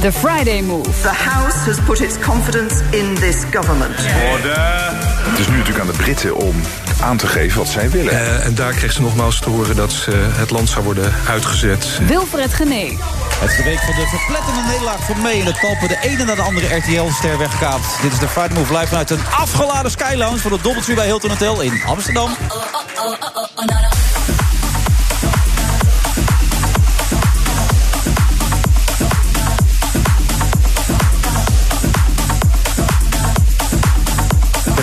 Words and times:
The 0.00 0.12
Friday 0.12 0.62
Move. 0.62 0.90
The 1.02 1.12
House 1.12 1.56
has 1.66 1.80
put 1.80 2.00
its 2.00 2.18
confidence 2.18 2.82
in 2.90 3.14
this 3.14 3.44
government. 3.52 3.94
Het 3.96 5.38
is 5.38 5.48
nu 5.48 5.56
natuurlijk 5.56 5.80
aan 5.80 5.86
de 5.86 5.96
Britten 6.02 6.36
om 6.36 6.54
aan 7.00 7.16
te 7.16 7.26
geven 7.26 7.58
wat 7.58 7.68
zij 7.68 7.90
willen. 7.90 8.12
Uh, 8.12 8.46
en 8.46 8.54
daar 8.54 8.72
kreeg 8.72 8.92
ze 8.92 9.00
nogmaals 9.00 9.40
te 9.40 9.50
horen 9.50 9.76
dat 9.76 10.06
uh, 10.08 10.14
het 10.18 10.50
land 10.50 10.68
zou 10.68 10.84
worden 10.84 11.12
uitgezet. 11.28 11.98
Wilfred 12.06 12.54
Gené. 12.54 12.96
Het 13.38 13.50
is 13.50 13.56
de 13.56 13.62
week 13.62 13.78
van 13.78 13.94
de 13.94 14.06
verpletterende 14.06 14.68
nederlaag 14.68 15.04
van 15.04 15.22
mee 15.22 15.38
in 15.38 15.46
het 15.46 15.60
Talpen. 15.60 15.88
De 15.88 15.98
ene 16.00 16.24
na 16.24 16.34
de 16.34 16.42
andere 16.42 16.76
RTL-ster 16.76 17.38
weggekaapt. 17.38 18.02
Dit 18.02 18.12
is 18.12 18.18
de 18.18 18.28
Friday 18.28 18.56
Move 18.58 18.72
live 18.72 18.86
vanuit 18.86 19.10
een 19.10 19.26
afgeladen 19.30 19.90
Skylounge... 19.90 20.38
voor 20.38 20.52
het 20.52 20.62
Dobbeltje 20.62 20.94
bij 20.94 21.06
Hilton 21.06 21.30
Hotel 21.30 21.60
in 21.60 21.82
Amsterdam. 21.86 22.30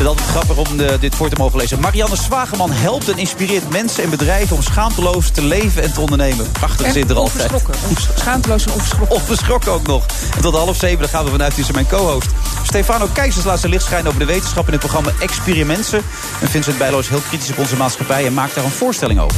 Het 0.05 0.19
altijd 0.19 0.35
grappig 0.37 0.71
om 0.71 0.77
de, 0.77 0.97
dit 0.99 1.15
voor 1.15 1.29
te 1.29 1.35
mogen 1.37 1.59
lezen. 1.59 1.79
Marianne 1.79 2.15
Zwageman 2.15 2.71
helpt 2.71 3.09
en 3.09 3.17
inspireert 3.17 3.69
mensen 3.69 4.03
en 4.03 4.09
bedrijven... 4.09 4.55
om 4.55 4.61
schaamteloos 4.61 5.29
te 5.29 5.43
leven 5.43 5.83
en 5.83 5.93
te 5.93 6.01
ondernemen. 6.01 6.51
Prachtig 6.51 6.91
zit 6.91 7.09
er 7.09 7.15
altijd. 7.15 7.51
Schaamteloos 8.15 8.65
en 8.65 8.71
onverschrokken. 8.71 9.15
Onverschrokken 9.15 9.71
ook 9.71 9.87
nog. 9.87 10.05
En 10.35 10.41
tot 10.41 10.53
half 10.53 10.77
zeven 10.77 10.99
dan 10.99 11.09
gaan 11.09 11.25
we 11.25 11.31
vanuit 11.31 11.55
tussen 11.55 11.73
mijn 11.73 11.87
co-host. 11.87 12.27
Stefano 12.63 13.07
Keizers 13.13 13.45
laat 13.45 13.59
zijn 13.59 13.71
licht 13.71 13.83
schijnen 13.83 14.07
over 14.07 14.19
de 14.19 14.25
wetenschap... 14.25 14.65
in 14.65 14.71
het 14.71 14.81
programma 14.81 15.11
Experimenten. 15.19 16.01
En 16.41 16.49
Vincent 16.49 16.77
Bijlo 16.77 17.01
heel 17.07 17.21
kritisch 17.27 17.49
op 17.49 17.57
onze 17.57 17.75
maatschappij... 17.75 18.25
en 18.25 18.33
maakt 18.33 18.55
daar 18.55 18.63
een 18.63 18.71
voorstelling 18.71 19.19
over. 19.19 19.37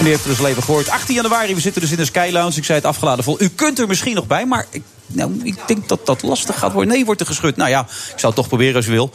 En 0.00 0.06
u 0.06 0.08
heeft 0.08 0.24
het 0.24 0.36
dus 0.36 0.46
leven 0.46 0.62
gehoord. 0.62 0.88
18 0.88 1.14
januari, 1.14 1.54
we 1.54 1.60
zitten 1.60 1.82
dus 1.82 1.90
in 1.90 1.96
de 1.96 2.04
Sky 2.04 2.28
Lounge. 2.32 2.56
Ik 2.56 2.64
zei 2.64 2.78
het 2.78 2.86
afgeladen 2.86 3.24
vol. 3.24 3.42
U 3.42 3.48
kunt 3.48 3.78
er 3.78 3.86
misschien 3.86 4.14
nog 4.14 4.26
bij, 4.26 4.46
maar 4.46 4.66
ik, 4.70 4.82
nou, 5.06 5.40
ik 5.42 5.56
denk 5.66 5.88
dat 5.88 6.06
dat 6.06 6.22
lastig 6.22 6.58
gaat 6.58 6.72
worden. 6.72 6.92
Nee, 6.92 7.04
wordt 7.04 7.20
er 7.20 7.26
geschud. 7.26 7.56
Nou 7.56 7.70
ja, 7.70 7.80
ik 7.80 8.18
zal 8.18 8.30
het 8.30 8.38
toch 8.38 8.48
proberen 8.48 8.76
als 8.76 8.86
u 8.86 8.90
wil. 8.90 9.10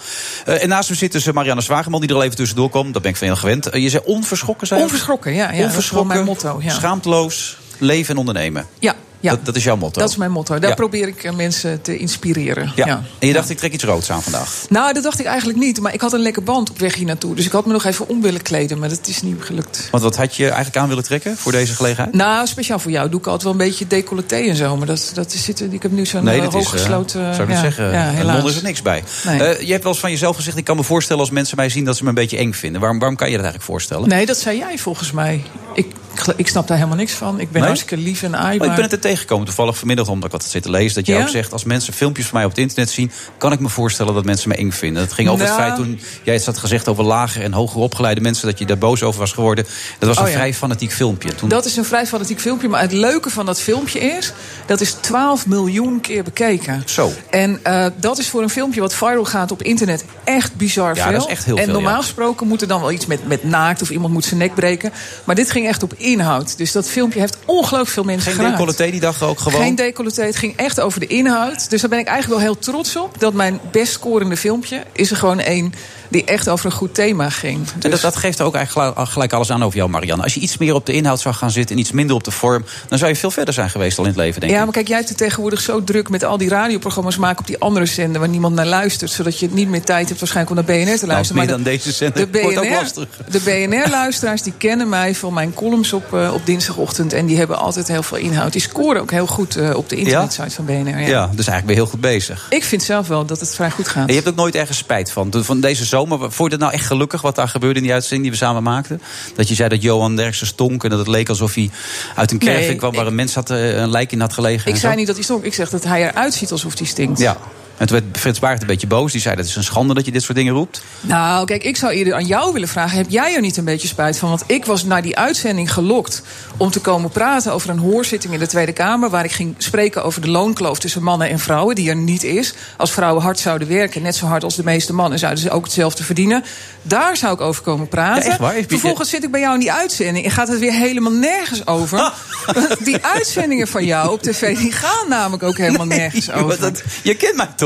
Uh, 0.47 0.63
en 0.63 0.69
naast 0.69 0.89
me 0.89 0.95
zit 0.95 1.11
dus 1.11 1.31
Marianne 1.31 1.61
Zwageman, 1.61 1.99
die 2.01 2.09
er 2.09 2.15
al 2.15 2.23
even 2.23 2.35
tussendoor 2.35 2.69
komt. 2.69 2.93
Daar 2.93 3.01
ben 3.01 3.11
ik 3.11 3.17
van 3.17 3.27
heel 3.27 3.35
gewend. 3.35 3.75
Uh, 3.75 3.81
je 3.81 3.89
zei 3.89 4.03
onverschrokken 4.05 4.67
zijn? 4.67 4.81
Onverschrokken, 4.81 5.33
ja. 5.33 5.51
ja 5.51 5.63
onverschrokken, 5.63 6.13
mijn 6.13 6.25
motto. 6.25 6.59
Ja. 6.61 6.73
Schaamteloos, 6.73 7.57
leven 7.77 8.13
en 8.13 8.19
ondernemen. 8.19 8.67
Ja. 8.79 8.95
Ja. 9.19 9.31
Dat, 9.31 9.45
dat, 9.45 9.55
is 9.55 9.63
jouw 9.63 9.75
motto? 9.75 9.99
Dat 9.99 10.09
is 10.09 10.15
mijn 10.15 10.31
motto. 10.31 10.59
Daar 10.59 10.69
ja. 10.69 10.75
probeer 10.75 11.07
ik 11.07 11.35
mensen 11.35 11.81
te 11.81 11.97
inspireren. 11.97 12.71
Ja. 12.75 12.85
ja. 12.85 13.03
En 13.19 13.27
je 13.27 13.33
dacht, 13.33 13.49
ik 13.49 13.57
trek 13.57 13.73
iets 13.73 13.83
roods 13.83 14.11
aan 14.11 14.23
vandaag? 14.23 14.65
Nou, 14.69 14.93
dat 14.93 15.03
dacht 15.03 15.19
ik 15.19 15.25
eigenlijk 15.25 15.59
niet. 15.59 15.79
Maar 15.79 15.93
ik 15.93 16.01
had 16.01 16.13
een 16.13 16.19
lekker 16.19 16.43
band 16.43 16.69
op 16.69 16.79
weg 16.79 16.95
hier 16.95 17.05
naartoe. 17.05 17.35
Dus 17.35 17.45
ik 17.45 17.51
had 17.51 17.65
me 17.65 17.73
nog 17.73 17.83
even 17.83 18.07
om 18.07 18.21
willen 18.21 18.41
kleden. 18.41 18.79
Maar 18.79 18.89
dat 18.89 19.07
is 19.07 19.21
niet 19.21 19.35
gelukt. 19.39 19.87
Want 19.91 20.03
wat 20.03 20.15
had 20.15 20.35
je 20.35 20.45
eigenlijk 20.45 20.77
aan 20.77 20.87
willen 20.87 21.03
trekken 21.03 21.37
voor 21.37 21.51
deze 21.51 21.73
gelegenheid? 21.75 22.13
Nou, 22.13 22.47
speciaal 22.47 22.79
voor 22.79 22.91
jou 22.91 23.09
doe 23.09 23.19
ik 23.19 23.25
altijd 23.25 23.43
wel 23.43 23.51
een 23.51 23.57
beetje 23.57 23.87
decolleté 23.87 24.35
en 24.35 24.55
zo. 24.55 24.77
Maar 24.77 24.87
dat, 24.87 25.11
dat 25.13 25.31
zit, 25.31 25.73
ik 25.73 25.81
heb 25.83 25.91
nu 25.91 26.05
zo'n 26.05 26.23
nee, 26.23 26.41
uh, 26.41 26.47
hooggesloten... 26.47 27.21
Uh, 27.21 27.33
zou 27.33 27.49
ik 27.51 27.57
zeggen, 27.57 27.91
ja, 27.91 28.09
helaas. 28.09 28.43
is 28.43 28.57
er 28.57 28.63
niks 28.63 28.81
bij. 28.81 29.03
Nee. 29.25 29.39
Uh, 29.39 29.61
je 29.61 29.71
hebt 29.71 29.83
wel 29.83 29.91
eens 29.91 30.01
van 30.01 30.11
jezelf 30.11 30.35
gezegd... 30.35 30.57
ik 30.57 30.63
kan 30.63 30.75
me 30.75 30.83
voorstellen 30.83 31.21
als 31.21 31.31
mensen 31.31 31.57
mij 31.57 31.69
zien 31.69 31.85
dat 31.85 31.97
ze 31.97 32.03
me 32.03 32.09
een 32.09 32.15
beetje 32.15 32.37
eng 32.37 32.53
vinden. 32.53 32.81
Waarom, 32.81 32.99
waarom 32.99 33.17
kan 33.17 33.27
je 33.27 33.35
dat 33.35 33.43
eigenlijk 33.43 33.71
voorstellen? 33.71 34.09
Nee, 34.09 34.25
dat 34.25 34.37
zei 34.37 34.57
jij 34.57 34.77
volgens 34.77 35.11
mij. 35.11 35.43
Ik, 35.73 35.87
ik 36.35 36.47
snap 36.47 36.67
daar 36.67 36.77
helemaal 36.77 36.97
niks 36.97 37.13
van. 37.13 37.39
Ik 37.39 37.51
ben 37.51 37.59
nee? 37.59 37.69
hartstikke 37.69 38.03
lief 38.03 38.23
en 38.23 38.35
aaibaar. 38.35 38.57
Maar 38.57 38.67
ik 38.67 38.75
ben 38.75 38.83
het 38.83 38.93
er 38.93 38.99
tegengekomen 39.05 39.45
toevallig 39.45 39.77
vanmiddag 39.77 40.07
omdat 40.07 40.25
ik 40.25 40.31
wat 40.31 40.43
zit 40.43 40.63
te 40.63 40.69
lezen. 40.69 40.95
Dat 40.95 41.05
je 41.05 41.13
ja? 41.13 41.21
ook 41.21 41.27
zegt, 41.27 41.51
als 41.51 41.63
mensen 41.63 41.93
filmpjes 41.93 42.25
van 42.25 42.35
mij 42.35 42.43
op 42.45 42.49
het 42.49 42.59
internet 42.59 42.89
zien... 42.89 43.11
kan 43.37 43.51
ik 43.51 43.59
me 43.59 43.69
voorstellen 43.69 44.13
dat 44.13 44.25
mensen 44.25 44.49
me 44.49 44.55
eng 44.55 44.71
vinden. 44.71 45.01
Het 45.01 45.13
ging 45.13 45.29
over 45.29 45.45
nou. 45.45 45.57
het 45.57 45.65
feit 45.65 45.75
toen 45.75 45.99
jij 46.23 46.33
het 46.33 46.45
had 46.45 46.57
gezegd 46.57 46.87
over 46.87 47.03
lager 47.03 47.43
en 47.43 47.53
hoger 47.53 47.81
opgeleide 47.81 48.21
mensen... 48.21 48.47
dat 48.47 48.59
je 48.59 48.65
daar 48.65 48.77
boos 48.77 49.03
over 49.03 49.19
was 49.19 49.31
geworden. 49.31 49.65
Dat 49.99 50.09
was 50.09 50.17
een 50.17 50.23
oh, 50.23 50.29
ja. 50.29 50.35
vrij 50.35 50.53
fanatiek 50.53 50.91
filmpje. 50.91 51.35
Toen... 51.35 51.49
Dat 51.49 51.65
is 51.65 51.75
een 51.75 51.85
vrij 51.85 52.07
fanatiek 52.07 52.39
filmpje. 52.39 52.67
Maar 52.67 52.81
het 52.81 52.91
leuke 52.91 53.29
van 53.29 53.45
dat 53.45 53.59
filmpje 53.59 53.99
is... 53.99 54.33
dat 54.65 54.81
is 54.81 54.91
12 54.91 55.47
miljoen 55.47 56.01
keer 56.01 56.23
bekeken. 56.23 56.83
Zo. 56.85 57.11
En 57.29 57.59
uh, 57.67 57.85
dat 57.95 58.17
is 58.17 58.27
voor 58.27 58.41
een 58.41 58.49
filmpje 58.49 58.81
wat 58.81 58.93
viral 58.93 59.25
gaat 59.25 59.51
op 59.51 59.63
internet 59.63 60.05
echt 60.23 60.55
bizar 60.55 60.95
ja, 60.95 61.03
veel. 61.03 61.11
Dat 61.11 61.21
is 61.21 61.31
echt 61.31 61.45
heel 61.45 61.57
en 61.57 61.63
veel, 61.63 61.73
normaal 61.73 62.01
gesproken 62.01 62.47
moet 62.47 62.61
er 62.61 62.67
dan 62.67 62.79
wel 62.81 62.91
iets 62.91 63.05
met, 63.05 63.27
met 63.27 63.43
naakt... 63.43 63.81
of 63.81 63.89
iemand 63.89 64.13
moet 64.13 64.25
zijn 64.25 64.39
nek 64.39 64.55
breken. 64.55 64.91
Maar 65.23 65.35
dit 65.35 65.51
ging 65.51 65.67
echt 65.67 65.83
op 65.83 65.93
inhoud. 65.93 66.57
Dus 66.57 66.71
dat 66.71 66.89
filmpje 66.89 67.19
heeft 67.19 67.37
ongelooflijk 67.45 67.89
veel 67.89 68.03
mensen 68.03 68.31
Geen. 68.31 68.94
Die 68.99 69.03
dag 69.03 69.23
ook 69.23 69.39
gewoon? 69.39 69.61
Geen 69.61 69.75
decolleté. 69.75 70.23
Het 70.23 70.35
ging 70.35 70.55
echt 70.55 70.79
over 70.79 70.99
de 70.99 71.07
inhoud. 71.07 71.69
Dus 71.69 71.81
daar 71.81 71.89
ben 71.89 71.99
ik 71.99 72.07
eigenlijk 72.07 72.39
wel 72.39 72.51
heel 72.51 72.59
trots 72.59 72.95
op. 72.95 73.19
Dat 73.19 73.33
mijn 73.33 73.59
best 73.71 73.93
scorende 73.93 74.37
filmpje 74.37 74.83
is 74.91 75.11
er 75.11 75.17
gewoon 75.17 75.39
één 75.39 75.73
die 76.09 76.23
echt 76.23 76.49
over 76.49 76.65
een 76.65 76.71
goed 76.71 76.93
thema 76.93 77.29
ging. 77.29 77.63
Dus... 77.63 77.83
En 77.83 77.89
dat, 77.89 78.01
dat 78.01 78.15
geeft 78.15 78.39
er 78.39 78.45
ook 78.45 78.55
eigenlijk 78.55 79.09
gelijk 79.09 79.33
alles 79.33 79.51
aan 79.51 79.63
over 79.63 79.77
jou, 79.77 79.89
Marianne. 79.89 80.23
Als 80.23 80.33
je 80.33 80.39
iets 80.39 80.57
meer 80.57 80.73
op 80.73 80.85
de 80.85 80.93
inhoud 80.93 81.19
zou 81.19 81.35
gaan 81.35 81.51
zitten 81.51 81.75
en 81.75 81.81
iets 81.81 81.91
minder 81.91 82.15
op 82.15 82.23
de 82.23 82.31
vorm... 82.31 82.65
dan 82.87 82.97
zou 82.97 83.11
je 83.11 83.17
veel 83.17 83.31
verder 83.31 83.53
zijn 83.53 83.69
geweest 83.69 83.97
al 83.97 84.03
in 84.03 84.09
het 84.09 84.19
leven, 84.19 84.39
denk 84.39 84.51
ik. 84.51 84.57
Ja, 84.57 84.63
maar 84.63 84.73
kijk, 84.73 84.87
jij 84.87 84.97
hebt 84.97 85.09
het 85.09 85.17
tegenwoordig 85.17 85.61
zo 85.61 85.83
druk 85.83 86.09
met 86.09 86.23
al 86.23 86.37
die 86.37 86.49
radioprogramma's 86.49 87.17
maken 87.17 87.39
op 87.39 87.47
die 87.47 87.59
andere 87.59 87.85
zender... 87.85 88.19
waar 88.19 88.29
niemand 88.29 88.55
naar 88.55 88.65
luistert, 88.65 89.11
zodat 89.11 89.39
je 89.39 89.49
niet 89.51 89.69
meer 89.69 89.83
tijd 89.83 90.07
hebt 90.07 90.19
waarschijnlijk 90.19 90.59
om 90.59 90.65
naar 90.65 90.77
BNR 90.77 90.97
te 90.97 91.05
luisteren. 91.05 91.45
Nou, 91.45 91.47
meer 91.47 91.47
dan 91.47 91.63
deze 91.63 91.91
zender 91.91 92.31
de 92.31 92.41
wordt 92.41 92.57
ook 92.57 92.69
lastig. 92.69 93.07
De 93.29 93.39
BNR-luisteraars 93.39 94.41
die 94.41 94.53
kennen 94.57 94.89
mij 94.89 95.15
van 95.15 95.33
mijn 95.33 95.53
columns 95.53 95.93
op, 95.93 96.13
uh, 96.13 96.33
op 96.33 96.45
dinsdagochtend... 96.45 97.13
en 97.13 97.25
die 97.25 97.37
hebben 97.37 97.57
altijd 97.57 97.87
heel 97.87 98.03
veel 98.03 98.17
inhoud. 98.17 98.51
Die 98.51 98.61
scoren 98.85 99.01
ook 99.01 99.11
heel 99.11 99.27
goed 99.27 99.57
uh, 99.57 99.75
op 99.75 99.89
de 99.89 99.95
internetsite 99.95 100.43
ja? 100.43 100.49
van 100.49 100.65
BNR. 100.65 100.99
Ja. 100.99 101.07
ja, 101.07 101.25
dus 101.35 101.47
eigenlijk 101.47 101.65
ben 101.65 101.75
je 101.75 101.81
heel 101.81 101.85
goed 101.91 102.01
bezig. 102.01 102.47
Ik 102.49 102.63
vind 102.63 102.83
zelf 102.83 103.07
wel 103.07 103.25
dat 103.25 103.39
het 103.39 103.55
vrij 103.55 103.71
goed 103.71 103.87
gaat. 103.87 104.01
En 104.07 104.07
je 104.07 104.13
hebt 104.13 104.27
ook 104.27 104.35
nooit 104.35 104.55
ergens 104.55 104.77
spijt 104.77 105.11
van. 105.11 105.33
Van 105.37 105.59
deze 105.59 105.85
zomer, 105.85 106.17
vond 106.19 106.51
je 106.51 106.57
dat 106.57 106.59
nou 106.59 106.73
echt 106.73 106.85
gelukkig 106.85 107.21
wat 107.21 107.35
daar 107.35 107.47
gebeurde 107.47 107.75
in 107.79 107.83
die 107.83 107.93
uitzending 107.93 108.21
die 108.29 108.31
we 108.39 108.45
samen 108.45 108.63
maakten? 108.63 109.01
Dat 109.35 109.47
je 109.47 109.55
zei 109.55 109.69
dat 109.69 109.81
Johan 109.81 110.15
Derksen 110.15 110.47
stonk 110.47 110.83
en 110.83 110.89
dat 110.89 110.99
het 110.99 111.07
leek 111.07 111.29
alsof 111.29 111.53
hij 111.53 111.69
uit 112.15 112.31
een 112.31 112.39
caravan 112.39 112.61
Nee, 112.67 112.75
kwam 112.75 112.91
waar 112.91 113.01
ik- 113.03 113.09
een 113.09 113.15
mens 113.15 113.35
had, 113.35 113.49
eh, 113.49 113.75
een 113.77 113.89
lijk 113.89 114.11
in 114.11 114.19
had 114.19 114.33
gelegen. 114.33 114.71
Ik 114.71 114.77
zei 114.77 114.91
zo. 114.91 114.97
niet 114.97 115.07
dat 115.07 115.15
hij 115.15 115.23
stonk. 115.25 115.43
Ik 115.43 115.53
zeg 115.53 115.69
dat 115.69 115.83
hij 115.83 116.07
eruit 116.09 116.33
ziet 116.33 116.51
alsof 116.51 116.77
hij 116.77 116.87
stinkt. 116.87 117.19
Ja. 117.19 117.37
En 117.77 117.87
toen 117.87 117.99
werd 118.01 118.17
Frits 118.17 118.39
Baart 118.39 118.61
een 118.61 118.67
beetje 118.67 118.87
boos. 118.87 119.11
Die 119.11 119.21
zei 119.21 119.35
dat 119.35 119.45
is 119.45 119.55
een 119.55 119.63
schande 119.63 119.93
dat 119.93 120.05
je 120.05 120.11
dit 120.11 120.23
soort 120.23 120.37
dingen 120.37 120.53
roept. 120.53 120.81
Nou, 121.01 121.45
kijk, 121.45 121.63
ik 121.63 121.77
zou 121.77 121.93
eerder 121.93 122.13
aan 122.13 122.25
jou 122.25 122.53
willen 122.53 122.67
vragen: 122.67 122.97
heb 122.97 123.09
jij 123.09 123.35
er 123.35 123.41
niet 123.41 123.57
een 123.57 123.65
beetje 123.65 123.87
spijt 123.87 124.17
van? 124.17 124.29
Want 124.29 124.43
ik 124.47 124.65
was 124.65 124.83
naar 124.83 125.01
die 125.01 125.17
uitzending 125.17 125.73
gelokt 125.73 126.21
om 126.57 126.69
te 126.71 126.79
komen 126.79 127.09
praten 127.09 127.53
over 127.53 127.69
een 127.69 127.77
hoorzitting 127.77 128.33
in 128.33 128.39
de 128.39 128.47
Tweede 128.47 128.71
Kamer. 128.73 129.09
Waar 129.09 129.23
ik 129.23 129.31
ging 129.31 129.55
spreken 129.57 130.03
over 130.03 130.21
de 130.21 130.29
loonkloof 130.29 130.79
tussen 130.79 131.03
mannen 131.03 131.29
en 131.29 131.39
vrouwen, 131.39 131.75
die 131.75 131.89
er 131.89 131.95
niet 131.95 132.23
is. 132.23 132.53
Als 132.77 132.91
vrouwen 132.91 133.23
hard 133.23 133.39
zouden 133.39 133.67
werken, 133.67 134.01
net 134.01 134.15
zo 134.15 134.25
hard 134.25 134.43
als 134.43 134.55
de 134.55 134.63
meeste 134.63 134.93
mannen, 134.93 135.19
zouden 135.19 135.41
ze 135.43 135.49
ook 135.49 135.63
hetzelfde 135.63 136.03
verdienen. 136.03 136.43
Daar 136.81 137.17
zou 137.17 137.33
ik 137.33 137.41
over 137.41 137.63
komen 137.63 137.87
praten. 137.87 138.23
Ja, 138.23 138.29
echt 138.29 138.39
waar? 138.39 138.55
Vervolgens 138.67 139.09
zit 139.09 139.23
ik 139.23 139.31
bij 139.31 139.39
jou 139.39 139.53
in 139.53 139.59
die 139.59 139.71
uitzending 139.71 140.25
en 140.25 140.31
gaat 140.31 140.47
het 140.47 140.59
weer 140.59 140.73
helemaal 140.73 141.11
nergens 141.11 141.67
over. 141.67 142.13
die 142.83 143.05
uitzendingen 143.05 143.67
van 143.67 143.85
jou 143.85 144.11
op 144.11 144.21
tv, 144.21 144.57
die 144.57 144.71
gaan 144.71 145.09
namelijk 145.09 145.43
ook 145.43 145.57
helemaal 145.57 145.85
nergens 145.85 146.25
Nee, 146.27 146.35
over. 146.43 146.59
dat- 146.59 146.83
je 147.03 147.15
kent 147.15 147.35
mij 147.35 147.47
toch? 147.55 147.64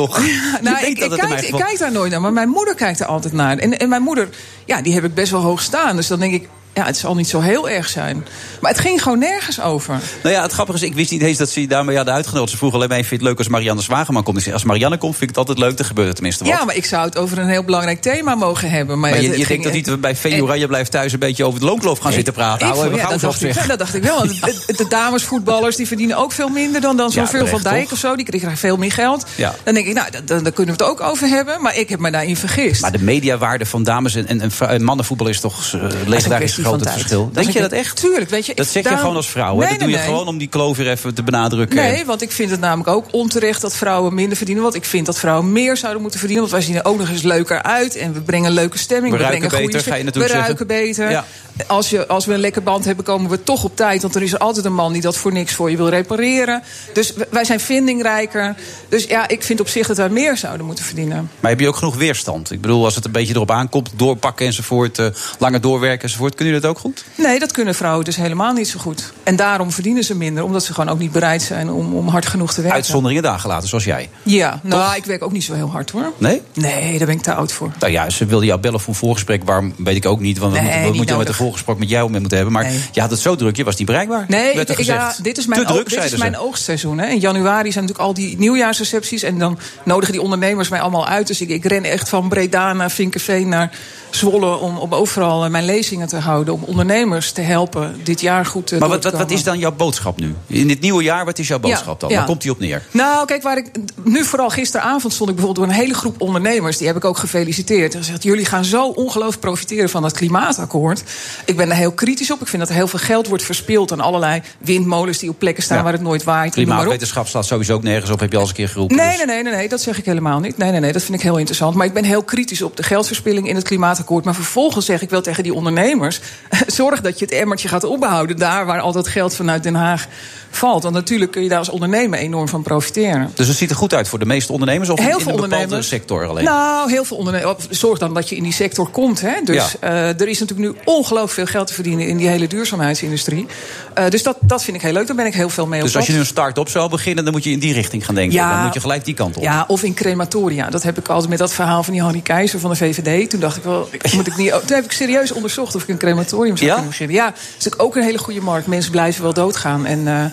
Nou, 0.62 0.86
ik, 0.86 0.96
kijk, 0.96 1.42
ik 1.42 1.56
kijk 1.56 1.80
daar 1.80 1.92
nooit 1.92 2.12
naar, 2.12 2.22
maar 2.22 2.34
mijn 2.34 2.50
moeder 2.50 2.76
kijkt 2.76 3.00
er 3.00 3.06
altijd 3.06 3.34
naar. 3.34 3.58
En, 3.58 3.80
en 3.80 3.90
mijn 3.90 4.02
moeder, 4.02 4.30
ja, 4.66 4.82
die 4.82 4.94
heb 4.94 5.04
ik 5.04 5.14
best 5.14 5.32
wel 5.32 5.42
hoog 5.42 5.62
staan. 5.62 5.96
Dus 5.96 6.08
dan 6.08 6.20
denk 6.20 6.34
ik, 6.34 6.50
ja, 6.80 6.86
het 6.86 6.98
zal 6.98 7.16
niet 7.16 7.28
zo 7.30 7.40
heel 7.40 7.70
erg 7.70 7.90
zijn. 7.90 8.26
Maar 8.62 8.72
het 8.72 8.80
ging 8.80 9.04
gewoon 9.04 9.20
nergens 9.20 9.62
over. 9.62 10.00
Nou 10.24 10.36
ja, 10.36 10.42
het 10.42 10.52
grappige 10.52 10.78
is, 10.78 10.84
ik 10.84 10.94
wist 10.94 11.12
niet 11.12 11.22
eens 11.22 11.38
dat 11.38 11.50
ze 11.50 11.62
je 11.62 11.68
daarmee 11.68 11.96
hadden 11.96 12.14
uitgenodigd. 12.14 12.52
Ze 12.52 12.58
vroegen 12.58 12.78
alleen 12.80 12.90
maar, 12.90 12.98
vind 12.98 13.10
je 13.10 13.16
het 13.16 13.26
leuk 13.26 13.38
als 13.38 13.48
Marianne 13.48 13.82
Zwageman 13.82 14.24
komt? 14.24 14.38
Ik 14.38 14.44
zei, 14.44 14.56
als 14.56 14.64
Marianne 14.64 14.98
komt, 14.98 15.12
vind 15.18 15.30
ik 15.30 15.36
het 15.38 15.48
altijd 15.48 15.58
leuk. 15.68 15.78
Dan 15.78 15.86
gebeurt 15.86 16.14
tenminste 16.16 16.44
wat. 16.44 16.54
Ja, 16.54 16.66
maar 16.66 16.76
ik 16.76 16.86
zou 16.86 17.06
het 17.06 17.18
over 17.18 17.38
een 17.38 17.48
heel 17.50 17.64
belangrijk 17.64 18.02
thema 18.02 18.36
mogen 18.36 18.70
hebben. 18.70 19.00
Maar, 19.00 19.12
maar 19.12 19.22
je, 19.22 19.28
het 19.28 19.38
je 19.38 19.46
ging- 19.46 19.64
denkt 19.64 19.86
dat 19.86 19.92
niet 19.92 20.02
bij 20.02 20.16
Veen 20.16 20.42
Oranje 20.44 20.68
blijft 20.68 20.92
thuis 20.92 21.14
een 21.14 21.20
beetje 21.20 21.46
over 21.46 21.60
de 21.60 21.66
loonkloof 21.66 22.00
gaan 22.00 22.12
zitten 22.12 22.34
praten. 22.34 22.68
Ik 22.68 22.74
Hou 22.74 22.96
ja, 22.96 23.08
dat, 23.10 23.20
dacht 23.20 23.44
ik, 23.44 23.68
dat 23.68 23.80
dacht 23.80 23.96
ik 23.96 24.04
wel. 24.04 24.18
Want 24.18 24.30
de, 24.68 24.74
de 24.78 24.86
damesvoetballers 24.90 25.76
die 25.76 25.88
verdienen 25.88 26.18
ook 26.18 26.32
veel 26.32 26.50
minder 26.50 26.82
dan, 26.82 26.98
dan 26.98 27.12
zo'n 27.12 27.24
Ja, 27.24 27.30
Veel 27.30 27.48
van 27.48 27.62
Dijk 27.62 27.84
toch? 27.84 27.92
of 27.92 27.98
zo. 27.98 28.16
Die 28.16 28.26
krijgen 28.26 28.58
veel 28.58 28.78
meer 28.78 28.92
geld. 28.92 29.26
Ja. 29.36 29.56
Dan 29.64 29.74
denk 29.74 29.86
ik, 29.88 29.94
nou, 29.94 30.12
da- 30.12 30.20
da- 30.26 30.40
daar 30.40 30.52
kunnen 30.52 30.78
we 30.78 30.84
het 30.84 30.92
ook 30.92 31.02
over 31.02 31.28
hebben. 31.28 31.62
Maar 31.62 31.78
ik 31.78 31.90
heb 31.90 32.00
me 32.00 32.12
daarin 32.12 32.36
vergist. 32.38 32.82
Maar 32.82 32.92
de 32.92 33.04
mediawaarde 33.04 33.66
van 33.66 33.84
dames 33.84 34.16
en, 34.16 34.28
en, 34.28 34.52
en 34.68 34.84
mannenvoetbal 34.84 35.28
is 35.28 35.40
toch 35.40 35.74
uh, 35.76 35.84
legendarisch 36.06 36.54
groot 36.70 36.80
het 36.86 36.92
verschil. 36.94 37.30
Denk 37.34 37.50
je 37.50 37.60
dat 37.60 37.72
echt? 37.72 37.96
Tuurlijk, 37.96 38.30
weet 38.30 38.46
je. 38.46 38.56
Dat 38.56 38.68
zeg 38.68 38.90
je 38.90 38.98
gewoon 38.98 39.16
als 39.16 39.30
vrouw. 39.30 39.60
hè? 39.60 39.70
Dat 39.70 39.80
doe 39.80 39.90
je 39.90 39.98
gewoon 39.98 40.28
om 40.28 40.38
die 40.38 40.48
kloof 40.48 40.78
weer 40.78 40.90
even 40.90 41.14
te 41.14 41.24
benadrukken. 41.24 41.76
Nee, 41.76 42.06
want 42.06 42.22
ik 42.22 42.32
vind 42.32 42.52
het 42.52 42.60
namelijk 42.60 42.90
ook 42.90 43.06
onterecht 43.12 43.62
dat 43.62 43.76
vrouwen 43.76 44.14
minder 44.14 44.38
verdienen. 44.38 44.64
Want 44.64 44.76
ik 44.76 44.86
vind 44.86 45.06
dat 45.06 45.20
vrouwen 45.20 45.52
meer 45.52 45.78
zouden 45.78 46.02
moeten 46.02 46.20
verdienen. 46.20 46.50
Want 46.50 46.58
wij 46.64 46.74
zien 46.74 46.82
er 46.84 46.90
ook 46.92 46.98
nog 47.00 47.10
eens 47.10 47.22
leuker 47.22 47.64
uit. 47.64 47.96
En 47.96 48.14
we 48.14 48.22
brengen 48.22 48.52
leuke 48.52 48.78
stemming. 48.78 49.18
We 49.18 49.24
brengen 49.24 49.52
goede 49.52 49.80
sfeer. 49.80 50.06
We 50.14 50.28
ruiken 50.28 50.68
beter. 50.68 51.24
Als, 51.68 51.90
je, 51.90 52.08
als 52.08 52.26
we 52.26 52.34
een 52.34 52.40
lekker 52.40 52.64
band 52.64 52.86
hebben, 52.86 53.06
komen 53.06 53.30
we 53.30 53.44
toch 53.44 53.64
op 53.64 53.76
tijd. 53.76 54.02
Want 54.02 54.16
er 54.16 54.22
is 54.22 54.40
altijd 54.40 54.66
een 54.66 54.74
man 54.74 54.94
die 54.94 55.02
dat 55.02 55.18
voor 55.18 55.32
niks 55.32 55.54
voor 55.54 55.72
je 55.72 55.78
wil 55.78 55.90
repareren. 55.90 56.64
Dus 56.94 57.14
wij 57.30 57.44
zijn 57.44 57.60
vindingrijker. 57.60 58.56
Dus 58.90 59.04
ja, 59.04 59.28
ik 59.28 59.44
vind 59.44 59.60
op 59.60 59.68
zich 59.68 59.88
dat 59.88 59.98
wij 59.98 60.10
meer 60.10 60.38
zouden 60.38 60.66
moeten 60.66 60.86
verdienen. 60.86 61.30
Maar 61.40 61.52
heb 61.52 61.60
je 61.60 61.68
ook 61.68 61.76
genoeg 61.76 61.96
weerstand? 61.96 62.52
Ik 62.52 62.62
bedoel, 62.62 62.86
als 62.86 62.96
het 62.96 63.06
een 63.06 63.12
beetje 63.12 63.34
erop 63.34 63.52
aankomt, 63.52 63.90
doorpakken 63.96 64.46
enzovoort, 64.46 65.00
eh, 65.00 65.06
langer 65.40 65.62
doorwerken 65.62 66.04
enzovoort, 66.04 66.36
jullie 66.50 66.62
dat 66.62 66.72
ook 66.72 66.80
goed? 66.80 67.04
Nee, 67.16 67.40
dat 67.40 67.52
kunnen 67.52 67.76
vrouwen 67.76 68.06
dus 68.06 68.16
helemaal 68.16 68.54
niet 68.54 68.68
zo 68.68 68.80
goed. 68.80 69.14
En 69.24 69.36
daarom 69.36 69.72
verdienen 69.72 70.04
ze 70.04 70.16
minder. 70.16 70.44
Omdat 70.44 70.64
ze 70.64 70.74
gewoon 70.74 70.90
ook 70.90 71.00
niet 71.00 71.12
bereid 71.12 71.42
zijn 71.42 71.70
om, 71.72 71.96
om 71.96 72.08
hard 72.08 72.26
genoeg 72.26 72.50
te 72.50 72.56
werken. 72.62 72.76
Uitzonderingen 72.78 73.24
daar 73.24 73.40
gelaten, 73.40 73.68
zoals 73.70 73.84
jij. 73.84 74.10
Ja, 74.24 74.60
nou, 74.64 74.96
ik 74.96 75.06
werk 75.06 75.24
ook 75.24 75.32
niet 75.32 75.44
zo 75.44 75.54
heel 75.54 75.70
hard 75.70 75.90
hoor. 75.92 76.12
Nee? 76.18 76.42
Nee, 76.54 76.98
daar 76.98 77.08
ben 77.08 77.16
ik 77.16 77.22
te 77.22 77.34
oud 77.34 77.52
voor. 77.52 77.72
Nou 77.80 77.92
ja, 77.92 78.10
ze 78.10 78.26
wilde 78.26 78.46
jou 78.46 78.60
bellen 78.60 78.80
voor 78.80 78.90
een 78.94 79.00
voorgesprek. 79.00 79.44
Waarom 79.44 79.74
weet 79.78 79.96
ik 79.96 80.06
ook 80.06 80.20
niet. 80.20 80.38
Want 80.38 80.54
we 80.54 80.60
Nee, 80.60 80.70
moeten, 80.72 80.92
we 80.92 80.98
moeten 80.98 81.18
met 81.18 81.28
een 81.28 81.34
voorgesprek 81.34 81.78
met 81.78 81.90
jou 81.90 82.10
mee 82.10 82.20
moeten 82.20 82.38
hebben. 82.38 82.56
Maar 82.56 82.64
Nee. 82.64 82.80
je 82.92 83.02
had 83.02 83.12
het 83.12 83.20
zo 83.20 83.36
druk, 83.36 83.56
je 83.56 83.64
was 83.64 83.76
niet 83.76 83.88
bereikbaar. 83.88 84.26
Nee, 84.28 84.54
ik- 84.54 84.80
ja, 84.82 85.16
dit 85.22 85.38
is 85.38 85.46
mijn, 85.46 85.66
druk, 85.66 85.90
dit 85.90 86.04
is 86.04 86.16
mijn 86.16 86.38
oogstseizoen. 86.38 86.98
Hè. 86.98 87.08
In 87.08 87.20
januari 87.20 87.72
zijn 87.72 87.86
natuurlijk 87.86 88.10
al 88.10 88.14
die 88.14 88.38
nieuwjaarsrecepties. 88.38 89.24
En 89.24 89.38
dan 89.40 89.60
nodigen 89.84 90.14
die 90.14 90.22
ondernemers 90.22 90.70
mij 90.70 90.82
allemaal 90.82 91.08
uit. 91.08 91.28
Dus 91.28 91.42
ik, 91.42 91.50
ik 91.50 91.66
ren 91.66 91.84
echt 91.84 92.10
van 92.10 92.30
Breda 92.30 92.74
naar 92.74 92.92
Vinkenveen 92.92 93.50
naar 93.50 93.72
Zwolle... 94.10 94.58
om, 94.58 94.78
om 94.78 94.94
overal 94.94 95.44
eh, 95.46 95.52
mijn 95.52 95.66
lezingen 95.66 96.08
te 96.08 96.18
houden. 96.18 96.54
Om 96.54 96.64
ondernemers 96.64 97.32
te 97.32 97.42
helpen 97.42 98.00
dit 98.04 98.22
jaar 98.22 98.46
goed 98.46 98.68
te 98.68 98.78
Maar 98.78 98.90
wat, 98.90 99.04
wat, 99.04 99.14
wat 99.14 99.32
is 99.32 99.44
dan 99.44 99.60
jouw 99.60 99.72
boodschap 99.72 100.20
nu? 100.20 100.36
In 100.48 100.68
dit 100.68 100.82
nieuwe 100.82 101.04
jaar, 101.04 101.26
wat 101.26 101.40
is 101.40 101.48
jouw 101.48 101.60
boodschap 101.60 102.00
dan? 102.00 102.10
ja. 102.10 102.16
Waar 102.18 102.26
komt 102.26 102.42
die 102.42 102.52
op 102.52 102.60
neer? 102.60 102.84
Nou, 102.92 103.26
kijk, 103.26 103.44
waar 103.44 103.58
ik 103.58 103.72
nu 104.04 104.24
vooral 104.26 104.50
gisteravond 104.50 105.14
stond 105.14 105.30
ik 105.30 105.36
bijvoorbeeld 105.36 105.68
door 105.68 105.76
een 105.76 105.82
hele 105.82 105.94
groep 105.94 106.22
ondernemers. 106.22 106.78
Die 106.78 106.88
heb 106.88 106.96
ik 106.96 107.06
ook 107.06 107.18
gefeliciteerd. 107.18 107.94
En 107.94 108.00
gezegd: 108.00 108.24
jullie 108.24 108.46
gaan 108.46 108.66
zo 108.66 108.88
ongelooflijk 108.88 109.40
profiteren 109.40 109.90
van 109.90 110.02
dat 110.02 110.12
klimaatakkoord. 110.12 111.04
Ik 111.46 111.58
ben 111.58 111.70
er 111.70 111.76
heel 111.76 111.92
kritisch 111.92 112.32
op. 112.32 112.42
Ik 112.42 112.48
vind 112.48 112.62
dat 112.62 112.72
er 112.72 112.78
heel 112.78 112.88
veel 112.88 113.00
geld 113.00 113.28
wordt 113.28 113.44
verspild 113.44 113.92
aan 113.92 114.00
allerlei 114.00 114.42
windmolens 114.58 115.18
die 115.18 115.30
op 115.30 115.40
plekken 115.40 115.64
staan 115.64 115.78
Ja. 115.78 115.84
waar 115.84 115.94
het 115.94 116.02
nooit 116.02 116.24
waait. 116.24 116.54
Klimaatwetenschap 116.54 117.28
staat 117.28 117.46
sowieso 117.46 117.74
ook 117.74 117.84
nergens 117.84 118.12
op, 118.12 118.20
heb 118.20 118.30
je 118.32 118.36
al 118.36 118.42
eens 118.42 118.52
een 118.52 118.58
keer 118.58 118.70
geroepen. 118.70 118.98
Nee, 118.98 119.08
dus- 119.08 119.18
nee, 119.18 119.26
nee, 119.26 119.44
nee, 119.44 119.54
nee, 119.54 119.70
dat 119.70 119.82
zeg 119.82 119.98
ik 119.98 120.06
helemaal 120.06 120.40
niet. 120.40 120.58
Nee, 120.58 120.72
nee, 120.72 120.80
nee, 120.80 120.94
dat 120.94 121.02
vind 121.04 121.18
ik 121.18 121.24
heel 121.24 121.38
interessant. 121.38 121.76
Maar 121.76 121.86
ik 121.86 121.94
ben 121.94 122.04
heel 122.04 122.24
kritisch 122.24 122.62
op 122.62 122.78
de 122.78 122.84
geldverspilling 122.84 123.48
in 123.48 123.56
het 123.56 123.64
Maar 124.08 124.36
vervolgens 124.36 124.86
zeg 124.86 125.02
ik 125.02 125.10
wel 125.10 125.22
tegen 125.22 125.44
die 125.44 125.54
ondernemers... 125.54 126.20
zorg 126.68 127.02
dat 127.02 127.20
je 127.20 127.26
het 127.26 127.34
emmertje 127.34 127.68
gaat 127.68 127.84
opbehouden... 127.84 128.38
daar 128.38 128.66
waar 128.66 128.80
al 128.80 128.92
dat 128.92 129.08
geld 129.08 129.36
vanuit 129.36 129.64
Den 129.64 129.76
Haag 129.76 130.08
valt. 130.52 130.84
Want 130.84 130.96
natuurlijk 130.96 131.32
kun 131.32 131.44
je 131.44 131.50
daar 131.50 131.58
als 131.58 131.70
ondernemer 131.70 132.20
enorm 132.20 132.48
van 132.48 132.62
profiteren. 132.64 133.32
Dus 133.36 133.48
het 133.48 133.58
ziet 133.58 133.70
er 133.70 133.76
goed 133.76 133.94
uit 133.94 134.08
voor 134.08 134.20
de 134.20 134.26
meeste 134.26 134.52
ondernemers? 134.52 134.90
Of 134.90 135.00
Heel 135.00 135.18
in 135.18 135.24
veel 135.24 135.44
een 135.44 135.50
bepaalde 135.50 135.82
sector 135.82 136.28
alleen? 136.28 136.44
Nou, 136.44 136.90
heel 136.92 137.04
veel 137.04 137.18
ondernemers. 137.18 137.68
Zorg 137.70 138.00
dan 138.00 138.14
dat 138.14 138.30
je 138.30 138.36
in 138.36 138.44
die 138.44 138.54
sector 138.54 138.90
komt. 138.90 139.22
Hè? 139.22 139.34
Dus 139.44 139.56
Ja. 139.56 139.88
eh, 139.90 140.22
er 140.22 140.28
is 140.28 140.40
natuurlijk 140.40 140.70
nu 140.70 140.82
ongelooflijk 140.86 141.32
veel 141.34 141.46
geld 141.46 141.68
te 141.68 141.74
verdienen 141.74 142.08
in 142.08 142.18
die 142.18 142.28
hele 142.28 142.48
duurzaamheidsindustrie. 142.48 143.48
Eh, 143.94 144.10
dus 144.10 144.24
dat, 144.24 144.38
dat 144.42 144.64
vind 144.64 144.78
ik 144.78 144.84
heel 144.84 144.94
leuk. 144.94 145.08
Daar 145.08 145.16
ben 145.16 145.26
ik 145.26 145.34
heel 145.34 145.50
veel 145.50 145.68
mee 145.68 145.80
op 145.80 145.86
Dus 145.86 145.96
als 145.96 146.06
je 146.08 146.14
nu 146.14 146.20
een 146.20 146.26
start-up 146.26 146.70
zou 146.70 146.90
beginnen, 146.90 147.24
dan 147.24 147.34
moet 147.34 147.44
je 147.44 147.52
in 147.52 147.60
die 147.60 147.74
richting 147.74 148.06
gaan 148.06 148.16
denken. 148.16 148.34
Ja. 148.38 148.54
Dan 148.54 148.64
moet 148.64 148.74
je 148.74 148.80
gelijk 148.80 149.06
die 149.06 149.14
kant 149.14 149.38
op. 149.38 149.44
Ja, 149.44 149.66
of 149.68 149.84
in 149.84 149.94
crematoria. 149.94 150.70
Dat 150.70 150.84
heb 150.84 150.98
ik 150.98 151.08
altijd 151.08 151.30
met 151.30 151.40
dat 151.40 151.54
verhaal 151.54 151.84
van 151.84 151.94
die 151.94 152.02
Harry 152.02 152.22
Keizer 152.22 152.60
van 152.60 152.70
de 152.70 152.76
VVD. 152.76 153.30
Toen 153.30 153.40
dacht 153.40 153.58
ik 153.58 153.64
wel, 153.64 153.90
moet 154.16 154.28
ik 154.28 154.38
niet. 154.38 154.52
Toen 154.66 154.76
heb 154.76 154.86
ik 154.86 154.92
serieus 154.92 155.32
onderzocht 155.32 155.76
of 155.76 155.82
ik 155.82 155.88
een 155.90 155.98
crematorium 155.98 156.58
zou 156.58 156.68
Ja? 156.70 156.74
kunnen 156.74 156.90
beginnen. 156.92 157.16
Ja, 157.16 157.26
dat 157.26 157.38
is 157.38 157.54
natuurlijk 157.54 157.82
ook 157.82 157.96
een 157.96 158.04
hele 158.04 158.18
goede 158.18 158.42
markt. 158.42 158.68
Mensen 158.68 158.92
blijven 158.92 159.24
wel 159.24 159.34
doodgaan. 159.34 159.86
En, 159.86 160.08
eh, 160.08 160.26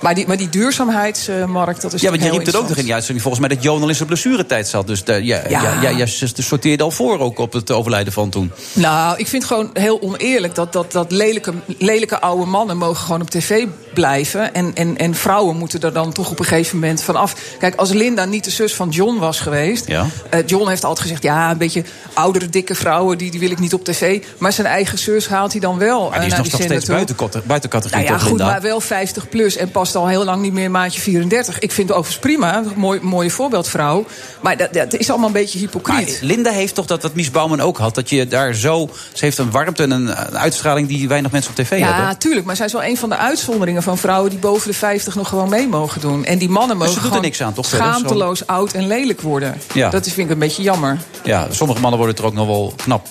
maar, 0.00 0.14
die, 0.14 0.26
maar 0.26 0.36
die 0.36 0.48
duurzaamheidsmarkt, 0.48 1.82
dat 1.82 1.92
is 1.92 2.00
Ja, 2.00 2.10
want 2.10 2.22
je 2.22 2.30
riep 2.30 2.46
het 2.46 2.56
ook 2.56 2.68
nog 2.68 2.76
in 2.76 2.84
die 2.84 2.92
uitzending 2.94 3.22
volgens 3.26 3.46
mij 3.46 3.54
dat 3.56 3.64
Johan 3.64 3.82
al 3.82 3.88
in 3.88 3.94
zijn 3.94 4.08
blessuretijd 4.08 4.68
zat. 4.68 4.86
Dus 4.86 5.04
daar- 5.04 5.22
ja, 5.22 5.42
ja. 5.48 5.80
Ja. 5.80 5.88
Ja, 5.88 6.06
sorteerde 6.36 6.82
al 6.82 6.90
voor 6.90 7.18
ook 7.18 7.38
op 7.38 7.52
het 7.52 7.70
overlijden 7.70 8.12
van 8.12 8.30
toen. 8.30 8.52
Nou, 8.72 9.18
ik 9.18 9.26
vind 9.28 9.42
het 9.42 9.52
gewoon 9.52 9.70
heel 9.72 10.02
oneerlijk 10.02 10.54
dat, 10.54 10.72
dat, 10.72 10.92
dat 10.92 11.10
lelijke, 11.12 11.52
lelijke 11.78 12.20
oude 12.20 12.44
mannen 12.46 12.76
mogen 12.76 13.04
gewoon 13.04 13.20
op 13.20 13.30
tv 13.30 13.66
blijven. 13.98 14.54
En, 14.54 14.70
en, 14.74 14.96
en 14.96 15.14
vrouwen 15.14 15.56
moeten 15.56 15.80
er 15.80 15.92
dan 15.92 16.12
toch 16.12 16.30
op 16.30 16.38
een 16.38 16.44
gegeven 16.44 16.78
moment 16.78 17.02
vanaf. 17.02 17.34
Kijk, 17.58 17.74
als 17.74 17.90
Linda 17.90 18.24
niet 18.24 18.44
de 18.44 18.50
zus 18.50 18.74
van 18.74 18.88
John 18.88 19.18
was 19.18 19.40
geweest. 19.40 19.86
Ja. 19.86 20.06
eh, 20.30 20.40
John 20.46 20.68
heeft 20.68 20.84
altijd 20.84 21.00
gezegd: 21.06 21.22
ja, 21.22 21.50
een 21.50 21.58
beetje 21.58 21.84
oudere, 22.12 22.48
dikke 22.48 22.74
vrouwen, 22.74 23.18
die, 23.18 23.30
die 23.30 23.40
wil 23.40 23.50
ik 23.50 23.58
niet 23.58 23.74
op 23.74 23.84
tv. 23.84 24.22
Maar 24.38 24.52
zijn 24.52 24.66
eigen 24.66 24.98
zus 24.98 25.28
haalt 25.28 25.52
hij 25.52 25.60
dan 25.60 25.78
wel. 25.78 26.00
Maar 26.08 26.12
eh, 26.12 26.16
die 26.18 26.24
is 26.26 26.32
naar 26.32 26.42
nog, 26.42 26.50
nog 26.50 26.60
zender 26.60 26.82
steeds 26.82 27.16
buiten, 27.16 27.42
buiten 27.46 27.70
categorie, 27.70 28.04
Nou 28.04 28.18
ja, 28.18 28.22
goed, 28.22 28.38
Linda? 28.38 28.46
maar 28.52 28.60
wel 28.60 28.80
50 28.80 29.28
plus 29.28 29.56
en 29.56 29.70
past 29.70 29.94
al 29.94 30.06
heel 30.08 30.24
lang 30.24 30.42
niet 30.42 30.52
meer 30.52 30.70
maatje 30.70 31.00
34. 31.00 31.58
Ik 31.58 31.72
vind 31.72 31.88
het 31.88 31.98
overigens 31.98 32.24
prima, 32.26 32.62
mooi, 32.76 33.00
mooie 33.02 33.30
voorbeeldvrouw. 33.30 34.04
Maar 34.40 34.56
dat, 34.56 34.72
dat 34.72 34.94
is 34.94 35.08
allemaal 35.10 35.26
een 35.26 35.32
beetje 35.32 35.58
hypocriet. 35.58 36.08
Maar 36.08 36.28
Linda 36.28 36.50
heeft 36.50 36.74
toch 36.74 36.86
dat 36.86 37.02
wat 37.02 37.14
Mies 37.14 37.30
Bouwman 37.30 37.60
ook 37.60 37.78
had. 37.78 37.94
Dat 37.94 38.10
je 38.10 38.26
daar 38.26 38.54
zo. 38.54 38.90
Ze 39.12 39.24
heeft 39.24 39.38
een 39.38 39.50
warmte 39.50 39.82
en 39.82 39.90
een, 39.90 40.14
uitstraling 40.36 40.88
die 40.88 41.08
weinig 41.08 41.30
mensen 41.32 41.50
op 41.50 41.56
tv 41.56 41.78
Ja, 41.78 41.94
hebben. 41.94 42.18
tuurlijk. 42.18 42.46
Maar 42.46 42.56
zij 42.56 42.66
is 42.66 42.72
wel 42.72 42.84
een 42.84 42.96
van 42.96 43.08
de 43.08 43.16
uitzonderingen 43.16 43.82
van 43.88 43.98
vrouwen 43.98 44.30
die 44.30 44.38
boven 44.38 44.70
de 44.70 44.76
50 44.76 45.14
nog 45.14 45.28
gewoon 45.28 45.48
mee 45.48 45.68
mogen 45.68 46.00
doen. 46.00 46.24
En 46.24 46.38
die 46.38 46.48
mannen 46.48 46.78
ze 46.78 46.84
mogen 46.84 47.02
gewoon 47.02 47.22
niks 47.22 47.42
aan, 47.42 47.52
toch, 47.52 47.66
schaamteloos 47.66 48.46
oud 48.46 48.72
en 48.72 48.86
lelijk 48.86 49.20
worden. 49.20 49.60
Ja. 49.74 49.90
Dat 49.90 50.04
vind 50.04 50.18
ik 50.18 50.30
een 50.30 50.38
beetje 50.38 50.62
jammer. 50.62 50.98
Ja, 51.24 51.46
sommige 51.50 51.80
mannen 51.80 51.98
worden 51.98 52.16
er 52.16 52.24
ook 52.24 52.34
nog 52.34 52.46
wel 52.46 52.72
knap 52.76 53.06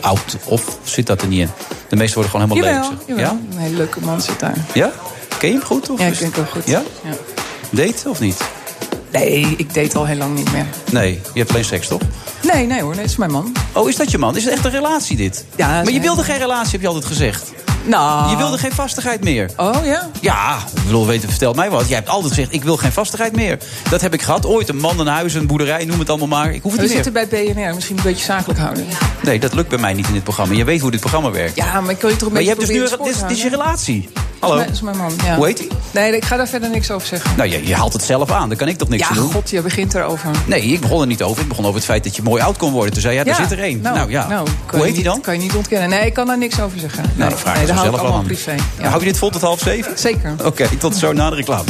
oud. 0.00 0.36
Of 0.44 0.78
zit 0.82 1.06
dat 1.06 1.22
er 1.22 1.28
niet 1.28 1.40
in? 1.40 1.50
De 1.88 1.96
meeste 1.96 2.14
worden 2.14 2.32
gewoon 2.32 2.48
helemaal 2.48 2.72
Jawel, 2.72 2.98
jawel. 3.06 3.24
Ja? 3.24 3.38
Een 3.50 3.58
hele 3.58 3.76
leuke 3.76 4.00
man 4.00 4.20
zit 4.20 4.40
daar. 4.40 4.56
ja? 4.74 4.92
Ken 5.38 5.48
je 5.48 5.54
hem 5.54 5.64
goed? 5.64 5.90
Of 5.90 5.98
Ja, 5.98 6.06
ik 6.06 6.12
ken 6.12 6.22
hem 6.22 6.34
wel 6.34 6.44
goed. 6.52 6.66
Ja? 6.66 6.82
Ja. 7.04 7.12
Date 7.70 8.08
of 8.08 8.20
niet? 8.20 8.40
Nee, 9.12 9.54
ik 9.56 9.74
date 9.74 9.98
al 9.98 10.06
heel 10.06 10.16
lang 10.16 10.34
niet 10.34 10.52
meer. 10.52 10.66
Nee, 10.92 11.20
je 11.32 11.38
hebt 11.38 11.50
alleen 11.50 11.64
seks, 11.64 11.88
toch? 11.88 12.00
Nee, 12.42 12.66
nee 12.66 12.80
hoor, 12.82 12.90
nee, 12.92 13.00
het 13.00 13.10
is 13.10 13.16
mijn 13.16 13.30
man. 13.30 13.52
Oh, 13.72 13.88
is 13.88 13.96
dat 13.96 14.10
je 14.10 14.18
man? 14.18 14.36
Is 14.36 14.44
het 14.44 14.52
echt 14.52 14.64
een 14.64 14.70
relatie 14.70 15.16
dit? 15.16 15.44
Ja, 15.56 15.66
maar 15.68 15.92
je 15.92 16.00
wilde 16.00 16.22
geen 16.24 16.38
relatie, 16.38 16.70
heb 16.70 16.80
je 16.80 16.86
altijd 16.86 17.04
gezegd. 17.04 17.52
Nou. 17.84 18.30
Je 18.30 18.36
wilde 18.36 18.58
geen 18.58 18.72
vastigheid 18.72 19.24
meer. 19.24 19.50
Oh 19.56 19.76
ja? 19.84 20.10
Ja, 20.20 20.58
ik 20.76 20.82
bedoel, 20.84 21.06
weten, 21.06 21.28
vertel 21.28 21.52
mij 21.52 21.70
wat. 21.70 21.88
Jij 21.88 21.96
hebt 21.96 22.08
altijd 22.08 22.32
gezegd, 22.32 22.52
ik 22.52 22.64
wil 22.64 22.76
geen 22.76 22.92
vastigheid 22.92 23.36
meer. 23.36 23.58
Dat 23.90 24.00
heb 24.00 24.14
ik 24.14 24.22
gehad. 24.22 24.46
Ooit 24.46 24.68
een 24.68 24.76
man, 24.76 25.00
een 25.00 25.06
huis, 25.06 25.34
een 25.34 25.46
boerderij, 25.46 25.84
noem 25.84 25.98
het 25.98 26.08
allemaal 26.08 26.28
maar. 26.28 26.52
Ik 26.54 26.62
hoef 26.62 26.72
het 26.72 26.80
We 26.80 26.86
niet 26.86 26.94
meer. 26.96 27.04
zitten 27.04 27.28
bij 27.30 27.54
BNR, 27.54 27.74
misschien 27.74 27.96
een 27.96 28.02
beetje 28.02 28.24
zakelijk 28.24 28.60
houden. 28.60 28.86
Nee, 29.22 29.38
dat 29.40 29.54
lukt 29.54 29.68
bij 29.68 29.78
mij 29.78 29.92
niet 29.92 30.06
in 30.06 30.12
dit 30.12 30.24
programma. 30.24 30.54
Je 30.54 30.64
weet 30.64 30.80
hoe 30.80 30.90
dit 30.90 31.00
programma 31.00 31.30
werkt. 31.30 31.56
Ja, 31.56 31.80
maar 31.80 31.90
ik 31.90 32.00
wil 32.00 32.10
je 32.10 32.16
toch 32.16 32.28
een 32.28 32.34
maar 32.34 32.42
je 32.42 32.48
beetje 32.54 32.72
hebt 32.74 32.90
dus 32.98 32.98
nu... 32.98 33.28
Dit, 33.28 33.30
is 33.36 33.42
je 33.42 33.48
relatie. 33.48 34.08
Hallo? 34.38 34.56
dat 34.56 34.68
is 34.70 34.80
mijn 34.80 34.96
man, 34.96 35.12
ja. 35.24 35.36
Hoe 35.36 35.46
heet 35.46 35.58
hij? 35.58 35.68
Nee, 35.90 36.16
ik 36.16 36.24
ga 36.24 36.36
daar 36.36 36.48
verder 36.48 36.70
niks 36.70 36.90
over 36.90 37.08
zeggen. 37.08 37.30
Nou, 37.36 37.48
je, 37.50 37.66
je 37.66 37.74
haalt 37.74 37.92
het 37.92 38.02
zelf 38.02 38.30
aan. 38.30 38.48
Daar 38.48 38.58
kan 38.58 38.68
ik 38.68 38.78
toch 38.78 38.88
niks 38.88 39.02
Ja, 39.02 39.08
aan 39.08 39.14
doen? 39.16 39.32
god, 39.32 39.50
je 39.50 39.60
begint 39.62 39.94
erover. 39.94 40.30
Nee, 40.46 40.62
ik 40.62 40.80
begon 40.80 41.00
er 41.00 41.06
niet 41.06 41.22
over. 41.22 41.42
Ik 41.42 41.48
begon 41.48 41.64
over 41.64 41.76
het 41.76 41.84
feit 41.84 42.04
dat 42.04 42.16
je 42.16 42.22
mooi 42.32 42.44
oud 42.44 42.56
kon 42.56 42.72
worden. 42.72 42.92
Toen 42.92 43.02
zei 43.02 43.14
ja, 43.14 43.24
daar 43.24 43.34
zit 43.34 43.50
er 43.50 43.58
één. 43.58 43.80
Nou, 43.80 44.10
ja. 44.10 44.26
kan 44.66 44.78
Hoe 44.78 44.84
heet 44.86 44.94
hij 44.94 45.04
dan? 45.04 45.20
Kan 45.20 45.34
je 45.34 45.40
niet 45.40 45.54
ontkennen. 45.54 45.88
Nee, 45.88 46.06
ik 46.06 46.14
kan 46.14 46.26
daar 46.26 46.38
niks 46.38 46.60
over 46.60 46.78
zeggen. 46.78 47.02
Nou, 47.02 47.18
nee, 47.18 47.28
dan 47.28 47.38
vraag 47.38 47.54
nee, 47.54 47.62
ik 47.62 47.68
dat 47.68 47.76
hou 47.76 47.96
zelf 47.96 48.12
aan. 48.12 48.24
privé. 48.24 48.54
Ja. 48.78 48.88
Hou 48.88 48.98
je 49.00 49.06
dit 49.06 49.18
vol 49.18 49.30
tot 49.30 49.40
half 49.40 49.60
zeven? 49.60 49.98
Zeker. 49.98 50.34
Oké, 50.44 50.68
tot 50.78 50.96
zo 50.96 51.12
na 51.12 51.30
de 51.30 51.36
reclame. 51.36 51.64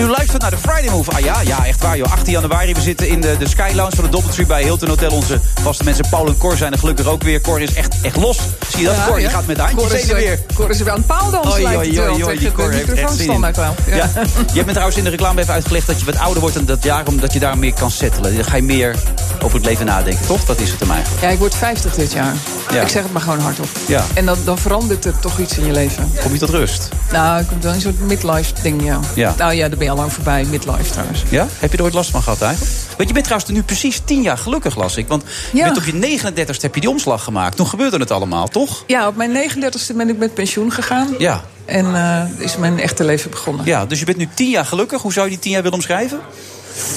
U 0.00 0.06
luistert 0.08 0.42
naar 0.42 0.50
de 0.50 0.56
Friday 0.56 0.90
Move. 0.90 1.10
Ah 1.10 1.20
ja, 1.20 1.40
ja, 1.40 1.66
echt 1.66 1.82
waar 1.82 1.96
joh. 1.96 2.12
18 2.12 2.32
januari, 2.32 2.74
we 2.74 2.80
zitten 2.80 3.08
in 3.08 3.20
de, 3.20 3.36
de 3.38 3.48
Sky 3.48 3.70
Lounge 3.74 3.94
van 3.94 4.04
de 4.04 4.10
Doubletree 4.10 4.46
bij 4.46 4.62
Hilton 4.62 4.88
Hotel. 4.88 5.10
Onze 5.10 5.40
vaste 5.62 5.84
mensen 5.84 6.04
Paul 6.10 6.26
en 6.26 6.38
Cor 6.38 6.56
zijn 6.56 6.72
er 6.72 6.78
gelukkig 6.78 7.06
ook 7.06 7.22
weer. 7.22 7.40
Cor 7.40 7.60
is 7.60 7.74
echt, 7.74 8.00
echt 8.02 8.16
los. 8.16 8.38
Zie 8.68 8.80
je 8.80 8.86
dat? 8.86 8.94
Ja, 8.96 9.06
Cor, 9.06 9.20
gaat 9.20 9.46
met 9.46 9.56
de 9.56 9.62
handjes 9.62 9.92
heen 9.92 10.14
weer. 10.14 10.38
Cor 10.54 10.70
is 10.70 10.78
weer 10.78 10.90
aan 10.90 10.96
het 10.96 11.06
paaldansen, 11.06 11.52
Oei, 11.52 11.62
lijkt 11.62 11.78
het 11.80 11.88
oei, 11.88 11.96
wel. 11.98 12.12
oei, 12.14 12.24
oei, 12.24 12.38
Tegen 12.38 12.38
die 12.38 12.52
Cor 12.52 12.70
heeft 12.70 12.92
echt 12.92 13.14
zin 13.16 13.32
in. 13.32 13.40
wel. 13.40 13.74
Ja. 13.86 13.96
Ja. 13.96 14.08
Je 14.34 14.54
hebt 14.54 14.66
me 14.66 14.70
trouwens 14.72 14.96
in 14.98 15.04
de 15.04 15.10
reclame 15.10 15.40
even 15.40 15.54
uitgelegd 15.54 15.86
dat 15.86 15.98
je 15.98 16.04
wat 16.04 16.18
ouder 16.18 16.40
wordt... 16.40 16.56
en 16.56 16.64
dat 16.64 16.82
daarom 16.82 17.20
dat 17.20 17.32
je 17.32 17.38
daar 17.38 17.58
meer 17.58 17.74
kan 17.74 17.90
settelen. 17.90 18.34
Dan 18.34 18.44
ga 18.44 18.56
je 18.56 18.62
meer 18.62 18.94
over 19.42 19.56
het 19.56 19.66
leven 19.66 19.86
nadenken, 19.86 20.26
toch? 20.26 20.44
Dat 20.44 20.60
is 20.60 20.70
het 20.70 20.80
hem 20.80 20.90
eigenlijk. 20.90 21.22
Ja, 21.22 21.28
ik 21.28 21.38
word 21.38 21.54
50 21.54 21.94
dit 21.94 22.12
jaar. 22.12 22.34
Ja. 22.70 22.80
Ik 22.82 22.88
zeg 22.88 23.02
het 23.02 23.12
maar 23.12 23.22
gewoon 23.22 23.40
hardop. 23.40 23.68
Ja. 23.86 24.04
En 24.14 24.26
dan, 24.26 24.38
dan 24.44 24.58
verandert 24.58 25.04
er 25.04 25.18
toch 25.20 25.38
iets 25.38 25.58
in 25.58 25.66
je 25.66 25.72
leven. 25.72 26.12
Kom 26.22 26.32
je 26.32 26.38
tot 26.38 26.48
rust? 26.48 26.88
Nou, 27.12 27.40
ik 27.40 27.46
kom 27.46 27.60
dan 27.60 27.74
een 27.74 27.80
soort 27.80 28.00
midlife 28.00 28.52
ding, 28.62 28.84
ja. 28.84 29.00
Ja. 29.14 29.34
Nou 29.38 29.52
ja, 29.52 29.68
daar 29.68 29.76
ben 29.78 29.86
je 29.86 29.89
al 29.90 29.96
lang 29.96 30.12
voorbij, 30.12 30.44
midlife 30.44 30.90
trouwens. 30.90 31.22
Ja? 31.28 31.46
Heb 31.58 31.70
je 31.72 31.78
er 31.78 31.84
ooit 31.84 31.94
last 31.94 32.10
van 32.10 32.22
gehad 32.22 32.42
eigenlijk? 32.42 32.74
Want 32.96 33.08
je 33.08 33.14
bent 33.14 33.24
trouwens 33.24 33.50
nu 33.52 33.62
precies 33.62 34.00
tien 34.04 34.22
jaar 34.22 34.38
gelukkig, 34.38 34.76
las 34.76 34.96
ik. 34.96 35.08
Want 35.08 35.22
Ja. 35.52 35.64
bent 35.64 35.76
op 35.76 35.84
je 35.84 35.92
39ste 35.92 36.60
heb 36.60 36.74
je 36.74 36.80
die 36.80 36.90
omslag 36.90 37.24
gemaakt. 37.24 37.56
Toen 37.56 37.66
gebeurde 37.66 37.96
het 37.98 38.10
allemaal, 38.10 38.48
toch? 38.48 38.84
Ja, 38.86 39.06
op 39.06 39.16
mijn 39.16 39.32
39ste 39.32 39.94
ben 39.96 40.08
ik 40.08 40.18
met 40.18 40.34
pensioen 40.34 40.72
gegaan. 40.72 41.14
Ja. 41.18 41.44
En 41.64 41.94
eh, 41.94 42.22
is 42.44 42.56
mijn 42.56 42.80
echte 42.80 43.04
leven 43.04 43.30
begonnen. 43.30 43.66
Ja, 43.66 43.86
dus 43.86 43.98
je 43.98 44.04
bent 44.04 44.16
nu 44.18 44.28
tien 44.34 44.50
jaar 44.50 44.66
gelukkig. 44.66 45.02
Hoe 45.02 45.12
zou 45.12 45.24
je 45.26 45.30
die 45.32 45.40
tien 45.40 45.50
jaar 45.52 45.62
willen 45.62 45.76
omschrijven? 45.76 46.20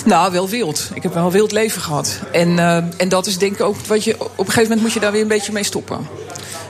Nou, 0.05 0.31
wel 0.31 0.49
wild. 0.49 0.89
Ik 0.93 1.03
heb 1.03 1.13
wel 1.13 1.25
een 1.25 1.31
wild 1.31 1.51
leven 1.51 1.81
gehad. 1.81 2.19
En, 2.31 2.59
eh, 2.59 2.75
en 2.97 3.09
dat 3.09 3.27
is 3.27 3.37
denk 3.37 3.53
ik 3.53 3.61
ook 3.61 3.75
wat 3.87 4.03
je... 4.03 4.13
Op 4.19 4.29
een 4.37 4.45
gegeven 4.45 4.61
moment 4.63 4.81
moet 4.81 4.93
je 4.93 4.99
daar 4.99 5.11
weer 5.11 5.21
een 5.21 5.27
beetje 5.27 5.51
mee 5.51 5.63
stoppen. 5.63 6.07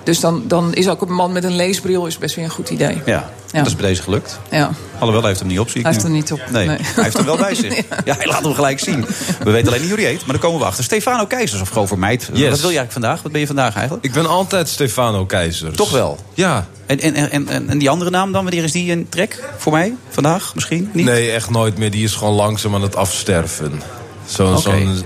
Dus 0.04 0.20
dan, 0.20 0.44
dan 0.48 0.74
is 0.74 0.90
ook 0.90 1.02
een 1.02 1.14
man 1.14 1.32
met 1.32 1.44
een 1.44 1.56
leesbril 1.56 2.06
is 2.06 2.18
best 2.18 2.36
weer 2.36 2.46
een 2.46 2.52
goed 2.52 2.70
idee. 2.70 3.02
Ja, 3.06 3.30
dat 3.52 3.66
is 3.66 3.76
bij 3.76 3.88
deze 3.88 4.02
gelukt. 4.02 4.40
Ja. 4.52 4.72
Alhoewel, 4.94 5.20
hij 5.20 5.28
heeft 5.28 5.40
hem 5.40 5.50
niet 5.50 5.60
op, 5.60 5.70
zie 5.70 5.78
ik 5.78 5.84
Hij 5.84 5.92
heeft 5.94 6.06
hem 6.06 6.14
niet 6.14 6.32
op, 6.32 6.42
Nee, 6.52 6.68
nee. 6.68 6.78
hij 6.82 7.04
heeft 7.04 7.18
hem 7.18 7.26
wel 7.26 7.38
bij 7.38 7.56
zich. 7.56 7.76
Ja, 8.06 8.16
hij 8.18 8.28
laat 8.28 8.44
hem 8.44 8.54
gelijk 8.54 8.80
zien. 8.80 9.06
We 9.44 9.52
weten 9.52 9.68
alleen 9.68 9.82
niet 9.82 9.90
hoe 9.90 10.00
hij 10.00 10.10
heet, 10.10 10.20
maar 10.20 10.36
daar 10.36 10.40
komen 10.40 10.60
we 10.60 10.66
achter. 10.66 10.84
Stefano 10.84 11.26
Keizers 11.26 11.62
of 11.62 11.70
gewoon 11.70 11.88
Vermeid. 11.88 12.30
Wat 12.30 12.38
wil 12.38 12.48
je 12.48 12.50
eigenlijk 12.50 12.92
vandaag? 12.92 13.22
Wat 13.22 13.32
ben 13.32 13.42
je 13.42 13.48
vandaag 13.48 13.76
eigenlijk? 13.76 14.06
Ik 14.06 14.14
ben 14.14 14.26
altijd 14.26 14.70
Stefano 14.70 15.26
Keizers. 15.26 15.78
Toch 15.78 15.92
wel? 15.92 16.18
Ja. 16.34 16.68
En, 16.86 17.00
en, 17.00 17.16
en, 17.16 17.48
en, 17.48 17.70
en 17.70 17.78
die 17.78 17.90
andere 17.90 18.10
naam 18.10 18.32
dan? 18.32 18.44
Wanneer 18.44 18.64
is 18.64 18.72
die 18.72 18.92
in 18.92 19.10
trek? 19.10 19.44
Voor 19.58 19.72
mij? 19.72 19.96
Vandaag 20.10 20.56
misschien? 20.56 20.90
Niet? 20.94 21.06
Nee, 21.06 21.32
echt 21.32 21.50
nooit 21.50 21.78
meer. 21.78 21.92
Die 21.92 22.04
is 22.04 22.14
gewoon 22.14 22.34
langzaam 22.34 22.76
aan 22.76 22.82
het 22.82 22.96
afsterven. 22.96 23.82
Zo'n 24.26 24.60
zo'n 24.60 25.04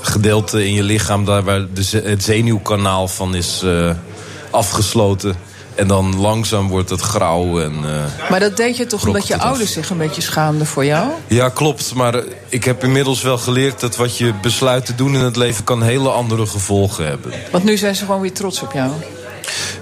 gedeelte 0.00 0.66
in 0.66 0.74
je 0.74 0.82
lichaam 0.82 1.24
daar 1.24 1.42
waar 1.42 1.66
de, 1.74 2.02
het 2.04 2.24
zenuwkanaal 2.24 3.08
van 3.08 3.34
is 3.34 3.60
eh, 3.64 3.90
afgesloten. 4.52 5.36
En 5.74 5.86
dan 5.86 6.20
langzaam 6.20 6.68
wordt 6.68 6.90
het 6.90 7.00
grauw. 7.00 7.60
En, 7.60 7.72
eh, 7.84 8.30
Maar 8.30 8.40
dat 8.40 8.56
deed 8.56 8.76
je 8.76 8.86
toch 8.86 9.06
omdat 9.06 9.26
je 9.26 9.34
af. 9.34 9.42
ouders 9.42 9.72
zich 9.72 9.90
een 9.90 9.98
beetje 9.98 10.22
schaamden 10.22 10.66
voor 10.66 10.84
jou? 10.84 11.08
Ja, 11.26 11.48
klopt. 11.48 11.94
Maar 11.94 12.14
eh, 12.14 12.24
ik 12.48 12.64
heb 12.64 12.84
inmiddels 12.84 13.22
wel 13.22 13.38
geleerd 13.38 13.80
dat 13.80 13.96
wat 13.96 14.18
je 14.18 14.32
besluit 14.42 14.86
te 14.86 14.94
doen 14.94 15.14
in 15.14 15.20
het 15.20 15.36
leven 15.36 15.64
kan 15.64 15.82
hele 15.82 16.08
andere 16.10 16.46
gevolgen 16.46 17.06
hebben. 17.06 17.32
Want 17.50 17.64
nu 17.64 17.76
zijn 17.76 17.94
ze 17.96 18.04
gewoon 18.04 18.20
weer 18.20 18.32
trots 18.32 18.62
op 18.62 18.72
jou. 18.72 18.90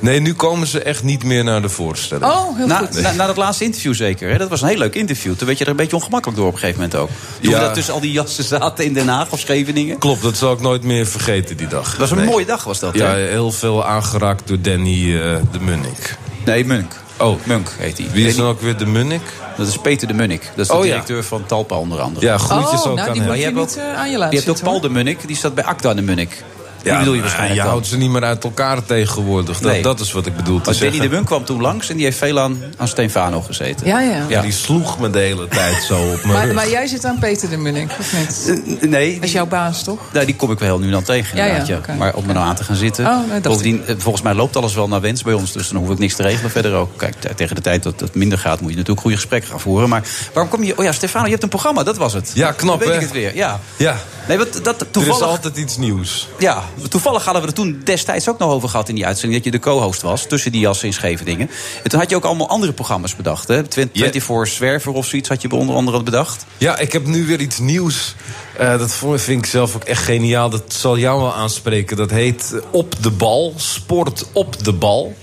Nee, 0.01 0.21
nu 0.21 0.35
komen 0.35 0.67
ze 0.67 0.83
echt 0.83 1.03
niet 1.03 1.25
meer 1.25 1.45
naar 1.45 1.63
de 1.63 1.69
voorstelling. 1.69 2.33
Oh, 2.33 2.57
heel 2.57 2.67
na, 2.67 2.77
goed. 2.79 3.01
Na, 3.01 3.13
na 3.13 3.27
dat 3.27 3.37
laatste 3.37 3.65
interview 3.65 3.95
zeker. 3.95 4.31
Hè? 4.31 4.39
Dat 4.39 4.49
was 4.49 4.63
een 4.63 4.69
heel 4.69 4.79
leuk 4.79 4.95
interview. 4.95 5.35
Toen 5.37 5.47
werd 5.47 5.59
je 5.59 5.65
er 5.65 5.71
een 5.71 5.77
beetje 5.77 5.97
ongemakkelijk 5.97 6.39
door 6.39 6.49
op 6.49 6.53
een 6.55 6.59
gegeven 6.61 6.81
moment 6.83 7.01
ook. 7.01 7.09
Toen 7.41 7.51
Ja. 7.51 7.59
we 7.59 7.65
dat 7.65 7.75
tussen 7.75 7.95
al 7.95 8.01
die 8.01 8.13
jassen 8.13 8.45
zaten 8.45 8.85
in 8.85 8.93
Den 8.93 9.09
Haag 9.09 9.31
of 9.31 9.39
Scheveningen. 9.41 9.99
Klopt, 9.99 10.23
dat 10.23 10.37
zal 10.37 10.53
ik 10.53 10.61
nooit 10.61 10.83
meer 10.83 11.07
vergeten 11.07 11.57
die 11.57 11.67
dag. 11.69 11.91
Dat 11.91 11.99
was 11.99 12.11
een 12.11 12.17
Nee. 12.17 12.27
mooie 12.27 12.45
dag 12.47 12.65
was 12.65 12.79
dat, 12.79 12.95
Ja, 12.95 13.07
hè? 13.11 13.17
heel 13.29 13.53
veel 13.53 13.85
aangeraakt 13.87 14.49
door 14.49 14.61
Danny 14.61 15.17
eh, 15.17 15.37
de 15.53 15.61
Munnik. 15.61 16.17
Nee, 16.45 16.65
Munk. 16.65 16.93
Oh, 17.19 17.39
Munk 17.45 17.71
heet 17.79 17.99
hij. 17.99 18.07
wie 18.13 18.27
is 18.27 18.37
dan 18.37 18.47
ook 18.47 18.61
weer 18.61 18.77
de 18.77 18.87
Munnik? 18.87 19.23
Dat 19.57 19.67
is 19.69 19.77
Peter 19.79 20.09
de 20.09 20.15
Munnik. 20.15 20.43
Dat 20.57 20.59
is 20.65 20.67
de 20.67 20.73
Oh, 20.75 20.85
ja. 20.85 20.91
directeur 20.91 21.25
van 21.25 21.47
Talpa 21.47 21.77
onder 21.77 22.01
andere. 22.01 22.27
Ja, 22.27 22.39
groetjes 22.39 22.81
oh, 22.83 22.87
ook 22.91 22.97
nou, 22.97 23.07
aan 23.09 23.13
die 23.13 23.23
hem. 23.23 23.31
moet 23.31 23.41
je 23.41 23.47
je 23.49 23.55
hebt 23.55 23.67
niet 23.77 23.77
eh, 23.85 23.99
aan 24.01 24.11
je 24.11 24.19
laten 24.19 24.39
Je 24.39 24.45
hebt 24.45 24.51
ook 24.57 24.61
Paul 24.63 24.73
hoor. 24.73 24.83
de 24.83 24.89
Munnik, 24.91 25.27
die 25.27 25.37
staat 25.37 25.55
bij 25.55 25.65
Acta 25.65 25.95
de 25.95 26.03
Munnik. 26.03 26.43
Die 26.83 26.99
bedoel 26.99 27.15
je 27.15 27.21
waarschijnlijk 27.21 27.55
je 27.57 27.61
dan. 27.63 27.71
houdt 27.71 27.87
ze 27.87 27.97
niet 27.97 28.11
meer 28.11 28.23
uit 28.23 28.45
elkaar 28.45 28.85
tegenwoordig. 28.85 29.59
Dat, 29.61 29.73
Nee. 29.73 29.83
dat 29.83 30.01
is 30.01 30.13
wat 30.13 30.27
ik 30.27 30.37
bedoel 30.37 30.61
te 30.61 30.71
Maar 30.71 30.79
Danny 30.81 30.99
de 30.99 31.09
Munk 31.09 31.27
kwam 31.27 31.45
toen 31.45 31.61
langs 31.61 31.89
en 31.91 31.97
die 31.97 32.05
heeft 32.05 32.19
veel 32.19 32.39
aan, 32.41 32.63
aan 32.77 32.89
Stefano 32.89 33.41
gezeten. 33.41 33.87
Ja, 33.87 34.01
ja. 34.01 34.25
Ja, 34.29 34.41
die 34.43 34.53
sloeg 34.53 34.99
me 34.99 35.11
de 35.11 35.19
hele 35.19 35.49
tijd 35.49 35.83
zo 35.83 35.95
op 35.95 36.09
mijn 36.25 36.29
Maar, 36.29 36.45
rug. 36.45 36.55
maar 36.55 36.69
jij 36.69 36.87
zit 36.87 37.05
aan 37.05 37.19
Peter 37.19 37.51
de 37.51 37.57
Munnik, 37.57 37.91
of 37.99 38.13
niet? 38.19 38.59
Eh, 38.81 38.89
Nee, 38.89 39.15
Dat 39.15 39.25
is 39.25 39.33
jouw 39.33 39.47
baas, 39.47 39.83
toch? 39.85 40.01
Nou, 40.13 40.27
die 40.27 40.37
kom 40.37 40.51
ik 40.51 40.59
wel 40.59 40.69
heel 40.69 40.79
nu 40.87 40.91
dan 40.91 41.03
tegen. 41.03 41.37
Ja, 41.37 41.45
ja, 41.45 41.65
ja. 41.67 41.81
Maar 41.99 42.15
om 42.15 42.29
er 42.29 42.35
nou 42.35 42.47
aan 42.47 42.55
te 42.55 42.65
gaan 42.65 42.77
zitten. 42.77 43.07
Oh, 43.07 43.31
nee, 43.31 43.41
Bovendien, 43.41 43.83
eh, 43.87 43.95
volgens 43.99 44.23
mij 44.25 44.35
loopt 44.35 44.57
alles 44.57 44.75
wel 44.75 44.89
naar 44.89 45.01
wens 45.01 45.23
bij 45.23 45.33
ons. 45.35 45.53
Dus 45.53 45.69
dan 45.69 45.77
hoef 45.83 45.91
ik 45.91 45.99
niks 45.99 46.15
te 46.15 46.23
regelen 46.23 46.51
verder 46.51 46.75
ook. 46.75 46.91
Kijk, 46.97 47.15
tegen 47.37 47.55
de 47.55 47.61
tijd 47.63 47.83
dat 47.83 48.01
het 48.01 48.15
minder 48.15 48.39
gaat, 48.39 48.61
moet 48.61 48.71
je 48.71 48.77
natuurlijk 48.77 49.01
goede 49.01 49.17
gesprekken 49.17 49.51
gaan 49.51 49.61
voeren. 49.61 49.89
Maar 49.89 50.03
waarom 50.33 50.53
kom 50.53 50.63
je. 50.65 50.79
Oh 50.79 50.85
ja, 50.85 50.93
Stefano, 50.93 51.25
je 51.25 51.31
hebt 51.31 51.43
een 51.43 51.49
programma, 51.49 51.83
dat 51.83 51.97
was 51.97 52.13
het. 52.13 52.31
Ja, 52.35 52.53
knap, 52.53 52.79
weet 52.79 52.89
hè? 52.89 52.95
ik 52.95 53.01
het 53.01 53.13
weer. 53.13 53.37
Ja. 53.37 53.61
Ja, 53.77 53.97
Nee, 54.29 54.39
wat, 54.39 54.61
dat, 54.63 54.81
er 54.81 54.87
is 54.87 54.93
toevallig, 54.93 55.23
altijd 55.27 55.57
iets 55.57 55.77
nieuws. 55.77 56.29
ja, 56.39 56.63
toevallig 56.89 57.25
hadden 57.25 57.43
we 57.43 57.49
er 57.49 57.55
toen 57.55 57.81
destijds 57.85 58.29
ook 58.29 58.39
nog 58.39 58.51
over 58.51 58.69
gehad 58.69 58.89
in 58.89 58.95
die 58.95 59.07
uitzending. 59.07 59.43
Dat 59.43 59.53
je 59.53 59.59
de 59.59 59.65
co-host 59.65 60.03
was 60.03 60.27
tussen 60.27 60.53
die 60.53 60.61
jassen 60.61 60.87
in 60.87 60.93
Scheveningen. 60.93 61.51
En 61.83 61.91
toen 61.91 61.99
had 62.01 62.11
je 62.11 62.17
ook 62.17 62.25
allemaal 62.25 62.49
andere 62.49 62.73
programma's 62.73 63.17
bedacht. 63.17 63.49
Hè? 63.49 63.63
24 63.71 64.49
Zwerver 64.49 64.93
of 64.93 65.07
zoiets 65.07 65.29
had 65.29 65.43
je 65.43 65.51
onder 65.51 65.75
andere 65.75 66.03
bedacht. 66.03 66.47
Ja, 66.59 66.79
ik 66.79 66.93
heb 66.93 67.07
nu 67.07 67.27
weer 67.27 67.41
iets 67.41 67.59
nieuws. 67.59 68.15
Eh, 68.57 68.79
dat 68.79 68.99
vind 69.15 69.45
ik 69.45 69.51
zelf 69.51 69.77
ook 69.77 69.85
echt 69.85 70.05
geniaal. 70.05 70.51
Dat 70.51 70.73
zal 70.73 70.99
jou 70.99 71.21
wel 71.21 71.35
aanspreken. 71.35 71.97
Dat 71.97 72.11
heet 72.11 72.53
eh, 72.55 72.61
Op 72.71 72.95
de 73.03 73.11
Bal. 73.11 73.55
Sport 73.57 74.25
op 74.33 74.65
de 74.65 74.73
bal. 74.73 75.17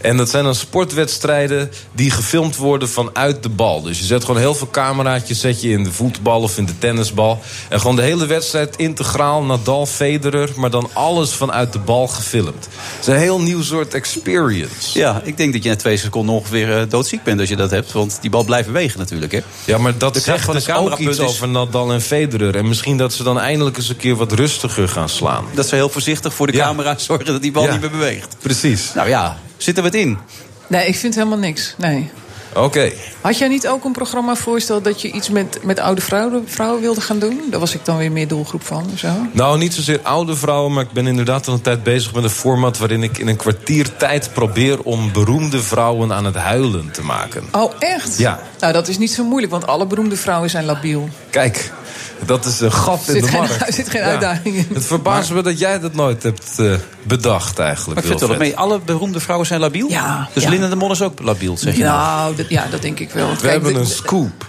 En 0.00 0.16
dat 0.16 0.30
zijn 0.30 0.44
dan 0.44 0.54
sportwedstrijden 0.54 1.70
die 1.92 2.10
gefilmd 2.10 2.56
worden 2.56 2.88
vanuit 2.88 3.42
de 3.42 3.48
bal. 3.48 3.82
Dus 3.82 3.98
je 3.98 4.04
zet 4.04 4.24
gewoon 4.24 4.40
heel 4.40 4.54
veel 4.54 4.70
cameraatjes 4.70 5.40
zet 5.40 5.60
je 5.62 5.68
in 5.68 5.84
de 5.84 5.92
voetbal 5.92 6.40
of 6.42 6.58
in 6.58 6.66
de 6.66 6.78
tennisbal. 6.78 7.40
En 7.68 7.80
gewoon 7.80 7.96
de 7.96 8.02
hele 8.02 8.26
wedstrijd 8.26 8.76
integraal, 8.76 9.42
Nadal, 9.42 9.86
Federer... 9.86 10.50
maar 10.56 10.70
dan 10.70 10.90
alles 10.92 11.32
vanuit 11.32 11.72
de 11.72 11.78
bal 11.78 12.06
gefilmd. 12.08 12.68
Het 12.96 13.00
is 13.00 13.06
een 13.06 13.20
heel 13.20 13.40
nieuw 13.40 13.62
soort 13.62 13.94
experience. 13.94 14.98
Ja, 14.98 15.20
ik 15.24 15.36
denk 15.36 15.52
dat 15.52 15.62
je 15.62 15.68
na 15.68 15.76
twee 15.76 15.96
seconden 15.96 16.34
ongeveer 16.34 16.78
eh, 16.78 16.82
doodziek 16.88 17.22
bent 17.22 17.40
als 17.40 17.48
je 17.48 17.56
dat 17.56 17.70
hebt. 17.70 17.92
Want 17.92 18.18
die 18.20 18.30
bal 18.30 18.44
blijft 18.44 18.66
bewegen 18.66 18.98
natuurlijk. 18.98 19.32
Hè? 19.32 19.40
Ja, 19.64 19.78
maar 19.78 19.98
dat 19.98 20.10
kracht 20.12 20.24
zegt 20.24 20.44
van 20.44 20.54
dus 20.54 20.68
ook 20.68 20.74
camerapunt 20.74 21.08
iets 21.08 21.18
over 21.18 21.48
Nadal 21.48 21.92
en 21.92 22.00
Federer. 22.00 22.56
En 22.56 22.68
misschien 22.68 22.96
dat 22.96 23.12
ze 23.12 23.22
dan 23.22 23.40
eindelijk 23.40 23.76
eens 23.76 23.88
een 23.88 23.96
keer 23.96 24.16
wat 24.16 24.32
rustiger 24.32 24.88
gaan 24.88 25.08
slaan. 25.08 25.44
Dat 25.54 25.68
ze 25.68 25.74
heel 25.74 25.88
voorzichtig 25.88 26.34
voor 26.34 26.46
de 26.46 26.52
Ja. 26.52 26.64
camera 26.64 26.98
zorgen 27.08 27.26
dat 27.26 27.42
die 27.42 27.52
bal 27.52 27.64
Ja. 27.64 27.72
niet 27.72 27.80
meer 27.80 27.90
beweegt. 27.90 28.36
Precies. 28.40 28.92
Nou 28.94 29.08
ja, 29.08 29.38
zit 29.56 29.76
er 29.76 29.82
wat 29.82 29.94
in? 29.94 30.18
Nee, 30.66 30.86
ik 30.86 30.96
vind 30.96 31.14
helemaal 31.14 31.38
niks. 31.38 31.74
Nee. 31.78 32.10
Oké. 32.56 32.92
Had 33.20 33.38
jij 33.38 33.48
niet 33.48 33.68
ook 33.68 33.84
een 33.84 33.92
programma 33.92 34.34
voorgesteld 34.34 34.84
dat 34.84 35.02
je 35.02 35.10
iets 35.10 35.28
met, 35.28 35.58
met 35.62 35.78
oude 35.78 36.00
vrouwen, 36.00 36.44
vrouwen 36.46 36.80
wilde 36.80 37.00
gaan 37.00 37.18
doen? 37.18 37.40
Daar 37.50 37.60
was 37.60 37.74
ik 37.74 37.84
dan 37.84 37.96
weer 37.96 38.12
meer 38.12 38.28
doelgroep 38.28 38.62
van. 38.62 38.90
Zo. 38.96 39.08
Nou, 39.32 39.58
niet 39.58 39.74
zozeer 39.74 40.00
oude 40.02 40.36
vrouwen, 40.36 40.72
maar 40.72 40.84
ik 40.84 40.90
ben 40.90 41.06
inderdaad 41.06 41.48
al 41.48 41.54
een 41.54 41.60
tijd 41.60 41.82
bezig 41.82 42.14
met 42.14 42.24
een 42.24 42.30
format... 42.30 42.78
waarin 42.78 43.02
ik 43.02 43.18
in 43.18 43.28
een 43.28 43.36
kwartier 43.36 43.96
tijd 43.96 44.30
probeer 44.32 44.82
om 44.82 45.12
beroemde 45.12 45.62
vrouwen 45.62 46.12
aan 46.12 46.24
het 46.24 46.34
huilen 46.34 46.90
te 46.90 47.02
maken. 47.02 47.44
Oh, 47.52 47.72
echt? 47.78 48.18
Ja. 48.18 48.40
Nou, 48.58 48.72
dat 48.72 48.88
is 48.88 48.98
niet 48.98 49.12
zo 49.12 49.24
moeilijk, 49.24 49.52
want 49.52 49.66
alle 49.66 49.86
beroemde 49.86 50.16
vrouwen 50.16 50.50
zijn 50.50 50.64
labiel. 50.64 51.08
Kijk, 51.30 51.72
dat 52.24 52.44
is 52.44 52.60
een 52.60 52.72
gat 52.72 53.08
in 53.08 53.22
de 53.24 53.30
markt. 53.30 53.66
er 53.66 53.72
zit 53.82 53.88
geen 53.88 54.02
uitdaging 54.02 54.54
in. 54.54 54.66
Het 54.72 54.84
verbaast 54.84 55.30
me 55.32 55.42
dat 55.42 55.58
jij 55.58 55.80
dat 55.80 55.94
nooit 55.94 56.22
hebt 56.22 56.58
eh, 56.58 56.72
bedacht 57.02 57.58
eigenlijk. 57.58 57.94
Maar 57.94 58.04
ik 58.04 58.10
vertel 58.10 58.28
het 58.28 58.38
mee, 58.38 58.56
alle 58.56 58.80
beroemde 58.80 59.20
vrouwen 59.20 59.46
zijn 59.46 59.60
labiel? 59.60 59.88
Ja, 59.88 60.28
Dus 60.32 60.42
ja. 60.42 60.48
Linda 60.48 60.68
de 60.68 60.76
Mol 60.76 60.90
is 60.90 61.02
ook 61.02 61.20
labiel, 61.20 61.56
zeg 61.56 61.76
je 61.76 61.82
nou? 61.82 61.98
Nou, 61.98 62.36
dat, 62.36 62.48
ja, 62.48 62.66
dat 62.70 62.82
denk 62.82 63.00
ik 63.00 63.10
wel. 63.10 63.30
We 63.30 63.36
Kijk, 63.36 63.52
hebben 63.52 63.74
een 63.74 63.86
scoop. 63.86 64.46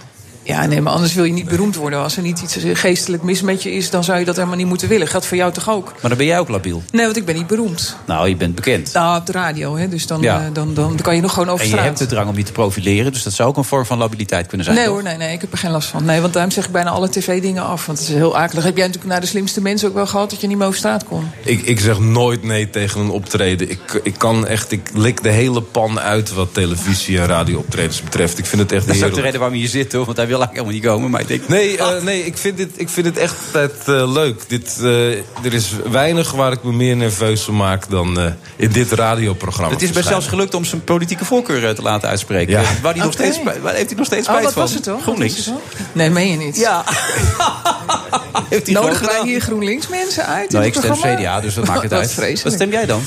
Ja, 0.48 0.66
nee, 0.66 0.80
maar 0.80 0.92
anders 0.92 1.14
wil 1.14 1.24
je 1.24 1.32
niet 1.32 1.48
beroemd 1.48 1.76
worden. 1.76 2.02
Als 2.02 2.16
er 2.16 2.22
niet 2.22 2.40
iets 2.40 2.56
geestelijk 2.72 3.22
mis 3.22 3.40
met 3.40 3.62
je 3.62 3.72
is, 3.72 3.90
dan 3.90 4.04
zou 4.04 4.18
je 4.18 4.24
dat 4.24 4.36
helemaal 4.36 4.56
niet 4.56 4.66
moeten 4.66 4.88
willen. 4.88 5.06
Geldt 5.08 5.26
voor 5.26 5.36
jou 5.36 5.52
toch 5.52 5.70
ook? 5.70 5.84
Maar 6.00 6.08
dan 6.08 6.16
ben 6.18 6.26
jij 6.26 6.38
ook 6.38 6.48
labiel. 6.48 6.82
Nee, 6.92 7.04
want 7.04 7.16
ik 7.16 7.24
ben 7.24 7.34
niet 7.34 7.46
beroemd. 7.46 7.96
Nou, 8.06 8.28
je 8.28 8.36
bent 8.36 8.54
bekend. 8.54 8.92
Nou, 8.92 9.18
op 9.18 9.26
de 9.26 9.32
radio, 9.32 9.76
hè, 9.76 9.88
dus 9.88 10.06
dan, 10.06 10.20
Ja. 10.20 10.36
eh, 10.38 10.44
dan, 10.52 10.74
dan, 10.74 10.88
dan 10.88 10.96
kan 10.96 11.14
je 11.14 11.20
nog 11.20 11.32
gewoon 11.32 11.48
over 11.48 11.64
En 11.64 11.70
je 11.70 11.76
hebt 11.76 11.98
de 11.98 12.06
drang 12.06 12.28
om 12.28 12.36
je 12.36 12.42
te 12.42 12.52
profileren, 12.52 13.12
dus 13.12 13.22
dat 13.22 13.32
zou 13.32 13.48
ook 13.48 13.56
een 13.56 13.64
vorm 13.64 13.86
van 13.86 13.98
labiliteit 13.98 14.46
kunnen 14.46 14.64
zijn. 14.66 14.78
Nee 14.78 14.86
toch? 14.86 14.94
hoor, 14.94 15.04
nee, 15.04 15.16
nee, 15.16 15.32
ik 15.32 15.40
heb 15.40 15.52
er 15.52 15.58
geen 15.58 15.70
last 15.70 15.88
van. 15.88 16.04
Nee, 16.04 16.20
want 16.20 16.32
daarom 16.32 16.52
zeg 16.52 16.64
ik 16.66 16.72
bijna 16.72 16.90
alle 16.90 17.08
tv-dingen 17.10 17.62
af. 17.62 17.86
Want 17.86 17.98
het 17.98 18.08
is 18.08 18.14
heel 18.14 18.36
akelig. 18.36 18.64
Heb 18.64 18.76
jij 18.76 18.86
natuurlijk 18.86 19.12
naar 19.12 19.20
de 19.20 19.26
slimste 19.26 19.60
mensen 19.60 19.88
ook 19.88 19.94
wel 19.94 20.06
gehad... 20.06 20.30
dat 20.30 20.40
je 20.40 20.46
niet 20.46 20.56
meer 20.58 20.66
over 20.66 20.78
straat 20.78 21.04
kon? 21.04 21.30
Ik, 21.44 21.62
ik 21.62 21.80
zeg 21.80 21.98
nooit 21.98 22.42
nee 22.42 22.70
tegen 22.70 23.00
een 23.00 23.10
optreden. 23.10 23.70
Ik, 23.70 24.00
ik 24.02 24.14
kan 24.18 24.46
echt, 24.46 24.72
ik 24.72 24.90
lik 24.94 25.22
de 25.22 25.30
hele 25.30 25.60
pan 25.62 26.00
uit 26.00 26.32
wat 26.34 26.54
televisie- 26.54 27.18
en 27.18 27.26
radiooptredens 27.26 28.02
betreft. 28.02 28.38
Ik 28.38 28.46
vind 28.46 28.62
het 28.62 28.72
echt 28.72 28.86
Dat 28.86 28.96
is 28.96 29.02
ook 29.02 29.14
de 29.14 29.20
reden 29.20 29.38
waarom 29.40 29.56
je 29.56 29.62
hier 29.62 29.70
zit, 29.70 29.92
hoor. 29.92 30.04
Want 30.04 30.16
hij 30.16 30.26
wil 30.26 30.37
eigenlijk 30.40 30.52
helemaal 30.52 30.72
niet 30.72 30.84
komen. 30.84 31.10
Maar 31.10 31.20
ik 31.20 31.28
denk, 31.28 31.48
Nee, 31.48 31.78
eh, 31.78 32.02
nee 32.02 32.24
ik, 32.26 32.38
vind 32.38 32.56
dit, 32.56 32.70
ik 32.76 32.88
vind 32.88 33.06
het 33.06 33.16
echt 33.16 33.34
altijd 33.52 33.88
eh, 34.00 34.12
leuk. 34.12 34.42
Dit, 34.48 34.78
eh, 34.82 35.10
er 35.44 35.52
is 35.52 35.72
weinig 35.90 36.30
waar 36.32 36.52
ik 36.52 36.62
me 36.62 36.72
meer 36.72 36.96
nerveus 36.96 37.42
van 37.42 37.56
maak 37.56 37.90
dan 37.90 38.20
eh, 38.20 38.26
in 38.56 38.70
dit 38.72 38.92
radioprogramma. 38.92 39.72
het 39.74 39.82
is 39.82 39.90
best 39.90 40.08
zelfs 40.08 40.26
gelukt 40.26 40.54
om 40.54 40.64
zijn 40.64 40.84
politieke 40.84 41.24
voorkeur 41.24 41.74
te 41.74 41.82
laten 41.82 42.08
uitspreken. 42.08 42.52
Ja. 42.52 42.62
Waar, 42.82 42.94
hij 42.94 43.02
nog 43.02 43.12
steeds, 43.12 43.42
waar 43.62 43.74
heeft 43.74 43.88
hij 43.88 43.96
nog 43.98 44.06
steeds 44.06 44.26
Oh, 44.28 44.32
spijt 44.34 44.44
wat 44.44 44.52
van? 44.52 44.62
was 44.62 44.74
het 44.74 44.84
dan? 44.84 45.00
GroenLinks. 45.00 45.46
Het? 45.46 45.54
Nee, 45.92 46.10
meen 46.10 46.30
je 46.30 46.36
niet? 46.36 46.56
Ja. 46.56 46.84
heeft 48.48 48.66
hij 48.66 48.74
Nodigen 48.74 49.06
wij 49.06 49.20
hier 49.22 49.40
GroenLinks 49.40 49.88
mensen 49.88 50.26
uit? 50.26 50.50
Nou, 50.50 50.64
in 50.64 50.70
ik 50.70 50.76
stem 50.76 50.90
programma? 50.90 51.16
CDA, 51.16 51.40
dus 51.40 51.54
dat 51.54 51.66
maakt 51.66 51.82
het 51.82 51.92
uit. 52.00 52.10
vreselijk. 52.12 52.42
Wat 52.42 52.52
stem 52.52 52.70
jij 52.70 52.86
dan? 52.86 53.02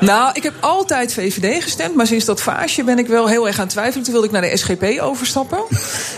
Nou, 0.00 0.30
ik 0.32 0.42
heb 0.42 0.54
altijd 0.60 1.12
VVD 1.12 1.62
gestemd. 1.62 1.94
Maar 1.94 2.06
sinds 2.06 2.24
dat 2.24 2.40
vaasje 2.40 2.84
ben 2.84 2.98
ik 2.98 3.06
wel 3.06 3.28
heel 3.28 3.46
erg 3.46 3.56
aan 3.56 3.62
het 3.64 3.70
twijfelen. 3.72 4.02
Toen 4.04 4.12
wilde 4.12 4.26
ik 4.26 4.32
naar 4.32 4.42
de 4.42 4.56
SGP 4.56 5.00
overstappen. 5.00 5.58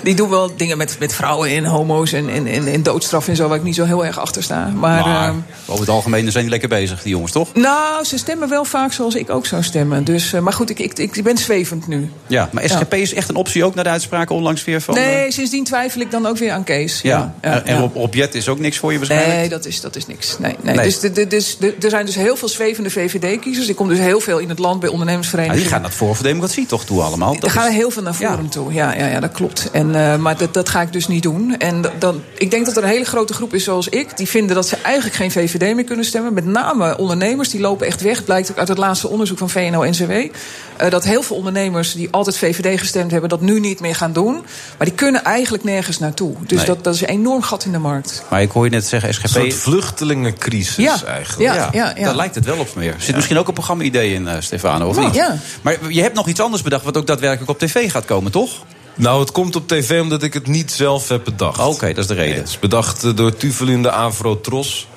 Die 0.02 0.14
doen 0.14 0.28
wel 0.30 0.47
dingen 0.56 0.76
met, 0.78 0.96
met 0.98 1.14
vrouwen 1.14 1.50
en 1.50 1.64
homo's 1.64 2.12
en, 2.12 2.28
en, 2.28 2.46
en, 2.46 2.66
en 2.66 2.82
doodstraf 2.82 3.28
en 3.28 3.36
zo... 3.36 3.48
waar 3.48 3.56
ik 3.58 3.62
niet 3.62 3.74
zo 3.74 3.84
heel 3.84 4.04
erg 4.04 4.18
achter 4.18 4.42
sta. 4.42 4.70
Maar, 4.74 5.06
Maar 5.06 5.28
ehm, 5.28 5.36
over 5.66 5.80
het 5.80 5.88
algemeen 5.90 6.30
zijn 6.30 6.42
die 6.42 6.50
lekker 6.52 6.68
bezig, 6.68 7.02
die 7.02 7.10
jongens, 7.12 7.32
toch? 7.32 7.54
nou, 7.54 8.04
ze 8.04 8.18
stemmen 8.18 8.48
wel 8.48 8.64
vaak 8.64 8.92
zoals 8.92 9.14
ik 9.14 9.30
ook 9.30 9.46
zou 9.46 9.62
stemmen. 9.62 10.04
Dus, 10.04 10.32
eh, 10.32 10.40
maar 10.40 10.52
goed, 10.52 10.70
ik, 10.70 10.78
ik, 10.78 10.98
ik 10.98 11.22
ben 11.24 11.38
zwevend 11.38 11.86
nu. 11.86 12.10
Ja, 12.26 12.48
maar 12.52 12.68
SGP 12.68 12.94
is 12.94 13.14
echt 13.14 13.28
een 13.28 13.34
optie 13.36 13.64
ook 13.64 13.74
naar 13.74 13.84
de 13.84 13.90
uitspraken 13.90 14.34
onlangs 14.34 14.64
weer 14.64 14.80
van... 14.80 14.96
eh, 14.96 15.04
Nee, 15.04 15.32
sindsdien 15.32 15.64
twijfel 15.64 16.00
ik 16.00 16.10
dan 16.10 16.26
ook 16.26 16.36
weer 16.38 16.52
aan 16.52 16.64
Kees. 16.64 17.00
Ja, 17.02 17.34
ja, 17.42 17.62
en 17.64 17.74
ja. 17.74 17.90
Rob 17.94 18.14
Jet 18.14 18.34
is 18.34 18.48
ook 18.48 18.58
niks 18.58 18.76
voor 18.78 18.92
je 18.92 18.98
waarschijnlijk? 18.98 19.34
Nee, 19.38 19.48
dat 19.48 19.66
is, 19.66 19.80
dat 19.80 19.96
is 19.96 20.06
niks. 20.06 20.38
Nee, 20.38 20.56
nee. 20.62 20.74
Nee. 20.74 20.84
Dus, 20.84 21.00
de, 21.00 21.12
de, 21.12 21.26
dus 21.26 21.56
de- 21.58 21.74
er 21.80 21.90
zijn 21.90 22.06
dus 22.06 22.14
heel 22.14 22.36
veel 22.36 22.48
zwevende 22.48 22.90
VVD-kiezers. 22.90 23.68
Ik 23.68 23.76
kom 23.76 23.88
dus 23.88 23.98
heel 23.98 24.20
veel 24.20 24.38
in 24.38 24.48
het 24.48 24.58
land 24.58 24.80
bij 24.80 24.88
ondernemersverenigingen. 24.88 25.62
die 25.62 25.70
gaan 25.72 25.80
naar 25.80 25.88
het 25.90 25.98
Forum 25.98 26.14
voor 26.14 26.24
Democratie 26.24 26.66
toch 26.66 26.84
toe 26.84 27.02
allemaal? 27.02 27.36
Dat 27.40 27.50
gaan 27.50 27.68
is- 27.68 27.74
heel 27.74 27.90
veel 27.90 28.02
naar 28.02 28.14
Ja. 28.18 28.38
toe. 28.50 28.72
Ja, 28.72 28.94
ja, 28.94 29.06
ja, 29.06 29.20
dat 29.20 29.32
klopt. 29.32 29.68
En, 29.72 29.94
eh, 29.94 30.16
maar 30.16 30.37
dat, 30.38 30.54
dat 30.54 30.68
ga 30.68 30.80
ik 30.82 30.92
dus 30.92 31.06
niet 31.08 31.22
doen. 31.22 31.56
En 31.58 31.84
dan, 31.98 32.22
ik 32.38 32.50
denk 32.50 32.66
dat 32.66 32.76
er 32.76 32.82
een 32.82 32.88
hele 32.88 33.04
grote 33.04 33.32
groep 33.32 33.54
is 33.54 33.64
zoals 33.64 33.88
ik... 33.88 34.16
die 34.16 34.28
vinden 34.28 34.54
dat 34.56 34.68
ze 34.68 34.76
eigenlijk 34.82 35.16
geen 35.16 35.30
VVD 35.30 35.74
meer 35.74 35.84
kunnen 35.84 36.04
stemmen. 36.04 36.32
Met 36.34 36.44
name 36.46 36.96
ondernemers, 36.98 37.48
die 37.48 37.60
lopen 37.60 37.86
echt 37.86 38.00
weg. 38.02 38.24
Blijkt 38.24 38.50
ook 38.50 38.58
uit 38.58 38.68
het 38.68 38.78
laatste 38.78 39.08
onderzoek 39.08 39.38
van 39.38 39.50
VNO-NCW. 39.50 40.10
eh, 40.10 40.90
dat 40.90 41.04
heel 41.04 41.22
veel 41.22 41.36
ondernemers 41.36 41.92
die 41.94 42.08
altijd 42.10 42.38
VVD 42.38 42.78
gestemd 42.80 43.10
hebben... 43.10 43.28
dat 43.30 43.40
nu 43.40 43.60
niet 43.60 43.80
meer 43.80 43.94
gaan 43.94 44.12
doen. 44.12 44.32
Maar 44.78 44.86
die 44.86 44.94
kunnen 44.96 45.24
eigenlijk 45.24 45.64
nergens 45.64 45.98
naartoe. 45.98 46.34
Dus 46.46 46.56
Nee. 46.56 46.66
dat, 46.66 46.84
dat 46.84 46.94
is 46.94 47.00
een 47.00 47.08
enorm 47.08 47.42
gat 47.42 47.64
in 47.64 47.72
de 47.72 47.78
markt. 47.78 48.22
Maar 48.30 48.42
ik 48.42 48.50
hoor 48.50 48.64
je 48.64 48.70
net 48.70 48.86
zeggen, 48.86 49.14
SGP... 49.14 49.24
Een 49.24 49.30
soort 49.30 49.54
vluchtelingencrisis 49.54 50.76
Ja, 50.76 50.96
eigenlijk. 51.06 51.54
ja, 51.54 51.68
ja, 51.72 51.92
ja. 51.96 52.04
Daar 52.04 52.16
lijkt 52.16 52.34
het 52.34 52.44
wel 52.44 52.58
op 52.58 52.74
meer. 52.74 52.94
Er 52.94 53.00
zit 53.02 53.14
misschien 53.14 53.38
ook 53.38 53.48
een 53.48 53.54
programma-idee 53.54 54.14
in, 54.14 54.28
eh, 54.28 54.34
Stefano, 54.40 54.88
of 54.88 54.96
Ja. 54.96 55.02
niet? 55.04 55.14
Ja. 55.14 55.36
Maar 55.62 55.76
je 55.88 56.02
hebt 56.02 56.14
nog 56.14 56.28
iets 56.28 56.40
anders 56.40 56.62
bedacht... 56.62 56.84
wat 56.84 56.96
ook 56.96 57.06
daadwerkelijk 57.06 57.50
op 57.50 57.58
tv 57.58 57.90
gaat 57.90 58.04
komen, 58.04 58.32
toch? 58.32 58.50
Nou, 58.98 59.20
het 59.20 59.32
komt 59.32 59.56
op 59.56 59.68
tv 59.68 60.00
omdat 60.00 60.22
ik 60.22 60.34
het 60.34 60.46
niet 60.46 60.72
zelf 60.72 61.08
heb 61.08 61.24
bedacht. 61.24 61.58
Oké, 61.58 61.86
dat 61.86 61.98
is 61.98 62.06
de 62.06 62.14
reden. 62.14 62.36
Het 62.36 62.48
is 62.48 62.58
bedacht 62.58 63.04
eh, 63.04 63.16
door 63.16 63.36
Tuvelin 63.36 63.82
de 63.82 63.90
Avro 63.90 64.40
Tros. 64.40 64.88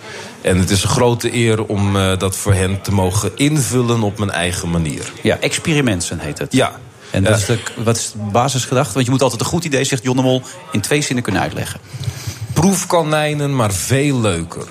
En 0.42 0.58
het 0.58 0.70
is 0.70 0.84
een 0.84 0.90
grote 0.90 1.36
eer 1.36 1.66
om 1.66 1.96
eh, 1.96 2.18
dat 2.18 2.36
voor 2.36 2.54
hen 2.54 2.82
te 2.82 2.92
mogen 2.92 3.32
invullen 3.36 4.02
op 4.02 4.18
mijn 4.18 4.32
eigen 4.32 4.70
manier. 4.70 5.12
Ja, 5.22 5.38
experimenten 5.40 6.20
heet 6.20 6.38
het. 6.38 6.54
Ja. 6.54 6.80
En 7.12 7.24
dat 7.24 7.38
is 7.38 7.46
de, 7.46 7.60
wat 7.84 7.98
is 7.98 8.12
de 8.12 8.18
basisgedachte? 8.32 8.94
Want 8.94 9.06
je 9.06 9.12
moet 9.12 9.22
altijd 9.22 9.42
een 9.42 9.48
goed 9.48 9.64
idee, 9.66 9.84
zegt 9.84 10.04
John 10.04 10.18
de 10.18 10.24
Mol... 10.24 10.42
in 10.72 10.82
twee 10.82 11.02
zinnen 11.02 11.24
kunnen 11.24 11.42
uitleggen. 11.42 11.80
Proefkonijnen, 12.54 13.56
maar 13.56 13.74
veel 13.74 14.20
leuker. 14.20 14.66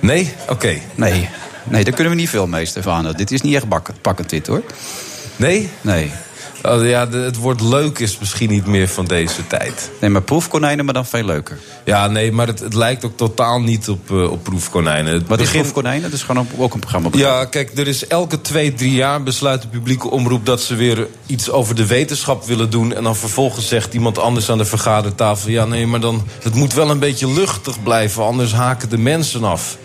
Nee? 0.00 0.32
Oké. 0.48 0.80
Nee, 0.94 1.28
nee, 1.64 1.84
daar 1.84 1.94
kunnen 1.94 2.12
we 2.12 2.18
niet 2.18 2.28
veel 2.28 2.46
mee, 2.46 2.66
Stefano. 2.66 3.12
Dit 3.12 3.30
is 3.30 3.40
niet 3.40 3.54
echt 3.54 3.68
bakken, 3.68 3.94
pakkend 4.00 4.30
dit, 4.30 4.46
hoor. 4.46 4.62
Nee? 5.36 5.70
Nee. 5.80 6.12
Oh, 6.66 6.86
ja, 6.88 7.06
de- 7.06 7.16
het 7.16 7.36
woord 7.36 7.60
leuk 7.60 7.98
is 7.98 8.18
misschien 8.18 8.50
niet 8.50 8.66
meer 8.66 8.88
van 8.88 9.04
deze 9.04 9.46
tijd. 9.46 9.90
Nee, 10.00 10.10
maar 10.10 10.22
proefkonijnen, 10.22 10.84
maar 10.84 10.94
dan 10.94 11.06
veel 11.06 11.24
leuker. 11.24 11.58
Ja, 11.84 12.06
nee, 12.06 12.32
maar 12.32 12.46
het, 12.46 12.60
het 12.60 12.74
lijkt 12.74 13.04
ook 13.04 13.16
totaal 13.16 13.60
niet 13.60 13.88
op, 13.88 14.10
eh, 14.10 14.30
op 14.30 14.42
proefkonijnen. 14.44 15.12
Het 15.12 15.26
Wat 15.26 15.38
is 15.38 15.44
begin- 15.44 15.60
proefkonijnen? 15.60 16.02
Dat 16.02 16.12
is 16.12 16.22
gewoon 16.22 16.46
ook 16.56 16.74
een 16.74 16.80
programma. 16.80 17.08
Ja, 17.12 17.44
kijk, 17.44 17.78
er 17.78 17.86
is 17.86 18.06
elke 18.06 18.40
twee, 18.40 18.74
drie 18.74 18.94
jaar 18.94 19.22
besluit 19.22 19.62
de 19.62 19.68
publieke 19.68 20.10
omroep... 20.10 20.46
dat 20.46 20.60
ze 20.62 20.74
weer 20.74 21.06
iets 21.26 21.50
over 21.50 21.74
de 21.74 21.86
wetenschap 21.86 22.44
willen 22.44 22.70
doen. 22.70 22.94
En 22.94 23.02
dan 23.02 23.16
vervolgens 23.16 23.68
zegt 23.68 23.94
iemand 23.94 24.18
anders 24.18 24.50
aan 24.50 24.58
de 24.58 24.64
vergadertafel... 24.64 25.50
ja, 25.50 25.64
nee, 25.64 25.86
maar 25.86 26.00
dan, 26.00 26.26
het 26.42 26.54
moet 26.54 26.74
wel 26.74 26.90
een 26.90 26.98
beetje 26.98 27.32
luchtig 27.32 27.82
blijven... 27.82 28.24
anders 28.24 28.52
haken 28.52 28.88
de 28.88 28.98
mensen 28.98 29.44
af. 29.44 29.76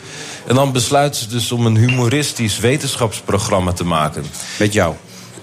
En 0.48 0.56
dan 0.56 0.72
besluiten 0.72 1.22
ze 1.22 1.28
dus 1.28 1.52
om 1.52 1.66
een 1.66 1.78
humoristisch 1.78 2.60
wetenschapsprogramma 2.60 3.72
te 3.74 3.84
maken. 3.86 4.26
Met 4.60 4.74
jou? 4.74 4.94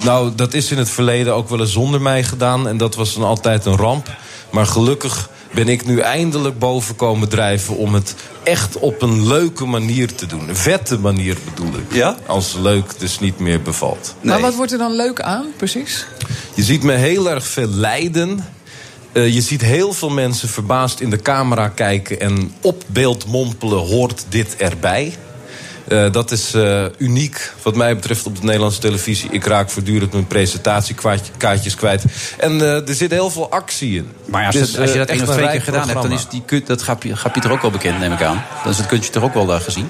Nou, 0.05 0.35
dat 0.35 0.55
is 0.55 0.71
in 0.71 0.79
het 0.79 0.91
verleden 0.91 1.35
ook 1.35 1.49
wel 1.49 1.61
eens 1.61 1.73
zonder 1.73 2.01
mij 2.01 2.25
gedaan. 2.25 2.69
En 2.69 2.77
dat 2.77 2.95
was 2.95 3.15
dan 3.15 3.25
altijd 3.25 3.65
een 3.65 3.77
ramp. 3.77 4.17
Maar 4.51 4.67
gelukkig 4.67 5.31
ben 5.55 5.69
ik 5.69 5.87
nu 5.87 5.99
eindelijk 5.99 6.59
boven 6.59 6.97
komen 6.97 7.29
drijven... 7.29 7.77
om 7.77 7.95
het 7.95 8.15
echt 8.43 8.79
op 8.79 9.03
een 9.03 9.27
leuke 9.27 9.65
manier 9.65 10.15
te 10.15 10.27
doen. 10.27 10.49
Een 10.49 10.57
vette 10.57 10.99
manier 10.99 11.37
bedoel 11.45 11.75
ik. 11.75 11.93
Ja? 11.93 12.17
Als 12.27 12.55
leuk 12.55 12.99
dus 12.99 13.19
niet 13.19 13.39
meer 13.39 13.63
bevalt. 13.63 14.15
Maar 14.21 14.41
wat 14.41 14.55
wordt 14.55 14.73
er 14.73 14.79
dan 14.79 14.97
leuk 14.97 15.21
aan, 15.21 15.47
precies? 15.57 16.07
Je 16.55 16.63
ziet 16.63 16.83
me 16.83 16.93
heel 16.93 17.31
erg 17.31 17.47
veel 17.47 17.69
lijden. 17.69 18.45
Eh, 19.13 19.35
je 19.35 19.41
ziet 19.41 19.61
heel 19.61 19.93
veel 19.93 20.11
mensen 20.11 20.49
verbaasd 20.49 21.01
in 21.01 21.11
de 21.11 21.23
camera 21.23 21.69
kijken... 21.69 22.21
en 22.21 22.53
op 22.61 22.85
beeld 22.87 23.27
mompelen, 23.27 23.79
hoort 23.79 24.25
dit 24.29 24.57
erbij? 24.57 25.15
Eh, 25.89 26.13
dat 26.13 26.31
is 26.31 26.55
eh, 26.55 26.85
uniek 26.99 27.53
wat 27.63 27.75
mij 27.75 27.95
betreft 27.95 28.27
op 28.27 28.37
de 28.41 28.45
Nederlandse 28.45 28.81
televisie. 28.81 29.31
Ik 29.31 29.45
raak 29.45 29.71
voortdurend 29.71 30.13
mijn 30.13 30.27
presentatiekaartjes 30.27 31.75
kwijt. 31.75 32.05
En 32.39 32.61
eh, 32.61 32.89
er 32.89 32.95
zit 32.95 33.11
heel 33.11 33.31
veel 33.31 33.51
actie 33.51 33.97
in. 33.97 34.09
Maar 34.25 34.47
als, 34.47 34.55
Dus, 34.55 34.69
het- 34.71 34.79
als 34.81 34.87
je 34.89 34.93
eh, 34.93 34.99
dat 35.07 35.09
één 35.09 35.29
of 35.29 35.35
twee 35.35 35.49
keer 35.51 35.63
gedaan 35.63 35.89
hebt... 35.89 36.03
dan 36.03 36.13
is 36.13 36.27
die, 36.29 36.63
dat 36.65 36.81
grapje, 36.83 37.17
grapje 37.17 37.41
toch 37.41 37.51
ook 37.53 37.63
wel 37.63 37.71
bekend, 37.71 37.99
neem 37.99 38.13
ik 38.13 38.23
aan. 38.23 38.45
Dan 38.63 38.73
is 38.73 38.79
het 38.79 38.87
kuntje 38.87 39.11
toch 39.11 39.23
ook 39.23 39.35
wel 39.35 39.47
gezien. 39.61 39.89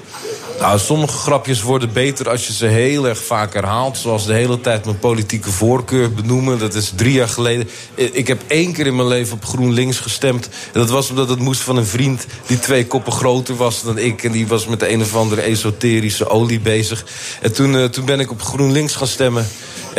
Nou, 0.59 0.79
sommige 0.79 1.17
grapjes 1.17 1.61
worden 1.61 1.93
beter 1.93 2.29
als 2.29 2.47
je 2.47 2.53
ze 2.53 2.65
heel 2.65 3.07
erg 3.07 3.23
vaak 3.23 3.53
herhaalt. 3.53 3.97
Zoals 3.97 4.25
de 4.25 4.33
hele 4.33 4.61
tijd 4.61 4.85
mijn 4.85 4.99
politieke 4.99 5.51
voorkeur 5.51 6.13
benoemen. 6.13 6.59
Dat 6.59 6.73
is 6.73 6.91
drie 6.95 7.13
jaar 7.13 7.27
geleden. 7.27 7.69
Ik 7.95 8.27
heb 8.27 8.41
één 8.47 8.73
keer 8.73 8.87
in 8.87 8.95
mijn 8.95 9.07
leven 9.07 9.33
op 9.33 9.45
GroenLinks 9.45 9.99
gestemd. 9.99 10.49
En 10.73 10.79
dat 10.79 10.89
was 10.89 11.09
omdat 11.09 11.29
het 11.29 11.39
moest 11.39 11.61
van 11.61 11.77
een 11.77 11.85
vriend 11.85 12.25
die 12.47 12.59
twee 12.59 12.87
koppen 12.87 13.11
groter 13.11 13.55
was 13.55 13.83
dan 13.83 13.97
ik. 13.97 14.23
En 14.23 14.31
die 14.31 14.47
was 14.47 14.65
met 14.65 14.79
de 14.79 14.91
een 14.91 15.01
of 15.01 15.15
andere 15.15 15.41
esoterische 15.41 16.29
olie 16.29 16.59
bezig. 16.59 17.05
En 17.41 17.53
toen, 17.53 17.77
eh, 17.77 17.83
toen 17.83 18.05
ben 18.05 18.19
ik 18.19 18.31
op 18.31 18.41
GroenLinks 18.41 18.95
gaan 18.95 19.07
stemmen. 19.07 19.47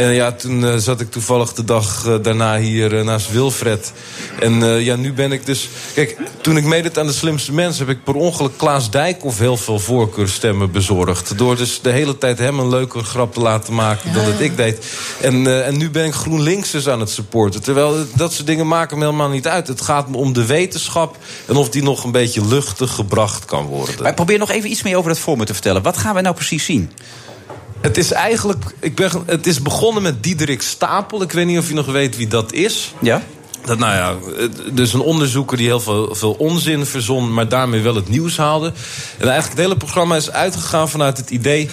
En 0.01 0.13
ja, 0.13 0.33
toen 0.33 0.65
eh, 0.65 0.77
zat 0.77 1.01
ik 1.01 1.11
toevallig 1.11 1.53
de 1.53 1.65
dag 1.65 2.07
eh, 2.07 2.15
daarna 2.23 2.59
hier 2.59 2.99
eh, 2.99 3.05
naast 3.05 3.31
Wilfred. 3.31 3.93
En 4.39 4.65
ja, 4.65 4.97
nu 4.97 5.13
ben 5.13 5.33
ik 5.33 5.47
dus... 5.47 5.69
Kijk, 5.95 6.17
toen 6.41 6.57
ik 6.57 6.65
meedeed 6.65 6.99
aan 6.99 7.07
de 7.07 7.13
slimste 7.13 7.53
mensen... 7.53 7.87
heb 7.87 7.97
ik 7.97 8.05
per 8.05 8.15
ongeluk 8.15 8.57
Klaas 8.57 8.91
Dijkhoff 8.91 9.39
heel 9.39 9.57
veel 9.57 9.79
voorkeurstemmen 9.79 10.71
bezorgd. 10.71 11.39
Door 11.39 11.57
dus 11.57 11.81
de 11.81 11.91
hele 11.91 12.19
tijd 12.19 12.39
hem 12.39 12.59
een 12.59 12.69
leuke 12.69 13.05
grap 13.05 13.35
te 13.35 13.41
laten 13.41 13.75
maken 13.75 14.13
dan 14.13 14.25
dat 14.25 14.41
ik 14.41 14.57
deed. 14.57 14.87
En, 15.21 15.65
en 15.65 15.77
nu 15.77 15.91
ben 15.91 16.05
ik 16.05 16.15
GroenLinks 16.15 16.71
dus 16.71 16.89
aan 16.89 17.01
het 17.01 17.11
supporten. 17.11 17.63
Terwijl 17.63 18.07
dat 18.15 18.33
soort 18.33 18.47
dingen 18.47 18.67
maken 18.67 18.99
me 18.99 19.05
helemaal 19.05 19.29
niet 19.29 19.49
uit. 19.49 19.69
Het 19.69 19.81
gaat 19.81 20.09
me 20.09 20.17
om 20.17 20.33
de 20.33 20.47
wetenschap... 20.47 21.17
en 21.47 21.57
of 21.57 21.69
die 21.69 21.83
nog 21.83 22.05
een 22.05 22.13
beetje 22.13 22.47
luchtig 22.47 22.95
gebracht 22.95 23.45
kan 23.45 23.65
worden. 23.65 24.03
Maar 24.03 24.15
probeer 24.15 24.39
nog 24.39 24.51
even 24.51 24.71
iets 24.71 24.83
meer 24.83 24.97
over 24.97 25.11
dat 25.11 25.21
format 25.21 25.47
te 25.47 25.53
vertellen. 25.53 25.83
Wat 25.83 25.97
gaan 25.97 26.15
we 26.15 26.21
nou 26.21 26.35
precies 26.35 26.65
zien? 26.65 26.91
Het 27.81 27.97
is 27.97 28.13
eigenlijk. 28.13 28.65
Ik 28.81 28.95
ben, 28.95 29.11
het 29.27 29.47
is 29.47 29.63
begonnen 29.63 30.03
met 30.03 30.23
Diederik 30.23 30.63
Stapel. 30.63 31.23
Ik 31.23 31.33
weet 31.33 31.47
niet 31.47 31.59
of 31.59 31.69
je 31.69 31.75
nog 31.75 31.87
weet 31.87 32.17
wie 32.17 32.27
dat 32.27 32.53
is. 32.53 32.95
Ja? 33.01 33.23
Dat, 33.65 33.79
nou 33.79 33.95
ja, 33.95 34.15
het- 34.41 34.77
dus 34.77 34.93
een 34.93 35.01
onderzoeker 35.01 35.57
die 35.57 35.67
heel 35.67 35.81
veel, 35.81 36.15
veel 36.15 36.33
onzin 36.33 36.87
verzon, 36.87 37.35
maar 37.35 37.49
daarmee 37.49 37.81
wel 37.81 37.95
het 37.95 38.09
nieuws 38.09 38.37
haalde. 38.37 38.67
En 39.19 39.29
eigenlijk 39.29 39.49
het 39.49 39.59
hele 39.59 39.77
programma 39.77 40.17
is 40.17 40.31
uitgegaan 40.31 40.89
vanuit 40.89 41.17
het 41.17 41.31
idee. 41.31 41.71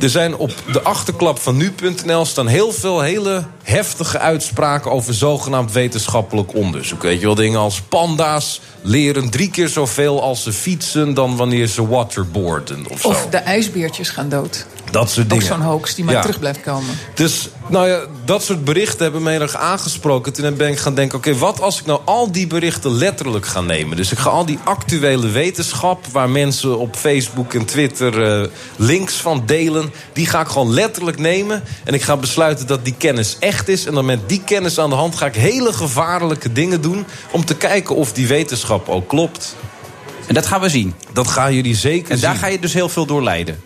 Er 0.00 0.10
zijn 0.10 0.36
op 0.36 0.50
de 0.72 0.82
achterklap 0.82 1.38
van 1.38 1.56
nu.nl 1.56 2.24
staan 2.24 2.46
heel 2.46 2.72
veel 2.72 3.00
hele 3.00 3.44
heftige 3.62 4.18
uitspraken 4.18 4.90
over 4.90 5.14
zogenaamd 5.14 5.72
wetenschappelijk 5.72 6.54
onderzoek. 6.54 7.02
Weet 7.02 7.20
je 7.20 7.26
wel, 7.26 7.34
dingen 7.34 7.58
als 7.58 7.80
panda's 7.88 8.60
leren 8.82 9.30
drie 9.30 9.50
keer 9.50 9.68
zoveel 9.68 10.22
als 10.22 10.42
ze 10.42 10.52
fietsen 10.52 11.14
dan 11.14 11.36
wanneer 11.36 11.66
ze 11.66 11.86
waterboarden 11.88 12.84
of 12.90 13.00
zo. 13.00 13.08
Of 13.08 13.26
de 13.30 13.36
ijsbeertjes 13.36 14.08
gaan 14.08 14.28
dood. 14.28 14.66
Dat 14.90 15.10
soort 15.10 15.24
Ook 15.26 15.30
dingen. 15.38 15.46
zo'n 15.46 15.60
hoax 15.60 15.94
die 15.94 16.04
maar 16.04 16.14
Ja. 16.14 16.20
terug 16.20 16.38
blijft 16.38 16.60
komen. 16.62 16.98
Dus 17.14 17.48
nou 17.68 17.88
ja, 17.88 18.00
dat 18.24 18.42
soort 18.42 18.64
berichten 18.64 19.02
hebben 19.02 19.22
me 19.22 19.30
heel 19.30 19.40
erg 19.40 19.54
aangesproken. 19.56 20.32
Toen 20.32 20.56
ben 20.56 20.68
ik 20.70 20.78
gaan 20.78 20.94
denken, 20.94 21.18
oké, 21.18 21.34
wat 21.36 21.60
als 21.60 21.80
ik 21.80 21.86
nou 21.86 22.00
al 22.04 22.32
die 22.32 22.46
berichten 22.46 22.90
letterlijk 22.90 23.46
ga 23.46 23.60
nemen? 23.60 23.96
Dus 23.96 24.12
ik 24.12 24.18
ga 24.18 24.30
al 24.30 24.46
die 24.46 24.58
actuele 24.64 25.28
wetenschap... 25.28 26.06
waar 26.12 26.30
mensen 26.30 26.78
op 26.78 26.96
Facebook 26.96 27.54
en 27.54 27.64
Twitter 27.64 28.40
eh, 28.42 28.48
links 28.76 29.14
van 29.14 29.42
delen... 29.46 29.92
die 30.12 30.26
ga 30.26 30.40
ik 30.40 30.48
gewoon 30.48 30.72
letterlijk 30.72 31.18
nemen. 31.18 31.62
En 31.84 31.94
ik 31.94 32.02
ga 32.02 32.16
besluiten 32.16 32.66
dat 32.66 32.84
die 32.84 32.94
kennis 32.98 33.36
echt 33.38 33.68
is. 33.68 33.86
En 33.86 33.94
dan 33.94 34.04
met 34.04 34.28
die 34.28 34.42
kennis 34.44 34.78
aan 34.78 34.90
de 34.90 34.96
hand 34.96 35.16
ga 35.16 35.26
ik 35.26 35.34
hele 35.34 35.72
gevaarlijke 35.72 36.52
dingen 36.52 36.80
doen... 36.80 37.06
om 37.30 37.44
te 37.44 37.54
kijken 37.56 37.94
of 37.96 38.12
die 38.12 38.26
wetenschap 38.26 38.88
ook 38.88 39.08
klopt. 39.08 39.56
En 40.26 40.34
dat 40.34 40.46
gaan 40.46 40.60
we 40.60 40.68
zien. 40.68 40.94
Dat 41.12 41.26
gaan 41.28 41.54
jullie 41.54 41.76
zeker 41.76 42.10
En 42.10 42.20
daar 42.20 42.30
zien. 42.32 42.40
ga 42.40 42.46
je 42.46 42.58
dus 42.58 42.72
heel 42.72 42.88
veel 42.88 43.06
door 43.06 43.22
leiden. 43.22 43.60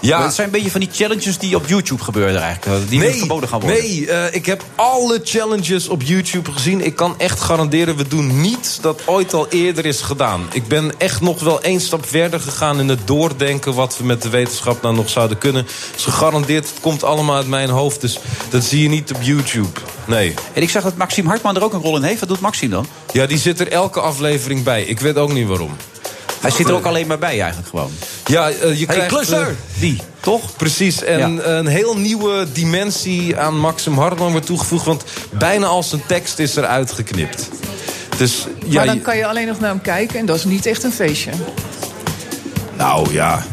Ja. 0.00 0.22
Het 0.22 0.34
zijn 0.34 0.46
een 0.46 0.52
beetje 0.52 0.70
van 0.70 0.80
die 0.80 0.88
challenges 0.92 1.38
die 1.38 1.56
op 1.56 1.66
YouTube 1.66 2.02
gebeuren 2.02 2.40
eigenlijk. 2.40 2.88
Die 2.88 3.00
weer 3.00 3.14
verboden 3.14 3.48
gaan 3.48 3.60
worden. 3.60 3.82
Nee, 3.82 4.10
eh, 4.10 4.34
ik 4.34 4.46
heb 4.46 4.64
alle 4.74 5.20
challenges 5.24 5.88
op 5.88 6.02
YouTube 6.02 6.52
gezien. 6.52 6.84
Ik 6.84 6.96
kan 6.96 7.14
echt 7.18 7.40
garanderen, 7.40 7.96
we 7.96 8.08
doen 8.08 8.40
niets 8.40 8.80
dat 8.80 9.02
ooit 9.06 9.34
al 9.34 9.48
eerder 9.48 9.86
is 9.86 10.00
gedaan. 10.00 10.48
Ik 10.52 10.68
ben 10.68 10.92
echt 10.98 11.20
nog 11.20 11.40
wel 11.42 11.62
één 11.62 11.80
stap 11.80 12.06
verder 12.06 12.40
gegaan 12.40 12.80
in 12.80 12.88
het 12.88 13.06
doordenken... 13.06 13.74
wat 13.74 13.98
we 13.98 14.04
met 14.04 14.22
de 14.22 14.28
wetenschap 14.28 14.82
nou 14.82 14.94
nog 14.94 15.08
zouden 15.08 15.38
kunnen. 15.38 15.66
Dus 15.92 16.04
gegarandeerd, 16.04 16.68
het 16.68 16.80
komt 16.80 17.04
allemaal 17.04 17.36
uit 17.36 17.48
mijn 17.48 17.68
hoofd. 17.68 18.00
Dus 18.00 18.18
dat 18.50 18.64
zie 18.64 18.82
je 18.82 18.88
niet 18.88 19.12
op 19.14 19.22
YouTube. 19.22 19.80
Nee. 20.04 20.34
En 20.52 20.62
ik 20.62 20.70
zag 20.70 20.82
dat 20.82 20.96
Maxime 20.96 21.28
Hartman 21.28 21.56
er 21.56 21.64
ook 21.64 21.72
een 21.72 21.80
rol 21.80 21.96
in 21.96 22.02
heeft. 22.02 22.20
Wat 22.20 22.28
doet 22.28 22.40
Maxime 22.40 22.74
dan? 22.74 22.86
Ja, 23.12 23.26
die 23.26 23.38
zit 23.38 23.60
er 23.60 23.68
elke 23.68 24.00
aflevering 24.00 24.62
bij. 24.62 24.82
Ik 24.82 25.00
weet 25.00 25.16
ook 25.16 25.32
niet 25.32 25.46
waarom. 25.46 25.76
Hij 26.40 26.50
zit 26.50 26.68
er 26.68 26.74
ook 26.74 26.84
alleen 26.86 27.06
maar 27.06 27.18
bij 27.18 27.40
eigenlijk 27.40 27.68
gewoon. 27.68 27.90
Ja, 28.26 28.50
eh, 28.50 28.78
je 28.78 28.86
Hey, 28.86 28.94
krijgt... 28.94 29.06
klusser! 29.14 29.40
eh, 29.48 29.80
Die, 29.80 30.00
toch? 30.20 30.56
Precies, 30.56 31.02
en 31.02 31.50
een 31.56 31.66
heel 31.66 31.96
nieuwe 31.96 32.46
dimensie 32.52 33.36
aan 33.36 33.58
Maxim 33.58 33.98
Hartman 33.98 34.30
wordt 34.30 34.46
toegevoegd... 34.46 34.84
want 34.84 35.04
bijna 35.30 35.66
al 35.66 35.82
zijn 35.82 36.02
tekst 36.06 36.38
is 36.38 36.56
eruit 36.56 36.92
geknipt. 36.92 37.48
Dus 38.16 38.46
ja, 38.66 38.74
maar 38.76 38.86
dan 38.86 39.00
kan 39.02 39.16
je 39.16 39.26
alleen 39.26 39.46
nog 39.46 39.60
naar 39.60 39.70
hem 39.70 39.80
kijken 39.80 40.18
en 40.18 40.26
dat 40.26 40.36
is 40.36 40.44
niet 40.44 40.66
echt 40.66 40.82
een 40.84 40.92
feestje. 40.92 41.30
nou 42.76 43.12
ja... 43.12 43.46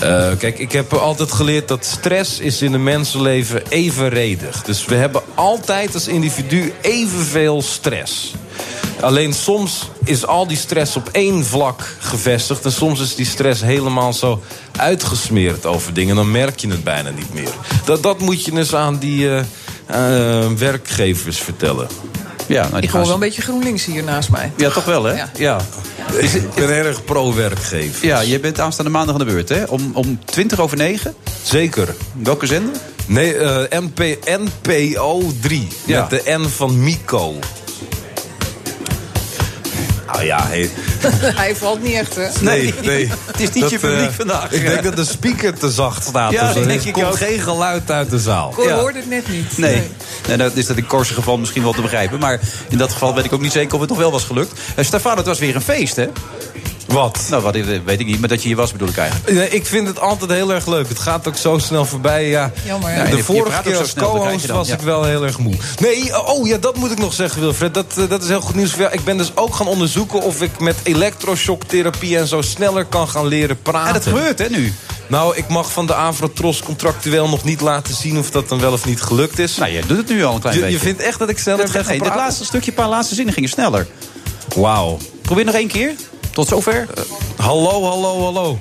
Eh, 0.00 0.28
kijk, 0.38 0.58
ik 0.58 0.72
heb 0.72 0.92
altijd 0.92 1.32
geleerd 1.32 1.68
dat 1.68 1.84
stress 1.84 2.38
is 2.38 2.62
in 2.62 2.72
een 2.72 2.82
mensenleven 2.82 3.62
evenredig. 3.68 4.62
Dus 4.62 4.84
we 4.84 4.94
hebben 4.94 5.22
altijd 5.34 5.94
als 5.94 6.08
individu 6.08 6.72
evenveel 6.80 7.62
stress. 7.62 8.34
Alleen 9.00 9.32
soms 9.32 9.90
is 10.04 10.26
al 10.26 10.46
die 10.46 10.56
stress 10.56 10.96
op 10.96 11.08
één 11.12 11.44
vlak 11.44 11.96
gevestigd... 11.98 12.64
en 12.64 12.72
soms 12.72 13.00
is 13.00 13.14
die 13.14 13.26
stress 13.26 13.60
helemaal 13.60 14.12
zo 14.12 14.42
uitgesmeerd 14.76 15.66
over 15.66 15.94
dingen... 15.94 16.16
dan 16.16 16.30
merk 16.30 16.60
je 16.60 16.68
het 16.68 16.84
bijna 16.84 17.10
niet 17.10 17.34
meer. 17.34 17.52
Dat, 17.84 18.02
dat 18.02 18.18
moet 18.18 18.44
je 18.44 18.56
eens 18.56 18.74
aan 18.74 18.98
die 18.98 19.28
eh, 19.28 19.38
eh, 19.86 20.52
werkgevers 20.52 21.38
vertellen. 21.38 21.88
Ja, 22.46 22.60
nou, 22.60 22.74
die 22.74 22.82
Ik 22.82 22.88
gaan 22.90 22.98
hoor 22.98 23.06
wel 23.06 23.14
een 23.14 23.20
beetje 23.20 23.42
GroenLinks 23.42 23.84
hier 23.84 24.04
naast 24.04 24.30
mij. 24.30 24.52
Ja, 24.56 24.70
toch 24.70 24.84
wel, 24.84 25.04
hè? 25.04 25.14
Ja. 25.14 25.30
Ja. 25.36 25.60
Ik 26.20 26.54
ben 26.54 26.68
erg 26.68 27.04
pro-werkgever. 27.04 28.06
Ja, 28.06 28.20
je 28.20 28.40
bent 28.40 28.60
aanstaande 28.60 28.90
maandag 28.90 29.14
aan 29.14 29.26
de 29.26 29.32
beurt, 29.32 29.48
hè? 29.48 29.64
Om, 29.64 29.90
om 29.94 30.18
20 30.24 30.60
over 30.60 30.76
9. 30.76 31.14
Zeker. 31.42 31.94
Welke 32.22 32.46
zender? 32.46 32.74
Nee, 33.06 33.36
eh, 33.36 33.80
NP, 33.80 34.16
NPO 34.24 35.32
3. 35.40 35.68
Ja. 35.84 36.00
Met 36.00 36.24
de 36.24 36.38
N 36.38 36.48
van 36.48 36.82
Mico. 36.82 37.38
Nou 40.12 40.24
ja, 40.24 40.46
hey. 40.46 40.70
Hij 41.42 41.56
valt 41.56 41.82
niet 41.82 41.94
echt, 41.94 42.14
hè? 42.16 42.28
Nee, 42.40 42.74
nee. 42.82 43.10
Het 43.26 43.40
is 43.40 43.50
niet 43.50 43.70
je 43.70 43.78
Dat, 43.78 43.90
eh, 43.90 43.96
publiek 43.96 44.12
vandaag. 44.12 44.52
Ik 44.52 44.66
denk 44.66 44.82
dat 44.82 44.96
de 44.96 45.04
speaker 45.04 45.58
te 45.58 45.70
zacht 45.70 46.04
staat. 46.04 46.32
Ja, 46.32 46.46
dus 46.46 46.62
er 46.62 46.68
denk 46.68 46.82
ik 46.82 46.92
komt 46.92 47.06
ook. 47.06 47.16
geen 47.16 47.40
geluid 47.40 47.90
uit 47.90 48.10
de 48.10 48.18
zaal. 48.18 48.52
Cor 48.54 48.68
Ja. 48.68 48.78
hoorde 48.78 48.98
het 48.98 49.08
net 49.08 49.28
niet. 49.28 49.58
Nee. 49.58 49.82
nee, 50.28 50.36
dat 50.36 50.56
is 50.56 50.66
dat 50.66 50.76
in 50.76 50.86
Korse 50.86 51.14
geval 51.14 51.38
misschien 51.38 51.62
wel 51.62 51.72
te 51.72 51.82
begrijpen. 51.82 52.18
Maar 52.18 52.40
in 52.68 52.78
dat 52.78 52.92
geval 52.92 53.14
weet 53.14 53.24
ik 53.24 53.32
ook 53.32 53.40
niet 53.40 53.52
zeker 53.52 53.74
of 53.74 53.80
het 53.80 53.88
nog 53.88 53.98
wel 53.98 54.10
was 54.10 54.24
gelukt. 54.24 54.60
Uh, 54.76 54.84
Stefan, 54.84 55.16
het 55.16 55.26
was 55.26 55.38
weer 55.38 55.54
een 55.54 55.62
feest, 55.62 55.96
hè? 55.96 56.08
Wat? 56.86 57.26
Nou, 57.30 57.42
wat, 57.42 57.54
weet 57.84 58.00
ik 58.00 58.06
niet. 58.06 58.20
Maar 58.20 58.28
dat 58.28 58.42
je 58.42 58.48
hier 58.48 58.56
was, 58.56 58.72
bedoel 58.72 58.88
ik 58.88 58.96
eigenlijk. 58.96 59.32
Nee, 59.32 59.48
ik 59.48 59.66
vind 59.66 59.86
het 59.86 60.00
altijd 60.00 60.30
heel 60.30 60.52
erg 60.52 60.66
leuk. 60.66 60.88
Het 60.88 60.98
gaat 60.98 61.28
ook 61.28 61.36
zo 61.36 61.58
snel 61.58 61.84
voorbij. 61.84 62.28
Ja. 62.28 62.52
Jammer? 62.64 62.90
Ja, 62.90 63.04
de 63.04 63.16
je 63.16 63.24
vorige 63.24 63.62
keer 63.62 63.78
als 63.78 63.94
co-host 63.94 64.46
was 64.46 64.68
ja. 64.68 64.74
ik 64.74 64.80
wel 64.80 65.04
heel 65.04 65.24
erg 65.24 65.38
moe. 65.38 65.54
Nee, 65.78 66.26
oh 66.26 66.46
ja, 66.46 66.58
dat 66.58 66.76
moet 66.76 66.90
ik 66.90 66.98
nog 66.98 67.12
zeggen, 67.12 67.40
Wilfred. 67.40 67.74
Dat, 67.74 67.94
eh, 67.96 68.08
dat 68.08 68.22
is 68.22 68.28
heel 68.28 68.40
goed 68.40 68.54
nieuws 68.54 68.70
voor 68.70 68.80
jou. 68.80 68.92
Ik 68.92 69.04
ben 69.04 69.16
dus 69.16 69.36
ook 69.36 69.54
gaan 69.54 69.66
onderzoeken 69.66 70.22
of 70.22 70.42
ik 70.42 70.60
met 70.60 70.76
elektroshocktherapie 70.82 72.18
en 72.18 72.26
zo 72.26 72.42
sneller 72.42 72.84
kan 72.84 73.08
gaan 73.08 73.26
leren 73.26 73.62
praten. 73.62 73.86
En 73.86 73.92
dat 73.92 74.02
gebeurt, 74.02 74.38
hè, 74.38 74.48
nu? 74.48 74.72
Nou, 75.06 75.36
ik 75.36 75.48
mag 75.48 75.72
van 75.72 75.86
de 75.86 75.94
Avrotros 75.94 76.62
contractueel 76.62 77.28
nog 77.28 77.44
niet 77.44 77.60
laten 77.60 77.94
zien 77.94 78.18
of 78.18 78.30
dat 78.30 78.48
dan 78.48 78.60
wel 78.60 78.72
of 78.72 78.84
niet 78.84 79.02
gelukt 79.02 79.38
is. 79.38 79.56
Nou, 79.56 79.72
je 79.72 79.86
doet 79.86 79.96
het 79.96 80.08
nu 80.08 80.24
al 80.24 80.34
een 80.34 80.40
klein 80.40 80.56
je, 80.56 80.60
beetje. 80.60 80.76
je 80.76 80.82
vindt 80.82 81.02
echt 81.02 81.18
dat 81.18 81.28
ik 81.28 81.38
sneller 81.38 81.64
Dat 81.64 81.72
ben 81.72 81.76
gaat, 81.76 81.90
gaan 81.90 81.98
nee, 81.98 82.02
dit 82.02 82.08
praten? 82.08 82.26
laatste 82.26 82.44
stukje, 82.44 82.70
een 82.70 82.76
paar 82.76 82.88
laatste 82.88 83.14
zinnen 83.14 83.34
gingen 83.34 83.48
sneller. 83.48 83.86
Wauw. 84.54 84.98
Probeer 85.22 85.44
nog 85.44 85.54
één 85.54 85.68
keer. 85.68 85.94
Tot 86.32 86.48
zover. 86.48 86.86
Hallo, 87.36 87.82
hallo, 87.84 88.22
hallo. 88.24 88.58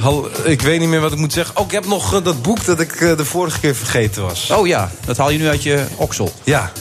Hal- 0.00 0.28
ik 0.44 0.62
weet 0.62 0.80
niet 0.80 0.88
meer 0.88 1.00
wat 1.00 1.12
ik 1.12 1.18
moet 1.18 1.32
zeggen. 1.32 1.56
Oh, 1.56 1.64
ik 1.66 1.70
heb 1.72 1.86
nog 1.86 2.14
eh, 2.14 2.24
dat 2.24 2.42
boek 2.42 2.64
dat 2.64 2.80
ik 2.80 2.92
eh, 3.00 3.16
de 3.16 3.24
vorige 3.24 3.60
keer 3.60 3.74
vergeten 3.74 4.22
was. 4.22 4.50
Oh 4.50 4.66
ja, 4.66 4.90
dat 5.04 5.16
haal 5.16 5.30
je 5.30 5.38
nu 5.38 5.48
uit 5.48 5.62
je 5.62 5.84
oksel. 5.96 6.32
Ja. 6.44 6.72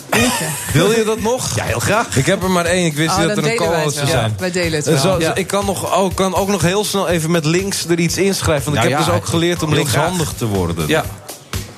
Wil 0.73 0.91
je 0.91 1.03
dat 1.03 1.19
nog? 1.21 1.55
Ja, 1.55 1.63
heel 1.63 1.79
graag. 1.79 2.17
Ik 2.17 2.25
heb 2.25 2.43
er 2.43 2.49
maar 2.51 2.65
één. 2.65 2.85
Ik 2.85 2.93
wist 2.93 3.09
Oh, 3.11 3.17
niet 3.19 3.27
dat 3.27 3.37
er 3.37 3.51
een 3.51 3.57
co-host 3.57 3.95
zou 3.95 4.07
zijn. 4.07 4.35
Wij 4.39 4.51
delen 4.51 4.71
het 4.73 4.85
wel. 4.85 4.97
zo- 4.97 5.19
Ja. 5.19 5.35
Ik 5.35 5.47
kan, 5.47 5.65
nog, 5.65 5.97
oh, 5.97 6.15
kan 6.15 6.35
ook 6.35 6.47
nog 6.47 6.61
heel 6.61 6.85
snel 6.85 7.07
even 7.07 7.31
met 7.31 7.45
links 7.45 7.85
er 7.87 7.99
iets 7.99 8.17
inschrijven. 8.17 8.63
Want 8.65 8.75
Nou 8.75 8.87
ik 8.87 8.93
heb 8.97 9.05
ja, 9.05 9.11
dus 9.11 9.15
ook 9.21 9.25
geleerd 9.27 9.63
om 9.63 9.73
linkshandig 9.73 10.33
te 10.37 10.45
worden. 10.45 10.87
Ja. 10.87 11.03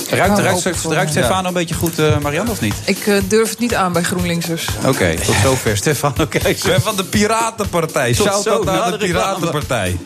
Ruikt, 0.09 0.39
ruikt, 0.39 0.83
ruikt. 0.83 1.11
Stefano 1.11 1.47
een 1.47 1.53
beetje 1.53 1.75
goed, 1.75 1.99
eh, 1.99 2.17
Marianne, 2.17 2.51
of 2.51 2.61
niet? 2.61 2.75
Ik 2.85 3.07
eh, 3.07 3.17
durf 3.27 3.49
het 3.49 3.59
niet 3.59 3.75
aan 3.75 3.93
bij 3.93 4.03
GroenLinksers. 4.03 4.67
Oké, 4.85 5.15
tot 5.25 5.35
zover. 5.43 5.77
Stefano, 5.77 6.27
ben 6.65 6.81
van 6.81 6.95
de 6.95 7.03
Piratenpartij. 7.03 8.13
Tot 8.13 8.25
Shout 8.25 8.43
zo, 8.43 8.53
out 8.53 8.65
na 8.65 8.73
naar 8.73 8.91
de. 8.91 8.97
Piratenpartij. 8.97 9.97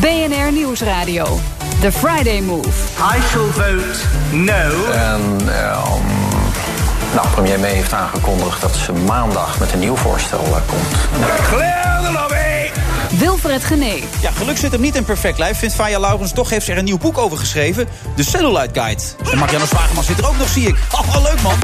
BNR 0.00 0.52
Nieuwsradio. 0.52 1.40
The 1.80 1.92
Friday 1.92 2.40
Move. 2.40 2.68
I 2.68 3.20
shall 3.30 3.50
vote 3.52 3.98
no. 4.30 4.90
En 4.92 5.38
ehm, 5.46 6.00
nou, 7.14 7.28
premier 7.34 7.58
May 7.58 7.70
heeft 7.70 7.92
aangekondigd 7.92 8.60
dat 8.60 8.74
ze 8.74 8.92
maandag 8.92 9.58
met 9.58 9.72
een 9.72 9.78
nieuw 9.78 9.96
voorstel 9.96 10.44
eh, 10.44 10.52
komt. 10.66 10.96
Clear 11.48 12.02
the 12.02 12.12
lobby! 12.12 12.39
Wilfred 13.20 13.64
Genee. 13.64 14.04
Ja, 14.20 14.30
geluk 14.30 14.56
zit 14.56 14.72
hem 14.72 14.80
niet 14.80 14.96
in 14.96 15.04
perfect 15.04 15.38
lijf. 15.38 15.58
Vindt 15.58 15.74
Faya 15.74 16.00
Laurens 16.00 16.32
toch 16.32 16.50
heeft 16.50 16.64
ze 16.64 16.72
er 16.72 16.78
een 16.78 16.84
nieuw 16.84 16.98
boek 16.98 17.18
over 17.18 17.38
geschreven. 17.38 17.88
De 18.16 18.22
Cellulite 18.22 18.80
Guide. 18.80 19.02
En 19.30 19.38
Marianne 19.38 19.66
Zwageman 19.66 20.04
zit 20.04 20.18
er 20.18 20.28
ook 20.28 20.38
nog, 20.38 20.48
zie 20.48 20.66
ik. 20.66 20.76
Oh, 20.90 21.22
leuk 21.22 21.42
man. 21.42 21.54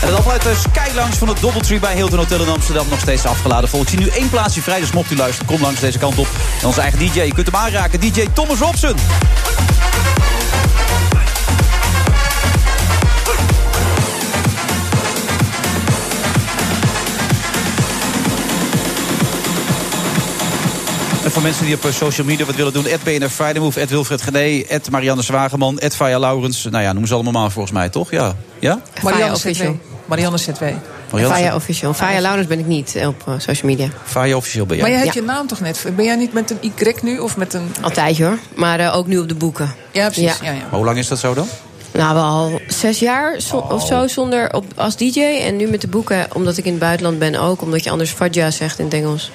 En 0.00 0.08
het 0.08 0.16
afluit 0.16 0.42
de 0.42 0.54
Sky 0.54 0.94
Lounge 0.94 1.14
van 1.14 1.28
het 1.28 1.40
Doubletree 1.40 1.78
bij 1.78 1.94
Hilton 1.94 2.18
Hotel 2.18 2.40
in 2.40 2.48
Amsterdam 2.48 2.88
nog 2.88 3.00
steeds 3.00 3.24
afgeladen 3.24 3.68
vol. 3.68 3.80
Ik 3.80 3.88
zie 3.88 3.98
nu 3.98 4.08
één 4.08 4.30
plaatsje 4.30 4.62
vrij, 4.62 4.80
dus 4.80 4.92
mocht 4.92 5.10
u 5.10 5.16
luisteren, 5.16 5.46
kom 5.46 5.60
langs 5.60 5.80
deze 5.80 5.98
kant 5.98 6.18
op. 6.18 6.28
En 6.60 6.66
onze 6.66 6.80
eigen 6.80 6.98
DJ, 6.98 7.20
je 7.20 7.34
kunt 7.34 7.46
hem 7.46 7.56
aanraken, 7.56 8.00
DJ 8.00 8.26
Thomas 8.32 8.58
Robson. 8.58 8.94
Voor 21.32 21.42
mensen 21.42 21.64
die 21.64 21.74
op 21.74 21.84
eh, 21.84 21.92
social 21.92 22.26
media 22.26 22.44
wat 22.44 22.54
willen 22.54 22.72
doen... 22.72 22.86
BNR 23.04 23.28
Friday 23.28 23.58
Move, 23.62 23.86
Wilfred 23.86 24.22
Gené, 24.22 24.62
Marianne 24.90 25.22
Zwageman... 25.22 25.80
Faya 25.94 26.18
Laurens, 26.18 26.64
nou 26.70 26.82
ja, 26.84 26.92
noem 26.92 27.06
ze 27.06 27.14
allemaal 27.14 27.32
maar 27.32 27.50
volgens 27.50 27.74
mij, 27.74 27.88
toch? 27.88 28.10
Ja? 28.10 28.36
ja? 28.58 28.80
Marianne 29.02 29.36
Faya 29.38 29.54
ZW. 29.54 29.70
Marianne 30.06 30.38
ZW. 30.38 30.64
Faya 31.08 31.54
official. 31.54 31.94
Faya 31.94 32.20
Laurens 32.20 32.46
ben 32.46 32.58
ik 32.58 32.66
niet 32.66 32.94
eh, 32.94 33.08
op 33.08 33.22
eh, 33.26 33.34
social 33.38 33.70
media. 33.70 33.88
Faya 34.04 34.36
officieel 34.36 34.66
ben 34.66 34.76
jij. 34.76 34.84
Maar 34.84 34.94
jij 34.94 35.04
hebt 35.04 35.14
Ja. 35.14 35.20
je 35.20 35.26
naam 35.26 35.46
toch 35.46 35.60
net? 35.60 35.84
Ben 35.96 36.04
jij 36.04 36.16
niet 36.16 36.32
met 36.32 36.50
een 36.50 36.58
Y 36.60 36.94
nu 37.02 37.18
of 37.18 37.36
met 37.36 37.54
een... 37.54 37.74
Altijd 37.80 38.18
hoor. 38.18 38.38
Maar 38.54 38.94
ook 38.94 39.06
nu 39.06 39.18
op 39.18 39.28
de 39.28 39.34
boeken. 39.34 39.74
Ja, 39.92 40.04
precies. 40.06 40.22
Ja. 40.24 40.34
Ja. 40.42 40.50
Ja, 40.50 40.58
Maar 40.58 40.70
hoe 40.78 40.84
lang 40.84 40.98
is 40.98 41.08
dat 41.08 41.18
zo 41.18 41.34
dan? 41.34 41.46
Nou, 41.92 42.14
wel 42.14 42.24
al 42.24 42.60
zes 42.68 42.98
jaar 42.98 43.40
zo- 43.40 43.56
of 43.56 43.86
zo 43.86 44.06
zonder 44.06 44.52
op, 44.54 44.64
als 44.76 44.96
DJ. 44.96 45.20
En 45.20 45.56
nu 45.56 45.66
met 45.66 45.80
de 45.80 45.88
boeken, 45.88 46.26
omdat 46.32 46.56
ik 46.56 46.64
in 46.64 46.70
het 46.70 46.80
buitenland 46.80 47.18
ben 47.18 47.34
ook. 47.40 47.62
Omdat 47.62 47.84
je 47.84 47.90
anders 47.90 48.10
Fadja 48.10 48.50
zegt 48.50 48.78
in 48.78 48.84
het 48.84 48.94
Engels. 48.94 49.30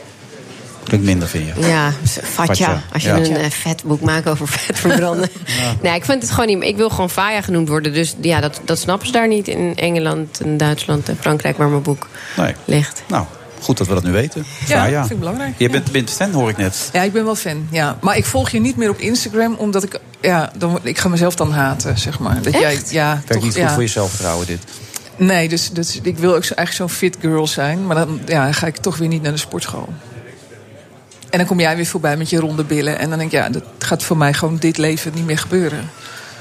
Klinkt 0.88 1.06
minder, 1.06 1.28
vind 1.28 1.48
je? 1.48 1.68
Ja, 1.68 1.92
Fatja. 2.24 2.84
Als 2.94 3.04
je 3.04 3.10
ja. 3.10 3.16
een 3.16 3.36
eh, 3.36 3.50
vet 3.50 3.84
boek 3.84 4.02
maakt 4.02 4.30
over 4.30 4.48
vet 4.48 4.80
verbranden. 4.80 5.30
Nee, 5.82 5.96
ik 5.96 6.06
vind 6.06 6.22
het 6.22 6.32
gewoon 6.32 6.48
niet... 6.48 6.64
Ik 6.64 6.78
wil 6.78 6.90
gewoon 6.90 7.10
Faya 7.10 7.42
genoemd 7.42 7.68
worden. 7.68 7.94
Dus 7.94 8.16
ja, 8.22 8.40
dat, 8.40 8.62
dat 8.66 8.80
snappen 8.80 9.08
ze 9.08 9.14
daar 9.14 9.28
niet 9.28 9.48
in 9.48 9.76
Engeland, 9.76 10.42
en 10.42 10.58
Duitsland 10.58 11.10
en 11.10 11.18
Frankrijk... 11.20 11.58
waar 11.58 11.68
mijn 11.70 11.82
boek 11.82 12.08
Nee. 12.36 12.56
ligt. 12.66 13.04
Nou, 13.08 13.26
goed 13.62 13.78
dat 13.78 13.88
we 13.88 13.94
dat 13.94 14.04
nu 14.04 14.12
weten. 14.12 14.46
Ja, 14.68 14.84
Faya. 14.84 15.00
vind 15.00 15.12
ik 15.12 15.20
belangrijk. 15.20 15.54
Je 15.58 15.70
bent, 15.70 15.92
bent 15.92 16.12
fan, 16.12 16.32
hoor 16.32 16.50
ik 16.50 16.58
net. 16.58 16.90
Ja, 16.94 17.02
ik 17.02 17.14
ben 17.14 17.26
wel 17.26 17.36
fan. 17.36 17.68
Ja. 17.72 17.98
Maar 18.02 18.18
ik 18.18 18.26
volg 18.26 18.50
je 18.50 18.60
niet 18.60 18.78
meer 18.78 18.90
op 18.90 19.00
Instagram, 19.00 19.54
omdat 19.54 19.84
ik... 19.84 20.00
Ja, 20.22 20.52
dan, 20.58 20.80
ik 20.84 20.98
ga 20.98 21.10
mezelf 21.10 21.36
dan 21.36 21.52
haten, 21.52 21.98
zeg 21.98 22.20
maar. 22.20 22.42
Dat 22.42 22.54
jij, 22.54 22.82
ja, 22.90 23.12
Werkt 23.14 23.28
toch, 23.32 23.44
niet 23.44 23.54
goed 23.54 23.62
ja. 23.62 23.74
voor 23.74 23.82
je 23.82 23.88
zelfvertrouwen, 23.88 24.48
dit. 24.48 24.60
Nee, 25.18 25.50
dus, 25.50 25.70
dus 25.70 26.00
ik 26.02 26.18
wil 26.18 26.36
ook 26.36 26.44
zo, 26.44 26.54
eigenlijk 26.54 26.92
zo'n 26.92 26.98
fit 26.98 27.18
girl 27.22 27.48
zijn. 27.48 27.86
Maar 27.86 27.96
dan 27.96 28.20
ja, 28.26 28.52
ga 28.52 28.68
ik 28.68 28.78
toch 28.78 28.98
weer 28.98 29.08
niet 29.08 29.22
naar 29.22 29.32
de 29.32 29.38
sportschool. 29.38 29.90
En 31.30 31.38
dan 31.38 31.48
kom 31.48 31.60
jij 31.60 31.76
weer 31.76 31.86
voorbij 31.86 32.18
met 32.18 32.30
je 32.30 32.40
ronde 32.40 32.64
billen. 32.64 33.00
En 33.00 33.10
dan 33.10 33.18
denk 33.20 33.32
ik, 33.32 33.38
ja, 33.40 33.50
dat 33.50 33.64
gaat 33.80 34.04
voor 34.04 34.18
mij 34.18 34.34
gewoon 34.34 34.58
dit 34.58 34.78
leven 34.78 35.12
niet 35.16 35.26
meer 35.26 35.38
gebeuren. 35.38 35.90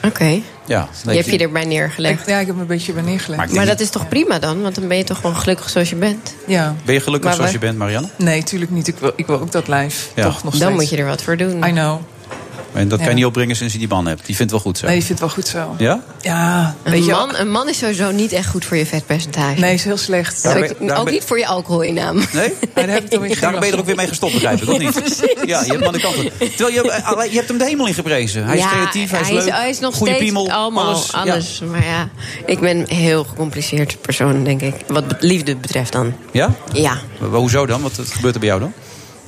Oké. 0.05 0.41
Ja, 0.65 0.89
Je 1.05 1.11
hebt 1.11 1.27
je 1.31 1.39
erbij 1.39 1.65
neergelegd. 1.65 2.21
Ik- 2.21 2.27
ja, 2.27 2.39
ik 2.39 2.47
heb 2.47 2.55
me 2.55 2.61
een 2.61 2.67
beetje 2.67 2.93
bij 2.93 3.03
neergelegd. 3.03 3.53
Maar 3.53 3.67
dat 3.67 3.81
is 3.81 3.91
toch 3.91 4.09
prima 4.09 4.39
dan? 4.39 4.63
Want 4.63 4.75
dan 4.75 4.89
ben 4.89 4.97
je 4.97 5.05
toch 5.05 5.17
gewoon 5.17 5.37
gelukkig 5.37 5.71
zoals 5.71 5.91
je 5.91 5.97
bent? 5.97 6.35
Ja. 6.47 6.75
Ben 6.85 6.95
je 6.95 7.01
gelukkig 7.01 7.29
Maar 7.29 7.35
zoals 7.39 7.53
je 7.53 7.59
bent, 7.59 7.79
Marianne? 7.79 8.09
Nee, 8.17 8.43
tuurlijk 8.43 8.71
niet. 8.71 8.87
Ik 8.89 8.99
wil, 8.99 9.13
ik 9.17 9.27
wil 9.27 9.41
ook 9.41 9.53
dat 9.53 9.69
lijf. 9.69 10.11
Ja. 10.15 10.23
Toch 10.23 10.33
nog 10.45 10.55
steeds. 10.55 10.59
Dan 10.65 10.73
moet 10.73 10.89
je 10.89 10.97
er 10.97 11.07
wat 11.07 11.23
voor 11.23 11.37
doen. 11.37 11.65
I 11.67 11.71
know. 11.71 12.01
En 12.77 12.89
dat 12.89 12.99
kan 12.99 13.09
je 13.09 13.15
niet 13.15 13.25
opbrengen 13.25 13.57
sinds 13.57 13.73
je 13.73 13.79
die 13.79 13.89
man 13.89 14.07
hebt. 14.07 14.27
Die 14.27 14.37
vindt 14.37 14.53
het 14.53 14.63
wel 14.63 14.73
goed 14.73 14.79
zo. 14.79 14.87
Nee, 14.87 14.97
ik 14.97 15.05
vind 15.05 15.19
het 15.21 15.29
wel 15.29 15.37
goed 15.37 15.49
zo. 15.49 15.75
Ja? 15.79 16.01
Ja, 16.21 16.75
Een 16.83 16.93
weet 16.93 17.05
je 17.05 17.11
man, 17.11 17.37
een 17.37 17.51
man 17.51 17.69
is 17.69 17.79
sowieso 17.79 18.11
niet 18.11 18.33
echt 18.33 18.49
goed 18.49 18.65
voor 18.65 18.77
je 18.77 18.87
vetpercentage. 18.87 19.61
Nee, 19.61 19.75
is 19.75 19.85
heel 19.85 19.97
slecht. 19.97 20.43
Daar 20.43 20.57
Ook- 20.63 20.79
ben- 20.79 20.87
daar 20.87 20.99
ook 20.99 21.05
ben- 21.05 21.13
niet 21.15 21.25
voor 21.25 21.39
je 21.39 21.47
alcoholinname. 21.47 22.25
Nee? 22.33 22.53
daar 22.75 22.89
geen 22.89 23.09
Daarom 23.41 23.61
ben 23.61 23.69
je 23.69 23.75
er 23.75 23.79
ook 23.81 23.87
weer 23.87 23.97
mee 23.97 24.07
gestopt, 24.07 24.33
begrijp 24.33 24.63
ik, 24.63 24.69
of 24.69 24.79
niet? 24.79 25.23
Ja, 25.47 25.63
je 25.65 25.73
hebt 25.73 25.93
de 25.93 26.01
kant. 26.01 26.17
Terwijl 26.57 26.85
je, 26.85 26.91
eh, 26.93 27.13
alleen- 27.13 27.31
je 27.31 27.37
hebt 27.37 27.49
hem 27.49 27.59
de 27.59 27.65
hemel 27.65 27.87
in 27.87 27.95
geprezen. 27.95 28.45
Hij 28.45 28.57
is 28.59 28.65
creatief, 28.67 29.11
hij 29.11 29.21
is 29.21 29.27
hij 29.27 29.37
leuk. 29.37 29.51
hij 29.51 29.69
is 29.69 29.79
nog 29.79 29.95
goede 29.95 30.13
steeds 30.13 30.25
piemel, 30.25 30.51
allemaal 30.51 30.85
alles. 30.85 31.13
alles. 31.13 31.59
Ja. 31.61 31.67
Maar 31.67 31.85
ja, 31.85 32.09
ik 32.47 32.61
ben 32.61 32.77
een 32.79 32.97
heel 32.97 33.25
gecompliceerd 33.25 34.01
persoon, 34.01 34.45
denk 34.45 34.61
ik. 34.61 34.75
Wat 34.87 35.05
liefde 35.21 35.57
betreft 35.57 35.93
dan. 35.93 36.13
Ja? 36.33 36.55
Ja. 36.73 36.99
Maar 37.21 37.29
Hoezo 37.29 37.67
dan? 37.67 37.83
Wat 37.83 38.01
gebeurt 38.11 38.35
er 38.35 38.41
bij 38.41 38.49
jou 38.49 38.61
dan? 38.61 38.73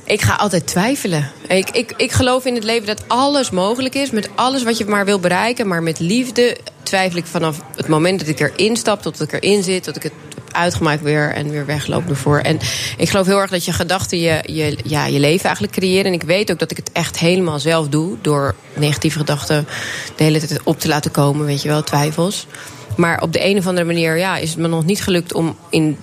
Ik 0.09 0.21
ga 0.21 0.35
altijd 0.35 0.67
twijfelen. 0.67 1.31
Ik, 1.47 1.69
ik, 1.69 1.93
ik 1.97 2.11
geloof 2.11 2.45
in 2.45 2.55
het 2.55 2.63
leven 2.63 2.87
dat 2.87 3.03
alles 3.07 3.49
mogelijk 3.49 3.95
is. 3.95 4.11
Met 4.11 4.29
alles 4.35 4.63
wat 4.63 4.77
je 4.77 4.85
maar 4.85 5.05
wil 5.05 5.19
bereiken. 5.19 5.67
Maar 5.67 5.83
met 5.83 5.99
liefde 5.99 6.57
twijfel 6.83 7.17
ik 7.17 7.25
vanaf 7.25 7.61
het 7.75 7.87
moment 7.87 8.19
dat 8.19 8.27
ik 8.27 8.39
erin 8.39 8.77
stap... 8.77 9.01
tot 9.01 9.21
ik 9.21 9.33
erin 9.33 9.63
zit, 9.63 9.83
tot 9.83 9.95
ik 9.95 10.03
het 10.03 10.13
uitgemaakt 10.51 11.01
weer... 11.01 11.33
en 11.33 11.49
weer 11.49 11.65
wegloop 11.65 12.09
ervoor. 12.09 12.39
En 12.39 12.59
ik 12.97 13.09
geloof 13.09 13.25
heel 13.25 13.39
erg 13.39 13.49
dat 13.49 13.65
je 13.65 13.71
gedachten 13.71 14.19
je, 14.19 14.43
je, 14.45 14.77
ja, 14.83 15.05
je 15.05 15.19
leven 15.19 15.45
eigenlijk 15.45 15.73
creëren. 15.73 16.05
En 16.05 16.13
ik 16.13 16.23
weet 16.23 16.51
ook 16.51 16.59
dat 16.59 16.71
ik 16.71 16.77
het 16.77 16.91
echt 16.91 17.19
helemaal 17.19 17.59
zelf 17.59 17.87
doe... 17.87 18.17
door 18.21 18.55
negatieve 18.73 19.17
gedachten 19.17 19.67
de 20.15 20.23
hele 20.23 20.39
tijd 20.39 20.63
op 20.63 20.79
te 20.79 20.87
laten 20.87 21.11
komen. 21.11 21.45
Weet 21.45 21.61
je 21.61 21.69
wel, 21.69 21.83
twijfels. 21.83 22.47
Maar 22.95 23.21
op 23.21 23.33
de 23.33 23.45
een 23.45 23.57
of 23.57 23.67
andere 23.67 23.85
manier 23.85 24.17
ja, 24.17 24.37
is 24.37 24.49
het 24.49 24.59
me 24.59 24.67
nog 24.67 24.85
niet 24.85 25.03
gelukt 25.03 25.33
om 25.33 25.57
in 25.69 25.97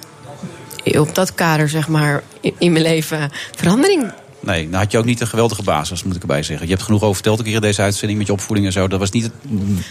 op 0.95 1.15
dat 1.15 1.35
kader, 1.35 1.69
zeg 1.69 1.89
maar, 1.89 2.23
in, 2.59 2.73
mijn 2.73 2.85
leven 2.85 3.31
verandering. 3.57 4.13
Nee, 4.47 4.69
dan 4.71 4.81
had 4.81 4.93
je 4.93 4.99
ook 4.99 5.05
niet 5.05 5.21
een 5.21 5.27
geweldige 5.27 5.63
basis, 5.63 6.03
moet 6.03 6.15
ik 6.15 6.21
erbij 6.21 6.43
zeggen. 6.43 6.67
Je 6.67 6.73
hebt 6.73 6.85
genoeg 6.85 7.03
over 7.03 7.15
verteld 7.15 7.39
een 7.39 7.45
keer 7.45 7.55
in 7.55 7.61
deze 7.61 7.83
uitzending 7.83 8.19
met 8.19 8.27
je 8.27 8.33
opvoeding 8.33 8.67
en 8.67 8.73
zo. 8.73 8.89
Dat 8.89 8.99
was 8.99 9.11
niet 9.11 9.23
het 9.23 9.33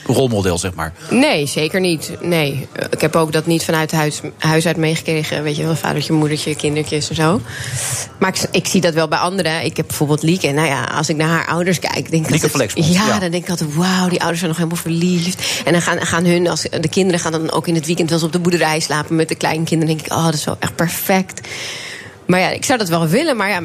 rolmodel, 0.06 0.58
zeg 0.58 0.74
maar. 0.74 0.94
Nee, 1.10 1.46
zeker 1.46 1.80
niet. 1.80 2.12
Nee. 2.22 2.68
Ik 2.89 3.02
heb 3.02 3.15
ook 3.15 3.32
dat 3.32 3.46
niet 3.46 3.65
vanuit 3.65 3.91
huis, 3.91 4.22
huis 4.38 4.68
uit 4.68 4.78
meegekregen. 4.78 5.44
Weet 5.44 5.56
je 5.56 5.63
wel, 5.63 5.76
vadertje, 5.76 6.13
moedertje, 6.13 6.56
kindertjes 6.56 7.10
en 7.10 7.15
zo. 7.15 7.41
Maar 8.20 8.30
ik, 8.30 8.48
ik 8.52 8.68
zie 8.68 8.82
dat 8.82 8.94
wel 8.94 9.08
bij 9.08 9.20
anderen. 9.20 9.65
Ik 9.65 9.78
heb 9.78 9.88
bijvoorbeeld 9.88 10.22
Lieke. 10.22 10.52
Nou 10.52 10.68
ja, 10.68 10.84
als 10.84 11.10
ik 11.10 11.15
naar 11.15 11.30
haar 11.30 11.48
ouders 11.48 11.80
kijk... 11.80 12.12
Denk 12.12 12.26
ik 12.26 12.32
Lieke 12.32 12.50
Flexbond, 12.50 12.94
ja, 12.94 13.08
ja. 13.08 13.20
dan 13.20 13.32
denk 13.32 13.44
ik 13.44 13.50
altijd... 13.50 13.76
wauw, 13.76 14.10
die 14.10 14.20
ouders 14.20 14.39
zijn 14.39 14.52
nog 14.52 14.60
helemaal 14.60 14.82
verliefd. 14.82 15.62
En 15.65 15.72
dan 15.72 15.82
gaan, 15.82 16.06
gaan 16.06 16.26
hun, 16.26 16.48
als, 16.48 16.62
de 16.62 16.89
kinderen 16.89 17.20
gaan 17.20 17.32
dan 17.32 17.52
ook 17.52 17.68
in 17.68 17.76
het 17.76 17.86
weekend... 17.86 18.10
wel 18.10 18.18
eens 18.18 18.28
op 18.28 18.34
de 18.34 18.39
boerderij 18.39 18.80
slapen 18.80 19.15
met 19.15 19.30
de 19.30 19.36
kleinkinderen. 19.36 19.88
Dan 19.88 19.96
denk 19.96 20.12
ik, 20.12 20.18
oh, 20.18 20.26
dat 20.26 20.34
is 20.34 20.46
wel 20.46 20.58
echt 20.60 20.76
perfect. 20.76 21.48
Maar 22.26 22.39
ja, 22.39 22.50
ik 22.50 22.65
zou 22.65 22.80
dat 22.80 22.89
wel 22.89 23.08
willen, 23.08 23.38
maar 23.38 23.50
ja... 23.50 23.62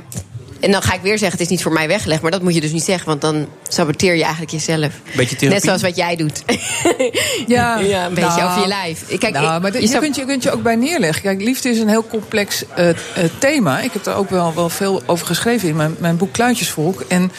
En 0.61 0.71
dan 0.71 0.83
ga 0.83 0.95
ik 0.95 1.01
weer 1.01 1.19
zeggen, 1.19 1.31
het 1.39 1.41
is 1.41 1.49
niet 1.49 1.63
voor 1.63 1.73
mij 1.73 1.89
weggelegd. 1.89 2.23
Maar 2.23 2.31
dat 2.31 2.43
moet 2.43 2.55
je 2.55 2.61
dus 2.61 2.73
niet 2.73 2.83
zeggen, 2.85 3.07
want 3.07 3.21
dan 3.21 3.47
saboteer 3.69 4.15
je 4.15 4.23
eigenlijk 4.23 4.53
jezelf. 4.53 4.93
Beetje 5.05 5.37
therapie. 5.37 5.49
Net 5.49 5.63
zoals 5.63 5.83
wat 5.83 5.97
jij 5.97 6.17
doet. 6.17 6.43
Ja, 7.47 7.79
ja 7.79 8.07
een 8.07 8.15
beetje 8.15 8.31
nou, 8.31 8.49
over 8.51 8.61
je 8.61 8.67
lijf. 8.69 9.05
Kijk, 9.19 9.33
nou, 9.33 9.57
ik- 9.57 9.63
maar 9.63 9.81
je 9.83 9.99
kunt, 9.99 10.17
je 10.17 10.25
kunt 10.25 10.43
je 10.43 10.51
ook 10.53 10.63
bij 10.63 10.77
neerleggen. 10.77 11.23
Kijk, 11.23 11.41
liefde 11.41 11.69
is 11.69 11.79
een 11.79 11.89
heel 11.89 12.07
complex 12.07 12.65
eh, 12.75 12.89
eh, 12.89 12.97
thema. 13.39 13.81
Ik 13.81 13.93
heb 13.93 14.05
daar 14.05 14.17
ook 14.17 14.31
wel, 14.31 14.55
wel 14.55 14.69
veel 14.69 15.03
over 15.07 15.27
geschreven 15.27 15.69
in 15.69 15.77
mijn, 15.77 15.97
mijn 15.99 16.17
boek 16.17 16.33
Kluitjesvolk. 16.33 17.01
En 17.09 17.33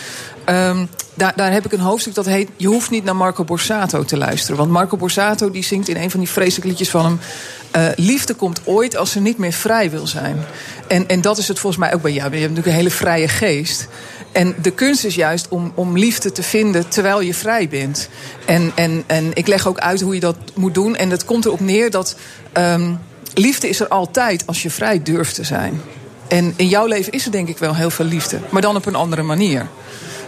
ehm, 0.46 0.86
daar, 1.14 1.34
daar 1.36 1.52
heb 1.52 1.66
ik 1.66 1.72
een 1.72 1.80
hoofdstuk 1.80 2.14
dat 2.14 2.26
heet... 2.26 2.50
Je 2.58 2.68
hoeft 2.68 2.90
niet 2.90 3.04
naar 3.04 3.16
Marco 3.16 3.44
Borsato 3.44 4.04
te 4.04 4.18
luisteren. 4.18 4.58
Want 4.58 4.72
Marco 4.72 4.98
Borsato 4.98 5.52
die 5.52 5.64
zingt 5.64 5.88
in 5.88 5.98
een 5.98 6.12
van 6.12 6.20
die 6.20 6.30
vreselijke 6.30 6.68
liedjes 6.68 6.90
van 6.90 7.06
hem... 7.06 7.20
eh, 7.72 7.86
liefde 7.96 8.34
komt 8.34 8.62
ooit 8.64 8.96
als 8.98 9.12
ze 9.12 9.20
niet 9.20 9.38
meer 9.38 9.52
vrij 9.52 9.90
wil 9.90 10.08
zijn. 10.08 10.46
En, 10.88 11.08
en 11.08 11.22
dat 11.22 11.38
is 11.38 11.48
het 11.48 11.60
volgens 11.60 11.82
mij 11.82 11.94
ook 11.94 12.02
bij 12.02 12.12
jou. 12.12 12.34
Je 12.34 12.40
hebt 12.40 12.50
natuurlijk 12.50 12.68
een 12.68 12.84
hele 12.84 12.96
vrije 12.96 13.28
geest. 13.28 13.88
En 14.32 14.56
de 14.62 14.72
kunst 14.72 15.04
is 15.04 15.16
juist 15.16 15.48
om, 15.50 15.72
om 15.76 15.98
liefde 15.98 16.32
te 16.32 16.44
vinden 16.44 16.88
terwijl 16.88 17.22
je 17.22 17.34
vrij 17.34 17.70
bent. 17.70 18.10
En, 18.46 18.72
en, 18.76 19.04
en 19.08 19.32
ik 19.34 19.48
leg 19.48 19.68
ook 19.68 19.80
uit 19.80 20.02
hoe 20.02 20.14
je 20.14 20.20
dat 20.20 20.38
moet 20.54 20.74
doen. 20.74 20.96
En 20.96 21.10
dat 21.10 21.26
komt 21.26 21.46
erop 21.46 21.60
neer 21.60 21.92
dat 21.92 22.16
ehm, 22.52 22.94
liefde 23.34 23.70
is 23.70 23.80
er 23.80 23.88
altijd 23.88 24.48
als 24.48 24.62
je 24.62 24.70
vrij 24.70 25.04
durft 25.04 25.36
te 25.36 25.44
zijn. 25.44 25.82
En 26.28 26.54
in 26.56 26.68
jouw 26.68 26.86
leven 26.86 27.12
is 27.12 27.26
er 27.26 27.32
denk 27.32 27.48
ik 27.48 27.58
wel 27.58 27.76
heel 27.76 27.90
veel 27.90 28.06
liefde. 28.06 28.40
Maar 28.50 28.62
dan 28.62 28.76
op 28.76 28.86
een 28.86 28.96
andere 28.96 29.22
manier. 29.22 29.68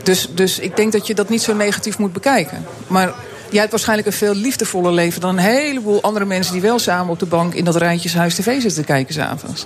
Dus, 0.03 0.27
dus 0.31 0.59
ik 0.59 0.75
denk 0.75 0.91
dat 0.91 1.07
je 1.07 1.13
dat 1.13 1.29
niet 1.29 1.41
zo 1.41 1.53
negatief 1.53 1.97
moet 1.97 2.13
bekijken. 2.13 2.65
Maar 2.87 3.13
jij 3.49 3.59
hebt 3.59 3.71
waarschijnlijk 3.71 4.07
een 4.07 4.13
veel 4.13 4.35
liefdevoller 4.35 4.91
leven... 4.91 5.21
dan 5.21 5.29
een 5.37 5.43
heleboel 5.43 6.01
andere 6.01 6.25
mensen 6.25 6.53
die 6.53 6.61
wel 6.61 6.79
samen 6.79 7.11
op 7.13 7.19
de 7.19 7.25
bank... 7.25 7.53
in 7.53 7.65
dat 7.65 7.75
rijtjeshuis 7.75 8.35
tv 8.35 8.45
zitten 8.45 8.73
te 8.73 8.83
kijken 8.83 9.13
s'avonds. 9.13 9.65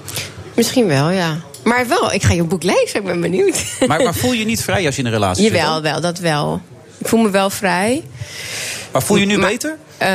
Misschien 0.56 0.88
wel, 0.88 1.10
ja. 1.10 1.38
Maar 1.64 1.88
wel, 1.88 2.14
ik 2.14 2.24
ga 2.24 2.34
je 2.34 2.44
boek 2.44 2.64
lezen, 2.64 3.00
ik 3.00 3.04
ben 3.06 3.22
benieuwd. 3.22 3.64
Maar, 3.88 4.04
maar 4.04 4.14
voel 4.14 4.32
je 4.32 4.40
je 4.40 4.46
niet 4.46 4.64
vrij 4.64 4.86
als 4.86 4.96
je 4.96 5.02
in 5.02 5.08
een 5.08 5.14
relatie 5.14 5.44
zit? 5.44 5.54
Jawel, 5.54 5.82
wel, 5.82 6.02
dat 6.02 6.20
wel. 6.20 6.62
Ik 6.98 7.08
voel 7.08 7.20
me 7.20 7.30
wel 7.30 7.50
vrij. 7.50 8.04
Maar 8.92 9.02
voel 9.04 9.18
je 9.18 9.24
je 9.24 9.30
nu 9.30 9.38
Maar- 9.38 9.50
beter? 9.50 9.78
Eh, 9.98 10.08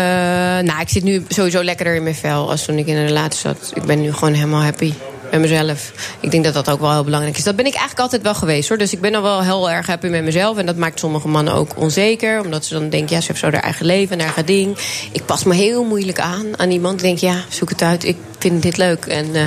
nou, 0.64 0.80
ik 0.80 0.88
zit 0.88 1.02
nu 1.02 1.24
sowieso 1.28 1.62
lekkerder 1.62 1.94
in 1.94 2.02
mijn 2.02 2.14
vel 2.14 2.50
als 2.50 2.64
toen 2.64 2.78
ik 2.78 2.86
in 2.86 2.96
een 2.96 3.06
relatie 3.06 3.40
zat. 3.40 3.72
Ik 3.74 3.82
ben 3.82 4.00
nu 4.02 4.12
gewoon 4.12 4.34
helemaal 4.34 4.62
happy 4.62 4.92
met 5.32 5.40
mezelf. 5.40 5.92
Ik 6.20 6.30
denk 6.30 6.44
dat 6.44 6.54
dat 6.54 6.70
ook 6.70 6.80
wel 6.80 6.92
heel 6.92 7.04
belangrijk 7.04 7.36
is. 7.36 7.44
Dat 7.44 7.56
ben 7.56 7.66
ik 7.66 7.72
eigenlijk 7.72 8.02
altijd 8.02 8.22
wel 8.22 8.34
geweest 8.34 8.68
hoor. 8.68 8.78
Dus 8.78 8.92
ik 8.92 9.00
ben 9.00 9.14
al 9.14 9.22
wel 9.22 9.42
heel 9.42 9.70
erg 9.70 9.86
happy 9.86 10.06
met 10.06 10.24
mezelf. 10.24 10.56
En 10.56 10.66
dat 10.66 10.76
maakt 10.76 10.98
sommige 10.98 11.28
mannen 11.28 11.54
ook 11.54 11.76
onzeker. 11.76 12.40
Omdat 12.40 12.64
ze 12.64 12.74
dan 12.74 12.88
denken, 12.88 13.14
ja, 13.14 13.20
ze 13.20 13.26
heeft 13.26 13.40
zo 13.40 13.50
haar 13.50 13.62
eigen 13.62 13.86
leven 13.86 14.12
en 14.12 14.24
haar 14.24 14.34
eigen 14.34 14.46
ding. 14.46 14.78
Ik 15.12 15.24
pas 15.24 15.44
me 15.44 15.54
heel 15.54 15.84
moeilijk 15.84 16.20
aan 16.20 16.58
aan 16.58 16.70
iemand. 16.70 16.94
Ik 16.94 17.02
denk, 17.02 17.18
ja, 17.18 17.44
zoek 17.48 17.68
het 17.68 17.82
uit. 17.82 18.04
Ik 18.04 18.16
vind 18.38 18.62
dit 18.62 18.76
leuk. 18.76 19.06
En 19.06 19.34
eh, 19.34 19.44